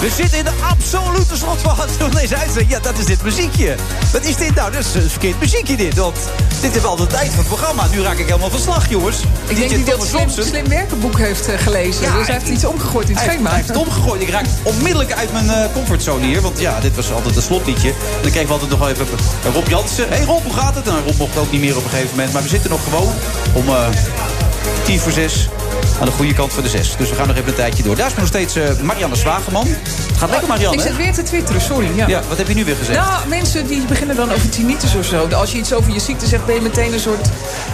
We 0.00 0.10
zitten 0.10 0.38
in 0.38 0.44
de 0.44 0.52
absolute 0.70 1.36
slotfase 1.36 1.98
van 1.98 2.10
deze 2.10 2.36
uitzending. 2.36 2.70
Ja, 2.70 2.78
dat 2.78 2.98
is 2.98 3.04
dit 3.04 3.22
muziekje. 3.22 3.74
Wat 4.12 4.24
is 4.24 4.36
dit 4.36 4.54
nou? 4.54 4.72
Dat 4.72 4.84
is 4.84 4.94
een 4.94 5.10
verkeerd 5.10 5.40
muziekje 5.40 5.76
dit. 5.76 5.94
Want 5.94 6.16
dit 6.60 6.76
is 6.76 6.84
al 6.84 6.96
de 6.96 7.06
tijd 7.06 7.28
van 7.28 7.38
het 7.38 7.46
programma. 7.46 7.86
Nu 7.90 8.00
raak 8.02 8.18
ik 8.18 8.26
helemaal 8.26 8.50
van 8.50 8.58
slag, 8.58 8.88
jongens. 8.88 9.16
Ik 9.46 9.56
denk 9.56 9.76
niet 9.76 9.86
dat 9.86 10.06
Slim, 10.06 10.28
slim 10.28 10.68
werkenboek 10.68 11.18
heeft 11.18 11.48
eh, 11.48 11.58
gelezen. 11.58 12.12
Dus 12.12 12.26
hij 12.26 12.34
heeft 12.34 12.48
iets 12.48 12.64
omgegooid 12.64 13.08
in 13.08 13.16
het 13.16 13.24
schema. 13.24 13.48
Hij 13.48 13.56
heeft 13.56 13.68
het 13.68 13.76
omgegooid. 13.76 14.20
Ik 14.20 14.28
raak 14.28 14.46
onmiddellijk 14.62 15.12
uit 15.12 15.32
mijn 15.32 15.50
eh, 15.50 15.72
comfortzone 15.72 16.26
hier. 16.26 16.40
Want 16.40 16.60
ja, 16.60 16.80
dit 16.80 16.96
was 16.96 17.12
altijd 17.12 17.36
een 17.36 17.42
slotliedje. 17.42 17.88
En 17.88 18.22
dan 18.22 18.30
kregen 18.30 18.46
we 18.46 18.52
altijd 18.52 18.70
nog 18.70 18.88
even 18.88 19.06
Rob 19.52 19.68
Jansen. 19.68 20.08
Hé 20.08 20.16
hey 20.16 20.24
Rob, 20.24 20.42
hoe 20.42 20.52
gaat 20.52 20.74
het? 20.74 20.88
En 20.88 21.04
Rob 21.04 21.18
mocht 21.18 21.38
ook 21.38 21.50
niet 21.50 21.60
meer 21.60 21.76
op 21.76 21.84
een 21.84 21.90
gegeven 21.90 22.10
moment. 22.10 22.32
Maar 22.32 22.42
we 22.42 22.48
zitten 22.48 22.70
nog 22.70 22.84
gewoon 22.84 23.12
om... 23.52 23.68
Eh, 23.68 23.88
10 24.84 24.98
voor 24.98 25.12
6 25.12 25.48
aan 26.00 26.06
de 26.06 26.12
goede 26.12 26.34
kant 26.34 26.52
van 26.52 26.62
de 26.62 26.68
6. 26.68 26.96
Dus 26.96 27.10
we 27.10 27.14
gaan 27.14 27.26
nog 27.26 27.36
even 27.36 27.48
een 27.48 27.54
tijdje 27.54 27.82
door. 27.82 27.96
Daar 27.96 28.06
is 28.06 28.14
nog 28.14 28.26
steeds 28.26 28.56
eh, 28.56 28.80
Marianne 28.82 29.16
Zwageman. 29.16 29.66
Het 29.66 30.16
gaat 30.16 30.30
lekker, 30.30 30.42
oh, 30.42 30.48
Marianne. 30.48 30.76
Ik 30.76 30.82
zit 30.82 30.96
weer 30.96 31.12
te 31.12 31.22
twitteren, 31.22 31.60
sorry. 31.60 31.88
Ja. 31.94 32.06
ja. 32.06 32.22
wat 32.28 32.38
heb 32.38 32.48
je 32.48 32.54
nu 32.54 32.64
weer 32.64 32.76
gezegd? 32.76 32.98
Nou, 32.98 33.28
mensen 33.28 33.66
die 33.66 33.84
beginnen 33.84 34.16
dan 34.16 34.32
over 34.32 34.48
tinnitus 34.48 34.94
of 34.94 35.04
zo. 35.04 35.26
Als 35.26 35.52
je 35.52 35.58
iets 35.58 35.72
over 35.72 35.92
je 35.92 36.00
ziekte 36.00 36.26
zegt, 36.26 36.46
ben 36.46 36.54
je 36.54 36.60
meteen 36.60 36.92
een 36.92 37.00
soort 37.00 37.28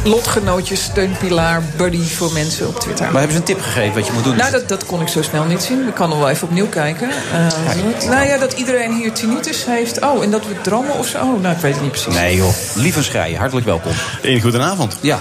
lotgenootje, 0.04 0.76
steunpilaar, 0.76 1.62
buddy 1.76 2.02
voor 2.02 2.32
mensen 2.32 2.68
op 2.68 2.80
Twitter. 2.80 3.04
Maar 3.04 3.20
hebben 3.20 3.32
ze 3.32 3.36
een 3.36 3.44
tip 3.44 3.60
gegeven 3.60 3.94
wat 3.94 4.06
je 4.06 4.12
moet 4.12 4.24
doen? 4.24 4.36
Nou, 4.36 4.50
dat, 4.50 4.68
dat 4.68 4.86
kon 4.86 5.00
ik 5.00 5.08
zo 5.08 5.22
snel 5.22 5.44
niet 5.44 5.62
zien. 5.62 5.88
Ik 5.88 5.94
kan 5.94 6.08
nog 6.08 6.18
wel 6.18 6.28
even 6.28 6.48
opnieuw 6.48 6.68
kijken. 6.68 7.08
Uh, 7.08 8.08
nou 8.08 8.26
ja, 8.26 8.38
dat 8.38 8.52
iedereen 8.52 8.92
hier 8.92 9.12
tinnitus 9.12 9.64
heeft. 9.64 10.00
Oh, 10.00 10.22
en 10.22 10.30
dat 10.30 10.46
we 10.46 10.60
dromen 10.60 10.98
of 10.98 11.06
zo. 11.06 11.18
Oh, 11.18 11.40
nou, 11.40 11.54
ik 11.54 11.60
weet 11.60 11.72
het 11.72 11.82
niet 11.82 11.90
precies. 11.90 12.14
Nee 12.14 12.36
joh, 12.36 12.52
lief 12.74 12.96
en 12.96 13.04
schrijen. 13.04 13.38
Hartelijk 13.38 13.66
welkom. 13.66 13.92
Eén 14.22 14.40
goedenavond. 14.40 14.96
Ja, 15.00 15.20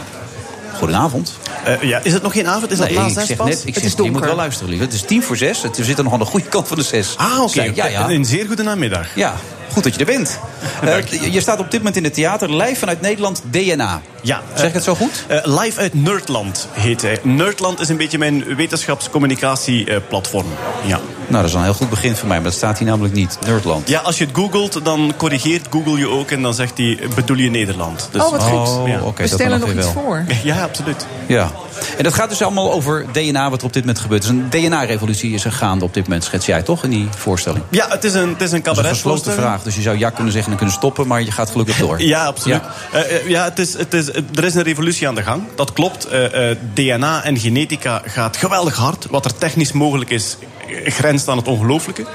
goedenavond. 0.84 1.34
Eh, 1.66 1.82
ja, 1.82 2.00
is 2.04 2.14
het 2.14 2.24
nog 2.24 2.34
geen 2.34 2.48
avond? 2.48 2.72
Is 2.72 2.78
dat 2.78 2.88
nee, 2.88 2.96
laatst 2.98 3.18
ik 3.18 3.26
zeg 3.26 3.38
pas? 3.38 3.48
net, 3.48 3.62
ik 3.66 3.74
zeg, 3.74 3.96
je 4.06 4.12
moet 4.12 4.26
wel 4.26 4.36
luisteren, 4.36 4.70
lief. 4.70 4.80
Het 4.80 4.94
is 4.94 5.02
tien 5.02 5.24
voor 5.24 5.38
zes. 5.38 5.62
Het- 5.62 5.78
We 5.78 5.84
zitten 5.84 6.04
nog 6.04 6.14
aan 6.14 6.20
de 6.20 6.26
goede 6.26 6.46
kant 6.46 6.68
van 6.68 6.78
de 6.78 6.84
zes. 6.84 7.14
Ah, 7.18 7.42
oké. 7.42 7.62
Ja, 7.74 7.86
ja. 7.88 8.10
Een 8.10 8.26
zeer 8.26 8.46
goede 8.48 8.64
namiddag. 8.64 9.08
Ja, 9.16 9.34
goed 9.72 9.84
dat 9.84 9.94
je 9.94 10.00
er 10.00 10.06
bent. 10.06 10.40
Eh, 10.82 11.32
je- 11.34 11.42
staat 11.42 11.60
op 11.60 11.72
dit 11.72 11.80
moment 11.80 11.98
in 11.98 12.04
het 12.04 12.14
theater 12.14 12.56
live 12.56 12.76
vanuit 12.76 13.02
Nederland 13.02 13.42
DNA. 13.50 14.02
Ja. 14.22 14.42
Zeg 14.56 14.68
ik 14.68 14.74
het 14.74 14.84
zo 14.84 14.96
goed? 14.96 15.26
Eh, 15.28 15.38
live 15.44 15.80
uit 15.80 15.94
Nerdland 15.94 16.68
heet 16.72 17.02
hij. 17.02 17.20
Nerdland 17.24 17.80
is 17.80 17.90
een 17.90 17.98
beetje 17.98 18.18
mijn 18.18 18.56
wetenschapscommunicatieplatform. 18.56 20.46
Ja. 20.86 21.00
Nou, 21.28 21.42
dat 21.42 21.46
is 21.46 21.54
een 21.54 21.64
heel 21.64 21.74
goed 21.74 21.90
begin 21.90 22.16
voor 22.16 22.28
mij, 22.28 22.38
maar 22.38 22.46
dat 22.46 22.54
staat 22.58 22.78
hier 22.78 22.88
namelijk 22.88 23.14
niet. 23.14 23.38
Nerdland. 23.46 23.90
Ja, 23.90 24.00
als 24.00 24.18
je 24.18 24.26
het 24.26 24.36
googelt, 24.36 24.80
dan 24.86 25.14
corrigeert 25.18 25.68
Google 25.70 25.98
je 25.98 26.08
ook 26.10 26.32
en 26.32 26.42
dan 26.42 26.54
zegt 26.54 26.78
hij, 26.78 27.00
bedoel 27.16 27.38
je 27.38 27.50
Nederland. 27.50 28.08
Dus, 28.12 28.22
oh, 28.24 28.32
wat 28.32 28.44
goed. 28.44 28.68
Oh, 28.70 28.88
Ja. 28.88 29.00
oké, 29.02 29.24
We 29.24 29.30
dat 29.30 29.40
stellen 29.40 29.60
nog 29.60 29.70
iets 29.74 29.78
wel. 29.78 29.92
voor. 30.04 30.24
Ja, 30.44 30.64
absoluut. 30.64 31.06
Ja. 31.28 31.52
En 31.98 32.04
dat 32.04 32.14
gaat 32.14 32.30
dus 32.30 32.42
allemaal 32.42 32.72
over 32.74 33.06
DNA, 33.12 33.50
wat 33.50 33.60
er 33.60 33.66
op 33.66 33.74
dit 33.74 33.82
moment 33.86 34.02
gebeurt. 34.02 34.22
Dus 34.22 34.32
een 34.32 34.46
DNA-revolutie 34.50 35.34
is 35.34 35.46
er 35.46 35.52
gaande 35.52 35.86
op 35.86 35.94
dit 35.94 36.04
moment, 36.04 36.24
schets 36.24 36.46
jij 36.46 36.62
toch 36.62 36.84
in 36.84 36.90
die 36.90 37.08
voorstelling? 37.18 37.64
Ja, 37.70 37.86
het 37.90 38.04
is 38.04 38.14
een, 38.14 38.30
het 38.30 38.42
is 38.42 38.52
een 38.52 38.62
Dat 38.64 38.78
is 38.78 38.84
een 38.84 38.90
gesloten 38.90 39.34
vraag, 39.34 39.64
dus 39.64 39.76
je 39.76 39.82
zou 39.82 39.98
ja 39.98 40.10
kunnen 40.10 40.34
zeggen 40.34 40.52
en 40.54 40.60
kunnen 40.60 40.76
stoppen, 40.76 41.08
maar 41.08 41.22
je 41.22 41.32
gaat 41.32 41.50
gelukkig 41.50 41.78
door. 41.78 42.02
Ja, 42.14 42.26
absoluut. 42.26 42.62
Ja, 42.92 43.06
ja 43.26 43.44
het 43.44 43.60
is, 43.60 43.74
het 43.74 43.94
is, 43.94 44.08
er 44.10 44.44
is 44.44 44.56
een 44.56 44.64
revolutie 44.64 45.08
aan 45.08 45.16
de 45.16 45.24
gang. 45.24 45.44
Dat 45.56 45.74
klopt. 45.74 46.06
Eh, 46.06 46.50
eh, 46.52 46.58
DNA 46.74 47.24
en 47.24 47.38
genetica 47.38 48.02
gaat 48.06 48.38
geweldig 48.38 48.76
hard. 48.76 49.08
Wat 49.10 49.26
er 49.26 49.36
technisch 49.36 49.72
mogelijk 49.72 50.10
is, 50.10 50.38
eh, 50.68 50.92
grenst 50.92 51.28
aan 51.28 51.38
het 51.38 51.48
ongelooflijke. 51.48 52.06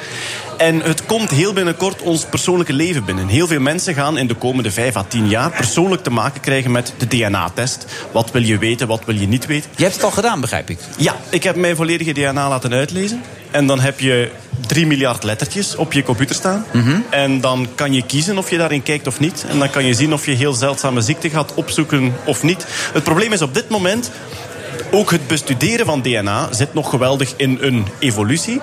En 0.58 0.80
het 0.80 1.06
komt 1.06 1.30
heel 1.30 1.52
binnenkort 1.52 2.02
ons 2.02 2.24
persoonlijke 2.24 2.72
leven 2.72 3.04
binnen. 3.04 3.28
Heel 3.28 3.46
veel 3.46 3.60
mensen 3.60 3.94
gaan 3.94 4.18
in 4.18 4.26
de 4.26 4.34
komende 4.34 4.70
vijf 4.70 4.96
à 4.96 5.04
tien 5.08 5.28
jaar 5.28 5.50
persoonlijk 5.50 6.02
te 6.02 6.10
maken 6.10 6.40
krijgen 6.40 6.70
met 6.70 6.94
de 6.98 7.06
DNA-test. 7.06 7.86
Wat 8.12 8.30
wil 8.30 8.42
je 8.42 8.58
weten, 8.58 8.86
wat 8.86 9.04
wil 9.04 9.14
je 9.14 9.26
niet 9.26 9.46
weten? 9.46 9.70
Je 9.76 9.82
hebt 9.82 9.94
het 9.94 10.04
al 10.04 10.10
gedaan, 10.10 10.40
begrijp 10.40 10.70
ik. 10.70 10.78
Ja, 10.96 11.16
ik 11.30 11.42
heb 11.42 11.56
mijn 11.56 11.76
volledige 11.76 12.12
DNA 12.12 12.48
laten 12.48 12.72
uitlezen. 12.72 13.22
En 13.50 13.66
dan 13.66 13.80
heb 13.80 14.00
je 14.00 14.30
3 14.66 14.86
miljard 14.86 15.22
lettertjes 15.22 15.76
op 15.76 15.92
je 15.92 16.02
computer 16.02 16.34
staan. 16.34 16.64
En 17.10 17.40
dan 17.40 17.68
kan 17.74 17.92
je 17.92 18.02
kiezen 18.02 18.38
of 18.38 18.50
je 18.50 18.58
daarin 18.58 18.82
kijkt 18.82 19.06
of 19.06 19.20
niet. 19.20 19.44
En 19.48 19.58
dan 19.58 19.70
kan 19.70 19.84
je 19.84 19.94
zien 19.94 20.12
of 20.12 20.26
je 20.26 20.32
heel 20.32 20.52
zeldzame 20.52 21.00
ziekte 21.00 21.30
gaat 21.30 21.54
opzoeken 21.54 22.14
of 22.24 22.42
niet. 22.42 22.66
Het 22.92 23.02
probleem 23.02 23.32
is 23.32 23.42
op 23.42 23.54
dit 23.54 23.68
moment... 23.68 24.10
Ook 24.90 25.10
het 25.10 25.26
bestuderen 25.26 25.86
van 25.86 26.02
DNA 26.02 26.48
zit 26.52 26.74
nog 26.74 26.90
geweldig 26.90 27.34
in 27.36 27.58
een 27.60 27.86
evolutie. 27.98 28.60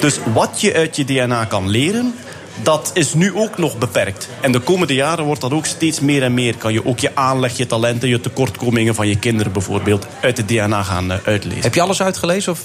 Dus 0.00 0.18
wat 0.34 0.60
je 0.60 0.74
uit 0.74 0.96
je 0.96 1.04
DNA 1.04 1.44
kan 1.44 1.68
leren, 1.68 2.14
dat 2.62 2.90
is 2.94 3.14
nu 3.14 3.34
ook 3.34 3.58
nog 3.58 3.78
beperkt. 3.78 4.28
En 4.40 4.52
de 4.52 4.60
komende 4.60 4.94
jaren 4.94 5.24
wordt 5.24 5.40
dat 5.40 5.52
ook 5.52 5.66
steeds 5.66 6.00
meer 6.00 6.22
en 6.22 6.34
meer. 6.34 6.56
Kan 6.56 6.72
je 6.72 6.86
ook 6.86 6.98
je 6.98 7.10
aanleg, 7.14 7.56
je 7.56 7.66
talenten, 7.66 8.08
je 8.08 8.20
tekortkomingen 8.20 8.94
van 8.94 9.08
je 9.08 9.18
kinderen 9.18 9.52
bijvoorbeeld 9.52 10.06
uit 10.20 10.36
het 10.36 10.48
DNA 10.48 10.82
gaan 10.82 11.12
eh, 11.12 11.18
uitlezen. 11.24 11.62
Heb 11.62 11.74
je 11.74 11.80
alles 11.80 12.02
uitgelezen? 12.02 12.52
Of, 12.52 12.60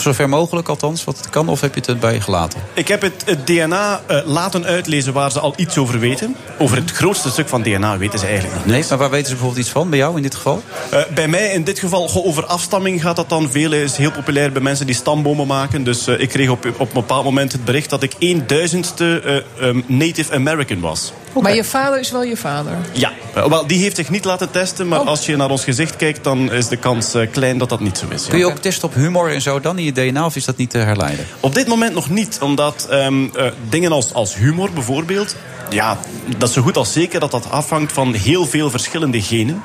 zover 0.00 0.28
mogelijk 0.28 0.68
althans, 0.68 1.04
wat 1.04 1.16
het 1.16 1.30
kan? 1.30 1.48
Of 1.48 1.60
heb 1.60 1.74
je 1.74 1.80
het 1.86 2.00
bij 2.00 2.14
je 2.14 2.20
gelaten? 2.20 2.60
Ik 2.72 2.88
heb 2.88 3.02
het, 3.02 3.22
het 3.26 3.46
DNA 3.46 4.00
eh, 4.06 4.18
laten 4.24 4.64
uitlezen 4.64 5.12
waar 5.12 5.30
ze 5.30 5.40
al 5.40 5.54
iets 5.56 5.78
over 5.78 5.98
weten. 5.98 6.36
Over 6.58 6.76
het 6.76 6.90
grootste 6.90 7.30
stuk 7.30 7.48
van 7.48 7.62
DNA 7.62 7.98
weten 7.98 8.18
ze 8.18 8.26
eigenlijk 8.26 8.56
niet. 8.56 8.66
Nee, 8.66 8.84
maar 8.88 8.98
waar 8.98 9.10
weten 9.10 9.26
ze 9.26 9.32
bijvoorbeeld 9.32 9.64
iets 9.64 9.72
van? 9.72 9.90
Bij 9.90 9.98
jou 9.98 10.16
in 10.16 10.22
dit 10.22 10.34
geval? 10.34 10.62
Eh, 10.90 11.00
bij 11.14 11.28
mij 11.28 11.48
in 11.48 11.64
dit 11.64 11.78
geval 11.78 12.10
over 12.24 12.46
afstamming 12.46 13.02
gaat 13.02 13.16
dat 13.16 13.28
dan 13.28 13.50
veel. 13.50 13.72
is 13.72 13.96
heel 13.96 14.12
populair 14.12 14.52
bij 14.52 14.62
mensen 14.62 14.86
die 14.86 14.94
stambomen 14.94 15.46
maken. 15.46 15.84
Dus 15.84 16.08
ik 16.08 16.28
kreeg 16.28 16.48
op, 16.48 16.66
op 16.66 16.88
een 16.88 16.88
bepaald 16.92 17.24
moment 17.24 17.52
het 17.52 17.64
bericht 17.64 17.90
dat 17.90 18.02
ik 18.02 18.12
1000ste 18.12 19.35
um, 19.60 19.84
Native 19.88 20.32
American 20.32 20.82
was. 20.82 21.12
Maar 21.42 21.54
je 21.54 21.64
vader 21.64 21.98
is 22.00 22.10
wel 22.10 22.22
je 22.24 22.36
vader. 22.36 22.72
Ja, 22.92 23.12
eh, 23.34 23.46
wel, 23.46 23.66
die 23.66 23.78
heeft 23.82 23.96
zich 23.96 24.10
niet 24.10 24.24
laten 24.24 24.50
testen. 24.50 24.88
Maar 24.88 24.98
als 24.98 25.26
je 25.26 25.36
naar 25.36 25.50
ons 25.50 25.64
gezicht 25.64 25.96
kijkt, 25.96 26.24
dan 26.24 26.52
is 26.52 26.68
de 26.68 26.76
kans 26.76 27.14
eh, 27.14 27.30
klein 27.30 27.58
dat 27.58 27.68
dat 27.68 27.80
niet 27.80 27.98
zo 27.98 28.06
is. 28.10 28.22
ja. 28.24 28.28
Kun 28.30 28.38
je 28.38 28.46
ook 28.46 28.58
testen 28.58 28.88
op 28.88 28.94
humor 28.94 29.32
en 29.32 29.40
zo 29.42 29.60
dan 29.60 29.78
in 29.78 29.84
je 29.84 29.92
DNA, 29.92 30.24
of 30.24 30.36
is 30.36 30.44
dat 30.44 30.56
niet 30.56 30.70
te 30.70 30.78
herleiden? 30.78 31.26
Op 31.40 31.54
dit 31.54 31.66
moment 31.66 31.94
nog 31.94 32.10
niet, 32.10 32.38
omdat 32.40 32.86
ehm, 32.90 33.24
eh, 33.34 33.46
dingen 33.68 33.92
als, 33.92 34.12
als 34.14 34.34
humor 34.34 34.70
bijvoorbeeld... 34.72 35.36
Ja, 35.70 35.98
dat 36.38 36.48
is 36.48 36.54
zo 36.54 36.62
goed 36.62 36.76
als 36.76 36.92
zeker 36.92 37.20
dat 37.20 37.30
dat 37.30 37.50
afhangt 37.50 37.92
van 37.92 38.14
heel 38.14 38.46
veel 38.46 38.70
verschillende 38.70 39.22
genen. 39.22 39.62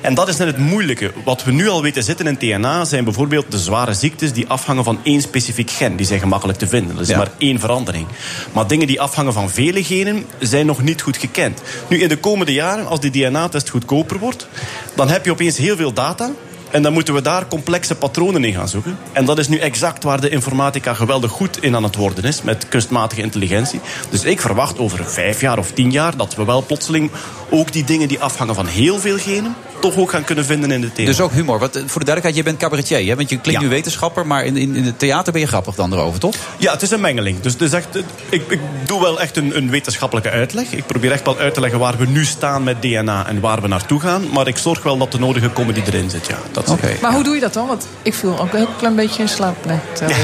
En 0.00 0.14
dat 0.14 0.28
is 0.28 0.36
net 0.36 0.46
het 0.46 0.58
moeilijke. 0.58 1.12
Wat 1.24 1.44
we 1.44 1.52
nu 1.52 1.68
al 1.68 1.82
weten 1.82 2.02
zitten 2.02 2.26
in 2.26 2.34
DNA 2.38 2.84
zijn 2.84 3.04
bijvoorbeeld 3.04 3.50
de 3.50 3.58
zware 3.58 3.94
ziektes 3.94 4.32
die 4.32 4.48
afhangen 4.48 4.84
van 4.84 4.98
één 5.02 5.20
specifiek 5.20 5.70
gen. 5.70 5.96
Die 5.96 6.06
zijn 6.06 6.20
gemakkelijk 6.20 6.58
te 6.58 6.66
vinden. 6.66 6.94
Dat 6.94 7.04
is 7.04 7.08
Ja. 7.10 7.16
maar 7.16 7.30
één 7.38 7.60
verandering. 7.60 8.06
Maar 8.52 8.66
dingen 8.66 8.86
die 8.86 9.00
afhangen 9.00 9.32
van 9.32 9.50
vele 9.50 9.84
genen 9.84 10.24
zijn 10.38 10.66
nog 10.66 10.82
niet 10.82 11.02
goed 11.04 11.16
gekend. 11.16 11.62
Nu, 11.88 12.00
in 12.00 12.08
de 12.08 12.18
komende 12.18 12.52
jaren, 12.52 12.86
als 12.86 13.00
die 13.00 13.10
DNA-test 13.10 13.68
goedkoper 13.68 14.18
wordt, 14.18 14.48
dan 14.94 15.08
heb 15.08 15.24
je 15.24 15.30
opeens 15.30 15.56
heel 15.56 15.76
veel 15.76 15.92
data. 15.92 16.30
En 16.70 16.82
dan 16.82 16.92
moeten 16.92 17.14
we 17.14 17.22
daar 17.22 17.48
complexe 17.48 17.94
patronen 17.94 18.44
in 18.44 18.54
gaan 18.54 18.68
zoeken. 18.68 18.98
En 19.12 19.24
dat 19.24 19.38
is 19.38 19.48
nu 19.48 19.58
exact 19.58 20.02
waar 20.02 20.20
de 20.20 20.28
informatica 20.28 20.94
geweldig 20.94 21.30
goed 21.30 21.62
in 21.62 21.76
aan 21.76 21.82
het 21.82 21.94
worden 21.96 22.24
is. 22.24 22.42
Met 22.42 22.68
kunstmatige 22.68 23.20
intelligentie. 23.20 23.80
Dus 24.10 24.24
ik 24.24 24.40
verwacht 24.40 24.78
over 24.78 25.04
vijf 25.04 25.40
jaar 25.40 25.58
of 25.58 25.70
tien 25.70 25.90
jaar... 25.90 26.16
dat 26.16 26.34
we 26.34 26.44
wel 26.44 26.64
plotseling 26.66 27.10
ook 27.50 27.72
die 27.72 27.84
dingen 27.84 28.08
die 28.08 28.20
afhangen 28.20 28.54
van 28.54 28.66
heel 28.66 28.98
veel 28.98 29.18
genen... 29.18 29.54
toch 29.80 29.96
ook 29.96 30.10
gaan 30.10 30.24
kunnen 30.24 30.44
vinden 30.44 30.70
in 30.70 30.80
de 30.80 30.92
thema. 30.92 31.08
Dus 31.08 31.20
ook 31.20 31.32
humor. 31.32 31.58
Want, 31.58 31.72
voor 31.72 32.00
de 32.00 32.06
duidelijkheid, 32.06 32.36
je 32.36 32.42
bent 32.42 32.58
cabaretier, 32.58 33.08
hè? 33.08 33.16
Want 33.16 33.30
je 33.30 33.38
klinkt 33.38 33.62
nu 33.62 33.68
wetenschapper, 33.68 34.26
maar 34.26 34.44
in, 34.44 34.56
in, 34.56 34.76
in 34.76 34.84
het 34.84 34.98
theater 34.98 35.32
ben 35.32 35.40
je 35.40 35.46
grappig 35.46 35.74
dan 35.74 35.92
erover, 35.92 36.20
toch? 36.20 36.34
Ja, 36.58 36.72
het 36.72 36.82
is 36.82 36.90
een 36.90 37.00
mengeling. 37.00 37.40
Dus 37.40 37.56
is 37.56 37.72
echt, 37.72 37.96
ik, 38.28 38.42
ik 38.48 38.60
doe 38.86 39.00
wel 39.00 39.20
echt 39.20 39.36
een, 39.36 39.56
een 39.56 39.70
wetenschappelijke 39.70 40.30
uitleg. 40.30 40.72
Ik 40.72 40.86
probeer 40.86 41.12
echt 41.12 41.24
wel 41.24 41.38
uit 41.38 41.54
te 41.54 41.60
leggen 41.60 41.78
waar 41.78 41.96
we 41.96 42.06
nu 42.06 42.24
staan 42.24 42.62
met 42.62 42.82
DNA 42.82 43.26
en 43.26 43.40
waar 43.40 43.60
we 43.60 43.68
naartoe 43.68 44.00
gaan. 44.00 44.22
Maar 44.32 44.46
ik 44.46 44.56
zorg 44.56 44.82
wel 44.82 44.98
dat 44.98 45.12
de 45.12 45.18
nodige 45.18 45.52
comedy 45.52 45.82
erin 45.86 46.10
zit. 46.10 46.26
Ja, 46.26 46.38
dat 46.52 46.68
Oké. 46.68 46.96
Maar 47.00 47.12
hoe 47.12 47.22
doe 47.22 47.34
je 47.34 47.40
dat 47.40 47.52
dan? 47.52 47.66
Want 47.66 47.86
ik 48.02 48.14
viel 48.14 48.40
ook 48.40 48.52
een 48.52 48.58
heel 48.58 48.68
klein 48.78 48.94
beetje 48.94 49.22
in 49.22 49.28
slaap. 49.28 49.64
Nee, 49.66 49.78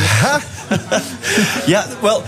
Ja, 1.66 1.86
wel, 2.00 2.22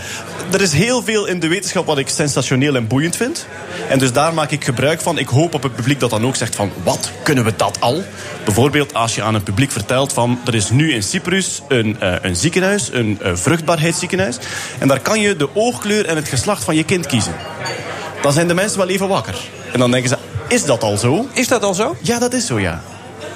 er 0.51 0.61
is 0.61 0.73
heel 0.73 1.03
veel 1.03 1.25
in 1.25 1.39
de 1.39 1.47
wetenschap 1.47 1.85
wat 1.85 1.97
ik 1.97 2.09
sensationeel 2.09 2.75
en 2.75 2.87
boeiend 2.87 3.15
vind. 3.15 3.45
En 3.89 3.99
dus 3.99 4.11
daar 4.11 4.33
maak 4.33 4.51
ik 4.51 4.63
gebruik 4.63 5.01
van. 5.01 5.17
Ik 5.17 5.27
hoop 5.27 5.53
op 5.53 5.63
het 5.63 5.75
publiek 5.75 5.99
dat 5.99 6.09
dan 6.09 6.25
ook 6.25 6.35
zegt 6.35 6.55
van... 6.55 6.71
wat, 6.83 7.11
kunnen 7.23 7.43
we 7.43 7.53
dat 7.55 7.77
al? 7.79 8.03
Bijvoorbeeld 8.45 8.93
als 8.93 9.15
je 9.15 9.21
aan 9.21 9.33
het 9.33 9.43
publiek 9.43 9.71
vertelt 9.71 10.13
van... 10.13 10.39
er 10.45 10.55
is 10.55 10.69
nu 10.69 10.93
in 10.93 11.03
Cyprus 11.03 11.61
een, 11.67 11.99
eh, 11.99 12.15
een 12.21 12.35
ziekenhuis, 12.35 12.89
een 12.91 13.19
eh, 13.21 13.31
vruchtbaarheidsziekenhuis. 13.35 14.37
En 14.79 14.87
daar 14.87 14.99
kan 14.99 15.19
je 15.19 15.35
de 15.35 15.49
oogkleur 15.53 16.05
en 16.05 16.15
het 16.15 16.27
geslacht 16.27 16.63
van 16.63 16.75
je 16.75 16.83
kind 16.83 17.05
kiezen. 17.05 17.35
Dan 18.21 18.33
zijn 18.33 18.47
de 18.47 18.53
mensen 18.53 18.77
wel 18.77 18.89
even 18.89 19.07
wakker. 19.07 19.35
En 19.71 19.79
dan 19.79 19.91
denken 19.91 20.09
ze, 20.09 20.17
is 20.47 20.65
dat 20.65 20.83
al 20.83 20.97
zo? 20.97 21.27
Is 21.33 21.47
dat 21.47 21.63
al 21.63 21.73
zo? 21.73 21.95
Ja, 22.01 22.19
dat 22.19 22.33
is 22.33 22.45
zo, 22.45 22.59
ja. 22.59 22.81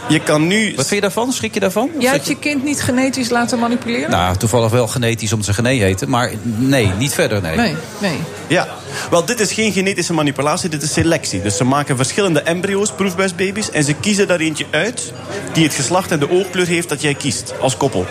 Je 0.10 0.20
kan 0.20 0.48
nu... 0.48 0.66
Wat 0.76 0.88
vind 0.88 0.90
je 0.90 1.02
daarvan? 1.02 1.32
Schrik 1.32 1.54
je 1.54 1.60
daarvan? 1.60 1.90
Jij 1.94 2.02
zeg 2.02 2.12
hebt 2.12 2.28
je 2.28 2.38
kind 2.38 2.64
niet 2.64 2.82
genetisch 2.82 3.30
laten 3.30 3.60
manipuleren? 3.60 4.10
Nou, 4.10 4.38
toevallig 4.38 4.72
wel 4.72 4.88
genetisch 4.88 5.32
omdat 5.32 5.48
ze 5.48 5.54
Gené 5.54 5.70
heten, 5.70 6.10
maar 6.10 6.32
nee, 6.44 6.92
niet 6.98 7.14
verder, 7.14 7.42
nee. 7.42 7.56
Nee, 7.56 7.76
nee. 8.02 8.18
Ja, 8.48 8.68
wel, 9.10 9.26
dit 9.26 9.40
is 9.40 9.52
geen 9.52 9.72
genetische 9.72 10.14
manipulatie, 10.14 10.70
dit 10.70 10.82
is 10.82 10.94
selectie. 10.94 11.42
Dus 11.42 11.58
ze 11.58 11.64
maken 11.64 11.96
verschillende 11.96 12.42
embryo's, 12.42 12.92
proefbuisbaby's... 12.92 13.70
en 13.70 13.84
ze 13.84 13.94
kiezen 13.94 14.28
daar 14.28 14.40
eentje 14.40 14.66
uit 14.72 15.14
die 15.54 15.64
het 15.64 15.74
geslacht 15.74 16.12
en 16.12 16.20
de 16.20 16.32
oogkleur 16.32 16.68
heeft 16.68 16.90
dat 16.90 17.02
jij 17.02 17.14
kiest 17.14 17.54
als 17.62 17.78
koppel. 17.78 18.06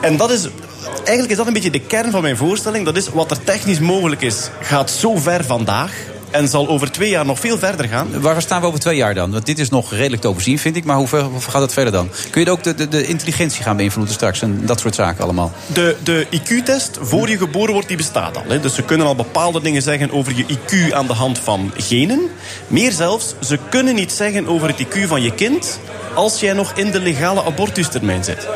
En 0.00 0.16
dat 0.16 0.30
is... 0.30 0.48
Eigenlijk 0.96 1.30
is 1.30 1.36
dat 1.36 1.46
een 1.46 1.52
beetje 1.52 1.70
de 1.70 1.80
kern 1.80 2.10
van 2.10 2.22
mijn 2.22 2.36
voorstelling. 2.36 2.84
Dat 2.84 2.96
is 2.96 3.08
wat 3.08 3.30
er 3.30 3.44
technisch 3.44 3.78
mogelijk 3.78 4.22
is, 4.22 4.50
gaat 4.60 4.90
zo 4.90 5.16
ver 5.16 5.44
vandaag... 5.44 5.92
en 6.34 6.48
zal 6.48 6.68
over 6.68 6.90
twee 6.90 7.08
jaar 7.08 7.26
nog 7.26 7.38
veel 7.38 7.58
verder 7.58 7.88
gaan. 7.88 8.20
Waar 8.20 8.42
staan 8.42 8.60
we 8.60 8.66
over 8.66 8.80
twee 8.80 8.96
jaar 8.96 9.14
dan? 9.14 9.30
Want 9.30 9.46
dit 9.46 9.58
is 9.58 9.68
nog 9.68 9.92
redelijk 9.92 10.22
te 10.22 10.28
overzien, 10.28 10.58
vind 10.58 10.76
ik. 10.76 10.84
Maar 10.84 10.96
hoe, 10.96 11.06
ver, 11.06 11.22
hoe 11.22 11.40
gaat 11.40 11.62
het 11.62 11.72
verder 11.72 11.92
dan? 11.92 12.10
Kun 12.30 12.44
je 12.44 12.50
ook 12.50 12.62
de, 12.62 12.74
de, 12.74 12.88
de 12.88 13.06
intelligentie 13.06 13.62
gaan 13.62 13.76
beïnvloeden 13.76 14.14
straks 14.14 14.42
en 14.42 14.66
dat 14.66 14.80
soort 14.80 14.94
zaken 14.94 15.24
allemaal? 15.24 15.52
De, 15.66 15.96
de 16.02 16.26
IQ-test, 16.30 16.98
voor 17.00 17.28
je 17.28 17.36
geboren 17.36 17.72
wordt, 17.72 17.88
die 17.88 17.96
bestaat 17.96 18.36
al. 18.36 18.42
Hè. 18.48 18.60
Dus 18.60 18.74
ze 18.74 18.82
kunnen 18.82 19.06
al 19.06 19.14
bepaalde 19.14 19.60
dingen 19.60 19.82
zeggen 19.82 20.10
over 20.10 20.32
je 20.36 20.44
IQ 20.44 20.92
aan 20.92 21.06
de 21.06 21.12
hand 21.12 21.38
van 21.38 21.72
genen. 21.76 22.20
Meer 22.66 22.92
zelfs, 22.92 23.34
ze 23.40 23.58
kunnen 23.68 23.94
niet 23.94 24.12
zeggen 24.12 24.46
over 24.46 24.68
het 24.68 24.86
IQ 24.86 25.06
van 25.06 25.22
je 25.22 25.34
kind... 25.34 25.78
als 26.14 26.40
jij 26.40 26.52
nog 26.52 26.72
in 26.72 26.90
de 26.90 27.00
legale 27.00 27.44
abortustermijn 27.44 28.24
zit. 28.24 28.48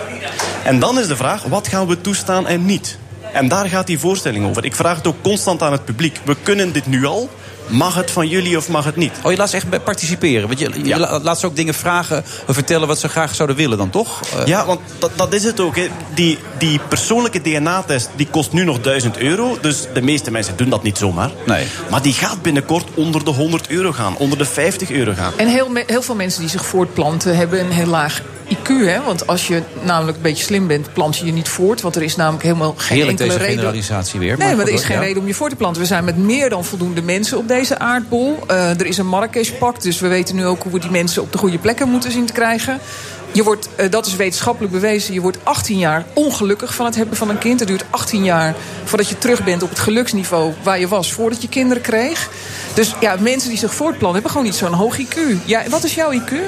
En 0.65 0.79
dan 0.79 0.99
is 0.99 1.07
de 1.07 1.17
vraag, 1.17 1.43
wat 1.43 1.69
gaan 1.69 1.87
we 1.87 2.01
toestaan 2.01 2.47
en 2.47 2.65
niet? 2.65 2.99
En 3.33 3.49
daar 3.49 3.69
gaat 3.69 3.87
die 3.87 3.99
voorstelling 3.99 4.47
over. 4.47 4.65
Ik 4.65 4.75
vraag 4.75 4.97
het 4.97 5.07
ook 5.07 5.23
constant 5.23 5.63
aan 5.63 5.73
het 5.73 5.85
publiek. 5.85 6.21
We 6.25 6.37
kunnen 6.43 6.73
dit 6.73 6.87
nu 6.87 7.05
al. 7.05 7.29
Mag 7.69 7.95
het 7.95 8.11
van 8.11 8.29
jullie 8.29 8.57
of 8.57 8.69
mag 8.69 8.85
het 8.85 8.97
niet? 8.97 9.13
Oh, 9.23 9.31
je 9.31 9.37
laat 9.37 9.51
ze 9.51 9.57
echt 9.57 9.69
bij 9.69 9.81
participeren. 9.81 10.47
Want 10.49 10.61
je, 10.61 10.71
je 10.83 10.99
la- 10.99 11.21
laat 11.23 11.41
ze 11.41 11.47
ook 11.47 11.57
dingen 11.57 11.75
vragen, 11.75 12.25
of 12.47 12.55
vertellen 12.55 12.89
wat 12.89 12.99
ze 12.99 13.09
graag 13.09 13.35
zouden 13.35 13.57
willen 13.57 13.79
dan, 13.79 13.91
toch? 13.91 14.21
Eh, 14.39 14.47
Ja, 14.47 14.67
want 14.67 14.81
dat, 14.99 15.11
dat 15.17 15.33
is 15.33 15.45
het 15.45 15.61
ook. 15.61 15.77
Hè. 15.77 15.89
Die, 16.15 16.39
die 16.59 16.81
persoonlijke 16.89 17.41
DNA-test 17.43 18.09
die 18.17 18.27
kost 18.31 18.53
nu 18.53 18.65
nog 18.65 18.81
1000 18.81 19.19
euro. 19.19 19.59
Dus 19.61 19.87
de 19.95 20.03
meeste 20.03 20.31
mensen 20.31 20.57
doen 20.57 20.69
dat 20.69 20.83
niet 20.83 20.99
zomaar. 20.99 21.31
Nee. 21.47 21.67
Maar 21.91 22.03
die 22.03 22.13
gaat 22.13 22.43
binnenkort 22.43 22.85
onder 22.95 23.25
de 23.25 23.31
100 23.31 23.69
euro 23.69 23.93
gaan. 23.93 24.17
Onder 24.17 24.39
de 24.39 24.45
50 24.45 24.91
euro 24.91 25.13
gaan. 25.17 25.33
En 25.37 25.49
heel, 25.49 26.03
veel 26.03 26.15
mensen 26.15 26.41
die 26.41 26.51
zich 26.51 26.65
voortplanten 26.67 27.37
hebben 27.37 27.61
een 27.61 27.71
heel 27.71 27.87
laag 27.87 28.23
IQ. 28.49 28.67
Hè? 28.69 29.03
Want 29.05 29.27
als 29.27 29.47
je 29.47 29.63
namelijk 29.83 30.17
een 30.17 30.23
beetje 30.23 30.45
slim 30.45 30.67
bent, 30.67 30.93
plant 30.93 31.17
je 31.17 31.25
je 31.27 31.33
niet 31.33 31.49
voort. 31.49 31.81
Want 31.81 31.97
er 31.97 32.03
is 32.03 32.17
namelijk 32.17 32.43
helemaal 32.43 32.75
geen 32.77 32.97
Heerlijk 32.97 33.09
enkele 33.21 33.29
deze 33.29 33.41
reden... 33.41 33.59
generalisatie 33.59 34.21
weer. 34.21 34.39
Nee, 34.39 34.55
maar 34.57 34.67
er 34.67 34.73
is 34.73 34.85
geen 34.85 34.97
ja. 34.97 35.03
reden 35.03 35.23
om 35.23 35.27
je 35.29 35.35
voor 35.35 35.49
te 35.49 35.57
planten. 35.57 35.81
We 35.83 35.89
zijn 35.89 36.05
met 36.05 36.17
meer 36.17 36.51
dan 36.51 36.65
voldoende 36.65 37.03
mensen 37.03 37.39
op 37.39 37.49
deze 37.49 37.58
aardbol. 37.79 38.39
Eh, 38.47 38.71
er 38.71 38.87
is 38.87 38.99
een 38.99 39.07
Marrakesh-pact, 39.07 39.83
dus 39.83 40.01
we 40.01 40.09
weten 40.09 40.37
nu 40.37 40.47
ook 40.47 40.63
hoe 40.63 40.73
we 40.73 40.79
die 40.79 40.91
mensen 40.91 41.23
op 41.23 41.33
de 41.33 41.39
goede 41.39 41.59
plekken 41.59 41.89
moeten 41.89 42.13
zien 42.13 42.27
te 42.27 42.33
krijgen. 42.33 42.79
Je 43.33 43.43
wordt, 43.43 43.69
eh, 43.77 43.91
dat 43.91 44.07
is 44.07 44.17
wetenschappelijk 44.17 44.73
bewezen, 44.73 45.15
je 45.15 45.21
wordt 45.21 45.39
18 45.43 45.79
jaar 45.79 46.05
ongelukkig 46.13 46.75
van 46.75 46.87
het 46.87 46.95
hebben 46.95 47.17
van 47.17 47.29
een 47.29 47.39
kind. 47.39 47.59
Het 47.61 47.69
duurt 47.69 47.85
18 47.91 48.25
jaar 48.25 48.55
voordat 48.85 49.09
je 49.09 49.19
terug 49.19 49.45
bent 49.45 49.63
op 49.63 49.69
het 49.69 49.79
geluksniveau 49.79 50.53
waar 50.63 50.79
je 50.79 50.89
was 50.89 51.13
voordat 51.13 51.43
je 51.43 51.49
kinderen 51.49 51.83
kreeg. 51.83 52.29
Dus 52.75 52.95
ja, 53.01 53.17
mensen 53.21 53.49
die 53.49 53.59
zich 53.59 53.75
voortplannen 53.75 54.13
hebben 54.13 54.31
gewoon 54.31 54.47
niet 54.47 54.57
zo'n 54.57 54.73
hoog 54.73 54.99
IQ. 54.99 55.19
Ja, 55.45 55.63
wat 55.69 55.85
is 55.85 55.95
jouw 55.95 56.13
IQ? 56.13 56.31
eh, 56.33 56.39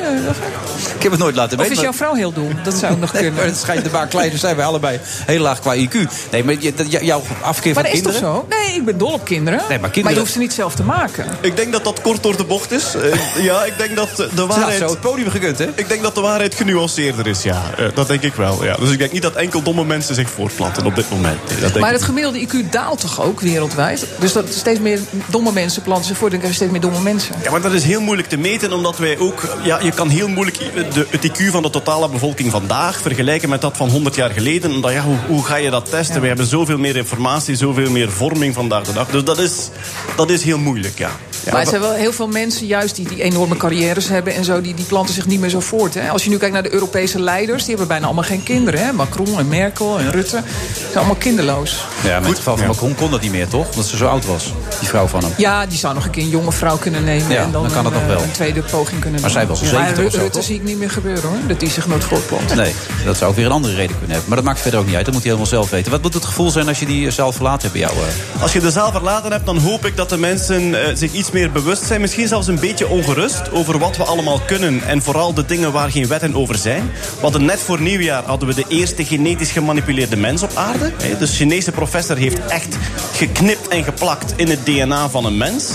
Ik 0.97 1.02
heb 1.02 1.11
het 1.11 1.20
nooit 1.20 1.35
laten 1.36 1.59
Of 1.59 1.65
weten. 1.65 1.70
is 1.70 1.74
maar- 1.74 1.85
jouw 1.85 1.93
vrouw 1.93 2.15
heel 2.15 2.32
dom? 2.32 2.51
Dat 2.65 2.74
zou 2.74 2.97
nog 2.98 3.12
Nee, 3.12 3.23
kunnen. 3.23 3.39
maar 3.39 3.48
het 3.51 3.59
schijnt 3.59 3.85
een 3.85 3.90
paar 3.90 4.07
kleine 4.07 4.36
zijn 4.39 4.57
wij 4.57 4.65
allebei 4.65 5.01
heel 5.05 5.40
laag 5.43 5.61
qua 5.61 5.74
IQ. 5.77 5.94
Nee, 6.31 6.44
maar 6.44 6.55
jouw 6.55 7.23
afkeer 7.43 7.74
Maar 7.74 7.85
van 7.85 7.93
dat 7.93 7.93
is 7.93 8.02
toch 8.02 8.12
kinderen... 8.12 8.20
zo? 8.20 8.47
Nee, 8.48 8.74
ik 8.77 8.85
ben 8.85 8.98
dol 8.98 9.12
op 9.12 9.24
kinderen. 9.24 9.61
Nee, 9.69 9.78
maar 9.78 9.90
kinderen- 9.90 10.16
je 10.16 10.23
hoeft 10.23 10.32
ze 10.32 10.39
niet 10.39 10.52
zelf 10.52 10.74
te 10.74 10.82
maken. 10.82 11.27
Ik 11.40 11.57
denk 11.57 11.73
dat 11.73 11.85
dat 11.85 12.01
kort 12.01 12.23
door 12.23 12.36
de 12.36 12.44
bocht 12.44 12.70
is. 12.73 12.94
Eh, 12.94 13.44
ja, 13.44 13.65
ik 13.65 13.78
denk 13.78 13.97
dat 13.97 14.16
de 14.16 14.28
Ze 14.36 14.47
waarheid... 14.47 14.78
zo 14.78 14.89
het 14.89 15.01
podium 15.01 15.31
gekund, 15.31 15.59
hè? 15.59 15.66
Ik 15.74 15.89
denk 15.89 16.02
dat 16.02 16.15
de 16.15 16.20
waarheid 16.20 16.55
genuanceerder 16.70 17.26
is, 17.26 17.42
ja. 17.42 17.70
Eh, 17.76 17.86
dat 17.94 18.09
denk 18.09 18.22
ik 18.22 18.34
wel, 18.34 18.64
ja. 18.64 18.76
Dus 18.76 18.90
ik 18.90 18.98
denk 18.98 19.12
niet 19.12 19.22
dat 19.22 19.34
enkel 19.34 19.62
domme 19.62 19.84
mensen 19.84 20.14
zich 20.14 20.30
voortplanten 20.30 20.86
op 20.86 20.94
dit 20.94 21.10
moment. 21.10 21.38
Nee, 21.48 21.60
dat 21.60 21.72
denk 21.72 21.80
Maar 21.80 21.88
ik 21.88 21.97
het 21.97 22.05
gemiddelde 22.05 22.47
IQ 22.47 22.70
daalt 22.70 23.01
toch 23.01 23.22
ook 23.22 23.40
wereldwijd? 23.40 24.06
Dus 24.18 24.32
dat 24.32 24.44
steeds 24.55 24.80
meer 24.80 25.01
domme 25.26 25.52
mensen 25.52 25.82
planten 25.82 26.05
zich 26.05 26.16
voor. 26.16 26.30
Dan 26.30 26.38
krijg 26.38 26.52
je 26.52 26.59
steeds 26.59 26.72
meer 26.72 26.90
domme 26.90 27.01
mensen. 27.01 27.34
Ja, 27.42 27.51
maar 27.51 27.60
dat 27.60 27.72
is 27.72 27.84
heel 27.84 28.01
moeilijk 28.01 28.28
te 28.28 28.36
meten, 28.36 28.72
omdat 28.72 28.98
wij 28.98 29.18
ook... 29.18 29.56
Ja, 29.62 29.78
je 29.82 29.92
kan 29.92 30.09
heel 30.09 30.28
moeilijk 30.28 30.59
de, 30.94 31.06
het 31.10 31.28
IQ 31.28 31.51
van 31.51 31.62
de 31.62 31.70
totale 31.70 32.09
bevolking 32.09 32.51
vandaag 32.51 33.01
vergelijken 33.01 33.48
met 33.48 33.60
dat 33.60 33.76
van 33.76 33.88
100 33.88 34.14
jaar 34.14 34.30
geleden. 34.30 34.72
Omdat, 34.72 34.92
ja, 34.92 35.02
hoe, 35.02 35.16
hoe 35.26 35.44
ga 35.44 35.56
je 35.56 35.70
dat 35.70 35.90
testen? 35.90 36.20
We 36.20 36.26
hebben 36.26 36.47
zoveel 36.47 36.78
meer 36.78 36.97
informatie, 36.97 37.56
zoveel 37.56 37.90
meer 37.90 38.10
vorming 38.10 38.55
vandaag 38.55 38.84
de 38.84 38.92
dag. 38.92 39.09
Dus 39.09 39.24
dat 39.24 39.38
is, 39.38 39.68
dat 40.16 40.30
is 40.30 40.42
heel 40.42 40.59
moeilijk, 40.59 40.98
ja. 40.98 41.10
Ja 41.44 41.52
maar 41.52 41.60
er 41.60 41.66
zijn 41.68 41.80
wel 41.80 41.92
heel 41.92 42.12
veel 42.12 42.26
mensen 42.28 42.66
juist 42.66 42.96
die, 42.96 43.08
die 43.08 43.22
enorme 43.22 43.56
carrières 43.56 44.08
hebben 44.08 44.34
en 44.34 44.44
zo, 44.44 44.60
die, 44.60 44.74
die 44.74 44.84
planten 44.84 45.14
zich 45.14 45.26
niet 45.26 45.40
meer 45.40 45.50
zo 45.50 45.60
voort. 45.60 45.94
Hè? 45.94 46.08
Als 46.10 46.24
je 46.24 46.30
nu 46.30 46.36
kijkt 46.36 46.54
naar 46.54 46.62
de 46.62 46.72
Europese 46.72 47.20
leiders, 47.20 47.58
die 47.60 47.68
hebben 47.68 47.88
bijna 47.88 48.04
allemaal 48.06 48.24
geen 48.24 48.42
kinderen. 48.42 48.80
Hè? 48.84 48.92
Macron 48.92 49.38
en 49.38 49.48
Merkel 49.48 49.98
en 49.98 50.10
Rutte 50.10 50.42
zijn 50.82 50.94
allemaal 50.94 51.14
kinderloos. 51.14 51.84
Ja, 52.02 52.08
maar 52.10 52.20
in 52.22 52.26
het 52.28 52.36
geval 52.36 52.56
van 52.56 52.66
Macron 52.66 52.94
kon 52.94 53.10
dat 53.10 53.20
niet 53.20 53.30
meer, 53.30 53.48
toch? 53.48 53.68
Omdat 53.70 53.86
ze 53.86 53.96
zo 53.96 54.06
oud 54.06 54.26
was, 54.26 54.52
die 54.78 54.88
vrouw 54.88 55.06
van 55.06 55.20
hem. 55.24 55.32
Ja, 55.36 55.66
die 55.66 55.78
zou 55.78 55.94
nog 55.94 56.04
een 56.04 56.10
keer 56.10 56.22
een 56.22 56.28
jonge 56.28 56.52
vrouw 56.52 56.76
kunnen 56.76 57.04
nemen 57.04 57.30
Ja, 57.30 57.42
en 57.42 57.50
dan, 57.52 57.62
dan 57.62 57.72
kan 57.72 57.78
een, 57.78 57.92
het 57.92 57.94
nog 57.94 58.02
eh, 58.02 58.08
wel. 58.08 58.22
een 58.22 58.30
tweede 58.30 58.62
poging 58.62 59.00
kunnen 59.00 59.20
Maar 59.20 59.30
doen. 59.30 59.38
zij 59.38 59.46
was 59.46 59.60
al 59.60 59.66
Ja, 59.66 59.72
70 59.72 60.04
of 60.06 60.12
zo, 60.12 60.18
Rutte 60.18 60.42
zie 60.42 60.54
ik 60.54 60.62
niet 60.62 60.78
meer 60.78 60.90
gebeuren 60.90 61.22
hoor, 61.28 61.38
dat 61.46 61.60
die 61.60 61.70
zich 61.70 61.86
nooit 61.86 62.04
voortplant. 62.04 62.54
Nee, 62.54 62.74
dat 63.04 63.16
zou 63.16 63.30
ook 63.30 63.36
weer 63.36 63.46
een 63.46 63.52
andere 63.52 63.74
reden 63.74 63.90
kunnen 63.98 64.10
hebben. 64.10 64.28
Maar 64.28 64.36
dat 64.36 64.46
maakt 64.46 64.60
verder 64.60 64.80
ook 64.80 64.86
niet 64.86 64.94
uit. 64.94 65.04
Dat 65.04 65.14
moet 65.14 65.22
hij 65.22 65.32
helemaal 65.32 65.52
zelf 65.52 65.70
weten. 65.70 65.90
Wat 65.90 66.02
moet 66.02 66.14
het 66.14 66.24
gevoel 66.24 66.50
zijn 66.50 66.68
als 66.68 66.78
je 66.80 66.86
die 66.86 67.10
zaal 67.10 67.32
verlaten 67.32 67.60
hebt 67.60 67.72
bij 67.72 67.80
jou? 67.82 67.92
eh? 68.36 68.42
Als 68.42 68.52
je 68.52 68.60
de 68.60 68.70
zaal 68.70 68.90
verlaten 68.90 69.32
hebt, 69.32 69.46
dan 69.46 69.58
hoop 69.58 69.86
ik 69.86 69.96
dat 69.96 70.08
de 70.08 70.16
mensen 70.18 70.84
eh, 70.84 70.96
zich 70.96 71.12
iets 71.12 71.30
meer 71.32 71.52
bewust 71.52 71.82
zijn. 71.82 72.01
Misschien 72.01 72.28
zelfs 72.28 72.47
een 72.47 72.61
beetje 72.61 72.89
ongerust 72.89 73.51
over 73.52 73.78
wat 73.78 73.97
we 73.97 74.02
allemaal 74.02 74.40
kunnen. 74.40 74.82
En 74.86 75.02
vooral 75.02 75.35
de 75.35 75.44
dingen 75.44 75.73
waar 75.73 75.90
geen 75.90 76.07
wetten 76.07 76.35
over 76.35 76.57
zijn. 76.57 76.90
Hadden 77.20 77.44
net 77.44 77.61
voor 77.61 77.81
nieuwjaar 77.81 78.23
hadden 78.24 78.48
we 78.48 78.55
de 78.55 78.65
eerste 78.69 79.05
genetisch 79.05 79.51
gemanipuleerde 79.51 80.16
mens 80.16 80.43
op 80.43 80.51
aarde. 80.55 80.93
De 81.19 81.27
Chinese 81.27 81.73
professor 81.73 82.16
heeft 82.16 82.47
echt 82.47 82.77
geknipt 83.12 83.69
en 83.69 83.85
geplakt 83.85 84.32
in 84.36 84.48
het 84.48 84.66
DNA 84.66 85.09
van 85.09 85.24
een 85.24 85.36
mens. 85.36 85.70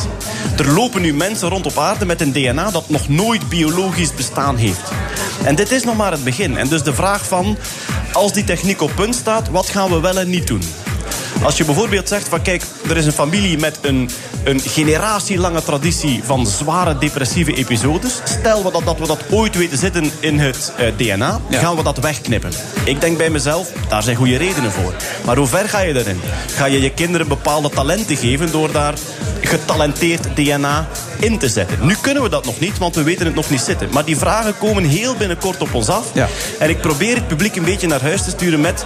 Er 0.57 0.71
lopen 0.71 1.01
nu 1.01 1.13
mensen 1.13 1.49
rond 1.49 1.65
op 1.65 1.77
aarde 1.77 2.05
met 2.05 2.21
een 2.21 2.31
DNA 2.31 2.71
dat 2.71 2.89
nog 2.89 3.09
nooit 3.09 3.49
biologisch 3.49 4.13
bestaan 4.13 4.57
heeft. 4.57 4.91
En 5.43 5.55
dit 5.55 5.71
is 5.71 5.83
nog 5.83 5.95
maar 5.95 6.11
het 6.11 6.23
begin. 6.23 6.57
En 6.57 6.67
dus 6.67 6.83
de 6.83 6.93
vraag 6.93 7.27
van, 7.27 7.57
als 8.13 8.33
die 8.33 8.43
techniek 8.43 8.81
op 8.81 8.91
punt 8.95 9.15
staat, 9.15 9.49
wat 9.49 9.69
gaan 9.69 9.89
we 9.89 9.99
wel 9.99 10.19
en 10.19 10.29
niet 10.29 10.47
doen? 10.47 10.61
Als 11.43 11.57
je 11.57 11.65
bijvoorbeeld 11.65 12.07
zegt 12.07 12.27
van 12.27 12.41
kijk, 12.41 12.63
er 12.89 12.97
is 12.97 13.05
een 13.05 13.11
familie 13.11 13.57
met 13.57 13.77
een, 13.81 14.09
een 14.43 14.59
generatielange 14.59 15.63
traditie 15.63 16.21
van 16.23 16.47
zware 16.47 16.97
depressieve 16.97 17.53
episodes. 17.53 18.21
Stel 18.23 18.63
we 18.63 18.71
dat, 18.71 18.85
dat 18.85 18.99
we 18.99 19.07
dat 19.07 19.23
ooit 19.29 19.57
weten 19.57 19.77
zitten 19.77 20.11
in 20.19 20.39
het 20.39 20.73
eh, 20.77 20.87
DNA, 20.97 21.39
gaan 21.49 21.75
we 21.75 21.83
dat 21.83 21.97
wegknippen. 21.97 22.51
Ik 22.85 23.01
denk 23.01 23.17
bij 23.17 23.29
mezelf, 23.29 23.71
daar 23.89 24.03
zijn 24.03 24.15
goede 24.15 24.37
redenen 24.37 24.71
voor. 24.71 24.93
Maar 25.25 25.37
hoe 25.37 25.47
ver 25.47 25.69
ga 25.69 25.79
je 25.79 25.99
erin? 25.99 26.21
Ga 26.55 26.65
je 26.65 26.81
je 26.81 26.91
kinderen 26.91 27.27
bepaalde 27.27 27.69
talenten 27.69 28.17
geven 28.17 28.51
door 28.51 28.71
daar 28.71 28.93
getalenteerd 29.41 30.35
DNA 30.35 30.87
in 31.19 31.37
te 31.37 31.49
zetten? 31.49 31.77
Nu 31.81 31.95
kunnen 32.01 32.23
we 32.23 32.29
dat 32.29 32.45
nog 32.45 32.59
niet, 32.59 32.77
want 32.77 32.95
we 32.95 33.03
weten 33.03 33.25
het 33.25 33.35
nog 33.35 33.49
niet 33.49 33.61
zitten. 33.61 33.89
Maar 33.91 34.05
die 34.05 34.17
vragen 34.17 34.57
komen 34.57 34.83
heel 34.83 35.15
binnenkort 35.15 35.61
op 35.61 35.73
ons 35.73 35.89
af. 35.89 36.11
En 36.59 36.69
ik 36.69 36.81
probeer 36.81 37.15
het 37.15 37.27
publiek 37.27 37.55
een 37.55 37.63
beetje 37.63 37.87
naar 37.87 38.01
huis 38.01 38.23
te 38.23 38.29
sturen 38.29 38.61
met... 38.61 38.85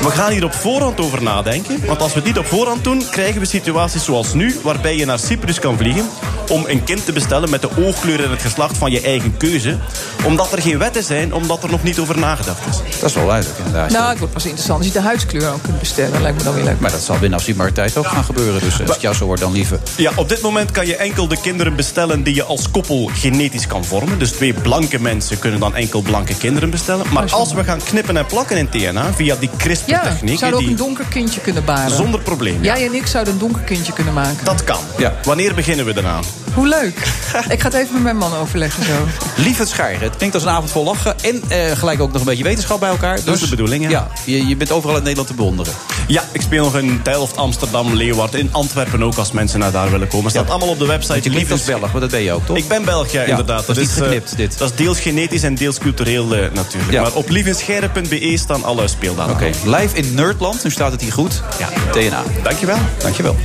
we 0.00 0.10
gaan 0.10 0.32
hier 0.32 0.44
op 0.44 0.52
voorhand 0.52 1.00
over 1.00 1.22
nadenken. 1.22 1.86
Want 1.86 2.00
als 2.00 2.14
we 2.14 2.22
dit 2.22 2.38
op 2.38 2.46
voorhand 2.46 2.84
doen, 2.84 3.02
krijgen 3.10 3.40
we 3.40 3.46
situaties 3.46 4.04
zoals 4.04 4.34
nu... 4.34 4.58
waarbij 4.62 4.96
je 4.96 5.04
naar 5.04 5.18
Cyprus 5.18 5.58
kan 5.58 5.76
vliegen 5.76 6.08
om 6.48 6.64
een 6.66 6.84
kind 6.84 7.04
te 7.04 7.12
bestellen... 7.12 7.50
met 7.50 7.60
de 7.60 7.68
oogkleur 7.76 8.24
en 8.24 8.30
het 8.30 8.42
geslacht 8.42 8.78
van 8.78 8.90
je 8.90 9.00
eigen 9.00 9.36
keuze. 9.36 9.76
Omdat 10.24 10.52
er 10.52 10.62
geen 10.62 10.78
wetten 10.78 11.04
zijn, 11.04 11.34
omdat 11.34 11.62
er 11.62 11.70
nog 11.70 11.82
niet 11.82 11.98
over 11.98 12.18
nagedacht 12.18 12.60
is. 12.70 12.98
Dat 13.00 13.08
is 13.08 13.14
wel 13.16 13.26
duidelijk 13.26 13.58
inderdaad. 13.58 13.90
Nou, 13.90 14.08
het 14.08 14.18
wordt 14.18 14.34
pas 14.34 14.44
interessant 14.44 14.78
als 14.78 14.86
je 14.86 14.92
de 14.92 15.00
huidskleur 15.00 15.52
ook 15.52 15.62
kunt 15.62 15.78
bestellen. 15.78 16.22
Lijkt 16.22 16.38
me 16.38 16.44
dan 16.44 16.54
weer 16.54 16.64
leuk. 16.64 16.80
Maar 16.80 16.90
dat 16.90 17.02
zal 17.02 17.18
binnen 17.18 17.38
afzienbare 17.38 17.72
tijd 17.72 17.96
ook 17.96 18.06
gaan 18.06 18.24
gebeuren. 18.24 18.60
Dus 18.60 18.80
als 18.80 18.90
het 18.90 19.00
jou 19.00 19.14
zo 19.14 19.24
wordt, 19.24 19.40
dan 19.40 19.52
liever. 19.52 19.78
Ja, 19.96 20.12
op 20.16 20.28
dit 20.28 20.40
moment 20.40 20.70
kan 20.70 20.86
je 20.86 20.96
enkel 20.96 21.28
de 21.28 21.40
kinderen 21.40 21.69
bestellen 21.76 22.22
die 22.22 22.34
je 22.34 22.44
als 22.44 22.70
koppel 22.70 23.10
genetisch 23.14 23.66
kan 23.66 23.84
vormen. 23.84 24.18
Dus 24.18 24.30
twee 24.30 24.52
blanke 24.52 25.00
mensen 25.00 25.38
kunnen 25.38 25.60
dan 25.60 25.74
enkel 25.74 26.00
blanke 26.02 26.34
kinderen 26.36 26.70
bestellen. 26.70 27.06
Maar 27.12 27.30
als 27.32 27.52
we 27.52 27.64
gaan 27.64 27.82
knippen 27.82 28.16
en 28.16 28.26
plakken 28.26 28.56
in 28.56 28.68
TNA 28.68 29.12
via 29.12 29.36
die 29.40 29.48
Ja, 29.50 29.56
CRISPR-techniek... 29.56 30.38
zouden 30.38 30.58
ook 30.60 30.66
die 30.66 30.74
een 30.74 30.82
donker 30.84 31.04
kindje 31.10 31.40
kunnen 31.40 31.64
baren. 31.64 31.96
zonder 31.96 32.20
probleem. 32.20 32.62
Ja. 32.62 32.76
Jij 32.76 32.86
en 32.86 32.94
ik 32.94 33.06
zouden 33.06 33.32
een 33.32 33.38
donker 33.38 33.62
kindje 33.62 33.92
kunnen 33.92 34.14
maken. 34.14 34.44
Dat 34.44 34.64
kan. 34.64 34.80
Ja. 34.98 35.14
Wanneer 35.22 35.54
beginnen 35.54 35.84
we 35.86 35.92
eraan? 35.96 36.22
Hoe 36.54 36.68
leuk. 36.68 36.96
ik 37.48 37.60
ga 37.60 37.68
het 37.68 37.74
even 37.74 37.92
met 37.92 38.02
mijn 38.02 38.16
man 38.16 38.34
overleggen 38.36 38.84
zo. 38.84 38.92
Lief 39.36 39.58
het 39.58 39.68
schijren. 39.68 40.00
Het 40.02 40.16
klinkt 40.16 40.34
als 40.34 40.44
een 40.44 40.50
avond 40.50 40.70
vol 40.70 40.84
lachen. 40.84 41.14
En 41.20 41.42
eh, 41.48 41.76
gelijk 41.76 42.00
ook 42.00 42.12
nog 42.12 42.20
een 42.20 42.26
beetje 42.26 42.44
wetenschap 42.44 42.80
bij 42.80 42.88
elkaar. 42.88 43.14
Dus, 43.16 43.24
Dat 43.24 43.34
is 43.34 43.40
de 43.40 43.48
bedoeling, 43.48 43.82
ja. 43.82 43.90
ja 43.90 44.08
je, 44.24 44.46
je 44.46 44.56
bent 44.56 44.70
overal 44.72 44.96
in 44.96 45.02
Nederland 45.02 45.28
te 45.28 45.34
bewonderen. 45.34 45.72
Ja, 46.06 46.24
ik 46.32 46.40
speel 46.40 46.64
nog 46.64 46.76
in 46.78 47.00
Delft, 47.02 47.36
Amsterdam, 47.36 47.94
Leeuwarden, 47.94 48.40
in 48.40 48.48
Antwerpen 48.52 49.02
ook 49.02 49.16
als 49.16 49.32
mensen 49.32 49.58
naar 49.58 49.72
daar 49.72 49.90
willen 49.90 50.08
komen. 50.08 50.30
Staat 50.30 50.50
allemaal 50.50 50.68
op 50.68 50.78
de 50.78 50.86
website. 50.86 51.12
Want 51.12 51.24
je 51.24 51.30
klinkt 51.30 51.50
als 51.50 51.64
Belg, 51.64 51.92
maar 51.92 52.00
dat 52.00 52.10
ben 52.10 52.20
je 52.22 52.32
ook, 52.32 52.46
toch? 52.46 52.56
Ik 52.56 52.68
ben 52.68 52.84
Belg, 52.84 53.12
ja, 53.12 53.20
Ja, 53.22 53.26
inderdaad. 53.28 53.66
dat 53.66 53.76
is 53.76 53.86
niet 53.88 53.96
eh, 53.96 54.02
geknipt, 54.02 54.36
dit. 54.36 54.58
Dat 54.58 54.70
is 54.70 54.76
deels 54.76 55.00
genetisch 55.00 55.42
en 55.42 55.54
deels 55.54 55.78
cultureel 55.78 56.34
eh, 56.34 56.52
natuurlijk. 56.52 56.92
Ja. 56.92 57.02
Maar 57.02 57.12
op 57.12 57.28
lievenscheire.be 57.28 58.36
staan 58.36 58.64
alle 58.64 58.88
speeldagen. 58.88 59.32
Oké, 59.32 59.50
live 59.64 59.96
in 59.96 60.14
Nerdland. 60.14 60.64
Nu 60.64 60.70
staat 60.70 60.92
het 60.92 61.00
hier 61.00 61.12
goed. 61.12 61.42
Ja. 61.58 61.68
TNA. 61.92 62.22
Dankjewel. 62.42 62.78
Dankjewel. 62.98 63.36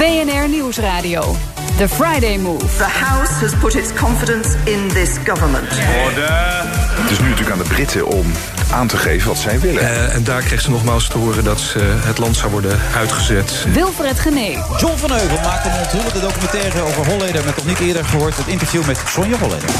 BNR 0.00 0.48
Nieuwsradio. 0.48 1.36
The 1.76 1.88
Friday 1.88 2.38
Move. 2.38 2.66
The 2.76 2.84
House 2.84 3.32
has 3.32 3.54
put 3.54 3.74
its 3.74 3.92
confidence 3.92 4.56
in 4.64 4.88
this 4.88 5.16
government. 5.24 5.66
Het 5.70 7.10
is 7.10 7.18
nu 7.18 7.28
natuurlijk 7.28 7.50
aan 7.50 7.62
de 7.62 7.68
Britten 7.68 8.06
om 8.06 8.26
aan 8.72 8.86
te 8.86 8.96
geven 8.96 9.28
wat 9.28 9.38
zij 9.38 9.60
willen. 9.60 9.82
Eh, 9.82 10.14
en 10.14 10.24
daar 10.24 10.42
kreeg 10.42 10.60
ze 10.60 10.70
nogmaals 10.70 11.08
te 11.08 11.18
horen 11.18 11.44
dat 11.44 11.60
ze, 11.60 11.78
het 11.80 12.18
land 12.18 12.36
zou 12.36 12.50
worden 12.50 12.78
uitgezet. 12.96 13.66
Wilfred 13.72 14.20
Genee. 14.20 14.58
John 14.78 14.96
van 14.96 15.10
Heuvel 15.10 15.40
maakt 15.42 15.64
een 15.64 15.78
onthullende 15.78 16.20
documentaire 16.20 16.82
over 16.82 17.06
Holleder... 17.06 17.44
met 17.44 17.56
nog 17.56 17.66
niet 17.66 17.78
eerder 17.78 18.04
gehoord 18.04 18.36
het 18.36 18.46
interview 18.46 18.86
met 18.86 19.02
Sonja 19.06 19.38
Holleder. 19.38 19.70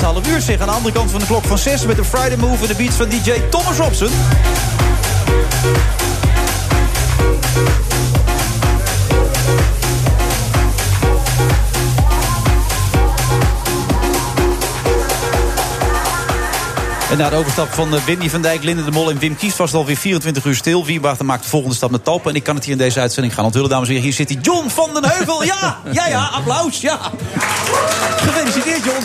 Laatste 0.00 0.30
uur. 0.30 0.40
Zeg 0.40 0.60
aan 0.60 0.66
de 0.66 0.72
andere 0.72 0.94
kant 0.94 1.10
van 1.10 1.20
de 1.20 1.26
klok 1.26 1.44
van 1.44 1.58
6 1.58 1.86
met 1.86 1.96
de 1.96 2.04
Friday 2.04 2.36
Move 2.36 2.62
en 2.62 2.68
de 2.68 2.74
beats 2.74 2.96
van 2.96 3.08
DJ 3.08 3.40
Thomas 3.50 3.76
Robson. 3.76 4.10
En 17.12 17.18
na 17.18 17.30
de 17.30 17.36
overstap 17.36 17.72
van 17.72 17.94
eh, 17.94 18.04
Winnie 18.04 18.30
van 18.30 18.42
Dijk, 18.42 18.62
Linde 18.62 18.84
de 18.84 18.90
Mol 18.90 19.10
en 19.10 19.18
Wim 19.18 19.36
Kies 19.36 19.56
was 19.56 19.70
het 19.70 19.80
alweer 19.80 19.96
24 19.96 20.44
uur 20.44 20.54
stil. 20.54 20.84
Wiebaarten 20.84 21.26
maakt 21.26 21.42
de 21.42 21.48
volgende 21.48 21.74
stap 21.74 21.90
met 21.90 22.04
Talpen. 22.04 22.30
En 22.30 22.36
ik 22.36 22.42
kan 22.42 22.54
het 22.54 22.64
hier 22.64 22.72
in 22.72 22.78
deze 22.78 23.00
uitzending 23.00 23.34
gaan 23.34 23.44
onthullen, 23.44 23.68
dames 23.68 23.88
en 23.88 23.94
heren. 23.94 24.08
Hier 24.08 24.16
zit 24.16 24.28
hij, 24.28 24.38
John 24.42 24.68
van 24.68 24.88
den 24.94 25.04
Heuvel. 25.04 25.44
Ja, 25.44 25.78
ja, 25.90 26.06
ja, 26.06 26.24
applaus, 26.24 26.80
ja. 26.80 26.98
Gefeliciteerd, 28.16 28.84
John. 28.84 29.02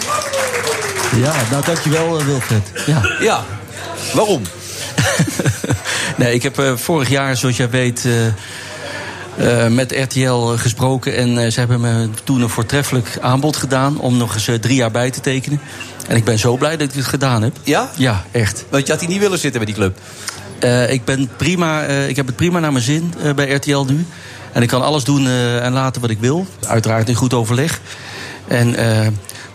Ja, 1.21 1.33
nou 1.51 1.65
dankjewel 1.65 2.19
eh, 2.19 2.25
Wilfred. 2.25 2.71
Ja. 2.85 3.01
Ja, 3.19 3.43
waarom? 4.13 4.41
nee, 6.17 6.33
ik 6.33 6.43
heb 6.43 6.59
eh, 6.59 6.71
vorig 6.75 7.09
jaar, 7.09 7.37
zoals 7.37 7.57
jij 7.57 7.69
weet, 7.69 8.07
eh, 9.37 9.67
met 9.67 9.91
RTL 9.91 10.55
gesproken. 10.55 11.15
En 11.15 11.37
eh, 11.37 11.51
ze 11.51 11.59
hebben 11.59 11.81
me 11.81 12.09
toen 12.23 12.41
een 12.41 12.49
voortreffelijk 12.49 13.17
aanbod 13.21 13.57
gedaan 13.57 13.99
om 13.99 14.17
nog 14.17 14.33
eens 14.33 14.47
eh, 14.47 14.55
drie 14.55 14.75
jaar 14.75 14.91
bij 14.91 15.11
te 15.11 15.19
tekenen. 15.19 15.59
En 16.07 16.15
ik 16.15 16.23
ben 16.23 16.39
zo 16.39 16.57
blij 16.57 16.77
dat 16.77 16.89
ik 16.89 16.95
het 16.95 17.05
gedaan 17.05 17.41
heb. 17.41 17.57
Ja? 17.63 17.89
Ja, 17.95 18.23
echt. 18.31 18.65
Want 18.69 18.85
je 18.85 18.91
had 18.91 19.01
hier 19.01 19.09
niet 19.09 19.19
willen 19.19 19.39
zitten 19.39 19.65
bij 19.65 19.73
die 19.73 19.75
club. 19.75 19.97
Ik, 20.89 21.05
ben 21.05 21.29
prima, 21.37 21.81
ik 21.83 22.15
heb 22.15 22.27
het 22.27 22.35
prima 22.35 22.59
naar 22.59 22.71
mijn 22.71 22.83
zin 22.83 23.13
bij 23.35 23.49
RTL 23.49 23.83
nu. 23.83 24.05
En 24.51 24.61
ik 24.61 24.67
kan 24.67 24.81
alles 24.81 25.03
doen 25.03 25.27
en 25.27 25.73
laten 25.73 26.01
wat 26.01 26.09
ik 26.09 26.19
wil. 26.19 26.45
Uiteraard 26.67 27.09
in 27.09 27.15
goed 27.15 27.33
overleg. 27.33 27.79
En 28.47 28.75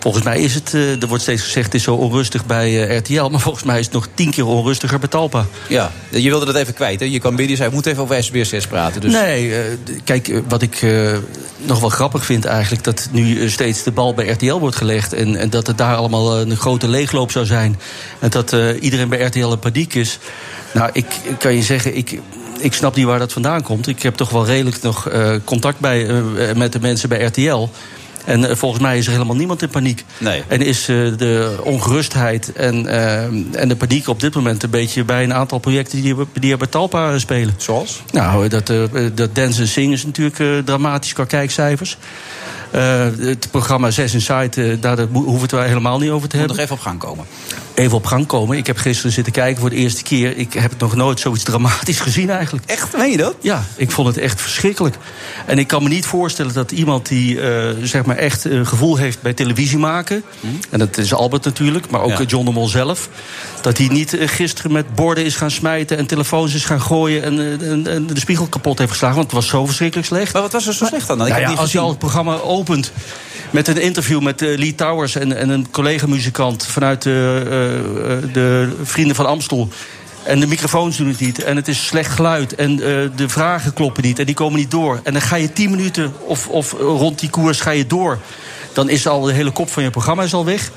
Volgens 0.03 0.25
mij 0.25 0.41
is 0.41 0.55
het, 0.55 0.75
eh, 0.75 1.03
er 1.03 1.09
wordt 1.09 1.23
steeds 1.23 1.43
gezegd, 1.43 1.67
het 1.67 1.75
is 1.75 1.83
zo 1.83 1.95
onrustig 1.95 2.47
bij 2.47 2.89
eh, 2.89 2.97
RTL. 2.99 3.29
Maar 3.29 3.41
volgens 3.41 3.65
mij 3.65 3.79
is 3.79 3.85
het 3.85 3.95
nog 3.95 4.09
tien 4.15 4.31
keer 4.31 4.47
onrustiger 4.47 4.99
bij 4.99 5.09
Talpa. 5.09 5.47
Ja, 5.69 5.93
je 6.11 6.29
wilde 6.29 6.47
dat 6.47 6.55
even 6.55 6.75
kwijt. 6.75 7.01
Hè? 7.01 7.07
Je 7.07 7.19
kwam 7.19 7.37
binnen 7.37 7.59
we 7.59 7.69
moeten 7.73 7.91
even 7.91 8.03
over 8.03 8.23
SBS 8.23 8.49
6 8.49 8.67
praten. 8.67 9.01
Dus... 9.01 9.13
Nee, 9.13 9.55
eh, 9.55 9.63
kijk, 10.05 10.43
wat 10.49 10.63
ik 10.63 10.87
nog 11.57 11.81
wel 11.81 11.89
grappig 11.89 12.25
vind 12.25 12.45
eigenlijk... 12.45 12.85
dat 12.85 13.09
nu 13.13 13.51
steeds 13.51 13.83
de 13.83 13.91
bal 13.91 14.15
bij 14.15 14.29
RTL 14.29 14.55
wordt 14.55 14.77
gelegd... 14.77 15.13
en, 15.13 15.37
en 15.37 15.51
dat 15.51 15.67
het 15.67 15.79
daar 15.79 15.97
allemaal 15.97 16.41
een 16.41 16.57
grote 16.57 16.89
leegloop 16.89 17.31
zou 17.31 17.47
zijn. 17.47 17.79
En 18.19 18.31
dat 18.31 18.57
iedereen 18.81 19.09
bij 19.09 19.21
RTL 19.21 19.53
in 19.53 19.59
paniek 19.59 19.95
is. 19.95 20.19
Nou, 20.75 20.91
ik 20.93 21.07
kan 21.39 21.55
je 21.55 21.63
zeggen... 21.63 21.97
Ik, 21.97 22.21
ik 22.59 22.73
snap 22.73 22.97
niet 22.97 23.07
waar 23.07 23.19
dat 23.19 23.33
vandaan 23.33 23.63
komt. 23.63 23.87
Ik 23.87 24.03
heb 24.03 24.15
toch 24.15 24.31
wel 24.31 24.47
redelijk 24.47 24.83
nog 24.83 25.09
contact 25.45 25.79
bij, 25.79 26.23
met 26.57 26.73
de 26.73 26.81
mensen 26.81 27.09
bij 27.09 27.25
RTL... 27.25 27.69
En 28.25 28.49
eh, 28.49 28.57
volgens 28.57 28.83
mij 28.83 28.99
is 28.99 29.07
er 29.07 29.13
helemaal 29.13 29.37
niemand 29.37 29.63
in 29.63 29.69
paniek. 29.69 30.05
Nee. 30.19 30.43
En 30.49 30.61
is 30.61 30.81
eh, 30.81 30.97
de 31.17 31.59
ongerustheid 31.63 32.53
en, 32.53 32.87
eh, 32.87 33.23
en 33.61 33.69
de 33.69 33.77
paniek 33.77 34.09
op 34.09 34.21
dit 34.21 34.35
moment 34.35 34.63
een 34.63 34.71
beetje 34.71 35.05
bij 35.05 35.23
een 35.23 35.35
aantal 35.35 35.59
projecten 35.59 36.03
die, 36.03 36.15
die 36.33 36.53
er 36.53 36.59
bij 36.59 36.67
Talpa 36.67 37.19
spelen. 37.19 37.55
Zoals? 37.57 38.03
Nou, 38.11 38.49
dat, 38.49 38.67
dat 39.15 39.35
Dance 39.35 39.61
and 39.61 39.69
Sing 39.69 39.93
is 39.93 40.05
natuurlijk 40.05 40.65
dramatisch 40.67 41.13
qua 41.13 41.25
kijkcijfers. 41.25 41.99
Het 42.73 43.49
programma 43.51 43.91
6 43.91 44.15
Inside, 44.15 44.63
eh, 44.63 44.81
daar 44.81 44.99
hoeven 45.13 45.49
we 45.49 45.57
het 45.57 45.67
helemaal 45.67 45.99
niet 45.99 46.11
over 46.11 46.29
te 46.29 46.37
Moet 46.37 46.47
hebben. 46.47 46.57
nog 46.57 46.65
even 46.65 46.75
op 46.77 46.81
gang 46.83 46.99
komen. 46.99 47.27
Even 47.83 47.97
op 47.97 48.07
gang 48.07 48.27
komen. 48.27 48.57
Ik 48.57 48.67
heb 48.67 48.77
gisteren 48.77 49.13
zitten 49.13 49.33
kijken 49.33 49.61
voor 49.61 49.71
de 49.71 49.77
eerste 49.77 50.03
keer. 50.03 50.37
Ik 50.37 50.53
heb 50.53 50.71
het 50.71 50.81
nog 50.81 50.95
nooit 50.95 51.21
zoiets 51.21 51.43
dramatisch 51.43 52.01
gezien 52.07 52.31
eigenlijk. 52.31 52.67
Echt? 52.67 52.97
Meen 52.97 53.11
je 53.11 53.17
dat? 53.17 53.35
Ja, 53.41 53.65
ik 53.77 53.91
vond 53.91 54.09
het 54.09 54.17
echt 54.17 54.41
verschrikkelijk. 54.41 54.97
En 55.47 55.59
ik 55.59 55.67
kan 55.67 55.83
me 55.83 55.89
niet 55.89 56.07
voorstellen 56.07 56.53
dat 56.53 56.71
iemand 56.71 57.09
die 57.09 57.41
eh, 57.41 57.69
zeg 57.83 58.05
maar 58.05 58.17
echt 58.17 58.45
een 58.45 58.67
gevoel 58.67 58.97
heeft 58.97 59.23
bij 59.23 59.33
televisie 59.33 59.79
maken... 59.79 60.23
en 60.71 60.79
dat 60.79 60.99
is 60.99 61.15
Albert 61.15 61.45
natuurlijk, 61.45 61.91
maar 61.91 62.01
ook 62.01 62.11
Hm? 62.11 62.15
Ja. 62.15 62.23
eh, 62.23 62.29
John 62.29 62.45
de 62.45 62.53
Mol 62.53 62.69
zelf... 62.69 63.09
dat 63.61 63.79
hij 63.79 63.89
niet 63.89 64.15
eh, 64.15 64.29
gisteren 64.29 64.73
met 64.73 64.95
borden 64.95 65.25
is 65.25 65.37
gaan 65.37 65.51
smijten... 65.51 65.99
en 65.99 66.07
telefoons 66.07 66.55
is 66.55 66.65
gaan 66.65 66.83
gooien 66.83 67.23
en, 67.23 67.61
en, 67.61 67.87
en 67.87 68.07
de 68.07 68.21
spiegel 68.21 68.47
kapot 68.47 68.79
heeft 68.79 68.91
geslagen. 68.91 69.17
Want 69.17 69.31
het 69.31 69.41
was 69.41 69.49
zo 69.49 69.67
verschrikkelijk 69.67 70.09
slecht. 70.09 70.33
Maar 70.33 70.43
wat 70.43 70.53
was 70.53 70.67
er 70.67 70.75
zo 70.75 70.85
slecht 70.85 71.07
dan? 71.07 71.21
Ik 71.21 71.29
Nou 71.29 71.41
ja, 71.41 71.49
niet 71.49 71.59
als 71.59 71.73
je 71.73 71.79
al 71.79 71.89
het 71.89 71.99
programma 71.99 72.39
opent 72.39 72.93
met 73.51 73.69
een 73.69 73.81
interview 73.81 74.21
met 74.21 74.41
Lee 74.41 74.75
Towers 74.75 75.15
en, 75.15 75.37
en 75.37 75.49
een 75.49 75.71
collega-muzikant 75.71 76.67
vanuit 76.67 77.03
de, 77.03 77.71
de 78.33 78.77
Vrienden 78.83 79.17
van 79.17 79.27
Amstel. 79.27 79.69
En 80.23 80.41
de 80.41 80.47
microfoons 80.47 80.97
doen 80.97 81.09
het 81.09 81.21
niet. 81.21 81.45
En 81.45 81.57
het 81.57 81.69
is 81.69 81.87
slecht 81.87 82.11
geluid. 82.11 82.55
En 82.55 82.71
eh, 82.71 83.09
de 83.17 83.29
vragen 83.29 83.73
kloppen 83.73 84.03
niet. 84.03 84.19
En 84.19 84.27
die 84.27 84.35
komen 84.35 84.59
niet 84.59 84.71
door. 84.71 85.01
En 85.03 85.13
dan 85.13 85.23
ga 85.23 85.37
je 85.37 85.53
tien 85.53 85.71
minuten 85.71 86.13
of, 86.27 86.49
of 86.49 86.73
rond 86.73 87.19
die 87.19 87.31
koers 87.31 87.61
ga 87.61 87.71
je 87.71 87.87
door. 87.87 88.19
Dan 88.73 88.89
is 88.89 89.07
al 89.07 89.21
de 89.21 89.33
hele 89.33 89.51
kop 89.51 89.71
van 89.71 89.83
je 89.83 89.91
programma 89.91 90.23
is 90.23 90.35
al 90.35 90.45
weg. 90.45 90.71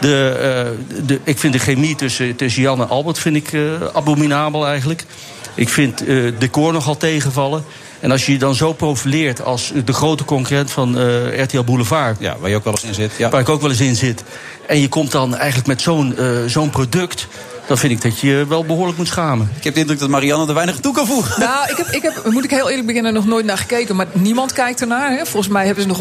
De, 0.00 0.28
eh, 0.40 1.04
de, 1.06 1.20
ik 1.24 1.38
vind 1.38 1.52
de 1.52 1.58
chemie 1.58 1.94
tussen, 1.94 2.36
tussen 2.36 2.62
Jan 2.62 2.80
en 2.80 2.88
Albert 2.88 3.18
vind 3.18 3.36
ik, 3.36 3.52
eh, 3.52 3.62
abominabel 3.92 4.66
eigenlijk. 4.66 5.04
Ik 5.54 5.68
vind 5.68 6.04
eh 6.04 6.32
decor 6.38 6.72
nogal 6.72 6.96
tegenvallen. 6.96 7.64
En 8.00 8.10
als 8.10 8.26
je 8.26 8.32
je 8.32 8.38
dan 8.38 8.54
zo 8.54 8.72
profileert 8.72 9.42
als 9.42 9.72
de 9.84 9.92
grote 9.92 10.24
concurrent 10.24 10.70
van 10.70 10.98
eh, 10.98 11.42
RTL 11.42 11.62
Boulevard... 11.62 12.16
Ja, 12.20 12.36
waar 12.40 12.50
je 12.50 12.56
ook 12.56 12.64
wel 12.64 12.72
eens 12.72 12.84
in 12.84 12.94
zit. 12.94 13.12
Ja. 13.18 13.28
Waar 13.28 13.40
ik 13.40 13.48
ook 13.48 13.60
wel 13.60 13.70
eens 13.70 13.80
in 13.80 13.96
zit. 13.96 14.24
En 14.66 14.80
je 14.80 14.88
komt 14.88 15.12
dan 15.12 15.36
eigenlijk 15.36 15.68
met 15.68 15.80
zo'n 15.80 16.16
eh, 16.16 16.28
zo'n 16.46 16.70
product... 16.70 17.26
dan 17.66 17.78
vind 17.78 17.92
ik 17.92 18.02
dat 18.02 18.20
je 18.20 18.26
je 18.28 18.46
wel 18.46 18.64
behoorlijk 18.64 18.98
moet 18.98 19.06
schamen. 19.06 19.50
Ik 19.56 19.64
heb 19.64 19.74
de 19.74 19.80
indruk 19.80 19.98
dat 19.98 20.08
Marianne 20.08 20.46
er 20.48 20.54
weinig 20.54 20.76
toe 20.80 20.92
kan 20.94 21.06
voegen. 21.06 21.40
Nou, 21.40 21.70
ik 21.70 21.76
heb, 21.76 21.86
ik 21.86 22.02
heb, 22.02 22.22
moet 22.30 22.44
ik 22.44 22.50
heel 22.50 22.68
eerlijk 22.68 22.86
beginnen, 22.86 23.12
nog 23.12 23.26
nooit 23.26 23.44
naar 23.46 23.58
gekeken. 23.58 23.96
Maar 23.96 24.06
niemand 24.12 24.52
kijkt 24.52 24.80
ernaar. 24.80 25.10
Hè. 25.10 25.26
Volgens 25.26 25.48
mij 25.52 25.66
hebben 25.66 25.82
ze 25.82 25.88
nog 25.88 25.98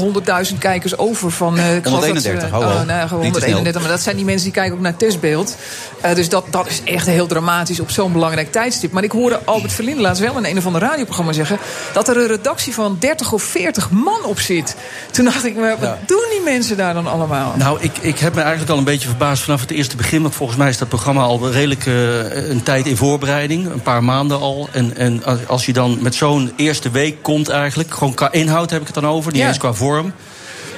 100.000 0.52 0.58
kijkers 0.58 0.98
over 0.98 1.32
van... 1.32 1.58
eh, 1.58 1.64
dat 1.74 1.84
ze- 1.84 1.90
131, 1.90 2.50
hou 2.50 2.66
wel. 2.66 2.74
Oh, 2.74 2.82
nee, 2.86 3.08
gewoon 3.08 3.24
Niet 3.24 3.34
te 3.34 3.40
snel. 3.40 3.54
131. 3.54 3.82
Maar 3.82 3.92
dat 3.92 4.02
zijn 4.02 4.16
die 4.16 4.26
mensen 4.26 4.44
die 4.44 4.54
kijken 4.54 4.74
ook 4.74 4.80
naar 4.82 4.96
testbeeld. 4.96 5.56
Eh, 6.02 6.16
dus 6.16 6.30
dat, 6.30 6.46
dat 6.50 6.68
is 6.68 6.82
echt 6.84 7.06
heel 7.06 7.28
dramatisch 7.28 7.80
op 7.80 7.92
zo'n 7.92 8.12
belangrijk 8.12 8.52
tijdstip. 8.52 8.92
Maar 8.92 9.04
ik 9.04 9.12
hoorde 9.12 9.40
Albert 9.46 9.74
Verlinde 9.74 10.02
laatst 10.02 10.22
wel 10.22 10.38
in 10.38 10.46
een 10.46 10.58
of 10.58 10.66
ander 10.66 10.82
radioprogramma 10.82 11.32
zeggen... 11.32 11.58
dat 11.94 12.08
er 12.08 12.18
een 12.18 12.28
redactie 12.28 12.74
van 12.74 12.96
30 13.00 13.32
of 13.32 13.44
40 13.44 13.92
man 13.92 14.24
op 14.24 14.40
zit. 14.40 14.76
Toen 15.12 15.26
dacht 15.26 15.46
ik, 15.46 15.56
maar 15.56 15.76
wat 15.80 15.96
doen 16.08 16.26
die 16.32 16.42
mensen 16.44 16.78
daar 16.78 16.94
dan 16.94 17.08
allemaal? 17.08 17.54
Nou, 17.58 17.78
ik, 17.82 17.92
ik 18.02 18.20
heb 18.20 18.34
me 18.36 18.42
eigenlijk 18.42 18.72
al 18.72 18.78
een 18.78 18.84
beetje 18.84 19.08
verbaasd 19.08 19.44
vanaf 19.44 19.62
het 19.62 19.72
eerste 19.72 19.96
begin. 19.96 20.22
Want 20.22 20.36
volgens 20.36 20.58
mij 20.58 20.70
is 20.70 20.78
dat 20.78 20.88
programma 20.88 21.22
al 21.22 21.40
redelijk 21.56 21.86
eh, 21.86 22.50
een 22.50 22.64
tijd 22.64 22.86
in 22.86 22.98
voorbereiding. 22.98 23.72
Een 23.72 23.82
paar 23.82 24.04
maanden 24.04 24.40
al. 24.40 24.70
En, 24.72 24.98
en 24.98 25.24
als- 25.48 25.66
je 25.66 25.74
dan 25.74 25.98
met 26.02 26.16
zo'n 26.16 26.52
eerste 26.56 26.90
week 26.92 27.16
komt 27.24 27.50
eigenlijk... 27.50 27.94
gewoon 27.94 28.14
qua 28.14 28.32
inhoud 28.32 28.70
heb 28.70 28.82
ik 28.82 28.86
het 28.88 28.96
dan 28.96 29.08
over, 29.08 29.32
niet 29.32 29.42
Ja. 29.42 29.48
eens 29.48 29.58
qua 29.58 29.74
vorm... 29.74 30.14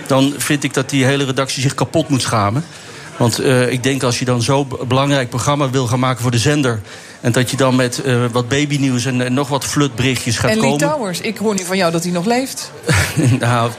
dan 0.08 0.34
vind 0.38 0.64
ik 0.64 0.74
dat 0.74 0.90
die 0.90 1.06
hele 1.06 1.26
redactie 1.26 1.62
zich 1.62 1.74
kapot 1.74 2.10
moet 2.10 2.22
schamen. 2.22 2.66
Want 3.18 3.40
eh, 3.40 3.72
ik 3.72 3.84
denk 3.84 4.04
als 4.04 4.20
je 4.20 4.26
dan 4.26 4.41
zo'n 4.41 4.68
belangrijk 4.88 5.30
programma 5.30 5.70
wil 5.70 5.88
gaan 5.88 5.99
maken 5.99 6.22
voor 6.22 6.32
de 6.32 6.38
zender... 6.38 6.80
en 7.22 7.32
dat 7.32 7.52
je 7.52 7.58
dan 7.58 7.76
met 7.76 8.02
eh, 8.02 8.26
wat 8.32 8.48
babynieuws 8.49 9.06
en, 9.06 9.22
en 9.22 9.34
nog 9.34 9.48
wat 9.48 9.66
flutberichtjes 9.66 10.38
gaat 10.38 10.49
en 10.52 10.60
Lee 10.60 10.70
komen... 10.70 10.88
Towers, 10.90 11.22
ik 11.22 11.38
hoor 11.38 11.54
nu 11.56 11.64
van 11.66 11.78
jou 11.78 11.91
dat 11.91 12.04
hij 12.04 12.12
nog 12.12 12.26
leeft. 12.26 12.72
nou, 13.40 13.72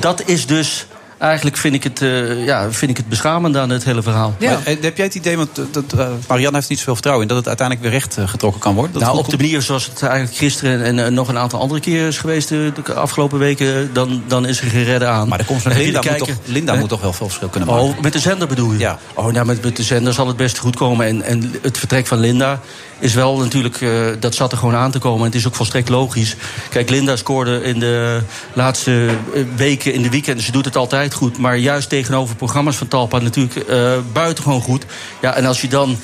dat 0.00 0.22
is 0.26 0.46
dus. 0.46 0.86
Eigenlijk 1.24 1.56
vind 1.56 1.74
ik, 1.74 1.82
het, 1.82 2.02
eh, 2.02 2.44
ja, 2.44 2.72
vind 2.72 2.90
ik 2.90 2.96
het 2.96 3.08
beschamend 3.08 3.56
aan 3.56 3.70
het 3.70 3.84
hele 3.84 4.02
verhaal. 4.02 4.34
Maar, 4.40 4.64
eh, 4.64 4.76
heb 4.82 4.96
jij 4.96 5.06
het 5.06 5.14
idee, 5.14 5.36
want 5.36 5.58
eh, 5.58 5.64
dat, 5.70 5.92
eh, 5.92 6.08
Marianne 6.28 6.56
heeft 6.56 6.68
niet 6.68 6.78
zoveel 6.78 6.94
vertrouwen 6.94 7.28
in... 7.28 7.34
dat 7.34 7.38
het 7.38 7.48
uiteindelijk 7.48 7.88
weer 7.88 7.98
recht 7.98 8.18
getrokken 8.30 8.60
kan 8.60 8.74
worden? 8.74 8.92
Dat 8.92 9.02
nou, 9.02 9.18
op 9.18 9.28
de 9.28 9.36
manier 9.36 9.62
zoals 9.62 9.86
het 9.86 10.02
eigenlijk 10.02 10.36
gisteren 10.36 10.82
en 10.82 11.14
nog 11.14 11.28
een 11.28 11.38
aantal 11.38 11.60
andere 11.60 11.80
keren 11.80 12.06
is 12.06 12.18
geweest 12.18 12.48
de 12.48 12.72
afgelopen 12.94 13.38
weken, 13.38 13.90
dan, 13.92 14.22
dan 14.26 14.46
is 14.46 14.60
er 14.60 14.66
geen 14.66 14.84
redden 14.84 15.08
aan. 15.08 15.28
Maar 15.28 15.38
de 15.38 15.44
komst 15.44 15.62
van 15.62 15.72
Linda, 15.72 16.00
moet, 16.08 16.18
toch, 16.18 16.28
Linda 16.44 16.74
moet 16.74 16.88
toch 16.88 17.00
wel 17.00 17.12
veel 17.12 17.26
verschil 17.26 17.48
kunnen 17.48 17.68
maken? 17.68 17.84
Oh, 17.84 17.98
met 18.00 18.12
de 18.12 18.18
zender 18.18 18.48
bedoel 18.48 18.72
je? 18.72 18.78
Ja. 18.78 18.98
Oh, 19.14 19.32
nou, 19.32 19.46
met, 19.46 19.62
met 19.62 19.76
de 19.76 19.82
zender 19.82 20.12
zal 20.12 20.26
het 20.26 20.36
best 20.36 20.58
goed 20.58 20.76
komen. 20.76 21.06
En, 21.06 21.22
en 21.22 21.54
het 21.62 21.78
vertrek 21.78 22.06
van 22.06 22.18
Linda 22.18 22.60
is 23.04 23.14
wel 23.14 23.36
natuurlijk... 23.36 23.80
eh, 23.80 23.90
dat 24.20 24.34
zat 24.34 24.52
er 24.52 24.58
gewoon 24.58 24.74
aan 24.74 24.90
te 24.90 24.98
komen. 24.98 25.18
En 25.18 25.26
het 25.26 25.34
is 25.34 25.46
ook 25.46 25.54
volstrekt 25.54 25.88
logisch. 25.88 26.36
Kijk, 26.70 26.90
Linda 26.90 27.16
scoorde 27.16 27.62
in 27.62 27.78
de 27.78 28.20
laatste 28.52 29.06
eh, 29.34 29.42
weken 29.56 29.92
in 29.92 30.02
de 30.02 30.10
weekenden. 30.10 30.44
Ze 30.44 30.52
doet 30.52 30.64
het 30.64 30.76
altijd 30.76 31.14
goed. 31.14 31.38
Maar 31.38 31.56
juist 31.56 31.88
tegenover 31.88 32.36
programma's 32.36 32.76
van 32.76 32.88
Talpa 32.88 33.18
natuurlijk 33.18 33.56
eh 33.56 33.92
buitengewoon 34.12 34.60
goed. 34.60 34.84
Ja, 35.20 35.34
en 35.34 35.44
als 35.44 35.60
je 35.60 35.68
dan 35.68 35.96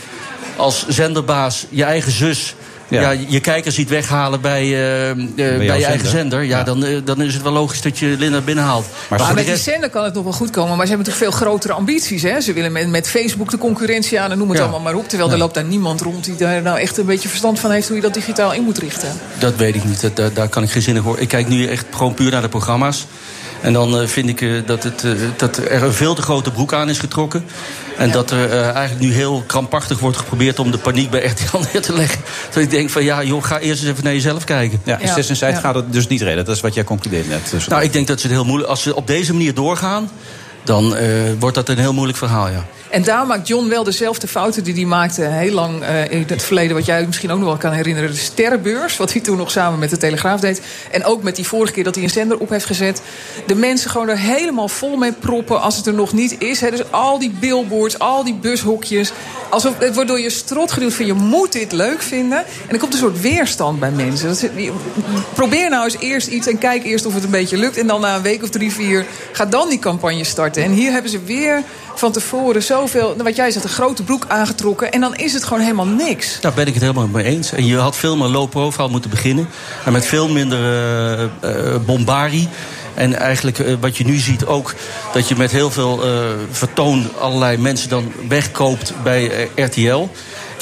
als 0.57 0.89
zenderbaas 0.89 1.67
je 1.69 1.85
eigen 1.85 2.13
zus... 2.13 2.55
Ja. 2.91 3.11
je 3.29 3.41
kijkers 3.41 3.75
ziet 3.75 3.89
weghalen 3.89 4.41
bij, 4.41 4.63
eh, 4.63 5.11
eh, 5.11 5.17
bij, 5.37 5.65
jouw 5.65 5.77
je 5.77 5.85
eigen 5.85 5.91
zender. 5.91 6.11
zender... 6.11 6.43
Ja, 6.43 6.63
Dan, 6.63 6.85
eh, 6.85 6.97
dan 7.05 7.23
is 7.23 7.35
het 7.35 7.43
wel 7.43 7.53
logisch 7.53 7.83
dat 7.83 7.99
je 7.99 8.17
Linda 8.19 8.41
binnenhaalt. 8.41 8.87
Maar, 9.09 9.19
voor 9.19 9.29
de 9.29 9.35
met 9.35 9.47
die 9.47 9.57
zender 9.57 9.91
kan 9.91 10.05
het 10.05 10.15
nog 10.15 10.25
wel 10.25 10.33
goed 10.33 10.51
komen. 10.51 10.77
Maar 10.77 10.87
ze 10.87 10.93
hebben 10.93 11.07
natuurlijk 11.07 11.33
veel 11.33 11.47
grotere 11.47 11.73
ambities. 11.73 12.23
Hè? 12.23 12.41
Ze 12.41 12.53
willen 12.53 12.73
met, 12.73 12.89
met 12.89 13.09
Facebook 13.09 13.51
de 13.51 13.59
concurrentie 13.59 14.21
aan 14.21 14.31
en 14.31 14.39
noem 14.39 14.49
het 14.49 14.59
Ja. 14.59 14.63
allemaal 14.63 14.81
maar 14.81 14.95
op. 14.95 15.09
Terwijl 15.09 15.31
er 15.31 15.39
loopt 15.39 15.55
daar 15.55 15.65
niemand 15.65 16.01
rond 16.01 16.25
die 16.25 16.37
daar 16.37 16.63
nou 16.63 16.79
echt 16.79 16.97
een 16.99 17.07
beetje 17.07 17.29
verstand 17.29 17.61
van 17.61 17.71
heeft... 17.71 17.87
hoe 17.87 17.97
je 17.97 18.03
dat 18.03 18.15
digitaal 18.15 18.53
in 18.53 18.63
moet 18.63 18.79
richten. 18.79 19.09
Dat 19.39 19.57
weet 19.57 19.75
ik 19.75 19.85
niet. 19.85 20.01
Dat, 20.01 20.17
daar, 20.17 20.33
daar 20.33 20.49
kan 20.49 20.63
ik 20.63 20.71
geen 20.71 20.83
zinnig 20.83 21.03
voor. 21.03 21.19
Ik 21.19 21.29
kijk 21.29 21.49
nu 21.49 21.67
echt 21.67 21.85
gewoon 21.91 22.15
puur 22.15 22.31
naar 22.31 22.43
de 22.43 22.49
programma's. 22.49 23.07
En 23.61 23.73
dan 23.73 24.01
eh, 24.01 24.07
vind 24.07 24.29
ik 24.29 24.41
eh, 24.41 24.51
dat, 24.67 24.83
het, 24.83 25.05
eh, 25.05 25.13
dat 25.37 25.57
er 25.57 25.83
een 25.83 25.93
veel 25.93 26.15
te 26.15 26.23
grote 26.23 26.51
broek 26.51 26.73
aan 26.73 26.89
is 26.89 26.99
getrokken. 26.99 27.45
En 28.01 28.11
dat 28.11 28.31
er 28.31 28.51
eh, 28.51 28.69
eigenlijk 28.69 29.01
nu 29.01 29.13
heel 29.13 29.43
krampachtig 29.47 29.99
wordt 29.99 30.17
geprobeerd 30.17 30.59
om 30.59 30.71
de 30.71 30.79
paniek 30.79 31.11
bij 31.11 31.27
RTL 31.27 31.57
neer 31.73 31.83
te 31.83 31.93
leggen. 31.93 32.21
Dat 32.49 32.63
ik 32.63 32.71
denk 32.71 32.91
van 32.91 33.05
ja, 33.05 33.23
joh, 33.23 33.45
ga 33.45 33.59
eerst 33.59 33.83
eens 33.83 33.91
even 33.91 34.05
naar 34.05 34.13
jezelf 34.13 34.45
kijken. 34.45 34.81
Ja, 34.85 34.99
in 34.99 35.09
Zes 35.25 35.41
en 35.41 35.57
gaat 35.57 35.75
het 35.75 35.93
dus 35.93 36.07
niet 36.07 36.21
redden. 36.23 36.45
Dat 36.45 36.55
is 36.55 36.61
wat 36.61 36.75
jij 36.75 36.85
concludeert 36.85 37.29
net. 37.29 37.51
Dus 37.51 37.67
Nou, 37.67 37.83
ik 37.83 37.93
denk 37.93 38.07
dat 38.07 38.21
ze 38.21 38.27
het 38.27 38.37
heel 38.37 38.45
moeilijk. 38.45 38.71
Als 38.71 38.83
ze 38.83 38.97
op 38.97 39.07
deze 39.07 39.33
manier 39.33 39.55
doorgaan, 39.55 40.11
dan 40.65 40.97
eh, 40.97 41.09
wordt 41.39 41.55
dat 41.55 41.69
een 41.69 41.79
heel 41.79 41.93
moeilijk 41.93 42.19
verhaal, 42.19 42.49
ja. 42.49 42.65
En 42.91 43.03
daar 43.03 43.27
maakt 43.27 43.49
John 43.49 43.69
wel 43.69 43.85
dezelfde 43.85 44.29
fouten 44.29 44.65
die 44.65 44.75
hij 44.75 44.85
maakte 44.85 45.23
heel 45.23 45.53
lang 45.53 45.83
eh, 45.83 46.11
in 46.11 46.25
het 46.27 46.43
verleden. 46.43 46.77
Wat 46.77 46.87
jij 46.87 47.07
misschien 47.07 47.31
ook 47.31 47.39
nog 47.39 47.49
wel 47.49 47.57
kan 47.57 47.73
herinneren. 47.73 48.11
De 48.11 48.17
sterrenbeurs, 48.17 48.97
wat 48.97 49.13
hij 49.13 49.21
toen 49.21 49.37
nog 49.37 49.51
samen 49.51 49.79
met 49.79 49.91
de 49.91 49.97
Telegraaf 49.97 50.41
deed. 50.41 50.61
En 50.91 51.05
ook 51.05 51.23
met 51.23 51.37
die 51.37 51.47
vorige 51.47 51.73
keer 51.73 51.85
dat 51.85 51.95
hij 51.95 52.05
een 52.05 52.11
zender 52.11 52.39
op 52.39 52.49
heeft 52.49 52.65
gezet. 52.65 53.03
De 53.47 53.55
mensen 53.55 53.91
gewoon 53.91 54.09
er 54.09 54.19
helemaal 54.19 54.69
vol 54.69 54.97
mee 54.97 55.13
proppen 55.13 55.61
als 55.61 55.77
het 55.77 55.87
er 55.87 55.95
nog 55.95 56.13
niet 56.13 56.37
is. 56.39 56.61
Hè. 56.61 56.71
Dus 56.71 56.91
al 56.91 57.19
die 57.19 57.33
billboards, 57.41 57.99
al 57.99 58.25
die 58.25 58.35
bushokjes. 58.35 59.13
Alsof, 59.51 59.79
het 59.79 59.95
wordt 59.95 60.09
door 60.09 60.21
je 60.21 60.31
strot 60.31 60.73
geduwd 60.73 60.95
van 60.95 61.07
je 61.07 61.13
moet 61.13 61.53
dit 61.53 61.73
leuk 61.73 62.03
vinden. 62.03 62.39
En 62.39 62.73
er 62.73 62.79
komt 62.79 62.93
een 62.93 62.99
soort 62.99 63.21
weerstand 63.21 63.81
bij 63.81 63.91
mensen. 63.91 64.29
Dat 64.29 64.51
probeer 65.35 65.71
nou 65.71 65.85
eens 65.85 65.99
eerst 65.99 66.29
iets 66.29 66.47
en 66.47 66.59
kijk 66.59 66.85
eerst 66.85 67.07
of 67.07 67.15
het 67.15 67.25
een 67.25 67.31
beetje 67.31 67.57
lukt. 67.57 67.77
En 67.77 67.87
dan 67.87 68.01
na 68.01 68.17
een 68.17 68.23
week 68.23 68.43
of 68.43 68.49
drie, 68.49 68.73
vier, 68.73 69.07
ga 69.33 69.45
dan 69.45 69.69
die 69.69 69.79
campagne 69.79 70.25
starten. 70.25 70.63
En 70.63 70.73
hier 70.73 70.93
hebben 70.93 71.11
ze 71.11 71.23
weer 71.23 71.63
van 71.95 72.13
tevoren 72.13 72.63
zoveel, 72.63 73.17
wat 73.17 73.37
jij 73.37 73.51
zegt, 73.51 73.65
een 73.65 73.71
grote 73.71 74.03
broek 74.03 74.25
aangetrokken. 74.29 74.93
En 74.93 75.01
dan 75.01 75.17
is 75.17 75.33
het 75.33 75.45
gewoon 75.45 75.63
helemaal 75.63 75.87
niks. 75.87 76.41
Daar 76.41 76.53
ben 76.53 76.67
ik 76.67 76.75
het 76.75 76.83
helemaal 76.83 77.07
mee 77.07 77.25
eens. 77.25 77.53
En 77.53 77.67
je 77.67 77.77
had 77.77 77.97
veel 77.97 78.17
meer 78.17 78.29
low 78.29 78.49
profile 78.49 78.89
moeten 78.89 79.11
beginnen. 79.11 79.49
En 79.85 79.93
met 79.93 80.07
veel 80.07 80.29
minder 80.29 80.59
eh, 80.59 81.23
eh, 81.23 81.81
bombarie. 81.87 82.49
En 82.95 83.19
eigenlijk 83.19 83.59
eh, 83.59 83.75
wat 83.81 83.97
je 83.97 84.05
nu 84.05 84.17
ziet 84.17 84.47
ook... 84.47 84.75
dat 85.13 85.29
je 85.29 85.37
met 85.37 85.51
heel 85.51 85.71
veel 85.71 86.01
vertoon 86.51 87.11
allerlei 87.19 87.57
mensen 87.57 87.89
dan 87.89 88.13
wegkoopt 88.29 88.93
bij 89.03 89.49
RTL. 89.55 90.09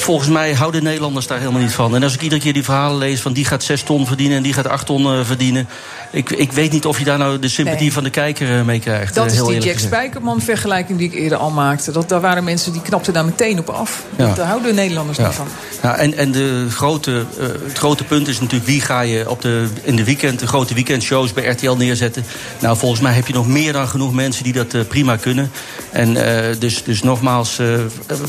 Volgens 0.01 0.29
mij 0.29 0.53
houden 0.53 0.83
Nederlanders 0.83 1.27
daar 1.27 1.39
helemaal 1.39 1.61
niet 1.61 1.71
van. 1.73 1.95
En 1.95 2.03
als 2.03 2.13
ik 2.13 2.21
iedere 2.21 2.41
keer 2.41 2.53
die 2.53 2.63
verhalen 2.63 2.97
lees 2.97 3.21
van 3.21 3.33
die 3.33 3.45
gaat 3.45 3.63
6 3.63 3.81
ton 3.81 4.07
verdienen 4.07 4.37
en 4.37 4.43
die 4.43 4.53
gaat 4.53 4.67
8 4.67 4.85
ton 4.85 5.05
eh, 5.05 5.25
verdienen. 5.25 5.67
Ik, 6.11 6.29
ik 6.29 6.51
weet 6.51 6.71
niet 6.71 6.85
of 6.85 6.97
je 6.99 7.05
daar 7.05 7.17
nou 7.17 7.39
de 7.39 7.47
sympathie 7.47 7.79
Nee. 7.81 7.93
van 7.93 8.03
de 8.03 8.09
kijker 8.09 8.57
eh, 8.59 8.65
mee 8.65 8.79
krijgt. 8.79 9.15
Dat 9.15 9.25
eh, 9.31 9.33
is 9.33 9.43
die 9.43 9.59
Jack. 9.59 9.79
Spijkerman-vergelijking 9.79 10.97
die 10.97 11.07
ik 11.07 11.13
eerder 11.13 11.37
al 11.37 11.49
maakte. 11.49 11.91
Dat, 11.91 12.09
daar 12.09 12.21
waren 12.21 12.43
mensen 12.43 12.71
die 12.71 12.81
knapten 12.81 13.13
daar 13.13 13.25
meteen 13.25 13.59
op 13.59 13.69
af. 13.69 14.03
Ja. 14.15 14.33
Daar 14.33 14.47
houden 14.47 14.75
Nederlanders 14.75 15.17
Ja. 15.17 15.25
niet 15.25 15.35
van. 15.35 15.47
Ja, 15.81 15.95
en 15.95 16.17
en 16.17 16.31
de 16.31 16.67
grote, 16.69 17.25
het 17.67 17.77
grote 17.77 18.03
punt 18.03 18.27
is 18.27 18.39
natuurlijk 18.39 18.69
wie 18.69 18.81
ga 18.81 19.01
je 19.01 19.29
op 19.29 19.41
de, 19.41 19.67
in 19.83 19.95
de 19.95 20.03
weekend, 20.03 20.39
de 20.39 20.47
grote 20.47 20.73
weekendshows 20.73 21.33
bij 21.33 21.45
RTL 21.45 21.71
neerzetten. 21.71 22.25
Nou, 22.59 22.77
volgens 22.77 23.01
mij 23.01 23.13
heb 23.13 23.27
je 23.27 23.33
nog 23.33 23.47
meer 23.47 23.73
dan 23.73 23.87
genoeg 23.87 24.13
mensen 24.13 24.43
die 24.43 24.53
dat 24.53 24.87
prima 24.87 25.15
kunnen. 25.15 25.51
En 25.91 26.13
dus, 26.59 26.83
dus 26.83 27.03
nogmaals, 27.03 27.59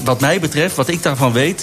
wat 0.05 0.21
mij 0.21 0.41
betreft, 0.41 0.77
wat 0.77 0.89
ik 0.89 1.03
daarvan 1.03 1.33
weet. 1.33 1.60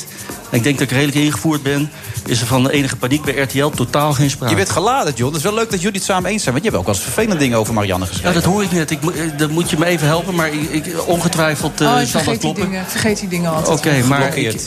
En 0.49 0.57
Ik 0.57 0.63
denk 0.63 0.77
dat 0.79 0.89
ik 0.89 0.93
redelijk 0.97 1.17
ingevoerd 1.17 1.63
ben. 1.63 1.91
Is 2.25 2.41
er 2.41 2.47
van 2.47 2.63
de 2.63 2.71
enige 2.71 2.95
paniek 2.95 3.21
bij 3.21 3.35
RTL 3.35 3.67
totaal 3.67 4.13
geen 4.13 4.29
sprake. 4.29 4.51
Je 4.51 4.57
bent 4.57 4.69
geladen, 4.69 5.13
John. 5.15 5.27
Het 5.33 5.37
is 5.37 5.43
wel 5.49 5.53
leuk 5.53 5.71
dat 5.71 5.81
jullie 5.81 5.97
het 5.97 6.05
samen 6.05 6.31
eens 6.31 6.43
zijn. 6.43 6.53
Want 6.53 6.65
je 6.65 6.69
hebt 6.71 6.81
ook 6.81 6.87
wel 6.87 6.95
eens 6.95 7.11
vervelende 7.13 7.37
dingen 7.43 7.57
over 7.57 7.73
Marianne 7.73 8.05
Ja, 8.05 8.11
geschreven. 8.11 8.33
dat 8.41 8.43
hoor 8.51 8.63
ik 8.63 8.71
net. 8.71 8.91
Ik, 8.91 9.01
moet- 9.01 9.15
eh, 9.15 9.21
dan 9.37 9.51
moet 9.51 9.69
je 9.69 9.77
me 9.77 9.85
even 9.85 10.07
helpen. 10.07 10.35
Maar 10.35 10.47
ik, 10.53 10.69
ik- 10.85 11.07
ongetwijfeld 11.07 11.81
eh, 11.81 11.87
oh, 11.87 12.01
ik 12.01 12.07
zal 12.07 12.11
dat 12.11 12.11
vergeet 12.11 12.31
die, 12.31 12.39
kloppen. 12.39 12.63
dingen, 12.71 12.85
vergeet 12.87 13.19
die 13.19 13.29
dingen 13.29 13.51
altijd. 13.53 13.77
Oké, 13.77 14.03
maar 14.07 14.37
ik. 14.37 14.61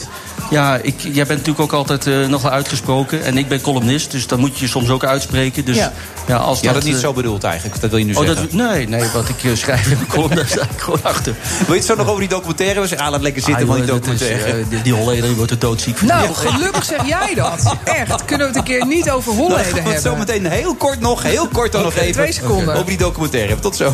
Ja, 0.49 0.77
ik, 0.81 0.95
jij 0.99 1.13
bent 1.25 1.29
natuurlijk 1.29 1.59
ook 1.59 1.73
altijd 1.73 2.07
eh, 2.07 2.27
nogal 2.27 2.51
uitgesproken. 2.51 3.23
En 3.23 3.37
ik 3.37 3.47
ben 3.47 3.61
columnist, 3.61 4.11
dus 4.11 4.27
dan 4.27 4.39
moet 4.39 4.57
je 4.57 4.65
je 4.65 4.71
soms 4.71 4.89
ook 4.89 5.03
uitspreken. 5.03 5.65
Dus, 5.65 5.75
Ja. 5.75 5.91
ja. 6.27 6.35
als 6.35 6.59
Je 6.59 6.65
had 6.67 6.75
het 6.75 6.85
niet 6.85 6.95
eh, 6.95 6.99
zo 7.01 7.13
bedoeld 7.13 7.43
eigenlijk. 7.43 7.81
Dat 7.81 7.89
wil 7.89 7.99
je 7.99 8.05
nu 8.05 8.13
Oh, 8.13 8.25
zeggen. 8.25 8.41
dat, 8.57 8.69
nee, 8.69 8.87
nee, 8.87 9.09
wat 9.13 9.29
ik 9.29 9.43
eh, 9.43 9.51
schrijf 9.55 9.85
in 9.85 9.97
mijn 9.97 10.07
column, 10.09 10.35
daar 10.39 10.47
sta 10.47 10.61
ik 10.61 10.79
gewoon 10.81 10.99
achter. 11.03 11.35
Wil 11.59 11.73
je 11.73 11.73
het 11.79 11.85
zo 11.85 11.95
nog 11.95 12.07
over 12.07 12.19
die 12.19 12.29
documentaire? 12.29 12.81
We 12.81 12.87
zeggen, 12.87 13.05
ah, 13.05 13.11
laat 13.13 13.21
lekker 13.21 13.41
zitten 13.41 13.63
Ah, 13.63 13.69
van 13.69 13.77
die 13.77 13.85
dat 13.85 14.07
is, 14.07 14.19
documentaire. 14.19 14.67
die, 14.69 14.81
die 14.81 14.93
Holleder 14.93 15.25
die 15.27 15.35
wordt 15.35 15.51
er 15.51 15.59
doodziek 15.59 15.97
van. 15.97 16.07
Nou, 16.07 16.33
gelukkig 16.33 16.83
zeg 16.85 17.05
jij 17.07 17.33
dat. 17.35 17.75
Echt. 17.83 18.25
Kunnen 18.25 18.47
we 18.51 18.53
het 18.59 18.67
een 18.67 18.75
keer 18.75 18.85
niet 18.85 19.09
over 19.11 19.33
Holleden 19.33 19.55
Dan 19.63 19.65
gaan 19.65 19.83
we 19.83 19.89
het 19.89 20.03
hebben? 20.03 20.25
zo 20.27 20.33
meteen 20.33 20.45
heel 20.45 20.75
kort 20.75 20.99
nog, 20.99 21.23
heel 21.23 21.47
kort 21.47 21.71
dan 21.71 21.81
nog 21.83 21.95
even 21.95 22.11
twee 22.13 22.31
seconden. 22.33 22.73
over 22.75 22.85
die 22.85 22.97
documentaire. 22.97 23.59
Tot 23.59 23.75
zo. 23.75 23.93